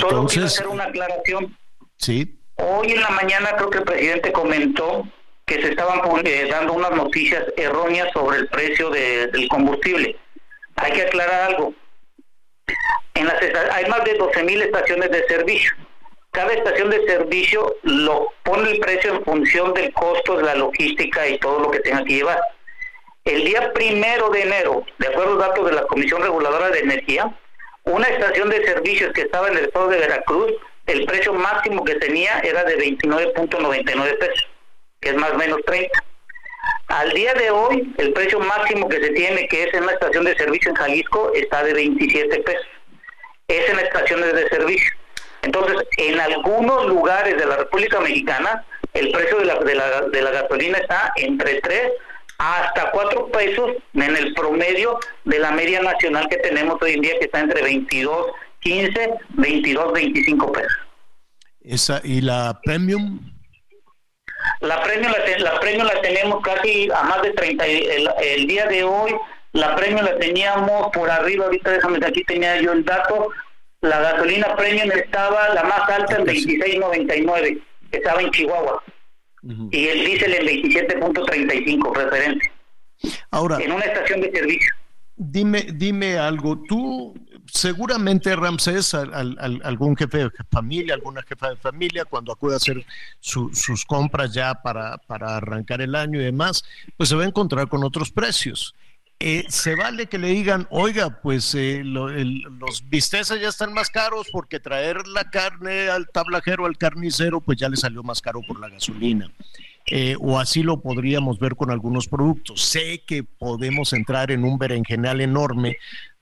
Solo 0.00 0.26
quiero 0.26 0.46
hacer 0.46 0.66
una 0.66 0.84
aclaración. 0.84 1.56
Sí. 1.98 2.38
Hoy 2.56 2.92
en 2.92 3.00
la 3.00 3.10
mañana 3.10 3.54
creo 3.56 3.70
que 3.70 3.78
el 3.78 3.84
presidente 3.84 4.32
comentó 4.32 5.06
que 5.46 5.62
se 5.62 5.70
estaban 5.70 6.00
eh, 6.24 6.48
dando 6.50 6.72
unas 6.72 6.90
noticias 6.90 7.44
erróneas 7.56 8.08
sobre 8.12 8.38
el 8.38 8.48
precio 8.48 8.90
del 8.90 9.48
combustible. 9.48 10.16
Hay 10.76 10.92
que 10.92 11.02
aclarar 11.02 11.52
algo. 11.52 11.72
En 13.14 13.26
las, 13.26 13.42
hay 13.72 13.86
más 13.86 14.04
de 14.04 14.18
12.000 14.18 14.62
estaciones 14.62 15.10
de 15.10 15.26
servicio. 15.26 15.72
Cada 16.32 16.52
estación 16.52 16.90
de 16.90 17.06
servicio 17.06 17.76
lo 17.82 18.28
pone 18.42 18.72
el 18.72 18.78
precio 18.78 19.14
en 19.14 19.24
función 19.24 19.72
del 19.72 19.92
costo 19.94 20.36
de 20.36 20.42
la 20.42 20.54
logística 20.54 21.26
y 21.26 21.38
todo 21.38 21.60
lo 21.60 21.70
que 21.70 21.80
tenga 21.80 22.04
que 22.04 22.14
llevar. 22.14 22.40
El 23.24 23.44
día 23.44 23.72
primero 23.72 24.28
de 24.30 24.42
enero, 24.42 24.84
de 24.98 25.08
acuerdo 25.08 25.30
a 25.30 25.34
los 25.34 25.46
datos 25.46 25.66
de 25.66 25.72
la 25.72 25.86
Comisión 25.86 26.22
Reguladora 26.22 26.68
de 26.68 26.80
Energía, 26.80 27.34
una 27.84 28.06
estación 28.08 28.50
de 28.50 28.64
servicios 28.64 29.12
que 29.14 29.22
estaba 29.22 29.48
en 29.48 29.56
el 29.56 29.64
estado 29.64 29.88
de 29.88 29.98
Veracruz, 29.98 30.52
el 30.86 31.06
precio 31.06 31.32
máximo 31.32 31.84
que 31.84 31.94
tenía 31.94 32.38
era 32.40 32.64
de 32.64 32.78
29.99 32.78 34.18
pesos, 34.18 34.48
que 35.00 35.08
es 35.08 35.16
más 35.16 35.32
o 35.32 35.36
menos 35.36 35.58
30. 35.64 36.04
Al 36.88 37.10
día 37.12 37.34
de 37.34 37.50
hoy, 37.50 37.94
el 37.98 38.12
precio 38.12 38.38
máximo 38.40 38.88
que 38.88 39.00
se 39.00 39.10
tiene, 39.10 39.48
que 39.48 39.64
es 39.64 39.74
en 39.74 39.86
la 39.86 39.92
estación 39.92 40.24
de 40.24 40.36
servicio 40.36 40.70
en 40.70 40.76
Jalisco, 40.76 41.32
está 41.34 41.62
de 41.64 41.74
27 41.74 42.38
pesos. 42.40 42.66
Es 43.48 43.68
en 43.68 43.78
estaciones 43.78 44.32
de 44.34 44.48
servicio. 44.48 44.92
Entonces, 45.42 45.76
en 45.98 46.20
algunos 46.20 46.86
lugares 46.86 47.36
de 47.36 47.46
la 47.46 47.56
República 47.56 48.00
Mexicana, 48.00 48.64
el 48.94 49.10
precio 49.12 49.38
de 49.38 49.44
la, 49.44 49.58
de 49.60 49.74
la, 49.74 50.00
de 50.02 50.22
la 50.22 50.30
gasolina 50.30 50.78
está 50.78 51.12
entre 51.16 51.60
3 51.60 51.92
hasta 52.38 52.90
4 52.90 53.30
pesos 53.30 53.72
en 53.94 54.16
el 54.16 54.34
promedio 54.34 54.98
de 55.24 55.38
la 55.38 55.52
media 55.52 55.80
nacional 55.82 56.28
que 56.28 56.36
tenemos 56.36 56.80
hoy 56.82 56.92
en 56.92 57.00
día, 57.00 57.18
que 57.18 57.26
está 57.26 57.40
entre 57.40 57.62
22, 57.62 58.26
15, 58.60 59.10
22, 59.30 59.92
25 59.92 60.52
pesos. 60.52 60.78
Esa, 61.62 62.00
¿Y 62.04 62.20
la 62.20 62.60
premium? 62.64 63.35
La 64.60 64.82
premium 64.82 65.12
la, 65.12 65.38
la 65.38 65.60
premium 65.60 65.86
la 65.86 66.00
tenemos 66.00 66.42
casi 66.42 66.88
a 66.90 67.02
más 67.02 67.22
de 67.22 67.30
30. 67.32 67.66
El, 67.66 68.10
el, 68.22 68.46
día 68.46 68.66
de 68.66 68.84
hoy, 68.84 69.14
la 69.52 69.76
premium 69.76 70.04
la 70.04 70.18
teníamos 70.18 70.90
por 70.92 71.10
arriba. 71.10 71.46
Ahorita 71.46 71.70
déjame 71.70 72.04
aquí 72.06 72.24
tenía 72.24 72.60
yo 72.60 72.72
el 72.72 72.84
dato. 72.84 73.30
La 73.80 74.00
gasolina 74.00 74.56
premium 74.56 74.90
estaba 74.92 75.50
la 75.50 75.62
más 75.64 75.88
alta 75.88 76.16
en 76.16 76.26
26.99. 76.26 77.62
Estaba 77.92 78.20
en 78.20 78.30
Chihuahua. 78.30 78.82
Y 79.70 79.88
el 79.88 80.06
diésel 80.06 80.34
en 80.34 80.46
27.35, 80.46 81.94
referente. 81.94 82.52
Ahora. 83.30 83.58
En 83.60 83.72
una 83.72 83.84
estación 83.84 84.20
de 84.20 84.32
servicio. 84.32 84.72
Dime, 85.16 85.66
dime 85.74 86.18
algo. 86.18 86.60
Tú 86.68 87.14
seguramente 87.52 88.34
Ramsés, 88.34 88.94
algún 88.94 89.96
jefe 89.96 90.18
de 90.18 90.30
familia, 90.50 90.94
alguna 90.94 91.22
jefa 91.22 91.50
de 91.50 91.56
familia, 91.56 92.04
cuando 92.04 92.32
acude 92.32 92.54
a 92.54 92.56
hacer 92.56 92.84
sus 93.20 93.84
compras 93.84 94.32
ya 94.32 94.54
para, 94.54 94.98
para, 94.98 95.36
arrancar 95.36 95.80
el 95.80 95.94
año 95.94 96.20
y 96.20 96.24
demás, 96.24 96.64
pues 96.96 97.08
se 97.08 97.16
va 97.16 97.24
a 97.24 97.26
encontrar 97.26 97.68
con 97.68 97.84
otros 97.84 98.10
precios. 98.10 98.74
Eh, 99.18 99.44
se 99.48 99.74
vale 99.74 100.06
que 100.06 100.18
le 100.18 100.28
digan, 100.28 100.66
oiga, 100.70 101.22
pues 101.22 101.54
eh, 101.54 101.80
los 101.82 102.88
bisteces 102.90 103.40
ya 103.40 103.48
están 103.48 103.72
más 103.72 103.88
caros 103.88 104.26
porque 104.30 104.60
traer 104.60 105.08
la 105.08 105.24
carne 105.30 105.88
al 105.88 106.06
tablajero, 106.08 106.66
al 106.66 106.76
carnicero, 106.76 107.40
pues 107.40 107.56
ya 107.58 107.70
le 107.70 107.78
salió 107.78 108.02
más 108.02 108.20
caro 108.20 108.42
por 108.46 108.60
la 108.60 108.68
gasolina. 108.68 109.30
Eh, 109.88 110.16
o 110.18 110.38
así 110.38 110.64
lo 110.64 110.80
podríamos 110.80 111.38
ver 111.38 111.54
con 111.54 111.70
algunos 111.70 112.08
productos. 112.08 112.60
Sé 112.60 113.04
que 113.06 113.22
podemos 113.22 113.92
entrar 113.92 114.32
en 114.32 114.44
un 114.44 114.58
berenjenal 114.58 115.20
enorme 115.20 115.76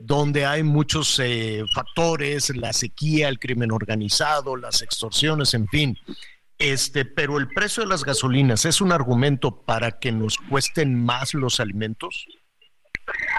donde 0.06 0.44
hay 0.44 0.62
muchos 0.62 1.18
eh, 1.18 1.64
factores, 1.74 2.54
la 2.54 2.72
sequía, 2.72 3.28
el 3.28 3.38
crimen 3.38 3.72
organizado, 3.72 4.54
las 4.56 4.82
extorsiones, 4.82 5.54
en 5.54 5.66
fin. 5.68 5.98
Este, 6.58 7.04
pero 7.04 7.38
el 7.38 7.48
precio 7.48 7.82
de 7.82 7.88
las 7.88 8.04
gasolinas 8.04 8.66
es 8.66 8.80
un 8.80 8.92
argumento 8.92 9.62
para 9.62 9.98
que 9.98 10.12
nos 10.12 10.36
cuesten 10.36 10.94
más 10.94 11.32
los 11.32 11.58
alimentos. 11.58 12.26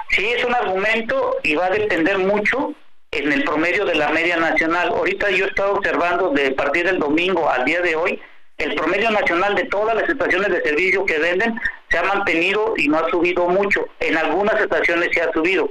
Sí, 0.10 0.26
es 0.26 0.44
un 0.44 0.56
argumento 0.56 1.38
y 1.44 1.56
va 1.56 1.68
a 1.68 1.70
depender 1.70 2.18
mucho 2.18 2.74
en 3.12 3.32
el 3.32 3.44
promedio 3.44 3.86
de 3.86 3.96
la 3.96 4.10
media 4.10 4.38
nacional. 4.38 4.90
Ahorita 4.90 5.30
yo 5.30 5.46
he 5.46 5.50
estado 5.50 5.74
observando 5.74 6.32
de 6.32 6.52
partir 6.52 6.86
del 6.86 7.00
domingo 7.00 7.50
al 7.50 7.64
día 7.64 7.82
de 7.82 7.96
hoy 7.96 8.20
el 8.58 8.74
promedio 8.74 9.12
nacional 9.12 9.54
de 9.54 9.66
todas 9.66 9.96
las 9.96 10.10
estaciones 10.10 10.50
de 10.50 10.62
servicio 10.62 11.06
que 11.06 11.20
venden 11.20 11.60
se 11.90 11.98
ha 11.98 12.04
mantenido 12.04 12.74
y 12.78 12.88
no 12.88 13.00
ha 13.00 13.10
subido 13.10 13.48
mucho. 13.50 13.88
En 14.00 14.18
algunas 14.18 14.60
estaciones 14.60 15.10
se 15.14 15.22
ha 15.22 15.32
subido. 15.32 15.70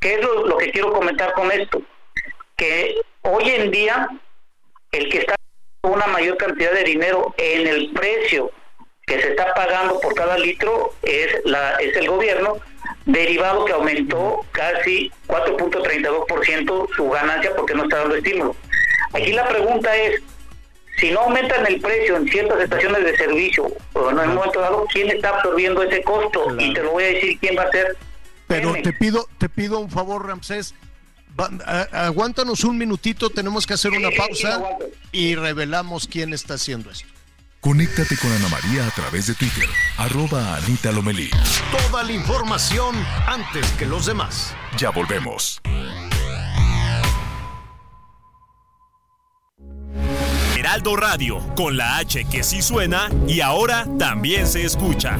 ¿Qué 0.00 0.14
es 0.14 0.22
lo, 0.22 0.56
que 0.56 0.70
quiero 0.70 0.92
comentar 0.92 1.32
con 1.32 1.50
esto? 1.50 1.82
Que 2.56 2.96
hoy 3.22 3.50
en 3.50 3.70
día 3.70 4.08
el 4.92 5.08
que 5.08 5.18
está 5.18 5.34
una 5.82 6.06
mayor 6.06 6.36
cantidad 6.36 6.72
de 6.72 6.84
dinero 6.84 7.34
en 7.38 7.66
el 7.66 7.92
precio 7.92 8.50
que 9.06 9.20
se 9.20 9.30
está 9.30 9.54
pagando 9.54 10.00
por 10.00 10.14
cada 10.14 10.36
litro 10.36 10.92
es 11.02 11.44
la 11.44 11.76
es 11.76 11.96
el 11.96 12.08
gobierno 12.08 12.58
derivado 13.04 13.64
que 13.64 13.72
aumentó 13.72 14.44
casi 14.50 15.12
4.32% 15.28 16.88
su 16.94 17.08
ganancia 17.08 17.54
porque 17.54 17.74
no 17.74 17.84
está 17.84 17.98
dando 17.98 18.16
estímulo. 18.16 18.56
Aquí 19.12 19.32
la 19.32 19.46
pregunta 19.48 19.96
es 19.96 20.20
si 20.98 21.10
no 21.10 21.20
aumentan 21.20 21.66
el 21.66 21.80
precio 21.80 22.16
en 22.16 22.28
ciertas 22.28 22.60
estaciones 22.60 23.04
de 23.04 23.16
servicio 23.16 23.70
o 23.92 24.10
en 24.10 24.18
un 24.18 24.34
momento 24.34 24.60
dado, 24.60 24.86
¿quién 24.92 25.10
está 25.10 25.28
absorbiendo 25.30 25.82
ese 25.82 26.02
costo? 26.02 26.46
Y 26.58 26.72
te 26.72 26.82
lo 26.82 26.92
voy 26.92 27.04
a 27.04 27.08
decir 27.08 27.38
quién 27.38 27.56
va 27.56 27.64
a 27.64 27.70
ser. 27.70 27.96
Pero 28.46 28.74
te 28.82 28.92
pido, 28.92 29.28
te 29.38 29.48
pido 29.48 29.78
un 29.78 29.90
favor, 29.90 30.26
Ramsés. 30.26 30.74
aguántanos 31.92 32.64
un 32.64 32.78
minutito, 32.78 33.30
tenemos 33.30 33.66
que 33.66 33.74
hacer 33.74 33.92
una 33.92 34.10
pausa 34.10 34.62
y 35.12 35.34
revelamos 35.34 36.06
quién 36.06 36.32
está 36.32 36.54
haciendo 36.54 36.90
esto. 36.90 37.08
Conéctate 37.60 38.16
con 38.18 38.30
Ana 38.30 38.48
María 38.48 38.86
a 38.86 38.90
través 38.90 39.26
de 39.26 39.34
Twitter, 39.34 39.68
arroba 39.96 40.56
Anita 40.56 40.92
Lomelí. 40.92 41.30
Toda 41.72 42.04
la 42.04 42.12
información 42.12 42.94
antes 43.26 43.68
que 43.72 43.86
los 43.86 44.06
demás. 44.06 44.54
Ya 44.78 44.90
volvemos. 44.90 45.60
Heraldo 50.56 50.96
Radio, 50.96 51.54
con 51.54 51.76
la 51.76 51.98
H 51.98 52.24
que 52.30 52.42
sí 52.42 52.62
suena 52.62 53.10
y 53.26 53.40
ahora 53.40 53.86
también 53.98 54.46
se 54.46 54.64
escucha. 54.64 55.18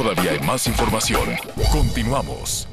Todavía 0.00 0.30
hay 0.30 0.40
más 0.40 0.66
información. 0.66 1.28
Continuamos. 1.70 2.66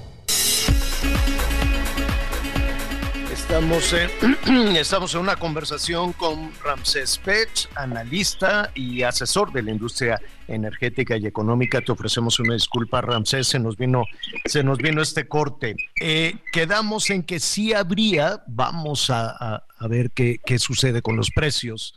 Estamos 3.30 3.92
en, 3.92 4.76
estamos 4.78 5.14
en 5.14 5.20
una 5.20 5.36
conversación 5.36 6.14
con 6.14 6.54
Ramsés 6.64 7.18
Pech, 7.18 7.68
analista 7.76 8.72
y 8.74 9.02
asesor 9.02 9.52
de 9.52 9.62
la 9.62 9.72
industria 9.72 10.22
energética 10.48 11.18
y 11.18 11.26
económica. 11.26 11.82
Te 11.82 11.92
ofrecemos 11.92 12.40
una 12.40 12.54
disculpa, 12.54 13.02
Ramsés, 13.02 13.48
se 13.48 13.60
nos 13.60 13.76
vino, 13.76 14.06
se 14.46 14.64
nos 14.64 14.78
vino 14.78 15.02
este 15.02 15.28
corte. 15.28 15.76
Eh, 16.02 16.36
quedamos 16.54 17.10
en 17.10 17.24
que 17.24 17.42
sí 17.42 17.74
habría, 17.74 18.42
vamos 18.48 19.10
a, 19.10 19.66
ver 19.82 20.12
qué, 20.12 20.40
qué, 20.46 20.60
sucede 20.60 21.02
con 21.02 21.18
los 21.18 21.30
precios 21.32 21.94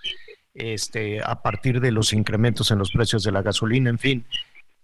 este, 0.54 1.22
a 1.22 1.40
partir 1.40 1.80
de 1.80 1.92
los 1.92 2.12
incrementos 2.12 2.72
en 2.72 2.78
los 2.78 2.90
precios 2.90 3.22
de 3.22 3.30
la 3.30 3.42
gasolina, 3.42 3.90
en 3.90 3.98
fin 4.00 4.26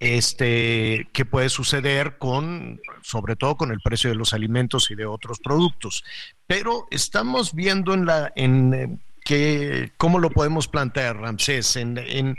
este, 0.00 1.08
qué 1.12 1.24
puede 1.24 1.48
suceder 1.48 2.18
con, 2.18 2.80
sobre 3.02 3.36
todo 3.36 3.56
con 3.56 3.70
el 3.70 3.80
precio 3.80 4.10
de 4.10 4.16
los 4.16 4.32
alimentos 4.32 4.90
y 4.90 4.94
de 4.94 5.06
otros 5.06 5.38
productos. 5.40 6.04
Pero 6.46 6.86
estamos 6.90 7.54
viendo 7.54 7.94
en 7.94 8.06
la, 8.06 8.32
en 8.36 8.74
eh, 8.74 8.98
que, 9.24 9.92
cómo 9.96 10.18
lo 10.18 10.30
podemos 10.30 10.68
plantear, 10.68 11.16
Ramsés, 11.16 11.76
en, 11.76 11.98
en, 11.98 12.36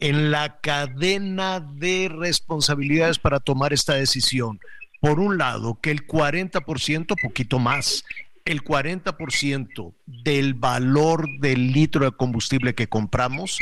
en 0.00 0.30
la 0.30 0.60
cadena 0.60 1.60
de 1.60 2.10
responsabilidades 2.14 3.18
para 3.18 3.40
tomar 3.40 3.72
esta 3.72 3.94
decisión. 3.94 4.60
Por 5.00 5.20
un 5.20 5.38
lado, 5.38 5.78
que 5.80 5.90
el 5.90 6.06
40%, 6.06 7.14
poquito 7.22 7.58
más, 7.58 8.04
el 8.44 8.62
40% 8.64 9.92
del 10.06 10.54
valor 10.54 11.28
del 11.38 11.72
litro 11.72 12.04
de 12.04 12.12
combustible 12.12 12.74
que 12.74 12.88
compramos 12.88 13.58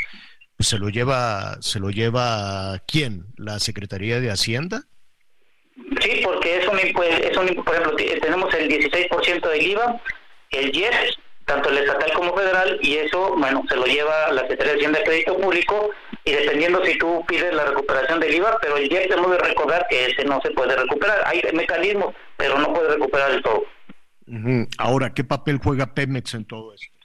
pues 0.57 0.69
se 0.69 0.79
lo 0.79 0.89
lleva, 0.89 1.61
se 1.61 1.79
lo 1.79 1.91
lleva 1.91 2.79
quién, 2.87 3.27
la 3.37 3.59
Secretaría 3.59 4.19
de 4.19 4.31
Hacienda. 4.31 4.81
Sí, 6.01 6.21
porque 6.23 6.57
es 6.57 6.67
un, 6.67 6.79
es 6.79 7.37
un 7.37 7.63
por 7.63 7.75
ejemplo, 7.75 7.95
tenemos 7.95 8.53
el 8.55 8.67
16% 8.67 9.49
del 9.49 9.67
IVA, 9.67 10.01
el 10.49 10.75
IES, 10.75 11.15
tanto 11.45 11.69
el 11.69 11.77
estatal 11.77 12.11
como 12.13 12.35
federal, 12.35 12.79
y 12.81 12.95
eso, 12.95 13.35
bueno, 13.37 13.63
se 13.69 13.75
lo 13.75 13.85
lleva 13.85 14.31
la 14.31 14.41
Secretaría 14.41 14.73
de 14.73 14.79
Hacienda 14.79 14.99
de 14.99 15.05
Crédito 15.05 15.37
Público, 15.37 15.91
y 16.25 16.31
dependiendo 16.31 16.83
si 16.83 16.97
tú 16.97 17.23
pides 17.27 17.53
la 17.53 17.65
recuperación 17.65 18.19
del 18.19 18.33
IVA, 18.33 18.57
pero 18.59 18.77
el 18.77 18.91
IES 18.91 19.09
tenemos 19.09 19.37
que 19.37 19.43
recordar 19.43 19.85
que 19.89 20.07
ese 20.07 20.25
no 20.25 20.41
se 20.41 20.49
puede 20.51 20.75
recuperar. 20.75 21.21
Hay 21.25 21.41
mecanismos, 21.53 22.15
pero 22.35 22.57
no 22.57 22.73
puede 22.73 22.95
recuperar 22.95 23.31
del 23.31 23.43
todo. 23.43 23.63
Ahora, 24.79 25.13
¿qué 25.13 25.23
papel 25.23 25.59
juega 25.63 25.93
Pemex 25.93 26.33
en 26.33 26.45
todo 26.45 26.73
esto? 26.73 26.96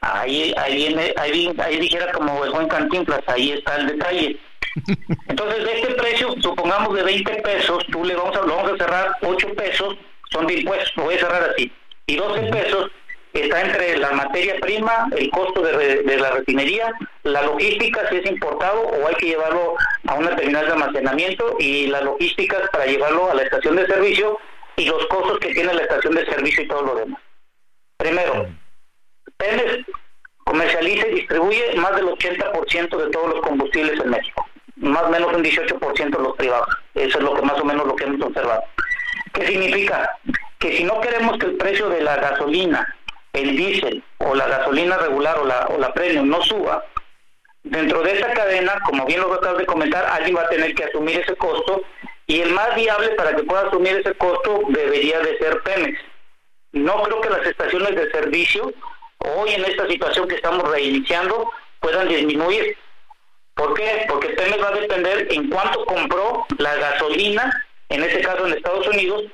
Ahí, 0.00 0.54
ahí, 0.56 0.76
viene, 0.76 1.12
ahí, 1.16 1.52
ahí 1.58 1.78
dijera 1.78 2.12
como 2.12 2.44
el 2.44 2.50
buen 2.50 2.68
Cantinflas, 2.68 3.20
ahí 3.26 3.52
está 3.52 3.76
el 3.76 3.88
detalle. 3.88 4.38
Entonces, 5.28 5.64
de 5.64 5.80
este 5.80 5.94
precio, 5.94 6.34
supongamos 6.40 6.94
de 6.94 7.02
20 7.02 7.34
pesos, 7.42 7.84
tú 7.90 8.04
le 8.04 8.14
vamos 8.14 8.36
a, 8.36 8.42
lo 8.42 8.56
vamos 8.56 8.72
a 8.72 8.76
cerrar 8.76 9.16
8 9.22 9.54
pesos, 9.54 9.96
son 10.30 10.46
de 10.46 10.54
impuestos, 10.54 10.96
lo 10.96 11.04
voy 11.04 11.14
a 11.14 11.18
cerrar 11.18 11.50
así, 11.50 11.72
y 12.06 12.16
12 12.16 12.42
pesos 12.50 12.90
está 13.32 13.60
entre 13.60 13.96
la 13.98 14.12
materia 14.12 14.56
prima, 14.60 15.08
el 15.16 15.30
costo 15.30 15.62
de, 15.62 16.02
de, 16.02 16.16
la 16.16 16.30
refinería, 16.30 16.92
la 17.24 17.42
logística 17.42 18.08
si 18.08 18.16
es 18.16 18.26
importado 18.26 18.80
o 18.80 19.06
hay 19.06 19.14
que 19.16 19.26
llevarlo 19.26 19.76
a 20.06 20.14
una 20.14 20.34
terminal 20.34 20.66
de 20.66 20.72
almacenamiento 20.72 21.56
y 21.58 21.88
las 21.88 22.02
logísticas 22.02 22.68
para 22.72 22.86
llevarlo 22.86 23.30
a 23.30 23.34
la 23.34 23.42
estación 23.42 23.76
de 23.76 23.86
servicio 23.86 24.38
y 24.76 24.86
los 24.86 25.06
costos 25.06 25.38
que 25.40 25.52
tiene 25.52 25.74
la 25.74 25.82
estación 25.82 26.14
de 26.14 26.24
servicio 26.26 26.62
y 26.62 26.68
todo 26.68 26.82
lo 26.82 26.94
demás. 26.94 27.20
Primero, 27.96 28.48
Pemex 29.38 29.86
comercializa 30.44 31.06
y 31.08 31.14
distribuye 31.14 31.74
más 31.76 31.94
del 31.96 32.06
80% 32.06 32.96
de 32.96 33.10
todos 33.10 33.34
los 33.34 33.40
combustibles 33.42 34.00
en 34.00 34.10
México, 34.10 34.46
más 34.76 35.04
o 35.04 35.10
menos 35.10 35.32
un 35.34 35.44
18% 35.44 36.18
los 36.18 36.36
privados. 36.36 36.68
Eso 36.94 37.18
es 37.18 37.24
lo 37.24 37.34
que 37.34 37.42
más 37.42 37.60
o 37.60 37.64
menos 37.64 37.86
lo 37.86 37.96
que 37.96 38.04
hemos 38.04 38.26
observado. 38.26 38.62
¿Qué 39.32 39.46
significa? 39.46 40.18
Que 40.58 40.76
si 40.76 40.84
no 40.84 41.00
queremos 41.00 41.38
que 41.38 41.46
el 41.46 41.56
precio 41.56 41.88
de 41.88 42.00
la 42.00 42.16
gasolina, 42.16 42.96
el 43.32 43.56
diésel 43.56 44.02
o 44.18 44.34
la 44.34 44.48
gasolina 44.48 44.96
regular 44.98 45.38
o 45.38 45.44
la, 45.44 45.66
o 45.66 45.78
la 45.78 45.92
premium 45.92 46.28
no 46.28 46.42
suba, 46.42 46.84
dentro 47.62 48.02
de 48.02 48.12
esa 48.12 48.32
cadena, 48.32 48.80
como 48.86 49.04
bien 49.04 49.20
lo 49.20 49.32
acabas 49.32 49.58
de 49.58 49.66
comentar, 49.66 50.04
alguien 50.06 50.36
va 50.36 50.42
a 50.42 50.48
tener 50.48 50.74
que 50.74 50.84
asumir 50.84 51.20
ese 51.20 51.36
costo 51.36 51.82
y 52.26 52.40
el 52.40 52.52
más 52.52 52.74
viable 52.74 53.10
para 53.10 53.36
que 53.36 53.42
pueda 53.44 53.68
asumir 53.68 53.98
ese 53.98 54.14
costo 54.14 54.62
debería 54.68 55.20
de 55.20 55.38
ser 55.38 55.62
Pemex. 55.62 55.98
No 56.72 57.02
creo 57.02 57.20
que 57.20 57.30
las 57.30 57.46
estaciones 57.46 57.94
de 57.94 58.10
servicio 58.10 58.72
hoy 59.18 59.54
en 59.54 59.64
esta 59.64 59.86
situación 59.86 60.28
que 60.28 60.36
estamos 60.36 60.68
reiniciando 60.68 61.50
puedan 61.80 62.08
disminuir. 62.08 62.76
¿Por 63.54 63.74
qué? 63.74 64.06
Porque 64.08 64.28
Pemex 64.28 64.62
va 64.62 64.68
a 64.68 64.80
depender 64.80 65.26
en 65.30 65.50
cuánto 65.50 65.84
compró 65.84 66.46
la 66.58 66.76
gasolina, 66.76 67.66
en 67.88 68.04
este 68.04 68.20
caso 68.20 68.46
en 68.46 68.52
Estados 68.54 68.86
Unidos, 68.86 69.24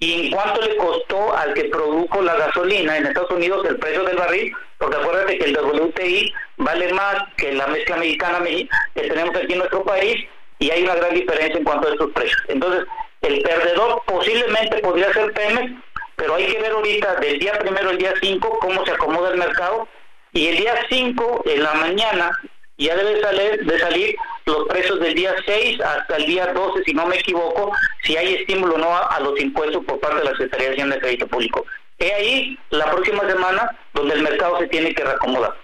y 0.00 0.26
en 0.26 0.32
cuánto 0.32 0.60
le 0.62 0.76
costó 0.76 1.36
al 1.36 1.52
que 1.54 1.64
produjo 1.64 2.22
la 2.22 2.34
gasolina 2.34 2.96
en 2.96 3.06
Estados 3.06 3.30
Unidos 3.30 3.64
el 3.68 3.78
precio 3.78 4.02
del 4.02 4.16
barril, 4.16 4.52
porque 4.78 4.96
acuérdate 4.96 5.38
que 5.38 5.44
el 5.44 5.58
WTI 5.58 6.34
vale 6.56 6.92
más 6.94 7.16
que 7.36 7.52
la 7.52 7.66
mezcla 7.66 7.96
mexicana 7.96 8.42
que 8.42 9.02
tenemos 9.02 9.36
aquí 9.36 9.52
en 9.52 9.58
nuestro 9.58 9.84
país 9.84 10.26
y 10.58 10.70
hay 10.70 10.84
una 10.84 10.94
gran 10.94 11.14
diferencia 11.14 11.56
en 11.56 11.64
cuanto 11.64 11.88
a 11.88 11.92
estos 11.92 12.10
precios. 12.12 12.42
Entonces, 12.48 12.86
el 13.22 13.42
perdedor 13.42 14.02
posiblemente 14.06 14.78
podría 14.78 15.12
ser 15.12 15.32
Pemex, 15.32 15.72
pero 16.20 16.34
hay 16.34 16.46
que 16.46 16.60
ver 16.60 16.72
ahorita 16.72 17.14
del 17.16 17.38
día 17.38 17.58
primero 17.58 17.88
al 17.88 17.98
día 17.98 18.12
5 18.20 18.58
cómo 18.60 18.84
se 18.84 18.92
acomoda 18.92 19.30
el 19.30 19.38
mercado 19.38 19.88
y 20.32 20.48
el 20.48 20.58
día 20.58 20.74
5 20.90 21.44
en 21.46 21.62
la 21.62 21.72
mañana 21.74 22.30
ya 22.76 22.94
debe 22.94 23.20
salir, 23.22 23.64
de 23.64 23.78
salir 23.78 24.16
los 24.44 24.68
precios 24.68 25.00
del 25.00 25.14
día 25.14 25.34
6 25.46 25.80
hasta 25.80 26.16
el 26.16 26.26
día 26.26 26.52
12, 26.52 26.84
si 26.84 26.92
no 26.92 27.06
me 27.06 27.16
equivoco, 27.16 27.72
si 28.04 28.16
hay 28.16 28.34
estímulo 28.34 28.74
o 28.74 28.78
no 28.78 28.94
a, 28.94 29.18
los 29.20 29.40
impuestos 29.40 29.84
por 29.84 29.98
parte 30.00 30.18
de 30.18 30.24
la 30.24 30.30
Secretaría 30.32 30.68
de 30.68 30.72
Hacienda 30.74 30.96
de 30.96 31.02
Crédito 31.02 31.26
Público. 31.26 31.64
Es 31.98 32.12
ahí 32.12 32.58
la 32.70 32.90
próxima 32.90 33.26
semana 33.28 33.78
donde 33.92 34.14
el 34.14 34.22
mercado 34.22 34.58
se 34.58 34.68
tiene 34.68 34.94
que 34.94 35.04
reacomodar. 35.04 35.54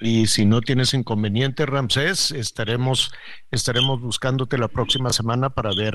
Y 0.00 0.26
si 0.26 0.44
no 0.44 0.60
tienes 0.60 0.94
inconveniente, 0.94 1.64
Ramsés, 1.64 2.32
estaremos, 2.32 3.12
estaremos 3.50 4.00
buscándote 4.00 4.58
la 4.58 4.68
próxima 4.68 5.10
semana 5.10 5.50
para 5.50 5.70
ver 5.74 5.94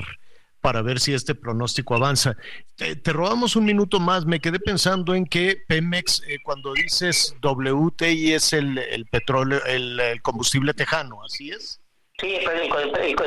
para 0.62 0.80
ver 0.80 1.00
si 1.00 1.12
este 1.12 1.34
pronóstico 1.34 1.94
avanza. 1.94 2.36
Te, 2.76 3.12
robamos 3.12 3.56
un 3.56 3.64
minuto 3.64 4.00
más. 4.00 4.24
Me 4.24 4.40
quedé 4.40 4.60
pensando 4.60 5.14
en 5.14 5.26
que 5.26 5.58
Pemex, 5.68 6.22
eh, 6.26 6.38
cuando 6.42 6.72
dices 6.72 7.36
WTI 7.42 8.32
es 8.32 8.52
el, 8.54 8.78
el 8.78 9.04
petróleo, 9.06 9.62
el, 9.66 10.00
combustible 10.22 10.72
tejano, 10.72 11.22
¿así 11.24 11.50
es? 11.50 11.80
Sí, 12.18 12.36
el, 12.36 12.68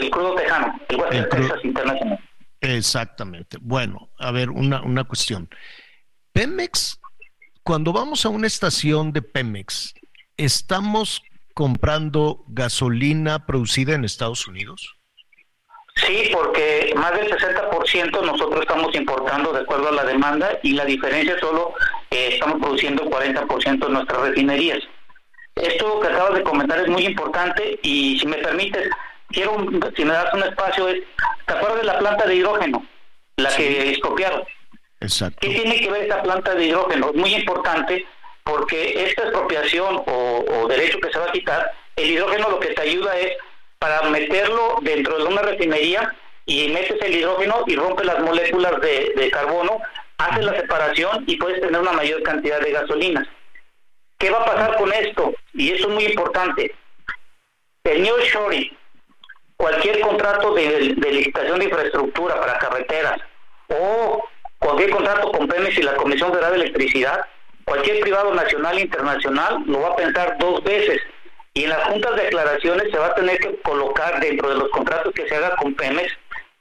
crudo 0.10 0.36
tejano, 0.36 0.80
el, 1.12 1.28
crudo, 1.28 1.56
Internacional. 1.62 2.20
Exactamente. 2.62 3.58
Bueno, 3.62 4.10
a 4.18 4.32
ver, 4.32 4.50
una, 4.50 4.82
una 4.82 5.04
cuestión. 5.04 5.50
Pemex, 6.32 7.00
cuando 7.64 7.92
vamos 7.92 8.26
a 8.26 8.30
una 8.30 8.48
estación 8.48 9.12
de 9.12 9.22
Pemex, 9.22 9.94
¿estamos 10.38 11.22
comprando 11.54 12.46
gasolina 12.48 13.46
producida 13.46 13.94
en 13.94 14.06
Estados 14.06 14.48
Unidos? 14.48 14.95
Sí, 15.96 16.30
porque 16.34 16.94
más 16.96 17.14
del 17.14 17.32
60% 17.32 18.22
nosotros 18.22 18.62
estamos 18.62 18.94
importando 18.96 19.54
de 19.54 19.62
acuerdo 19.62 19.90
a 19.90 19.94
la 19.94 20.04
demanda 20.04 20.60
y 20.62 20.74
la 20.74 20.84
diferencia 20.84 21.40
solo 21.40 21.74
eh, 22.12 22.32
estamos 22.34 22.60
produciendo 22.62 23.06
40% 23.06 23.86
en 23.86 23.94
nuestras 23.94 24.22
refinerías. 24.22 24.80
Esto 25.56 26.02
que 26.02 26.08
acabas 26.08 26.36
de 26.36 26.44
comentar 26.44 26.80
es 26.80 26.90
muy 26.90 27.06
importante 27.06 27.80
y 27.82 28.20
si 28.20 28.28
me 28.28 28.38
permites, 28.38 28.90
quiero, 29.30 29.56
si 29.96 30.04
me 30.04 30.14
das 30.14 30.34
un 30.34 30.44
espacio, 30.44 30.90
es, 30.90 31.02
¿te 31.46 31.54
acuerdas 31.54 31.80
de 31.80 31.86
la 31.86 31.98
planta 31.98 32.26
de 32.26 32.36
hidrógeno? 32.36 32.86
La 33.38 33.56
que 33.56 33.92
expropiaron. 33.92 34.44
Exacto. 35.00 35.38
¿Qué 35.40 35.50
tiene 35.50 35.80
que 35.80 35.92
ver 35.92 36.04
esta 36.04 36.22
planta 36.24 36.56
de 36.56 36.66
hidrógeno? 36.66 37.12
Es 37.12 37.16
muy 37.16 37.36
importante 37.36 38.06
porque 38.44 39.06
esta 39.06 39.24
expropiación 39.24 40.04
o, 40.06 40.46
o 40.46 40.68
derecho 40.68 41.00
que 41.00 41.10
se 41.10 41.20
va 41.20 41.26
a 41.26 41.32
quitar, 41.32 41.72
el 41.96 42.12
hidrógeno 42.12 42.50
lo 42.50 42.60
que 42.60 42.74
te 42.74 42.82
ayuda 42.82 43.18
es 43.18 43.32
para 43.80 44.02
meterlo 44.10 44.78
dentro 44.82 45.18
de 45.18 45.24
una 45.26 45.42
refinería 45.42 46.14
y 46.46 46.70
metes 46.70 47.02
el 47.02 47.16
hidrógeno 47.16 47.64
y 47.68 47.76
rompe 47.76 48.04
las 48.04 48.20
moléculas 48.20 48.80
de, 48.82 49.30
carbono, 49.32 49.80
haces 50.18 50.46
la 50.46 50.56
separación 50.56 51.24
y 51.28 51.38
puedes 51.38 51.62
tener 51.62 51.82
una 51.82 51.92
mayor 51.92 52.22
cantidad 52.24 52.60
de 52.62 52.72
gasolinas. 52.72 53.28
¿Qué 54.18 54.30
va 54.30 54.42
a 54.42 54.46
pasar 54.46 54.78
con 54.78 54.94
esto? 54.94 55.34
Y 55.54 55.72
eso 55.72 55.88
es 55.90 55.94
muy 55.94 56.06
importante. 56.06 56.74
El 57.84 58.04
New 58.04 58.18
Shoring, 58.20 58.78
cualquier 59.58 60.00
contrato 60.00 60.54
de, 60.54 60.80
licitación 60.80 61.60
de 61.60 61.66
infraestructura 61.66 62.40
para 62.40 62.58
carreteras 62.58 63.20
o 63.68 64.24
cualquier 64.60 64.92
contrato 64.92 65.32
con 65.32 65.48
Pemex 65.48 65.78
y 65.78 65.84
la 65.84 65.96
Comisión 65.96 66.32
Federal 66.32 66.52
de 66.52 66.64
Electricidad, 66.64 67.26
cualquier 67.66 68.00
privado 68.00 68.34
nacional 68.34 68.78
e 68.78 68.82
internacional 68.82 69.64
lo 69.66 69.82
va 69.82 69.90
a 69.90 69.96
pensar 69.96 70.38
dos 70.38 70.64
veces 70.64 71.02
y 71.56 71.64
en 71.64 71.70
las 71.70 71.84
juntas 71.86 72.16
de 72.16 72.24
declaraciones 72.24 72.92
se 72.92 72.98
va 73.00 73.08
a 73.08 73.16
tener 73.16 73.40
que 73.40 73.56
colocar 73.62 74.20
dentro 74.20 74.50
de 74.50 74.56
los 74.56 74.70
contratos 74.70 75.14
que 75.14 75.28
se 75.28 75.36
haga 75.36 75.56
con 75.56 75.74
Pemex 75.74 76.12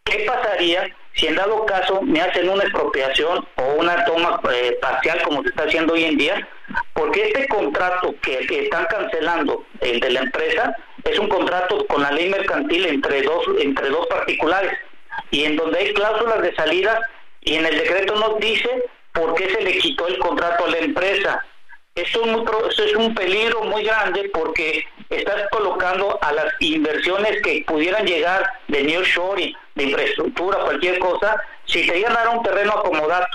qué 0.05 0.25
pasaría 0.25 0.95
si 1.15 1.27
en 1.27 1.37
dado 1.37 1.65
caso 1.67 2.01
me 2.03 2.21
hacen 2.21 2.49
una 2.49 2.63
expropiación 2.63 3.47
o 3.57 3.75
una 3.75 4.05
toma 4.05 4.41
eh, 4.53 4.79
parcial 4.81 5.21
como 5.23 5.43
se 5.43 5.49
está 5.49 5.65
haciendo 5.65 5.95
hoy 5.95 6.05
en 6.05 6.17
día, 6.17 6.49
porque 6.93 7.29
este 7.29 7.47
contrato 7.49 8.15
que, 8.21 8.41
están 8.51 8.87
cancelando, 8.87 9.65
el 9.81 10.01
de 10.01 10.11
la 10.11 10.21
empresa, 10.21 10.77
es 11.05 11.19
un 11.19 11.29
contrato 11.29 11.87
con 11.87 12.03
la 12.03 12.11
ley 12.11 12.31
mercantil 12.31 12.87
entre 12.87 13.23
dos, 13.23 13.45
entre 13.61 13.91
dos 13.91 14.07
particulares 14.07 14.73
y 15.31 15.45
en 15.45 15.57
donde 15.57 15.79
hay 15.79 15.95
cláusulas 15.95 16.43
de 16.43 16.55
salida 16.57 17.01
y 17.43 17.57
en 17.57 17.67
el 17.67 17.79
decreto 17.79 18.15
nos 18.17 18.39
dice 18.41 18.69
por 19.13 19.35
qué 19.35 19.51
se 19.51 19.63
le 19.63 19.79
quitó 19.79 20.09
el 20.09 20.19
contrato 20.19 20.65
a 20.65 20.71
la 20.71 20.79
empresa 20.79 21.45
esto 21.95 22.23
es, 22.85 22.95
un 22.97 23.15
peligro 23.15 23.63
muy 23.65 23.85
grande 23.85 24.29
porque 24.33 24.85
estás 25.11 25.49
colocando 25.51 26.19
a 26.23 26.33
las 26.33 26.47
inversiones 26.59 27.41
que 27.43 27.65
pudieran 27.67 28.05
llegar 28.05 28.45
de 28.69 28.83
New 28.83 29.03
Shoring, 29.03 29.55
de 29.77 29.85
infraestructura, 29.85 30.59
cualquier 30.59 30.99
cosa, 30.99 31.41
si 31.67 31.87
te 31.87 31.99
iban 31.99 32.13
a 32.13 32.25
dar 32.25 32.37
un 32.37 32.43
terreno 32.43 32.73
acomodado 32.73 33.27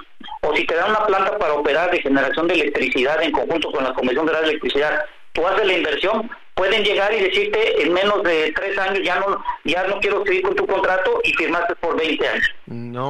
o 0.42 0.56
si 0.56 0.66
te 0.66 0.76
dan 0.76 0.92
una 0.92 1.06
planta 1.06 1.38
para 1.38 1.54
operar 1.54 1.90
de 1.92 2.02
generación 2.02 2.48
de 2.48 2.56
electricidad 2.56 3.22
en 3.24 3.32
conjunto 3.32 3.72
con 3.72 3.84
la 3.84 3.94
Comisión 3.94 4.26
de 4.26 4.34
la 4.34 4.40
Electricidad, 4.40 5.06
tú 5.32 5.48
haces 5.48 5.66
la 5.66 5.74
inversión, 5.74 6.30
pueden 6.54 6.84
llegar 6.84 7.14
y 7.14 7.22
decirte 7.22 7.82
en 7.82 7.94
menos 7.94 8.22
de 8.24 8.52
tres 8.52 8.78
años 8.78 9.00
ya 9.04 9.20
no 9.20 9.42
ya 9.64 9.88
no 9.88 10.00
quiero 10.02 10.26
seguir 10.26 10.42
con 10.42 10.56
tu 10.56 10.68
contrato 10.68 11.22
y 11.24 11.34
firmaste 11.34 11.76
por 11.76 11.98
20 11.98 12.28
años. 12.28 12.50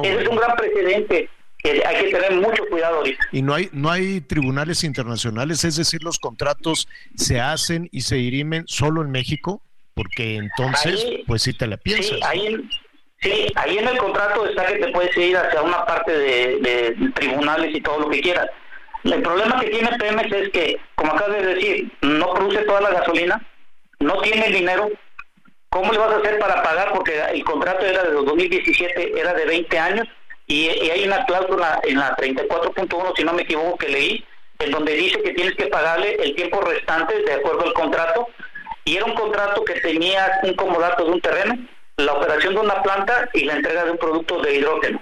Ese 0.04 0.22
es 0.22 0.28
un 0.28 0.36
gran 0.36 0.56
precedente 0.56 1.28
hay 1.64 2.04
que 2.04 2.10
tener 2.10 2.32
mucho 2.36 2.64
cuidado 2.70 2.98
ahorita. 2.98 3.28
Y 3.32 3.42
no 3.42 3.54
hay, 3.54 3.68
no 3.72 3.90
hay 3.90 4.20
tribunales 4.20 4.84
internacionales, 4.84 5.64
es 5.64 5.76
decir, 5.76 6.02
los 6.02 6.18
contratos 6.18 6.88
se 7.14 7.40
hacen 7.40 7.88
y 7.92 8.02
se 8.02 8.16
dirimen 8.16 8.64
solo 8.66 9.02
en 9.02 9.10
México, 9.10 9.62
porque 9.94 10.36
entonces, 10.36 11.04
pues 11.26 11.42
sí 11.42 11.52
te 11.52 11.66
la 11.66 11.76
piensas. 11.76 12.16
Sí 12.16 12.20
ahí, 12.24 12.68
sí, 13.20 13.46
ahí 13.56 13.78
en 13.78 13.88
el 13.88 13.98
contrato 13.98 14.46
está 14.46 14.66
que 14.66 14.78
te 14.78 14.92
puedes 14.92 15.16
ir 15.16 15.36
hacia 15.36 15.62
una 15.62 15.84
parte 15.84 16.12
de, 16.12 16.96
tribunales 17.14 17.74
y 17.74 17.80
todo 17.80 18.00
lo 18.00 18.08
que 18.08 18.20
quieras. 18.20 18.46
El 19.04 19.22
problema 19.22 19.60
que 19.60 19.70
tiene 19.70 19.88
Pemex 19.98 20.32
es 20.32 20.48
que, 20.50 20.78
como 20.94 21.12
acabas 21.12 21.40
de 21.40 21.54
decir, 21.54 21.92
no 22.02 22.34
produce 22.34 22.62
toda 22.64 22.82
la 22.82 22.90
gasolina, 22.90 23.46
no 23.98 24.20
tiene 24.20 24.46
el 24.46 24.54
dinero. 24.54 24.90
¿Cómo 25.70 25.92
le 25.92 25.98
vas 25.98 26.12
a 26.12 26.16
hacer 26.16 26.38
para 26.38 26.62
pagar? 26.62 26.92
Porque 26.92 27.18
el 27.32 27.44
contrato 27.44 27.86
era 27.86 28.02
de 28.02 28.12
2017, 28.12 29.18
era 29.18 29.32
de 29.32 29.46
20 29.46 29.78
años 29.78 30.08
y, 30.50 30.68
hay 30.68 31.04
una 31.04 31.24
cláusula 31.26 31.80
en 31.84 31.98
la 31.98 32.16
34.1, 32.16 33.16
si 33.16 33.22
no 33.22 33.32
me 33.32 33.42
equivoco, 33.42 33.78
que 33.78 33.88
leí, 33.88 34.24
en 34.58 34.72
donde 34.72 34.94
dice 34.94 35.22
que 35.22 35.32
tienes 35.32 35.54
que 35.54 35.68
pagarle 35.68 36.16
el 36.16 36.34
tiempo 36.34 36.60
restante 36.60 37.22
de 37.22 37.34
acuerdo 37.34 37.66
al 37.66 37.72
contrato, 37.72 38.26
y 38.84 38.96
era 38.96 39.04
un 39.04 39.14
contrato 39.14 39.64
que 39.64 39.74
tenía 39.74 40.40
un 40.42 40.54
comodato 40.54 41.04
de 41.04 41.10
un 41.12 41.20
terreno, 41.20 41.56
la 41.98 42.14
operación 42.14 42.54
de 42.54 42.60
una 42.60 42.82
planta 42.82 43.28
y 43.32 43.44
la 43.44 43.54
entrega 43.54 43.84
de 43.84 43.92
un 43.92 43.98
producto 43.98 44.40
de 44.40 44.56
hidrógeno. 44.56 45.00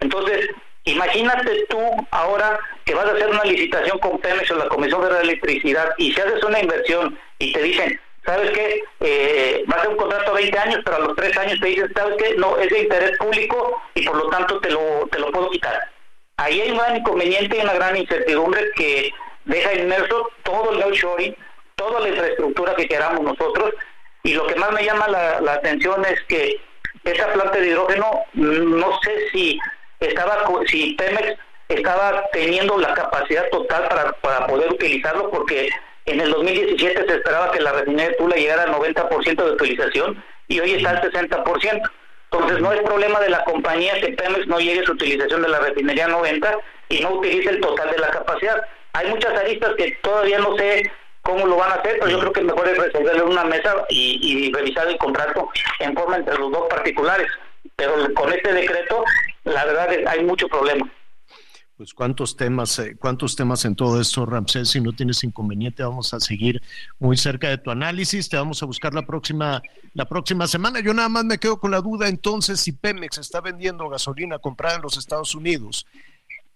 Entonces, 0.00 0.48
imagínate 0.84 1.64
tú 1.70 1.78
ahora 2.10 2.60
que 2.84 2.94
vas 2.94 3.06
a 3.06 3.12
hacer 3.12 3.30
una 3.30 3.44
licitación 3.44 3.98
con 4.00 4.18
Pemex 4.18 4.50
o 4.50 4.56
la 4.56 4.68
Comisión 4.68 5.02
de 5.02 5.12
la 5.12 5.20
Electricidad 5.20 5.94
y 5.96 6.12
si 6.12 6.20
haces 6.20 6.42
una 6.44 6.60
inversión 6.60 7.18
y 7.38 7.52
te 7.54 7.62
dicen, 7.62 7.98
¿sabes 8.24 8.50
qué? 8.52 8.82
Eh, 9.00 9.64
va 9.70 9.76
a 9.76 9.80
ser 9.80 9.90
un 9.90 9.96
contrato 9.96 10.30
a 10.30 10.34
20 10.34 10.58
años, 10.58 10.80
pero 10.84 10.96
a 10.96 11.00
los 11.00 11.16
3 11.16 11.36
años 11.38 11.60
te 11.60 11.66
dicen, 11.66 11.92
¿sabes 11.94 12.16
qué? 12.18 12.34
No, 12.36 12.56
es 12.58 12.70
de 12.70 12.80
interés 12.80 13.18
público 13.18 13.82
y 13.94 14.04
por 14.04 14.16
lo 14.16 14.28
tanto 14.28 14.60
te 14.60 14.70
lo, 14.70 15.08
te 15.10 15.18
lo 15.18 15.30
puedo 15.30 15.50
quitar. 15.50 15.90
Ahí 16.36 16.60
hay 16.60 16.70
un 16.70 16.78
gran 16.78 16.96
inconveniente 16.96 17.56
y 17.56 17.60
una 17.60 17.74
gran 17.74 17.96
incertidumbre 17.96 18.70
que 18.76 19.12
deja 19.44 19.74
inmerso 19.74 20.30
todo 20.42 20.72
el 20.72 20.82
outshoring, 20.82 21.36
toda 21.74 22.00
la 22.00 22.08
infraestructura 22.08 22.74
que 22.74 22.88
queramos 22.88 23.22
nosotros 23.22 23.74
y 24.22 24.34
lo 24.34 24.46
que 24.46 24.54
más 24.56 24.72
me 24.72 24.84
llama 24.84 25.08
la, 25.08 25.40
la 25.40 25.54
atención 25.54 26.04
es 26.04 26.20
que 26.28 26.60
esa 27.04 27.32
planta 27.32 27.58
de 27.58 27.68
hidrógeno, 27.68 28.24
no 28.34 29.00
sé 29.02 29.30
si 29.32 29.58
estaba, 30.00 30.44
si 30.66 30.94
Pemex 30.94 31.38
estaba 31.68 32.24
teniendo 32.32 32.78
la 32.78 32.94
capacidad 32.94 33.48
total 33.50 33.88
para, 33.88 34.12
para 34.12 34.46
poder 34.46 34.72
utilizarlo 34.72 35.30
porque 35.30 35.70
en 36.06 36.20
el 36.20 36.30
2017 36.30 37.06
se 37.06 37.14
esperaba 37.14 37.50
que 37.52 37.60
la 37.60 37.72
refinería 37.72 38.08
de 38.10 38.14
Tula 38.14 38.36
llegara 38.36 38.62
al 38.64 38.72
90% 38.72 39.44
de 39.44 39.52
utilización 39.52 40.24
y 40.48 40.60
hoy 40.60 40.72
está 40.72 40.90
al 40.90 41.02
60%. 41.02 41.90
Entonces 42.32 42.60
no 42.60 42.72
es 42.72 42.82
problema 42.82 43.20
de 43.20 43.30
la 43.30 43.44
compañía 43.44 44.00
que 44.00 44.12
Pemex 44.12 44.46
no 44.46 44.58
llegue 44.60 44.80
a 44.80 44.84
su 44.84 44.92
utilización 44.92 45.42
de 45.42 45.48
la 45.48 45.58
refinería 45.58 46.06
90 46.06 46.58
y 46.88 47.00
no 47.00 47.10
utilice 47.14 47.50
el 47.50 47.60
total 47.60 47.90
de 47.90 47.98
la 47.98 48.10
capacidad. 48.10 48.64
Hay 48.92 49.08
muchas 49.08 49.36
aristas 49.36 49.74
que 49.76 49.92
todavía 50.02 50.38
no 50.38 50.56
sé 50.56 50.90
cómo 51.22 51.46
lo 51.46 51.56
van 51.56 51.72
a 51.72 51.74
hacer, 51.74 51.98
pero 51.98 52.10
yo 52.10 52.20
creo 52.20 52.32
que 52.32 52.42
mejor 52.42 52.68
es 52.68 52.78
resolverlo 52.78 53.24
en 53.24 53.30
una 53.30 53.44
mesa 53.44 53.84
y, 53.88 54.52
revisar 54.52 54.88
el 54.88 54.98
contrato 54.98 55.48
en 55.80 55.94
forma 55.94 56.16
entre 56.16 56.38
los 56.38 56.50
dos 56.50 56.68
particulares. 56.68 57.28
Pero 57.76 58.12
con 58.14 58.32
este 58.32 58.52
decreto, 58.52 59.04
la 59.44 59.64
verdad 59.64 59.92
es 59.92 60.06
hay 60.06 60.24
mucho 60.24 60.48
problema. 60.48 60.88
Pues 61.80 61.94
cuántos 61.94 62.36
temas, 62.36 62.78
eh, 62.78 62.94
cuántos 62.98 63.34
temas 63.36 63.64
en 63.64 63.74
todo 63.74 64.02
esto, 64.02 64.26
Ramsés, 64.26 64.68
si 64.68 64.82
no 64.82 64.92
tienes 64.92 65.24
inconveniente, 65.24 65.82
vamos 65.82 66.12
a 66.12 66.20
seguir 66.20 66.60
muy 66.98 67.16
cerca 67.16 67.48
de 67.48 67.56
tu 67.56 67.70
análisis, 67.70 68.28
te 68.28 68.36
vamos 68.36 68.62
a 68.62 68.66
buscar 68.66 68.92
la 68.92 69.06
próxima, 69.06 69.62
la 69.94 70.04
próxima 70.04 70.46
semana. 70.46 70.80
Yo 70.80 70.92
nada 70.92 71.08
más 71.08 71.24
me 71.24 71.38
quedo 71.38 71.58
con 71.58 71.70
la 71.70 71.80
duda 71.80 72.08
entonces 72.08 72.60
si 72.60 72.72
Pemex 72.72 73.16
está 73.16 73.40
vendiendo 73.40 73.88
gasolina 73.88 74.38
comprada 74.38 74.76
en 74.76 74.82
los 74.82 74.98
Estados 74.98 75.34
Unidos. 75.34 75.86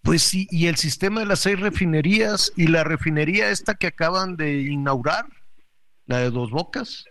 Pues 0.02 0.20
sí, 0.20 0.46
y 0.50 0.66
el 0.66 0.76
sistema 0.76 1.20
de 1.20 1.26
las 1.26 1.40
seis 1.40 1.58
refinerías 1.58 2.52
y 2.54 2.66
la 2.66 2.84
refinería 2.84 3.48
esta 3.48 3.76
que 3.76 3.86
acaban 3.86 4.36
de 4.36 4.60
inaugurar, 4.64 5.24
la 6.04 6.18
de 6.18 6.30
dos 6.30 6.50
bocas. 6.50 7.06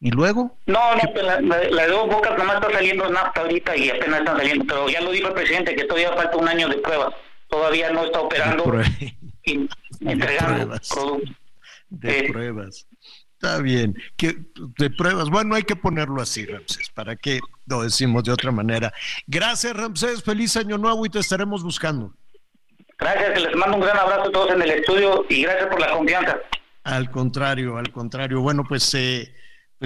¿Y 0.00 0.10
luego? 0.10 0.58
No, 0.66 0.94
no, 0.94 1.02
pues 1.12 1.24
la, 1.24 1.40
la- 1.40 1.64
la 1.70 1.82
de 1.84 1.88
dos 1.88 2.06
bocas 2.08 2.36
nomás 2.38 2.56
está 2.56 2.70
saliendo 2.72 3.08
nafta 3.08 3.40
ahorita 3.40 3.76
y 3.76 3.90
apenas 3.90 4.20
está 4.20 4.36
saliendo, 4.36 4.64
pero 4.66 4.88
ya 4.88 5.00
lo 5.00 5.10
dijo 5.10 5.28
el 5.28 5.34
presidente 5.34 5.74
que 5.74 5.84
todavía 5.84 6.12
falta 6.12 6.36
un 6.36 6.48
año 6.48 6.68
de 6.68 6.76
pruebas. 6.78 7.14
Todavía 7.48 7.90
no 7.92 8.04
está 8.04 8.20
operando 8.20 8.64
y 9.44 9.68
entregando 10.00 10.54
pruebas. 10.66 10.88
productos. 10.88 11.36
de 11.88 12.22
pruebas. 12.30 12.86
Está 13.34 13.58
bien. 13.60 13.94
Que, 14.16 14.34
de 14.78 14.90
pruebas. 14.90 15.30
Bueno, 15.30 15.54
hay 15.54 15.62
que 15.62 15.76
ponerlo 15.76 16.20
así, 16.20 16.44
Ramsés, 16.44 16.90
para 16.90 17.16
que 17.16 17.40
lo 17.66 17.82
decimos 17.82 18.24
de 18.24 18.32
otra 18.32 18.50
manera. 18.50 18.92
Gracias, 19.26 19.74
Ramsés. 19.74 20.22
Feliz 20.22 20.56
año 20.56 20.76
nuevo 20.78 21.06
y 21.06 21.10
te 21.10 21.20
estaremos 21.20 21.62
buscando. 21.62 22.12
Gracias, 22.98 23.40
les 23.42 23.54
mando 23.56 23.76
un 23.76 23.82
gran 23.82 23.96
abrazo 23.98 24.22
a 24.28 24.32
todos 24.32 24.50
en 24.52 24.62
el 24.62 24.70
estudio 24.70 25.24
y 25.28 25.42
gracias 25.42 25.66
por 25.68 25.80
la 25.80 25.90
confianza. 25.92 26.38
Al 26.84 27.10
contrario, 27.10 27.76
al 27.76 27.92
contrario. 27.92 28.40
Bueno, 28.40 28.64
pues, 28.66 28.92
eh, 28.94 29.34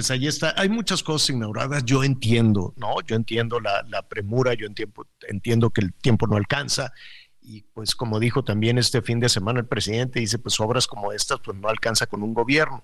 pues 0.01 0.09
ahí 0.09 0.25
está. 0.25 0.55
Hay 0.57 0.67
muchas 0.67 1.03
cosas 1.03 1.29
inauguradas. 1.29 1.85
Yo 1.85 2.03
entiendo, 2.03 2.73
¿no? 2.75 3.01
Yo 3.05 3.15
entiendo 3.15 3.59
la, 3.59 4.01
premura, 4.09 4.55
yo 4.55 4.65
entiendo, 4.65 5.05
entiendo 5.27 5.69
que 5.69 5.81
el 5.81 5.93
tiempo 5.93 6.25
no 6.25 6.37
alcanza. 6.37 6.91
Y 7.39 7.61
pues 7.61 7.93
como 7.95 8.19
dijo 8.19 8.43
también 8.43 8.79
este 8.79 9.03
fin 9.03 9.19
de 9.19 9.29
semana 9.29 9.59
el 9.59 9.67
presidente, 9.67 10.19
dice, 10.19 10.39
pues 10.39 10.59
obras 10.59 10.87
como 10.87 11.11
estas, 11.11 11.39
pues 11.41 11.55
no 11.55 11.69
alcanza 11.69 12.07
con 12.07 12.23
un 12.23 12.33
gobierno. 12.33 12.83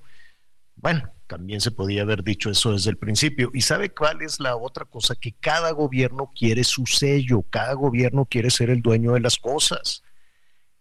Bueno, 0.76 1.10
también 1.26 1.60
se 1.60 1.72
podía 1.72 2.03
haber 2.03 2.23
dicho 2.23 2.52
eso 2.52 2.73
desde 2.73 2.91
el 2.91 2.98
principio. 2.98 3.49
¿Y 3.52 3.61
sabe 3.61 3.89
cuál 3.89 4.22
es 4.22 4.39
la 4.39 4.56
otra 4.56 4.85
cosa? 4.85 5.15
Que 5.15 5.31
cada 5.31 5.72
gobierno 5.72 6.31
quiere 6.38 6.64
su 6.64 6.85
sello, 6.85 7.44
cada 7.49 7.73
gobierno 7.73 8.27
quiere 8.30 8.52
ser 8.52 8.69
el 8.69 8.84
dueño 8.84 9.14
de 9.14 9.22
las 9.22 9.38
cosas. 9.38 10.03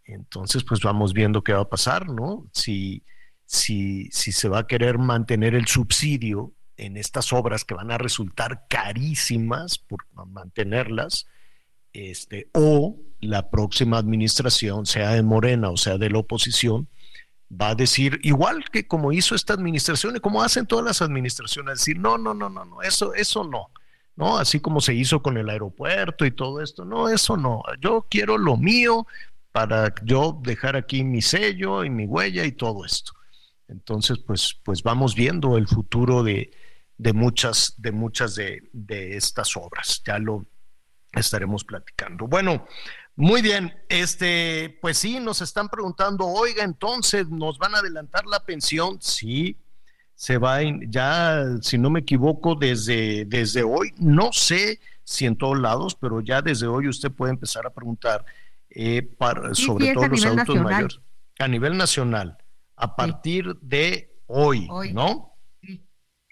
Entonces, 0.04 0.64
pues 0.64 0.82
vamos 0.82 1.14
viendo 1.14 1.42
qué 1.42 1.54
va 1.54 1.62
a 1.62 1.68
pasar, 1.70 2.10
¿no? 2.10 2.46
Si, 2.52 3.02
si, 3.46 4.08
si 4.10 4.32
se 4.32 4.48
va 4.48 4.60
a 4.60 4.66
querer 4.66 4.98
mantener 4.98 5.54
el 5.54 5.66
subsidio 5.66 6.52
en 6.76 6.96
estas 6.96 7.32
obras 7.32 7.64
que 7.64 7.74
van 7.74 7.90
a 7.90 7.98
resultar 7.98 8.66
carísimas 8.68 9.78
por 9.78 10.04
mantenerlas, 10.26 11.26
este, 11.92 12.50
o 12.52 12.96
la 13.20 13.48
próxima 13.48 13.96
administración, 13.96 14.84
sea 14.84 15.12
de 15.12 15.22
Morena 15.22 15.70
o 15.70 15.76
sea 15.76 15.96
de 15.96 16.10
la 16.10 16.18
oposición, 16.18 16.88
va 17.50 17.70
a 17.70 17.74
decir, 17.74 18.20
igual 18.22 18.64
que 18.70 18.86
como 18.86 19.12
hizo 19.12 19.34
esta 19.34 19.54
administración 19.54 20.16
y 20.16 20.20
como 20.20 20.42
hacen 20.42 20.66
todas 20.66 20.84
las 20.84 21.00
administraciones, 21.00 21.78
decir, 21.78 21.98
no, 21.98 22.18
no, 22.18 22.34
no, 22.34 22.50
no, 22.50 22.64
no, 22.64 22.82
eso, 22.82 23.14
eso 23.14 23.44
no, 23.44 23.70
¿no? 24.16 24.36
Así 24.36 24.60
como 24.60 24.80
se 24.80 24.94
hizo 24.94 25.22
con 25.22 25.38
el 25.38 25.48
aeropuerto 25.48 26.26
y 26.26 26.32
todo 26.32 26.60
esto, 26.60 26.84
no, 26.84 27.08
eso 27.08 27.36
no, 27.36 27.62
yo 27.80 28.06
quiero 28.10 28.36
lo 28.36 28.56
mío 28.56 29.06
para 29.52 29.94
yo 30.04 30.38
dejar 30.42 30.76
aquí 30.76 31.02
mi 31.02 31.22
sello 31.22 31.84
y 31.84 31.88
mi 31.88 32.04
huella 32.04 32.44
y 32.44 32.52
todo 32.52 32.84
esto. 32.84 33.12
Entonces, 33.68 34.18
pues, 34.18 34.60
pues 34.64 34.82
vamos 34.82 35.14
viendo 35.14 35.56
el 35.56 35.66
futuro 35.66 36.22
de, 36.22 36.50
de 36.98 37.12
muchas, 37.12 37.74
de 37.78 37.92
muchas 37.92 38.34
de, 38.34 38.68
de 38.72 39.16
estas 39.16 39.56
obras. 39.56 40.02
Ya 40.06 40.18
lo 40.18 40.46
estaremos 41.12 41.64
platicando. 41.64 42.26
Bueno, 42.26 42.66
muy 43.16 43.40
bien, 43.42 43.72
este, 43.88 44.78
pues 44.82 44.98
sí, 44.98 45.18
nos 45.20 45.40
están 45.40 45.68
preguntando, 45.68 46.26
oiga, 46.26 46.62
entonces, 46.62 47.28
¿nos 47.28 47.58
van 47.58 47.74
a 47.74 47.78
adelantar 47.78 48.26
la 48.26 48.40
pensión? 48.44 48.98
Sí, 49.00 49.56
se 50.14 50.36
va, 50.38 50.62
in- 50.62 50.90
ya, 50.92 51.44
si 51.62 51.78
no 51.78 51.88
me 51.90 52.00
equivoco, 52.00 52.54
desde, 52.54 53.24
desde 53.24 53.62
hoy, 53.62 53.92
no 53.98 54.32
sé 54.32 54.80
si 55.02 55.24
en 55.24 55.36
todos 55.36 55.58
lados, 55.58 55.94
pero 55.98 56.20
ya 56.20 56.42
desde 56.42 56.66
hoy 56.66 56.88
usted 56.88 57.10
puede 57.10 57.32
empezar 57.32 57.66
a 57.66 57.70
preguntar 57.70 58.24
eh, 58.70 59.02
para, 59.02 59.54
sobre 59.54 59.88
es 59.88 59.94
todo 59.94 60.08
los 60.08 60.24
adultos 60.24 60.48
nacional. 60.56 60.64
mayores, 60.72 61.00
a 61.38 61.48
nivel 61.48 61.76
nacional, 61.76 62.38
a 62.76 62.94
partir 62.96 63.56
de 63.60 64.14
hoy, 64.26 64.66
Hoy. 64.70 64.92
¿no? 64.92 65.32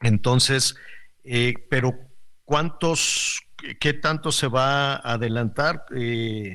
Entonces, 0.01 0.75
eh, 1.23 1.55
pero 1.71 1.95
¿cuántos, 2.45 3.41
qué- 3.81 3.95
tanto 3.95 4.31
se 4.33 4.49
va 4.49 4.95
a 4.97 5.15
adelantar? 5.15 5.85
Eh, 5.97 6.55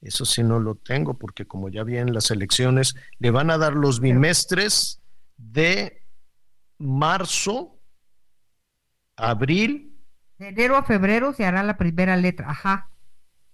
eso 0.00 0.24
sí 0.24 0.42
no 0.42 0.58
lo 0.60 0.76
tengo, 0.76 1.18
porque 1.18 1.46
como 1.46 1.68
ya 1.68 1.82
vienen 1.82 2.14
las 2.14 2.30
elecciones, 2.30 2.94
le 3.18 3.30
van 3.30 3.50
a 3.50 3.58
dar 3.58 3.74
los 3.74 4.00
bimestres 4.00 5.00
de 5.36 6.02
marzo, 6.78 7.80
abril, 9.16 9.92
De 10.38 10.48
enero 10.48 10.76
a 10.76 10.84
febrero 10.84 11.32
se 11.32 11.44
hará 11.46 11.62
la 11.62 11.76
primera 11.78 12.16
letra. 12.16 12.50
Ajá. 12.50 12.90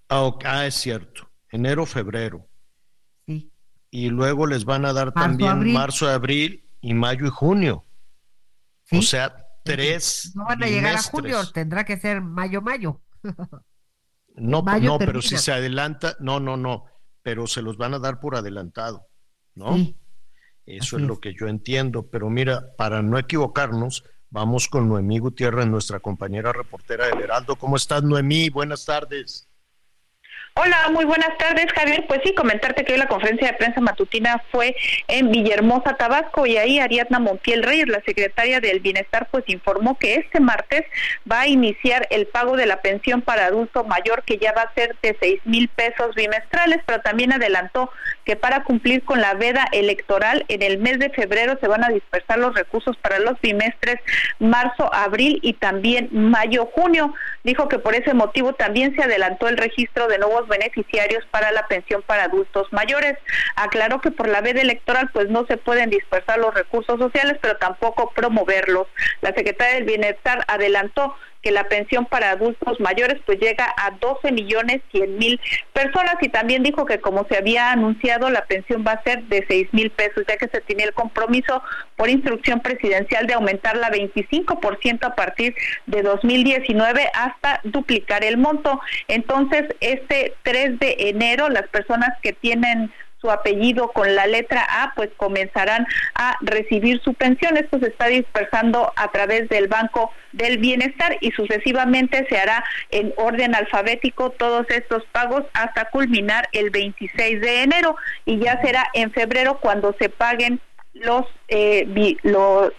ah, 0.09 0.31
ah, 0.45 0.67
es 0.67 0.75
cierto, 0.75 1.31
enero, 1.51 1.87
febrero. 1.87 2.49
Y 3.95 4.09
luego 4.09 4.47
les 4.47 4.65
van 4.65 4.87
a 4.87 4.95
dar 4.95 5.13
Marzo, 5.15 5.21
también 5.29 5.51
abril. 5.51 5.75
marzo, 5.75 6.09
abril 6.09 6.65
y 6.81 6.95
mayo 6.95 7.27
y 7.27 7.31
junio. 7.31 7.85
O 8.91 9.03
sea, 9.03 9.37
tres. 9.63 10.33
No 10.35 10.47
van 10.47 10.63
a 10.63 10.67
llegar 10.67 10.97
a 10.97 11.03
junio, 11.03 11.47
tendrá 11.53 11.85
que 11.85 11.99
ser. 11.99 12.23
No, 14.35 14.63
Mayo 14.63 14.93
no, 14.93 14.99
pero 14.99 15.21
termina. 15.21 15.29
si 15.29 15.37
se 15.37 15.53
adelanta, 15.53 16.17
no, 16.19 16.41
no, 16.41 16.57
no, 16.57 16.87
pero 17.23 17.47
se 17.47 17.61
los 17.61 17.77
van 17.77 17.93
a 17.93 17.99
dar 17.99 18.19
por 18.19 18.35
adelantado, 18.35 19.07
¿no? 19.55 19.75
Sí, 19.77 19.95
Eso 20.65 20.97
es 20.97 21.03
lo 21.03 21.21
que 21.21 21.35
yo 21.39 21.49
entiendo, 21.49 22.09
pero 22.09 22.31
mira, 22.31 22.75
para 22.79 23.03
no 23.03 23.19
equivocarnos, 23.19 24.05
vamos 24.31 24.69
con 24.69 24.89
Noemí 24.89 25.19
Gutiérrez, 25.19 25.67
nuestra 25.67 26.01
compañera 26.01 26.51
reportera 26.51 27.09
del 27.09 27.21
Heraldo. 27.21 27.57
¿Cómo 27.57 27.77
estás, 27.77 28.03
Noemí? 28.03 28.49
Buenas 28.49 28.87
tardes. 28.87 29.51
Hola, 30.55 30.91
muy 30.93 31.07
buenas 31.07 31.39
tardes, 31.39 31.65
Javier. 31.75 32.05
Pues 32.07 32.21
sí, 32.23 32.35
comentarte 32.35 32.85
que 32.85 32.93
hoy 32.93 32.99
la 32.99 33.07
conferencia 33.07 33.47
de 33.49 33.55
prensa 33.55 33.81
matutina 33.81 34.43
fue 34.53 34.77
en 35.09 35.31
Villahermosa, 35.31 35.97
Tabasco, 35.97 36.45
y 36.45 36.59
ahí 36.59 36.79
Ariadna 36.79 37.21
Montiel 37.21 37.63
Reyes, 37.63 37.89
la 37.89 38.03
secretaria 38.05 38.61
del 38.61 38.81
Bienestar, 38.81 39.29
pues 39.31 39.45
informó 39.47 39.97
que 39.97 40.17
este 40.17 40.41
martes 40.41 40.83
va 41.31 41.41
a 41.41 41.49
iniciar 41.49 42.07
el 42.11 42.27
pago 42.27 42.59
de 42.59 42.67
la 42.67 42.83
pensión 42.83 43.23
para 43.23 43.47
adulto 43.47 43.85
mayor, 43.85 44.25
que 44.25 44.37
ya 44.37 44.53
va 44.53 44.63
a 44.63 44.75
ser 44.75 44.95
de 45.03 45.17
seis 45.19 45.41
mil 45.47 45.69
pesos 45.69 46.15
bimestrales, 46.15 46.81
pero 46.85 47.01
también 47.01 47.33
adelantó 47.33 47.91
que 48.27 48.37
para 48.37 48.63
cumplir 48.63 49.05
con 49.05 49.23
la 49.23 49.33
veda 49.33 49.67
electoral, 49.73 50.45
en 50.49 50.61
el 50.61 50.77
mes 50.79 50.99
de 50.99 51.09
febrero 51.09 51.57
se 51.63 51.67
van 51.67 51.83
a 51.83 51.89
dispersar 51.89 52.39
los 52.39 52.55
recursos 52.55 52.95
para 52.99 53.19
los 53.21 53.41
bimestres 53.41 54.01
marzo, 54.39 54.93
abril 54.93 55.39
y 55.43 55.55
también 55.55 56.11
mayo, 56.13 56.67
junio. 56.75 57.15
Dijo 57.43 57.69
que 57.71 57.79
por 57.79 57.95
ese 57.95 58.13
motivo 58.13 58.53
también 58.53 58.95
se 58.95 59.03
adelantó 59.03 59.49
el 59.49 59.57
registro 59.57 60.09
de 60.09 60.19
nuevos 60.19 60.42
beneficiarios 60.49 61.25
para 61.31 61.53
la 61.53 61.67
pensión 61.67 62.03
para 62.03 62.25
adultos 62.25 62.67
mayores. 62.73 63.19
Aclaró 63.57 64.01
que 64.01 64.11
por 64.11 64.29
la 64.29 64.41
veda 64.41 64.61
electoral 64.61 65.11
pues 65.13 65.29
no 65.29 65.47
se 65.47 65.57
pueden 65.57 65.91
dispersar 65.91 66.39
los 66.39 66.55
recursos 66.55 66.99
sociales, 66.99 67.39
pero 67.41 67.57
tampoco 67.57 68.13
promoverlos. 68.15 68.87
La 69.21 69.33
secretaria 69.35 69.75
del 69.75 69.85
Bienestar 69.85 70.45
adelantó 70.49 71.15
que 71.43 71.51
la 71.51 71.65
pensión 71.65 72.07
para 72.07 72.31
adultos 72.31 72.81
mayores 72.81 73.21
pues 73.27 73.39
llega 73.41 73.67
a 73.77 73.91
12 73.91 74.33
millones 74.33 74.81
100 74.93 75.19
mil 75.19 75.41
personas 75.73 76.15
y 76.21 76.29
también 76.29 76.63
dijo 76.63 76.87
que 76.87 77.01
como 77.01 77.27
se 77.29 77.37
había 77.37 77.73
anunciado 77.73 78.31
la 78.31 78.45
pensión 78.45 78.85
va 78.87 78.93
a 78.93 79.03
ser 79.03 79.25
de 79.25 79.45
6 79.49 79.69
mil 79.73 79.91
pesos 79.91 80.25
ya 80.29 80.37
que 80.37 80.49
se 80.49 80.61
tiene 80.61 80.85
el 80.85 80.93
compromiso 80.93 81.63
por 81.97 82.09
instrucción 82.09 82.61
presidencial 82.61 83.27
de 83.27 83.35
aumentarla 83.35 83.91
25% 83.91 85.05
a 85.05 85.15
partir 85.15 85.55
de 85.87 86.03
2019 86.03 87.11
hasta 87.15 87.61
duplicar 87.65 88.25
el 88.25 88.37
monto. 88.37 88.81
Entonces 89.09 89.65
este 89.81 90.35
3 90.43 90.79
de 90.79 90.97
enero 90.99 91.49
las 91.49 91.69
personas 91.69 92.11
que 92.23 92.33
tienen 92.33 92.93
su 93.23 93.31
apellido 93.31 93.93
con 93.93 94.15
la 94.15 94.27
letra 94.27 94.67
A, 94.69 94.93
pues 94.95 95.09
comenzarán 95.17 95.87
a 96.15 96.37
recibir 96.43 97.01
su 97.03 97.15
pensión. 97.15 97.57
Esto 97.57 97.79
se 97.79 97.87
está 97.87 98.09
dispersando 98.09 98.93
a 98.97 99.11
través 99.13 99.49
del 99.49 99.69
Banco 99.69 100.11
del 100.33 100.59
Bienestar 100.59 101.17
y 101.21 101.31
sucesivamente 101.31 102.27
se 102.29 102.37
hará 102.37 102.65
en 102.91 103.15
orden 103.17 103.55
alfabético 103.55 104.31
todos 104.31 104.67
estos 104.69 105.05
pagos 105.13 105.45
hasta 105.55 105.87
culminar 105.87 106.49
el 106.53 106.71
26 106.71 107.41
de 107.41 107.63
enero 107.63 107.97
y 108.27 108.39
ya 108.39 108.61
será 108.61 108.85
en 108.93 109.13
febrero 109.13 109.59
cuando 109.61 109.95
se 109.99 110.09
paguen 110.09 110.61
los 110.95 111.25
eh, 111.49 111.87
los 112.23 112.73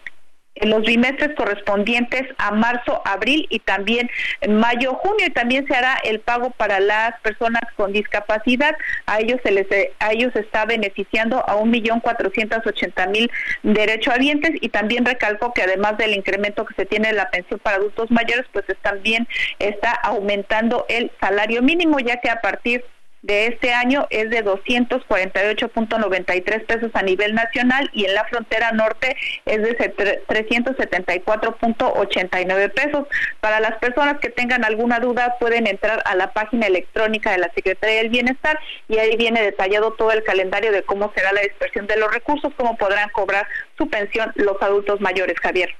en 0.56 0.70
los 0.70 0.82
bimestres 0.84 1.36
correspondientes 1.36 2.24
a 2.38 2.52
marzo, 2.52 3.02
abril 3.06 3.48
y 3.50 3.60
también 3.60 4.10
mayo, 4.48 4.94
junio 4.96 5.26
y 5.28 5.32
también 5.32 5.68
se 5.68 5.76
hará 5.76 5.98
el 6.04 6.20
pago 6.20 6.52
para 6.52 6.80
las 6.80 7.20
personas 7.22 7.62
con 7.76 7.92
discapacidad. 7.92 8.76
A 9.06 9.20
ellos 9.20 9.40
se 9.44 9.52
les 9.52 9.68
a 10.00 10.12
ellos 10.12 10.36
está 10.36 10.66
beneficiando 10.66 11.44
a 11.48 11.56
un 11.56 11.72
millón 11.72 12.00
cuatrocientos 12.00 12.66
ochenta 12.66 13.08
mil 13.08 13.32
derechohabientes 13.64 14.52
y 14.62 14.70
también 14.70 15.06
recalcó 15.06 15.54
que 15.54 15.64
además 15.64 15.98
del 15.98 16.14
incremento 16.14 16.66
que 16.66 16.76
se 16.76 16.86
tiene 16.86 17.10
en 17.10 17.16
la 17.18 17.30
pensión 17.30 17.60
para 17.60 17.78
adultos 17.78 18.12
mayores, 18.12 18.46
pues 18.52 18.66
es- 18.68 18.78
también 18.84 19.28
está 19.60 19.92
aumentando 19.92 20.86
el 20.90 21.12
salario 21.20 21.62
mínimo 21.62 22.00
ya 22.00 22.18
que 22.20 22.30
a 22.30 22.42
partir 22.42 22.84
de 23.24 23.48
este 23.48 23.74
año 23.74 24.06
es 24.10 24.30
de 24.30 24.46
248.93 24.46 26.66
pesos 26.66 26.92
a 26.94 27.02
nivel 27.02 27.34
nacional 27.34 27.90
y 27.94 28.04
en 28.06 28.14
la 28.14 28.26
frontera 28.26 28.74
norte 28.74 29.16
es 29.46 29.64
de 29.64 29.78
374.89 29.78 32.74
pesos. 32.74 33.08
Para 33.40 33.62
las 33.62 33.80
personas 33.80 34.20
que 34.20 34.30
tengan 34.30 34.66
alguna 34.66 35.00
duda 35.00 35.38
pueden 35.40 35.66
entrar 35.68 36.04
a 36.06 36.16
la 36.16 36.34
página 36.34 36.68
electrónica 36.68 37.32
de 37.32 37.38
la 37.38 37.50
Secretaría 37.56 37.96
del 37.98 38.10
Bienestar 38.10 38.60
y 38.90 38.98
ahí 38.98 39.16
viene 39.16 39.42
detallado 39.42 39.94
todo 39.94 40.12
el 40.12 40.24
calendario 40.24 40.74
de 40.74 40.84
cómo 40.84 41.14
será 41.16 41.32
la 41.32 41.42
dispersión 41.42 41.88
de 41.88 41.96
los 41.98 42.14
recursos, 42.14 42.52
cómo 42.58 42.76
podrán 42.78 43.10
cobrar 43.10 43.48
su 43.78 43.90
pensión 43.90 44.34
los 44.36 44.62
adultos 44.62 45.00
mayores, 45.00 45.40
Javier. 45.40 45.74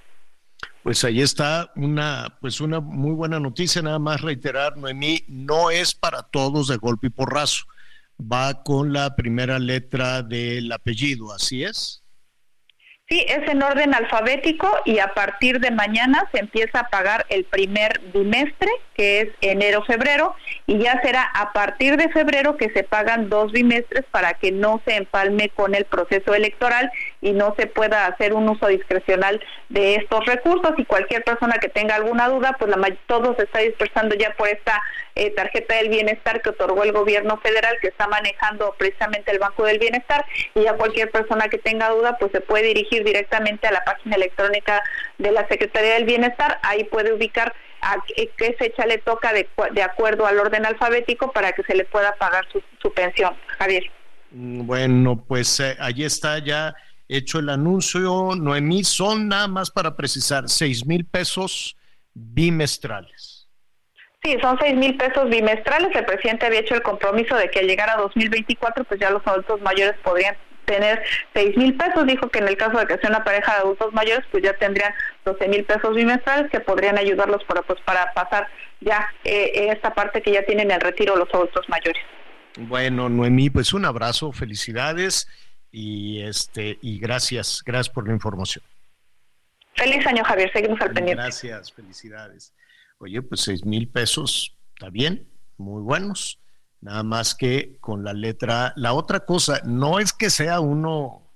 Pues 0.84 1.04
ahí 1.06 1.22
está 1.22 1.72
una, 1.78 2.38
pues 2.42 2.60
una 2.60 2.82
muy 2.82 3.14
buena 3.14 3.40
noticia, 3.40 3.82
nada 3.82 4.00
más 4.00 4.20
reiterar, 4.20 4.76
Noemí, 4.78 5.24
no 5.30 5.72
es 5.72 5.96
para 5.96 6.24
todos 6.24 6.68
de 6.68 6.76
golpe 6.76 7.08
y 7.08 7.10
porrazo, 7.10 7.66
va 8.20 8.64
con 8.64 8.92
la 8.92 9.16
primera 9.16 9.60
letra 9.60 10.24
del 10.24 10.70
apellido, 10.74 11.32
¿así 11.32 11.64
es? 11.64 12.03
Sí, 13.10 13.26
es 13.28 13.46
en 13.50 13.62
orden 13.62 13.94
alfabético 13.94 14.70
y 14.86 15.00
a 15.00 15.14
partir 15.14 15.60
de 15.60 15.72
mañana 15.72 16.26
se 16.32 16.40
empieza 16.40 16.80
a 16.80 16.90
pagar 16.90 17.26
el 17.28 17.44
primer 17.44 18.00
bimestre, 18.14 18.70
que 18.96 19.20
es 19.20 19.30
enero-febrero, 19.42 20.34
y 20.68 20.80
ya 20.80 21.02
será 21.02 21.24
a 21.24 21.52
partir 21.52 21.98
de 21.98 22.08
febrero 22.10 22.56
que 22.56 22.70
se 22.70 22.84
pagan 22.84 23.30
dos 23.30 23.52
bimestres 23.52 24.06
para 24.10 24.36
que 24.36 24.54
no 24.54 24.82
se 24.86 24.96
empalme 24.96 25.50
con 25.50 25.76
el 25.76 25.84
proceso 25.84 26.34
electoral 26.34 26.90
y 27.20 27.34
no 27.34 27.54
se 27.58 27.68
pueda 27.68 28.06
hacer 28.06 28.34
un 28.34 28.48
uso 28.48 28.68
discrecional 28.68 29.44
de 29.68 29.96
estos 29.96 30.26
recursos. 30.26 30.72
Y 30.78 30.86
cualquier 30.86 31.26
persona 31.26 31.58
que 31.60 31.68
tenga 31.68 31.96
alguna 31.96 32.30
duda, 32.30 32.56
pues 32.58 32.74
la 32.74 32.88
todo 33.08 33.36
se 33.36 33.44
está 33.44 33.60
dispersando 33.60 34.16
ya 34.16 34.32
por 34.38 34.48
esta 34.48 34.82
eh, 35.16 35.32
tarjeta 35.32 35.76
del 35.76 35.90
bienestar 35.90 36.42
que 36.42 36.50
otorgó 36.50 36.84
el 36.84 36.92
gobierno 36.92 37.38
federal, 37.38 37.78
que 37.82 37.88
está 37.88 38.08
manejando 38.08 38.76
precisamente 38.78 39.32
el 39.32 39.40
Banco 39.40 39.66
del 39.66 39.80
Bienestar, 39.80 40.26
y 40.56 40.64
ya 40.64 40.74
cualquier 40.74 41.12
persona 41.12 41.48
que 41.50 41.58
tenga 41.58 41.90
duda, 41.90 42.18
pues 42.18 42.32
se 42.32 42.42
puede 42.42 42.68
dirigir 42.68 43.04
directamente 43.04 43.68
a 43.68 43.72
la 43.72 43.84
página 43.84 44.16
electrónica 44.16 44.82
de 45.18 45.32
la 45.32 45.48
Secretaría 45.48 45.94
del 45.96 46.06
Bienestar. 46.06 46.60
Ahí 46.64 46.84
puede 46.86 47.14
ubicar 47.14 47.54
a 47.82 47.98
qué 48.38 48.56
fecha 48.58 48.86
le 48.86 48.98
toca 48.98 49.34
de, 49.34 49.48
de 49.72 49.84
acuerdo 49.84 50.26
al 50.26 50.40
orden 50.40 50.66
alfabético 50.66 51.32
para 51.32 51.52
que 51.52 51.64
se 51.64 51.76
le 51.76 51.86
pueda 51.86 52.16
pagar 52.16 52.46
su, 52.52 52.94
pensión. 52.94 53.36
Javier. 53.60 53.84
Mm, 54.32 54.66
bueno, 54.66 55.24
pues 55.28 55.60
eh, 55.60 55.76
allí 55.80 56.06
está 56.06 56.40
ya 56.40 56.74
hecho 57.08 57.40
el 57.40 57.50
anuncio. 57.50 58.36
Noemí, 58.36 58.84
son 58.84 59.28
nada 59.28 59.48
más 59.48 59.70
para 59.70 59.96
precisar, 59.96 60.50
seis 60.50 60.86
mil 60.86 61.06
pesos 61.06 61.76
bimestrales. 62.14 63.13
Sí, 64.24 64.38
son 64.42 64.58
seis 64.58 64.74
mil 64.76 64.96
pesos 64.96 65.30
bimestrales. 65.30 65.94
El 65.94 66.06
presidente 66.06 66.46
había 66.46 66.62
hecho 66.62 66.76
el 66.76 66.82
compromiso 66.82 67.36
de 67.36 67.50
que 67.50 67.60
al 67.60 67.68
llegar 67.68 67.90
a 67.90 67.98
2024, 67.98 68.86
pues 68.86 69.00
ya 69.00 69.10
los 69.10 69.26
adultos 69.28 69.60
mayores 69.62 69.96
podrían 70.02 70.38
tener 70.64 71.04
seis 71.34 71.58
mil 71.58 71.76
pesos. 71.76 72.08
Dijo 72.08 72.30
que 72.30 72.40
en 72.40 72.48
el 72.48 72.56
caso 72.56 72.78
de 72.78 72.88
que 72.88 72.98
sea 73.00 73.10
una 73.10 73.26
pareja 73.26 73.54
de 73.54 73.60
adultos 73.60 73.94
mayores, 73.94 74.26
pues 74.32 74.42
ya 74.42 74.54
tendrían 74.54 74.94
12 75.26 75.48
mil 75.50 75.66
pesos 75.66 75.94
bimestrales 75.94 76.50
que 76.50 76.62
podrían 76.62 76.98
ayudarlos 76.98 77.44
para, 77.44 77.64
pues, 77.64 77.82
para 77.82 78.14
pasar 78.14 78.48
ya 78.80 79.06
eh, 79.26 79.70
esta 79.72 79.94
parte 79.94 80.22
que 80.22 80.32
ya 80.32 80.46
tienen 80.46 80.72
el 80.72 80.80
retiro 80.80 81.18
los 81.18 81.28
adultos 81.34 81.68
mayores. 81.68 82.02
Bueno, 82.58 83.10
Noemí, 83.10 83.50
pues 83.50 83.74
un 83.74 83.84
abrazo, 83.84 84.32
felicidades 84.32 85.28
y 85.70 86.22
este 86.22 86.78
y 86.82 86.98
gracias, 86.98 87.62
gracias 87.66 87.94
por 87.94 88.08
la 88.08 88.14
información. 88.14 88.64
Feliz 89.76 90.06
año, 90.06 90.24
Javier, 90.24 90.50
seguimos 90.54 90.80
al 90.80 90.94
pendiente. 90.94 91.24
Gracias, 91.24 91.74
felicidades. 91.74 92.54
Oye, 93.04 93.22
pues 93.22 93.42
seis 93.42 93.66
mil 93.66 93.90
pesos, 93.90 94.56
está 94.74 94.90
bien, 94.90 95.28
muy 95.58 95.82
buenos. 95.82 96.40
Nada 96.80 97.04
más 97.04 97.36
que 97.36 97.78
con 97.82 98.06
la 98.06 98.14
letra. 98.14 98.72
La 98.78 98.94
otra 98.94 99.26
cosa, 99.26 99.62
no 99.66 100.00
es 100.00 100.14
que 100.14 100.30
sea 100.30 100.62
uno 100.62 101.30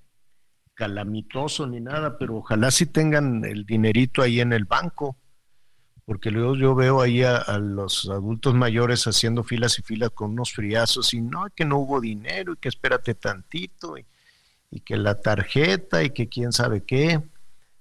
calamitoso 0.75 1.67
ni 1.67 1.81
nada, 1.81 2.17
pero 2.17 2.37
ojalá 2.37 2.71
si 2.71 2.85
tengan 2.85 3.43
el 3.43 3.65
dinerito 3.65 4.21
ahí 4.21 4.39
en 4.39 4.53
el 4.53 4.63
banco, 4.63 5.17
porque 6.05 6.31
luego 6.31 6.55
yo 6.55 6.73
veo 6.73 7.01
ahí 7.01 7.23
a, 7.23 7.57
los 7.57 8.09
adultos 8.09 8.53
mayores 8.53 9.05
haciendo 9.05 9.43
filas 9.43 9.77
y 9.77 9.81
filas 9.81 10.11
con 10.11 10.31
unos 10.31 10.53
friazos 10.53 11.13
y 11.13 11.19
no, 11.19 11.47
que 11.53 11.65
no 11.65 11.79
hubo 11.79 11.99
dinero 11.99 12.53
y 12.53 12.57
que 12.57 12.69
espérate 12.69 13.13
tantito 13.13 13.95
y 13.97 14.79
que 14.79 14.95
la 14.95 15.19
tarjeta 15.19 16.01
y 16.01 16.11
que 16.11 16.29
quién 16.29 16.53
sabe 16.53 16.85
qué 16.85 17.21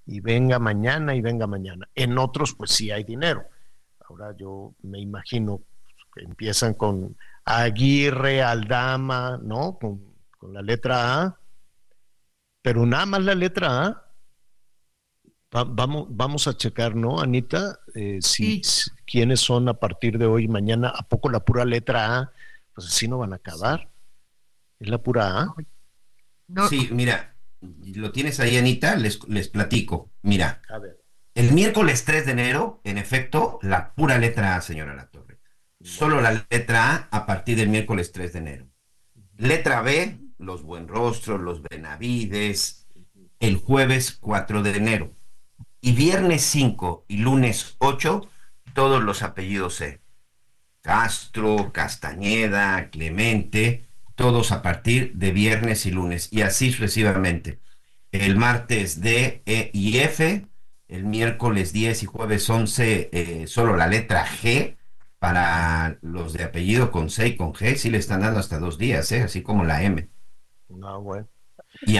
y 0.05 0.19
venga 0.19 0.59
mañana 0.59 1.15
y 1.15 1.21
venga 1.21 1.47
mañana. 1.47 1.87
En 1.95 2.17
otros 2.17 2.53
pues 2.53 2.71
sí 2.71 2.91
hay 2.91 3.05
dinero. 3.05 3.45
Ahora 4.09 4.33
yo 4.37 4.73
me 4.83 4.99
imagino 4.99 5.63
que 6.13 6.23
empiezan 6.23 6.73
con 6.73 7.17
Aguirre, 7.43 8.41
Aldama, 8.41 9.39
¿no? 9.41 9.77
Con, 9.79 10.15
la 10.53 10.61
letra 10.61 11.23
A, 11.23 11.39
pero 12.61 12.85
nada 12.85 13.05
más 13.05 13.23
la 13.23 13.35
letra 13.35 13.85
A. 13.85 15.65
vamos, 15.65 16.07
vamos 16.09 16.47
a 16.47 16.55
checar, 16.55 16.95
¿no, 16.95 17.19
Anita? 17.19 17.79
Eh, 17.95 18.19
si, 18.21 18.61
quiénes 19.05 19.41
son 19.41 19.67
a 19.67 19.73
partir 19.73 20.17
de 20.17 20.25
hoy 20.25 20.45
y 20.45 20.47
mañana, 20.47 20.89
¿a 20.89 21.03
poco 21.03 21.29
la 21.29 21.41
pura 21.41 21.65
letra 21.65 22.17
A? 22.17 22.33
Pues 22.73 22.87
así 22.87 23.07
no 23.07 23.17
van 23.17 23.33
a 23.33 23.37
acabar. 23.37 23.89
Es 24.79 24.89
la 24.89 24.99
pura 24.99 25.41
A. 25.41 25.55
Sí, 26.69 26.89
mira, 26.91 27.35
lo 27.61 28.11
tienes 28.11 28.39
ahí, 28.39 28.57
Anita, 28.57 28.95
les, 28.95 29.27
les 29.27 29.49
platico. 29.49 30.11
Mira, 30.21 30.61
el 31.37 31.51
miércoles 31.51 32.03
3 32.03 32.25
de 32.25 32.31
enero, 32.31 32.81
en 32.83 32.97
efecto, 32.97 33.59
la 33.61 33.93
pura 33.93 34.17
letra 34.17 34.55
A, 34.55 34.61
señora 34.61 34.95
Lato 34.95 35.23
solo 35.79 36.19
la 36.19 36.45
letra 36.49 37.07
A 37.11 37.17
a 37.17 37.25
partir 37.27 37.57
del 37.57 37.69
miércoles 37.69 38.11
3 38.11 38.33
de 38.33 38.39
enero. 38.39 38.67
Letra 39.37 39.81
B, 39.83 40.17
los 40.39 40.63
Buenrostros, 40.63 41.39
los 41.39 41.61
Benavides, 41.61 42.87
el 43.39 43.57
jueves 43.57 44.17
4 44.19 44.63
de 44.63 44.77
enero. 44.77 45.13
Y 45.79 45.91
viernes 45.91 46.41
5 46.41 47.05
y 47.07 47.17
lunes 47.17 47.75
8, 47.77 48.27
todos 48.73 49.03
los 49.03 49.21
apellidos 49.21 49.75
C. 49.75 50.01
Castro, 50.81 51.71
Castañeda, 51.71 52.89
Clemente, 52.89 53.85
todos 54.15 54.51
a 54.51 54.63
partir 54.63 55.13
de 55.13 55.31
viernes 55.31 55.85
y 55.85 55.91
lunes, 55.91 56.29
y 56.31 56.41
así 56.41 56.71
sucesivamente. 56.71 57.59
El 58.11 58.37
martes 58.37 59.01
D, 59.01 59.43
E 59.45 59.69
y 59.71 59.99
F, 59.99 60.47
el 60.87 61.03
miércoles 61.05 61.73
10 61.73 62.03
y 62.03 62.05
jueves 62.05 62.49
11, 62.49 63.09
eh, 63.11 63.47
solo 63.47 63.75
la 63.75 63.87
letra 63.87 64.25
G, 64.25 64.77
para 65.19 65.97
los 66.01 66.33
de 66.33 66.43
apellido 66.43 66.91
con 66.91 67.09
C 67.09 67.29
y 67.29 67.35
con 67.35 67.53
G, 67.53 67.75
sí 67.75 67.89
le 67.89 67.97
están 67.97 68.21
dando 68.21 68.39
hasta 68.39 68.59
dos 68.59 68.77
días, 68.77 69.11
¿eh? 69.11 69.23
así 69.23 69.41
como 69.41 69.63
la 69.63 69.83
M. 69.83 70.09
No, 70.69 70.87
ah, 70.87 70.97
bueno. 70.97 71.27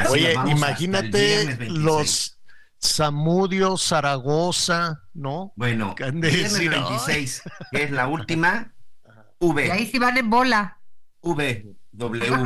Oye, 0.09 0.33
imagínate 0.47 1.69
los 1.69 2.39
Zamudio, 2.83 3.77
Zaragoza, 3.77 5.03
¿no? 5.13 5.53
Bueno, 5.55 5.95
viernes 5.97 6.59
26, 6.59 7.43
que 7.71 7.83
es 7.83 7.91
la 7.91 8.07
última, 8.07 8.73
V. 9.39 9.67
Y 9.67 9.69
ahí 9.69 9.85
sí 9.87 9.99
van 9.99 10.17
en 10.17 10.29
bola. 10.29 10.79
V, 11.21 11.75
W, 11.91 12.45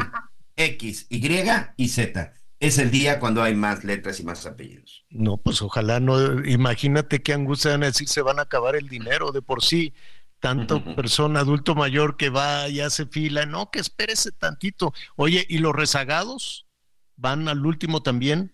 X, 0.56 1.06
Y 1.10 1.44
y 1.78 1.88
Z. 1.90 2.34
Es 2.62 2.78
el 2.78 2.92
día 2.92 3.20
cuando 3.20 3.42
hay 3.42 3.56
más 3.56 3.84
letras 3.84 4.20
y 4.20 4.24
más 4.24 4.46
apellidos. 4.46 5.04
No, 5.10 5.38
pues 5.38 5.64
ojalá 5.64 6.00
no. 6.00 6.46
Imagínate 6.46 7.24
qué 7.24 7.34
angustia 7.34 7.72
van 7.72 7.84
a 7.84 7.88
decir, 7.88 8.08
se 8.08 8.22
van 8.22 8.38
a 8.38 8.44
acabar 8.44 8.76
el 8.76 8.88
dinero 8.88 9.32
de 9.32 9.42
por 9.42 9.64
sí 9.64 9.94
tanto 10.40 10.84
persona 10.96 11.40
adulto 11.40 11.74
mayor 11.74 12.18
que 12.18 12.30
va 12.30 12.70
y 12.70 12.82
hace 12.82 13.08
fila, 13.08 13.48
no, 13.48 13.72
que 13.72 13.80
espérese 13.80 14.32
tantito. 14.32 14.94
Oye, 15.16 15.44
¿y 15.50 15.58
los 15.58 15.74
rezagados 15.74 16.68
van 17.16 17.48
al 17.48 17.66
último 17.66 18.04
también? 18.04 18.54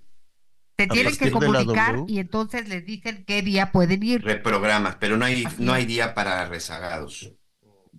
Se 0.77 0.87
tienen 0.87 1.17
que 1.17 1.29
comunicar 1.29 2.03
y 2.07 2.19
entonces 2.19 2.69
les 2.69 2.85
dicen 2.85 3.25
qué 3.25 3.41
día 3.41 3.73
pueden 3.73 4.03
ir. 4.03 4.23
Reprogramas, 4.23 4.95
pero 4.97 5.17
no 5.17 5.25
hay, 5.25 5.45
no 5.57 5.73
hay 5.73 5.85
día 5.85 6.13
para 6.13 6.47
rezagados. 6.47 7.33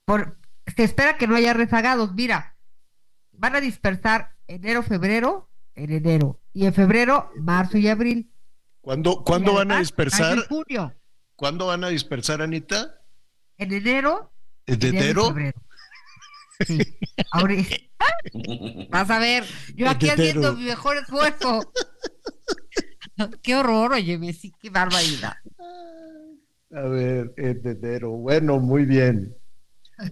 Por, 0.07 0.39
se 0.75 0.85
espera 0.85 1.19
que 1.19 1.27
no 1.27 1.35
haya 1.35 1.53
rezagados. 1.53 2.15
Mira, 2.15 2.57
van 3.33 3.57
a 3.57 3.61
dispersar 3.61 4.37
enero, 4.47 4.83
febrero, 4.83 5.51
en 5.79 5.93
enero. 5.93 6.41
Y 6.53 6.67
en 6.67 6.75
febrero, 6.75 7.31
marzo 7.37 7.79
y 7.79 7.89
abril. 7.89 8.31
¿Cuándo, 8.81 9.23
¿cuándo 9.25 9.55
van 9.55 9.71
a 9.73 9.79
dispersar? 9.79 10.47
junio. 10.49 10.95
¿Cuándo 11.37 11.67
van 11.67 11.85
a 11.85 11.89
dispersar, 11.89 12.43
Anita? 12.43 12.99
en 13.59 13.73
enero. 13.73 14.33
¿En 14.67 14.83
enero? 14.85 15.35
Sí. 16.67 16.79
Ahora, 17.31 17.55
vas 18.91 19.11
a 19.11 19.19
ver, 19.19 19.45
yo 19.75 19.89
aquí 19.89 20.09
haciendo 20.09 20.55
mi 20.55 20.65
mejor 20.65 20.97
esfuerzo. 20.97 21.73
qué 23.43 23.57
horror, 23.57 23.93
oye, 23.93 24.33
sí, 24.33 24.53
qué 24.61 24.71
barbaridad. 24.71 25.35
A 26.71 26.83
ver, 26.83 27.33
en 27.37 27.67
enero. 27.67 28.11
Bueno, 28.11 28.59
muy 28.59 28.85
bien. 28.85 29.37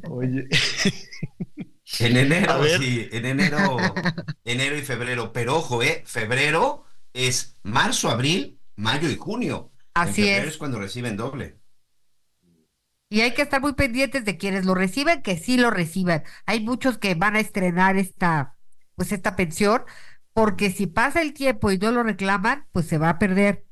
Oye. 0.09 0.48
En 2.01 2.17
enero, 2.17 2.65
sí, 2.65 3.09
en 3.13 3.27
enero, 3.27 3.77
enero 4.45 4.77
y 4.77 4.83
febrero. 4.83 5.33
Pero 5.33 5.57
ojo, 5.57 5.83
eh, 5.83 6.03
febrero 6.05 6.85
es 7.13 7.59
marzo, 7.63 8.11
abril, 8.11 8.59
mayo 8.75 9.09
y 9.09 9.17
junio. 9.17 9.71
Así 9.95 10.23
en 10.23 10.29
febrero 10.29 10.49
es. 10.49 10.55
es 10.55 10.59
cuando 10.59 10.81
reciben 10.81 11.17
doble. 11.17 11.59
Y 13.09 13.21
hay 13.21 13.35
que 13.35 13.43
estar 13.43 13.61
muy 13.61 13.75
pendientes 13.75 14.25
de 14.25 14.37
quienes 14.37 14.65
lo 14.65 14.75
reciben, 14.75 15.23
que 15.23 15.37
sí 15.39 15.57
lo 15.57 15.71
reciban. 15.71 16.25
Hay 16.45 16.61
muchos 16.61 16.99
que 16.99 17.15
van 17.15 17.37
a 17.37 17.41
estrenar 17.41 17.97
esta, 17.97 18.57
pues 18.97 19.13
esta 19.13 19.37
pensión, 19.37 19.83
porque 20.33 20.71
si 20.71 20.87
pasa 20.89 21.23
el 21.23 21.33
tiempo 21.33 21.71
y 21.71 21.79
no 21.79 21.93
lo 21.93 22.03
reclaman, 22.03 22.67
pues 22.73 22.87
se 22.87 22.99
va 22.99 23.11
a 23.11 23.19
perder. 23.19 23.65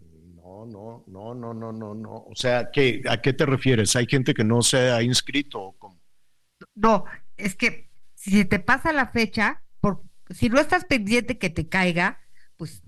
No, 0.00 0.66
no, 0.66 1.04
no, 1.06 1.34
no, 1.34 1.54
no, 1.54 1.72
no, 1.72 1.94
no. 1.94 2.14
O 2.28 2.34
sea, 2.34 2.70
¿qué, 2.72 3.02
¿a 3.08 3.20
qué 3.20 3.32
te 3.32 3.46
refieres? 3.46 3.94
¿Hay 3.94 4.06
gente 4.06 4.34
que 4.34 4.44
no 4.44 4.62
se 4.62 4.90
ha 4.90 5.00
inscrito? 5.02 5.60
o 5.60 5.72
cómo? 5.78 6.00
No, 6.74 7.04
es 7.36 7.56
que 7.56 7.90
si 8.14 8.44
te 8.44 8.58
pasa 8.60 8.92
la 8.92 9.08
fecha, 9.08 9.62
por, 9.80 10.02
si 10.30 10.48
no 10.48 10.60
estás 10.60 10.84
pendiente 10.84 11.38
que 11.38 11.50
te 11.50 11.68
caiga, 11.68 12.18
pues 12.56 12.82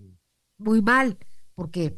muy 0.58 0.82
mal, 0.82 1.18
porque 1.54 1.96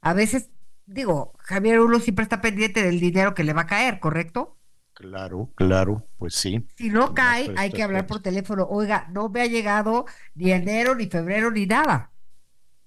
a 0.00 0.14
veces, 0.14 0.50
digo, 0.86 1.34
Javier, 1.38 1.80
uno 1.80 2.00
siempre 2.00 2.22
está 2.24 2.40
pendiente 2.40 2.82
del 2.82 3.00
dinero 3.00 3.34
que 3.34 3.44
le 3.44 3.52
va 3.52 3.62
a 3.62 3.66
caer, 3.66 4.00
¿correcto? 4.00 4.56
Claro, 4.94 5.50
claro, 5.56 6.06
pues 6.18 6.34
sí. 6.34 6.66
Si 6.76 6.88
no 6.90 7.14
cae, 7.14 7.52
hay 7.56 7.72
que 7.72 7.82
hablar 7.82 8.06
por 8.06 8.20
teléfono. 8.22 8.66
Oiga, 8.68 9.06
no 9.12 9.28
me 9.28 9.42
ha 9.42 9.46
llegado 9.46 10.06
ni 10.34 10.50
enero, 10.52 10.94
ni 10.94 11.06
febrero, 11.06 11.50
ni 11.50 11.66
nada. 11.66 12.12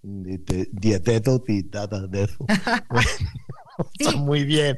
Ni 0.04 0.38
te- 0.38 0.70
Dieteto 0.72 1.44
y 1.48 1.64
nada 1.64 2.08
de 2.08 2.24
eso. 2.24 2.46
Bueno, 2.90 3.10
está 3.94 4.12
muy 4.18 4.44
bien. 4.46 4.78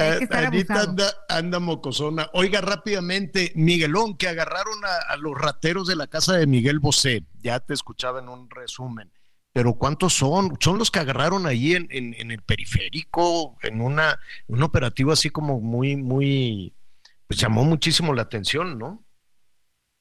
Hay 0.00 0.10
que 0.12 0.18
Eh, 0.18 0.24
estar 0.24 0.44
Anita 0.44 0.80
anda, 0.82 1.12
anda 1.28 1.58
mocosona. 1.60 2.28
Oiga, 2.32 2.60
rápidamente, 2.60 3.52
Miguelón, 3.54 4.16
que 4.16 4.28
agarraron 4.28 4.84
a, 4.84 5.12
a 5.12 5.16
los 5.16 5.36
rateros 5.36 5.86
de 5.88 5.96
la 5.96 6.06
casa 6.06 6.34
de 6.36 6.46
Miguel 6.46 6.78
Bosé. 6.80 7.24
Ya 7.42 7.60
te 7.60 7.74
escuchaba 7.74 8.20
en 8.20 8.28
un 8.28 8.48
resumen. 8.50 9.12
Pero 9.52 9.74
¿cuántos 9.74 10.14
son? 10.14 10.56
Son 10.60 10.78
los 10.78 10.90
que 10.90 11.00
agarraron 11.00 11.46
ahí 11.46 11.74
en, 11.74 11.88
en- 11.90 12.14
en 12.14 12.30
el 12.30 12.42
periférico, 12.42 13.56
en 13.62 13.80
una, 13.80 14.18
un 14.46 14.62
operativo 14.62 15.10
así 15.12 15.30
como 15.30 15.60
muy, 15.60 15.96
muy, 15.96 16.74
pues 17.26 17.40
llamó 17.40 17.64
muchísimo 17.64 18.14
la 18.14 18.22
atención, 18.22 18.78
¿no? 18.78 19.04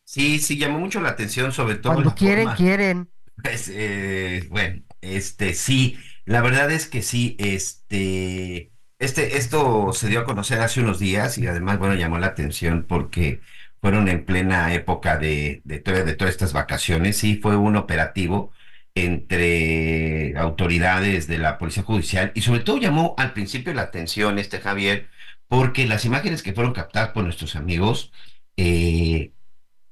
Sí, 0.03 0.39
sí, 0.39 0.57
llamó 0.57 0.79
mucho 0.79 1.01
la 1.01 1.09
atención, 1.09 1.51
sobre 1.51 1.75
todo 1.75 1.93
Cuando 1.93 2.09
la 2.11 2.15
quieren, 2.15 2.43
forma- 2.45 2.55
quieren. 2.57 3.09
Pues, 3.41 3.69
eh, 3.73 4.45
bueno, 4.49 4.83
este 5.01 5.53
sí, 5.53 5.97
la 6.25 6.41
verdad 6.41 6.71
es 6.71 6.87
que 6.87 7.01
sí, 7.01 7.35
este, 7.39 8.71
este, 8.99 9.37
esto 9.37 9.93
se 9.93 10.07
dio 10.09 10.21
a 10.21 10.25
conocer 10.25 10.59
hace 10.59 10.81
unos 10.81 10.99
días 10.99 11.37
y 11.37 11.47
además, 11.47 11.77
bueno, 11.79 11.95
llamó 11.95 12.17
la 12.19 12.27
atención 12.27 12.85
porque 12.87 13.41
fueron 13.81 14.07
en 14.07 14.25
plena 14.25 14.73
época 14.73 15.17
de, 15.17 15.61
de, 15.65 15.79
toda- 15.79 16.03
de 16.03 16.15
todas 16.15 16.31
estas 16.33 16.53
vacaciones, 16.53 17.17
sí, 17.17 17.39
fue 17.41 17.55
un 17.57 17.75
operativo 17.75 18.51
entre 18.95 20.35
autoridades 20.37 21.27
de 21.27 21.37
la 21.37 21.57
Policía 21.59 21.83
Judicial 21.83 22.31
y 22.35 22.41
sobre 22.41 22.61
todo 22.61 22.77
llamó 22.79 23.13
al 23.17 23.33
principio 23.33 23.73
la 23.73 23.83
atención 23.83 24.39
este 24.39 24.59
Javier, 24.59 25.07
porque 25.47 25.85
las 25.87 26.03
imágenes 26.05 26.41
que 26.43 26.53
fueron 26.53 26.73
captadas 26.73 27.09
por 27.09 27.23
nuestros 27.23 27.55
amigos, 27.55 28.11
eh, 28.57 29.31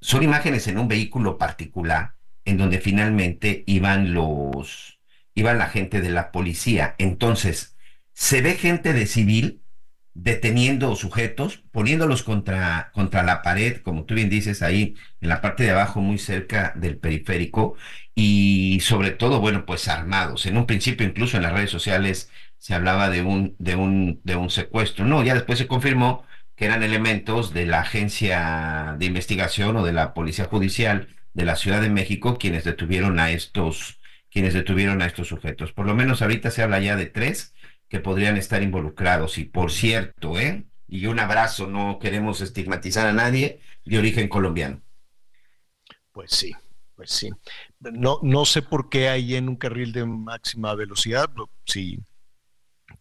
son 0.01 0.23
imágenes 0.23 0.67
en 0.67 0.77
un 0.77 0.87
vehículo 0.87 1.37
particular 1.37 2.15
en 2.45 2.57
donde 2.57 2.79
finalmente 2.79 3.63
iban 3.67 4.13
los, 4.13 4.99
iban 5.33 5.57
la 5.57 5.67
gente 5.69 6.01
de 6.01 6.11
la 6.11 6.31
policía. 6.31 6.95
Entonces, 6.99 7.74
se 8.15 8.41
ve 8.41 8.55
gente 8.55 8.93
de 8.93 9.05
civil 9.05 9.61
deteniendo 10.15 10.95
sujetos, 10.95 11.63
poniéndolos 11.71 12.23
contra, 12.23 12.91
contra 12.93 13.23
la 13.23 13.41
pared, 13.41 13.81
como 13.81 14.05
tú 14.05 14.15
bien 14.15 14.29
dices, 14.29 14.61
ahí 14.63 14.95
en 15.21 15.29
la 15.29 15.41
parte 15.41 15.63
de 15.63 15.71
abajo, 15.71 16.01
muy 16.01 16.17
cerca 16.17 16.73
del 16.75 16.97
periférico, 16.97 17.75
y 18.15 18.79
sobre 18.81 19.11
todo, 19.11 19.41
bueno, 19.41 19.65
pues 19.65 19.87
armados. 19.89 20.45
En 20.45 20.57
un 20.57 20.65
principio, 20.65 21.05
incluso 21.05 21.37
en 21.37 21.43
las 21.43 21.53
redes 21.53 21.69
sociales, 21.69 22.31
se 22.57 22.73
hablaba 22.73 23.09
de 23.09 23.21
un, 23.23 23.55
de 23.59 23.75
un, 23.75 24.21
de 24.23 24.37
un 24.37 24.49
secuestro. 24.49 25.05
No, 25.05 25.21
ya 25.23 25.33
después 25.33 25.59
se 25.59 25.67
confirmó 25.67 26.25
que 26.55 26.65
eran 26.65 26.83
elementos 26.83 27.53
de 27.53 27.65
la 27.65 27.81
agencia 27.81 28.95
de 28.97 29.05
investigación 29.05 29.75
o 29.77 29.85
de 29.85 29.93
la 29.93 30.13
policía 30.13 30.45
judicial 30.45 31.09
de 31.33 31.45
la 31.45 31.57
Ciudad 31.57 31.81
de 31.81 31.89
México 31.89 32.37
quienes 32.37 32.63
detuvieron 32.63 33.19
a 33.19 33.31
estos, 33.31 33.99
quienes 34.31 34.53
detuvieron 34.53 35.01
a 35.01 35.07
estos 35.07 35.27
sujetos. 35.27 35.73
Por 35.73 35.85
lo 35.85 35.95
menos 35.95 36.21
ahorita 36.21 36.51
se 36.51 36.63
habla 36.63 36.79
ya 36.79 36.95
de 36.95 37.07
tres 37.07 37.53
podrían 37.99 38.37
estar 38.37 38.61
involucrados. 38.63 39.37
Y 39.37 39.45
por 39.45 39.71
cierto, 39.71 40.39
¿eh? 40.39 40.67
Y 40.87 41.05
un 41.07 41.19
abrazo, 41.19 41.67
no 41.67 41.99
queremos 41.99 42.41
estigmatizar 42.41 43.07
a 43.07 43.13
nadie 43.13 43.61
de 43.85 43.97
origen 43.99 44.27
colombiano. 44.29 44.81
Pues 46.11 46.31
sí, 46.31 46.51
pues 46.95 47.11
sí. 47.11 47.29
No, 47.79 48.19
no 48.23 48.45
sé 48.45 48.61
por 48.61 48.89
qué 48.89 49.09
ahí 49.09 49.35
en 49.35 49.49
un 49.49 49.55
carril 49.57 49.91
de 49.91 50.05
máxima 50.05 50.73
velocidad, 50.75 51.29
lo- 51.35 51.49
sí, 51.65 51.99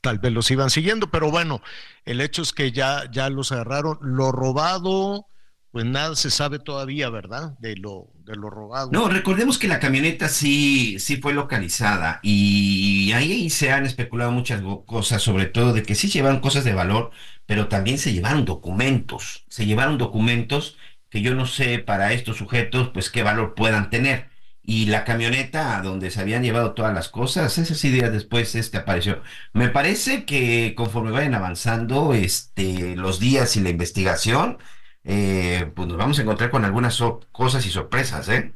tal 0.00 0.18
vez 0.18 0.32
los 0.32 0.50
iban 0.50 0.70
siguiendo, 0.70 1.10
pero 1.10 1.30
bueno, 1.30 1.62
el 2.04 2.20
hecho 2.20 2.42
es 2.42 2.52
que 2.52 2.72
ya, 2.72 3.10
ya 3.10 3.30
los 3.30 3.52
agarraron. 3.52 3.98
Lo 4.02 4.32
robado, 4.32 5.26
pues 5.74 5.86
nada 5.86 6.14
se 6.14 6.30
sabe 6.30 6.60
todavía, 6.60 7.10
¿verdad? 7.10 7.58
De 7.58 7.74
lo, 7.74 8.12
de 8.24 8.36
lo 8.36 8.48
robado. 8.48 8.92
No, 8.92 9.08
recordemos 9.08 9.58
que 9.58 9.66
la 9.66 9.80
camioneta 9.80 10.28
sí, 10.28 11.00
sí 11.00 11.16
fue 11.16 11.34
localizada 11.34 12.20
y 12.22 13.10
ahí 13.10 13.50
se 13.50 13.72
han 13.72 13.84
especulado 13.84 14.30
muchas 14.30 14.62
cosas, 14.86 15.20
sobre 15.20 15.46
todo 15.46 15.72
de 15.72 15.82
que 15.82 15.96
sí 15.96 16.06
llevaron 16.06 16.38
cosas 16.38 16.62
de 16.62 16.74
valor, 16.74 17.10
pero 17.44 17.66
también 17.66 17.98
se 17.98 18.12
llevaron 18.12 18.44
documentos, 18.44 19.46
se 19.48 19.66
llevaron 19.66 19.98
documentos 19.98 20.78
que 21.10 21.22
yo 21.22 21.34
no 21.34 21.44
sé 21.44 21.80
para 21.80 22.12
estos 22.12 22.36
sujetos, 22.36 22.90
pues 22.94 23.10
qué 23.10 23.24
valor 23.24 23.56
puedan 23.56 23.90
tener. 23.90 24.30
Y 24.62 24.86
la 24.86 25.02
camioneta 25.04 25.82
donde 25.82 26.12
se 26.12 26.20
habían 26.20 26.44
llevado 26.44 26.74
todas 26.74 26.94
las 26.94 27.08
cosas, 27.08 27.58
ese 27.58 27.74
sí 27.74 27.90
días 27.90 28.12
después 28.12 28.54
este 28.54 28.78
apareció. 28.78 29.22
Me 29.52 29.70
parece 29.70 30.24
que 30.24 30.74
conforme 30.76 31.10
vayan 31.10 31.34
avanzando 31.34 32.14
este, 32.14 32.94
los 32.94 33.18
días 33.18 33.56
y 33.56 33.60
la 33.60 33.70
investigación, 33.70 34.58
eh, 35.04 35.70
pues 35.74 35.86
nos 35.86 35.98
vamos 35.98 36.18
a 36.18 36.22
encontrar 36.22 36.50
con 36.50 36.64
algunas 36.64 37.02
cosas 37.30 37.64
y 37.66 37.70
sorpresas, 37.70 38.28
¿eh? 38.28 38.52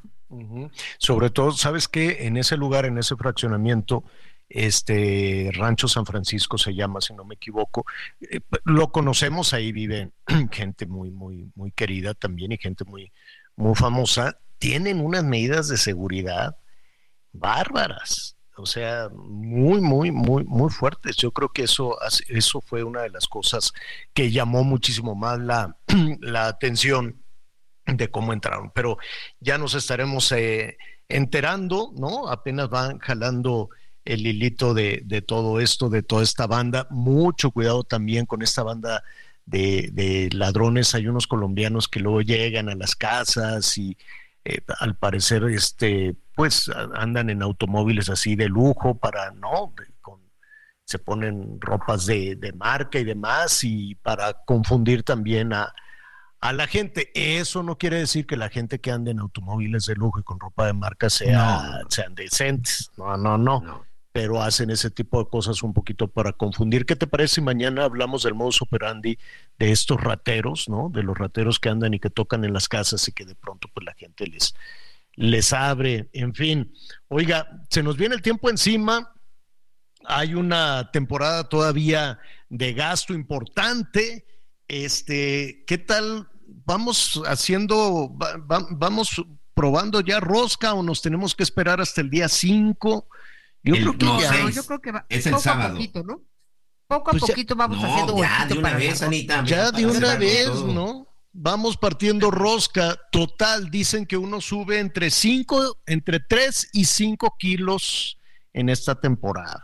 Sobre 0.99 1.31
todo, 1.31 1.53
¿sabes 1.53 1.89
qué? 1.89 2.27
En 2.27 2.37
ese 2.37 2.57
lugar, 2.57 2.85
en 2.87 2.99
ese 2.99 3.17
fraccionamiento, 3.17 4.05
este 4.49 5.51
Rancho 5.53 5.89
San 5.89 6.07
Francisco 6.07 6.57
se 6.57 6.75
llama, 6.75 7.01
si 7.01 7.13
no 7.13 7.25
me 7.25 7.35
equivoco, 7.35 7.85
eh, 8.21 8.41
lo 8.65 8.91
conocemos, 8.91 9.53
ahí 9.53 9.73
vive 9.73 10.11
gente 10.51 10.87
muy, 10.87 11.11
muy, 11.11 11.51
muy 11.55 11.71
querida 11.73 12.15
también 12.15 12.53
y 12.53 12.59
gente 12.59 12.85
muy, 12.85 13.13
muy 13.57 13.75
famosa. 13.75 14.39
Tienen 14.59 15.01
unas 15.01 15.25
medidas 15.25 15.69
de 15.69 15.77
seguridad 15.77 16.57
bárbaras, 17.33 18.38
o 18.59 18.67
sea, 18.67 19.09
muy, 19.13 19.81
muy, 19.81 20.11
muy, 20.11 20.45
muy 20.45 20.71
fuertes. 20.71 21.17
Yo 21.17 21.31
creo 21.33 21.51
que 21.51 21.63
eso, 21.63 21.97
eso 22.29 22.61
fue 22.61 22.83
una 22.83 23.03
de 23.03 23.11
las 23.11 23.27
cosas 23.27 23.73
que 24.13 24.31
llamó 24.31 24.65
muchísimo 24.65 25.15
más 25.15 25.39
la, 25.39 25.77
la 26.21 26.47
atención 26.49 27.23
de 27.87 28.11
cómo 28.11 28.33
entraron. 28.33 28.71
Pero 28.75 28.99
ya 29.41 29.59
nos 29.59 29.75
estaremos 29.75 30.31
eh, 30.33 30.77
enterando, 31.09 31.93
¿no? 31.97 32.29
Apenas 32.29 32.69
van 32.69 32.99
jalando 32.99 33.71
el 34.05 34.27
hilito 34.27 34.75
de, 34.75 35.03
de 35.05 35.23
todo 35.23 35.61
esto, 35.61 35.89
de 35.89 36.03
toda 36.03 36.23
esta 36.23 36.47
banda. 36.47 36.87
Mucho 36.91 37.51
cuidado 37.51 37.85
también 37.85 38.27
con 38.27 38.43
esta 38.43 38.63
banda 38.63 39.03
de, 39.47 39.91
de 39.93 40.31
ladrones. 40.33 40.95
Hay 40.95 41.07
unos 41.07 41.27
colombianos 41.27 41.89
que 41.89 42.01
luego 42.01 42.23
llegan 42.23 42.69
a 42.69 42.75
las 42.75 42.97
casas 42.97 43.79
y 43.79 43.97
eh, 44.45 44.61
al 44.81 44.97
parecer, 44.97 45.45
este, 45.45 46.17
pues 46.39 46.71
andan 46.95 47.31
en 47.31 47.43
automóviles 47.43 48.09
así 48.11 48.37
de 48.37 48.49
lujo 48.49 48.97
para, 48.97 49.33
¿no? 49.33 49.75
De- 49.77 49.93
con- 50.01 50.21
se 50.85 50.99
ponen 51.01 51.61
ropas 51.61 52.07
de, 52.07 52.37
de 52.37 52.53
marca 52.53 52.99
y 53.01 53.05
demás 53.05 53.65
y 53.65 53.97
para 53.97 54.33
confundir 54.47 55.03
también 55.03 55.53
a, 55.53 55.75
a 56.41 56.53
la 56.53 56.67
gente. 56.69 57.11
Eso 57.15 57.63
no 57.65 57.77
quiere 57.77 57.99
decir 57.99 58.27
que 58.27 58.37
la 58.37 58.51
gente 58.51 58.81
que 58.81 58.93
anda 58.93 59.11
en 59.11 59.19
automóviles 59.21 59.87
de 59.87 59.97
lujo 59.97 60.21
y 60.21 60.23
con 60.23 60.41
ropa 60.41 60.67
de 60.67 60.75
marca 60.75 61.11
sea, 61.11 61.81
sean 61.89 62.15
decentes. 62.15 62.91
No, 62.97 63.17
no, 63.17 63.37
no, 63.37 63.85
Pero 64.13 64.41
hacen 64.43 64.71
ese 64.71 64.91
tipo 64.91 65.23
de 65.23 65.29
cosas 65.29 65.63
un 65.63 65.75
poquito 65.75 66.09
para 66.09 66.33
confundir. 66.33 66.87
¿Qué 66.87 66.97
te 66.97 67.07
parece 67.09 67.37
si 67.37 67.41
mañana 67.43 67.85
hablamos 67.85 68.23
del 68.23 68.35
modus 68.35 68.63
operandi 68.63 69.19
de 69.59 69.73
estos 69.73 70.01
rateros, 70.01 70.69
¿no? 70.69 70.89
De 70.91 71.03
los 71.03 71.19
rateros 71.19 71.59
que 71.61 71.69
andan 71.69 71.95
y 71.95 72.01
que 72.01 72.11
tocan 72.11 72.45
en 72.45 72.53
las 72.55 72.69
casas 72.69 73.07
y 73.09 73.13
que 73.13 73.27
de 73.27 73.35
pronto 73.35 73.69
pues 73.75 73.85
la 73.85 73.95
gente 73.95 74.27
les, 74.27 74.55
les 75.19 75.53
abre. 75.53 76.09
En 76.13 76.33
fin, 76.35 76.73
oiga, 77.09 77.47
se 77.71 77.83
nos 77.83 77.97
viene 77.97 78.15
el 78.15 78.23
tiempo 78.23 78.49
encima. 78.51 79.13
Hay 80.05 80.35
una 80.35 80.91
temporada 80.93 81.49
todavía 81.49 82.19
de 82.49 82.73
gasto 82.73 83.13
importante. 83.13 84.25
Este, 84.69 85.65
¿qué 85.67 85.79
tal? 85.79 86.29
Vamos 86.65 87.21
haciendo, 87.27 88.17
va- 88.17 88.37
va- 88.37 88.67
vamos 88.71 89.23
probando 89.55 90.01
ya 90.01 90.21
rosca 90.21 90.73
o 90.75 90.83
nos 90.83 91.03
tenemos 91.03 91.35
que 91.35 91.43
esperar 91.43 91.81
hasta 91.81 92.01
el 92.01 92.11
día 92.11 92.29
5. 92.29 93.09
Yo 93.65 93.75
El- 93.75 93.81
creo 93.83 93.99
que 93.99 94.05
no, 94.07 94.21
ya. 94.21 94.33
seis. 94.33 94.55
Yo 94.55 94.65
creo 94.65 94.81
que 94.81 94.93
va, 94.93 95.05
Es 95.09 95.27
el 95.27 95.33
poco 95.33 95.43
sábado. 95.43 95.69
a 95.71 95.73
poquito, 95.73 96.03
¿no? 96.05 96.23
Poco 96.87 97.11
a 97.11 97.13
Pues 97.13 97.23
ya- 97.23 97.27
poquito 97.35 97.57
vamos 97.57 97.83
No, 97.83 97.87
haciendo 97.93 98.17
ya, 98.19 98.47
de 98.47 98.55
una 98.55 98.63
para 98.63 98.77
vez, 98.79 99.03
Anita. 99.03 99.45
Ya 99.45 99.73
de 99.73 99.85
una 99.87 100.15
vez, 100.15 100.47
todo. 100.47 100.73
¿no? 100.73 101.08
Vamos 101.41 101.77
partiendo 101.77 102.31
rosca. 102.33 102.99
Total, 103.13 103.71
dicen 103.71 104.07
que 104.07 104.17
uno 104.17 104.41
sube 104.41 104.81
entre 104.81 105.11
5, 105.11 105.79
entre 105.87 106.19
3 106.19 106.71
y 106.73 106.85
5 106.85 107.37
kilos 107.39 108.19
en 108.53 108.69
esta 108.69 109.01
temporada. 109.01 109.63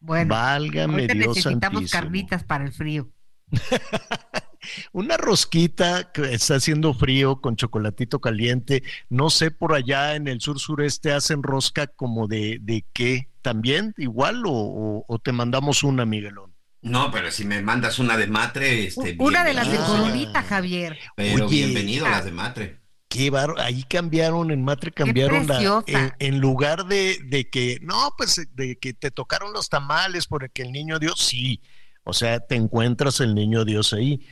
Bueno, 0.00 0.34
Válgame 0.34 1.06
Dios 1.06 1.36
necesitamos 1.36 1.62
santísimo. 1.90 2.00
carnitas 2.00 2.42
para 2.42 2.64
el 2.64 2.72
frío. 2.72 3.08
Una 4.92 5.16
rosquita 5.16 6.10
que 6.12 6.32
está 6.34 6.56
haciendo 6.56 6.92
frío 6.92 7.40
con 7.40 7.56
chocolatito 7.56 8.20
caliente. 8.20 8.82
No 9.08 9.30
sé, 9.30 9.50
por 9.50 9.74
allá 9.74 10.16
en 10.16 10.26
el 10.28 10.40
sur 10.40 10.58
sureste 10.58 11.12
hacen 11.12 11.42
rosca 11.42 11.86
como 11.86 12.26
de, 12.28 12.58
de 12.60 12.84
qué 12.92 13.28
también, 13.42 13.94
igual, 13.96 14.44
o, 14.44 14.50
o- 14.52 15.04
o 15.06 15.18
te 15.18 15.32
mandamos 15.32 15.82
una, 15.82 16.04
Miguelón. 16.04 16.52
No, 16.82 17.10
pero 17.10 17.30
si 17.30 17.44
me 17.44 17.60
mandas 17.62 17.98
una 17.98 18.16
de 18.16 18.26
matre, 18.26 18.86
este, 18.86 19.16
Una 19.18 19.44
de 19.44 19.52
las 19.54 19.70
de 19.70 19.76
coronita, 19.78 20.42
Javier. 20.42 20.98
Pero 21.16 21.46
Oye. 21.46 21.56
bienvenido 21.56 22.06
a 22.06 22.10
las 22.10 22.24
de 22.24 22.32
matre. 22.32 22.80
Qué 23.08 23.28
bar- 23.28 23.56
ahí 23.58 23.82
cambiaron, 23.82 24.52
en 24.52 24.62
Matre 24.64 24.92
cambiaron 24.92 25.46
la, 25.48 25.54
preciosa. 25.56 25.84
en, 25.88 26.14
en 26.20 26.40
lugar 26.40 26.86
de, 26.86 27.18
de 27.24 27.50
que, 27.50 27.78
no, 27.82 28.14
pues 28.16 28.40
de 28.54 28.78
que 28.78 28.94
te 28.94 29.10
tocaron 29.10 29.52
los 29.52 29.68
tamales 29.68 30.28
porque 30.28 30.62
el 30.62 30.70
niño 30.70 31.00
Dios, 31.00 31.18
sí, 31.20 31.60
o 32.04 32.12
sea, 32.12 32.38
te 32.38 32.54
encuentras 32.54 33.18
el 33.18 33.34
niño 33.34 33.64
Dios 33.64 33.92
ahí, 33.92 34.24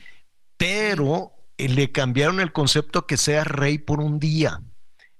pero 0.55 1.33
eh, 1.57 1.67
le 1.67 1.91
cambiaron 1.91 2.39
el 2.39 2.53
concepto 2.53 3.05
que 3.05 3.17
sea 3.17 3.43
rey 3.43 3.79
por 3.79 3.99
un 3.99 4.17
día. 4.17 4.61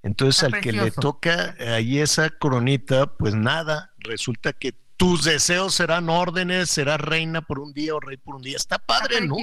Entonces 0.04 0.44
Está 0.44 0.56
al 0.56 0.64
que 0.64 0.72
le 0.72 0.92
toca 0.92 1.56
ahí 1.76 2.00
esa 2.00 2.30
coronita, 2.30 3.18
pues 3.18 3.36
nada, 3.36 3.92
resulta 4.00 4.54
que 4.54 4.74
tus 5.00 5.24
deseos 5.24 5.74
serán 5.76 6.10
órdenes, 6.10 6.70
serás 6.70 7.00
reina 7.00 7.42
por 7.42 7.60
un 7.60 7.72
día 7.72 7.96
o 7.96 8.02
rey 8.02 8.18
por 8.18 8.36
un 8.36 8.42
día. 8.42 8.58
Está 8.58 8.78
padre, 8.78 9.26
¿no? 9.26 9.36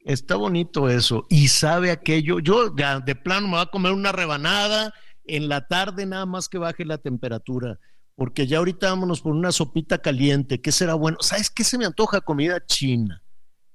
Está 0.00 0.34
bonito 0.34 0.88
eso. 0.88 1.24
Y 1.30 1.46
sabe 1.48 1.92
aquello. 1.92 2.40
Yo 2.40 2.74
ya 2.76 2.98
de 2.98 3.14
plano 3.14 3.46
me 3.46 3.52
voy 3.54 3.62
a 3.62 3.66
comer 3.66 3.92
una 3.92 4.10
rebanada 4.10 4.92
en 5.24 5.48
la 5.48 5.68
tarde 5.68 6.04
nada 6.04 6.26
más 6.26 6.48
que 6.48 6.58
baje 6.58 6.84
la 6.84 6.98
temperatura. 6.98 7.78
Porque 8.16 8.48
ya 8.48 8.58
ahorita 8.58 8.90
vámonos 8.90 9.20
por 9.20 9.32
una 9.34 9.52
sopita 9.52 9.98
caliente. 9.98 10.60
¿Qué 10.60 10.72
será 10.72 10.94
bueno? 10.94 11.18
¿Sabes 11.20 11.48
qué 11.48 11.62
se 11.62 11.78
me 11.78 11.86
antoja? 11.86 12.20
Comida 12.20 12.64
china. 12.66 13.22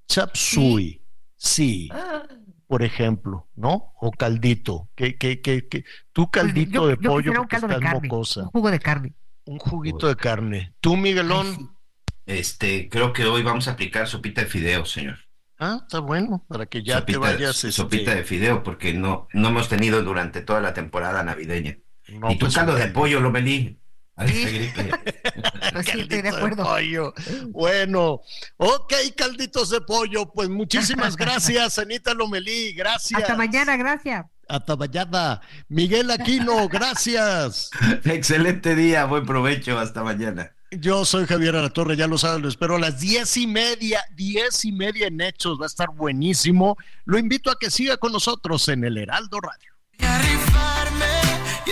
Chap 0.10 0.36
suey. 0.36 1.02
Sí. 1.38 1.90
Por 2.68 2.84
ejemplo, 2.84 3.48
¿no? 3.56 3.94
O 4.02 4.12
caldito. 4.12 4.90
¿Qué, 4.96 5.16
qué, 5.18 5.40
qué, 5.42 5.68
qué? 5.70 5.86
Tú 6.12 6.30
caldito 6.30 6.82
Pues 6.82 6.92
Yo- 6.92 6.98
de 6.98 7.04
yo 7.04 7.10
pollo 7.10 7.34
porque 7.34 7.48
caldo 7.56 7.68
de 7.70 7.74
estás 7.76 7.92
carne, 7.94 8.08
mocosa. 8.10 8.42
Un 8.42 8.50
jugo 8.50 8.72
de 8.72 8.80
carne. 8.80 9.14
Un 9.46 9.60
juguito 9.60 10.08
de 10.08 10.16
carne. 10.16 10.74
¿Tú, 10.80 10.98
Miguelón? 10.98 11.76
Este, 12.26 12.90
creo 12.90 13.14
que 13.14 13.26
hoy 13.26 13.44
vamos 13.44 13.68
a 13.68 13.72
aplicar 13.72 14.08
sopita 14.08 14.42
de 14.42 14.48
fideo, 14.48 14.86
señor. 14.86 15.20
Ah, 15.60 15.80
está 15.84 16.00
bueno. 16.00 16.44
Para 16.48 16.66
que 16.66 16.84
ya 16.84 17.00
sopita, 17.00 17.12
te 17.14 17.18
vayas. 17.20 17.56
este, 17.56 17.72
sopita 17.72 18.16
de 18.16 18.24
fideo, 18.24 18.64
porque 18.64 18.94
no, 18.94 19.28
no 19.34 19.50
hemos 19.50 19.70
tenido 19.70 20.02
durante 20.04 20.42
toda 20.42 20.60
la 20.62 20.74
temporada 20.74 21.24
navideña. 21.24 21.78
No, 22.08 22.32
y 22.32 22.36
tu 22.36 22.46
pues, 22.46 22.56
caldo 22.56 22.76
de 22.76 22.88
pollo, 22.88 23.20
Lomelí. 23.20 23.80
A 24.16 24.26
ver, 24.26 24.34
gripe. 24.34 24.92
Pues 25.74 25.88
sí, 25.88 26.00
estoy 26.00 26.22
de 26.22 26.24
Caldito 26.24 26.24
de 26.24 26.30
acuerdo. 26.30 26.64
pollo. 26.64 27.14
Bueno, 27.50 28.22
ok, 28.58 28.94
calditos 29.16 29.70
de 29.70 29.82
pollo. 29.82 30.32
Pues 30.32 30.50
muchísimas 30.50 31.16
gracias, 31.18 31.78
Anita 31.80 32.14
Lomelí. 32.14 32.74
Gracias. 32.74 33.22
Hasta 33.22 33.36
mañana, 33.36 33.76
gracias. 33.76 34.26
Hasta 34.48 34.76
mañana. 34.76 35.42
Miguel 35.70 36.12
Aquino, 36.12 36.68
gracias. 36.68 37.72
Excelente 38.04 38.76
día, 38.76 39.06
buen 39.06 39.26
provecho, 39.26 39.80
hasta 39.80 40.04
mañana. 40.04 40.52
Yo 40.72 41.06
soy 41.06 41.26
Javier 41.26 41.56
Alatorre, 41.56 41.96
ya 41.96 42.08
lo 42.08 42.18
saben, 42.18 42.42
lo 42.42 42.50
espero 42.50 42.76
a 42.76 42.80
las 42.80 43.00
diez 43.00 43.38
y 43.38 43.48
media, 43.48 44.04
diez 44.16 44.66
y 44.66 44.72
media 44.72 45.08
en 45.08 45.22
Hechos, 45.22 45.60
va 45.60 45.66
a 45.66 45.68
estar 45.68 45.90
buenísimo. 45.90 46.78
Lo 47.06 47.18
invito 47.18 47.50
a 47.50 47.58
que 47.58 47.72
siga 47.72 47.98
con 47.98 48.12
nosotros 48.12 48.68
en 48.68 48.84
el 48.84 48.98
Heraldo 48.98 49.40
Radio. 49.40 49.74
a 50.00 50.20
rifarme 50.20 51.06
y 51.66 51.72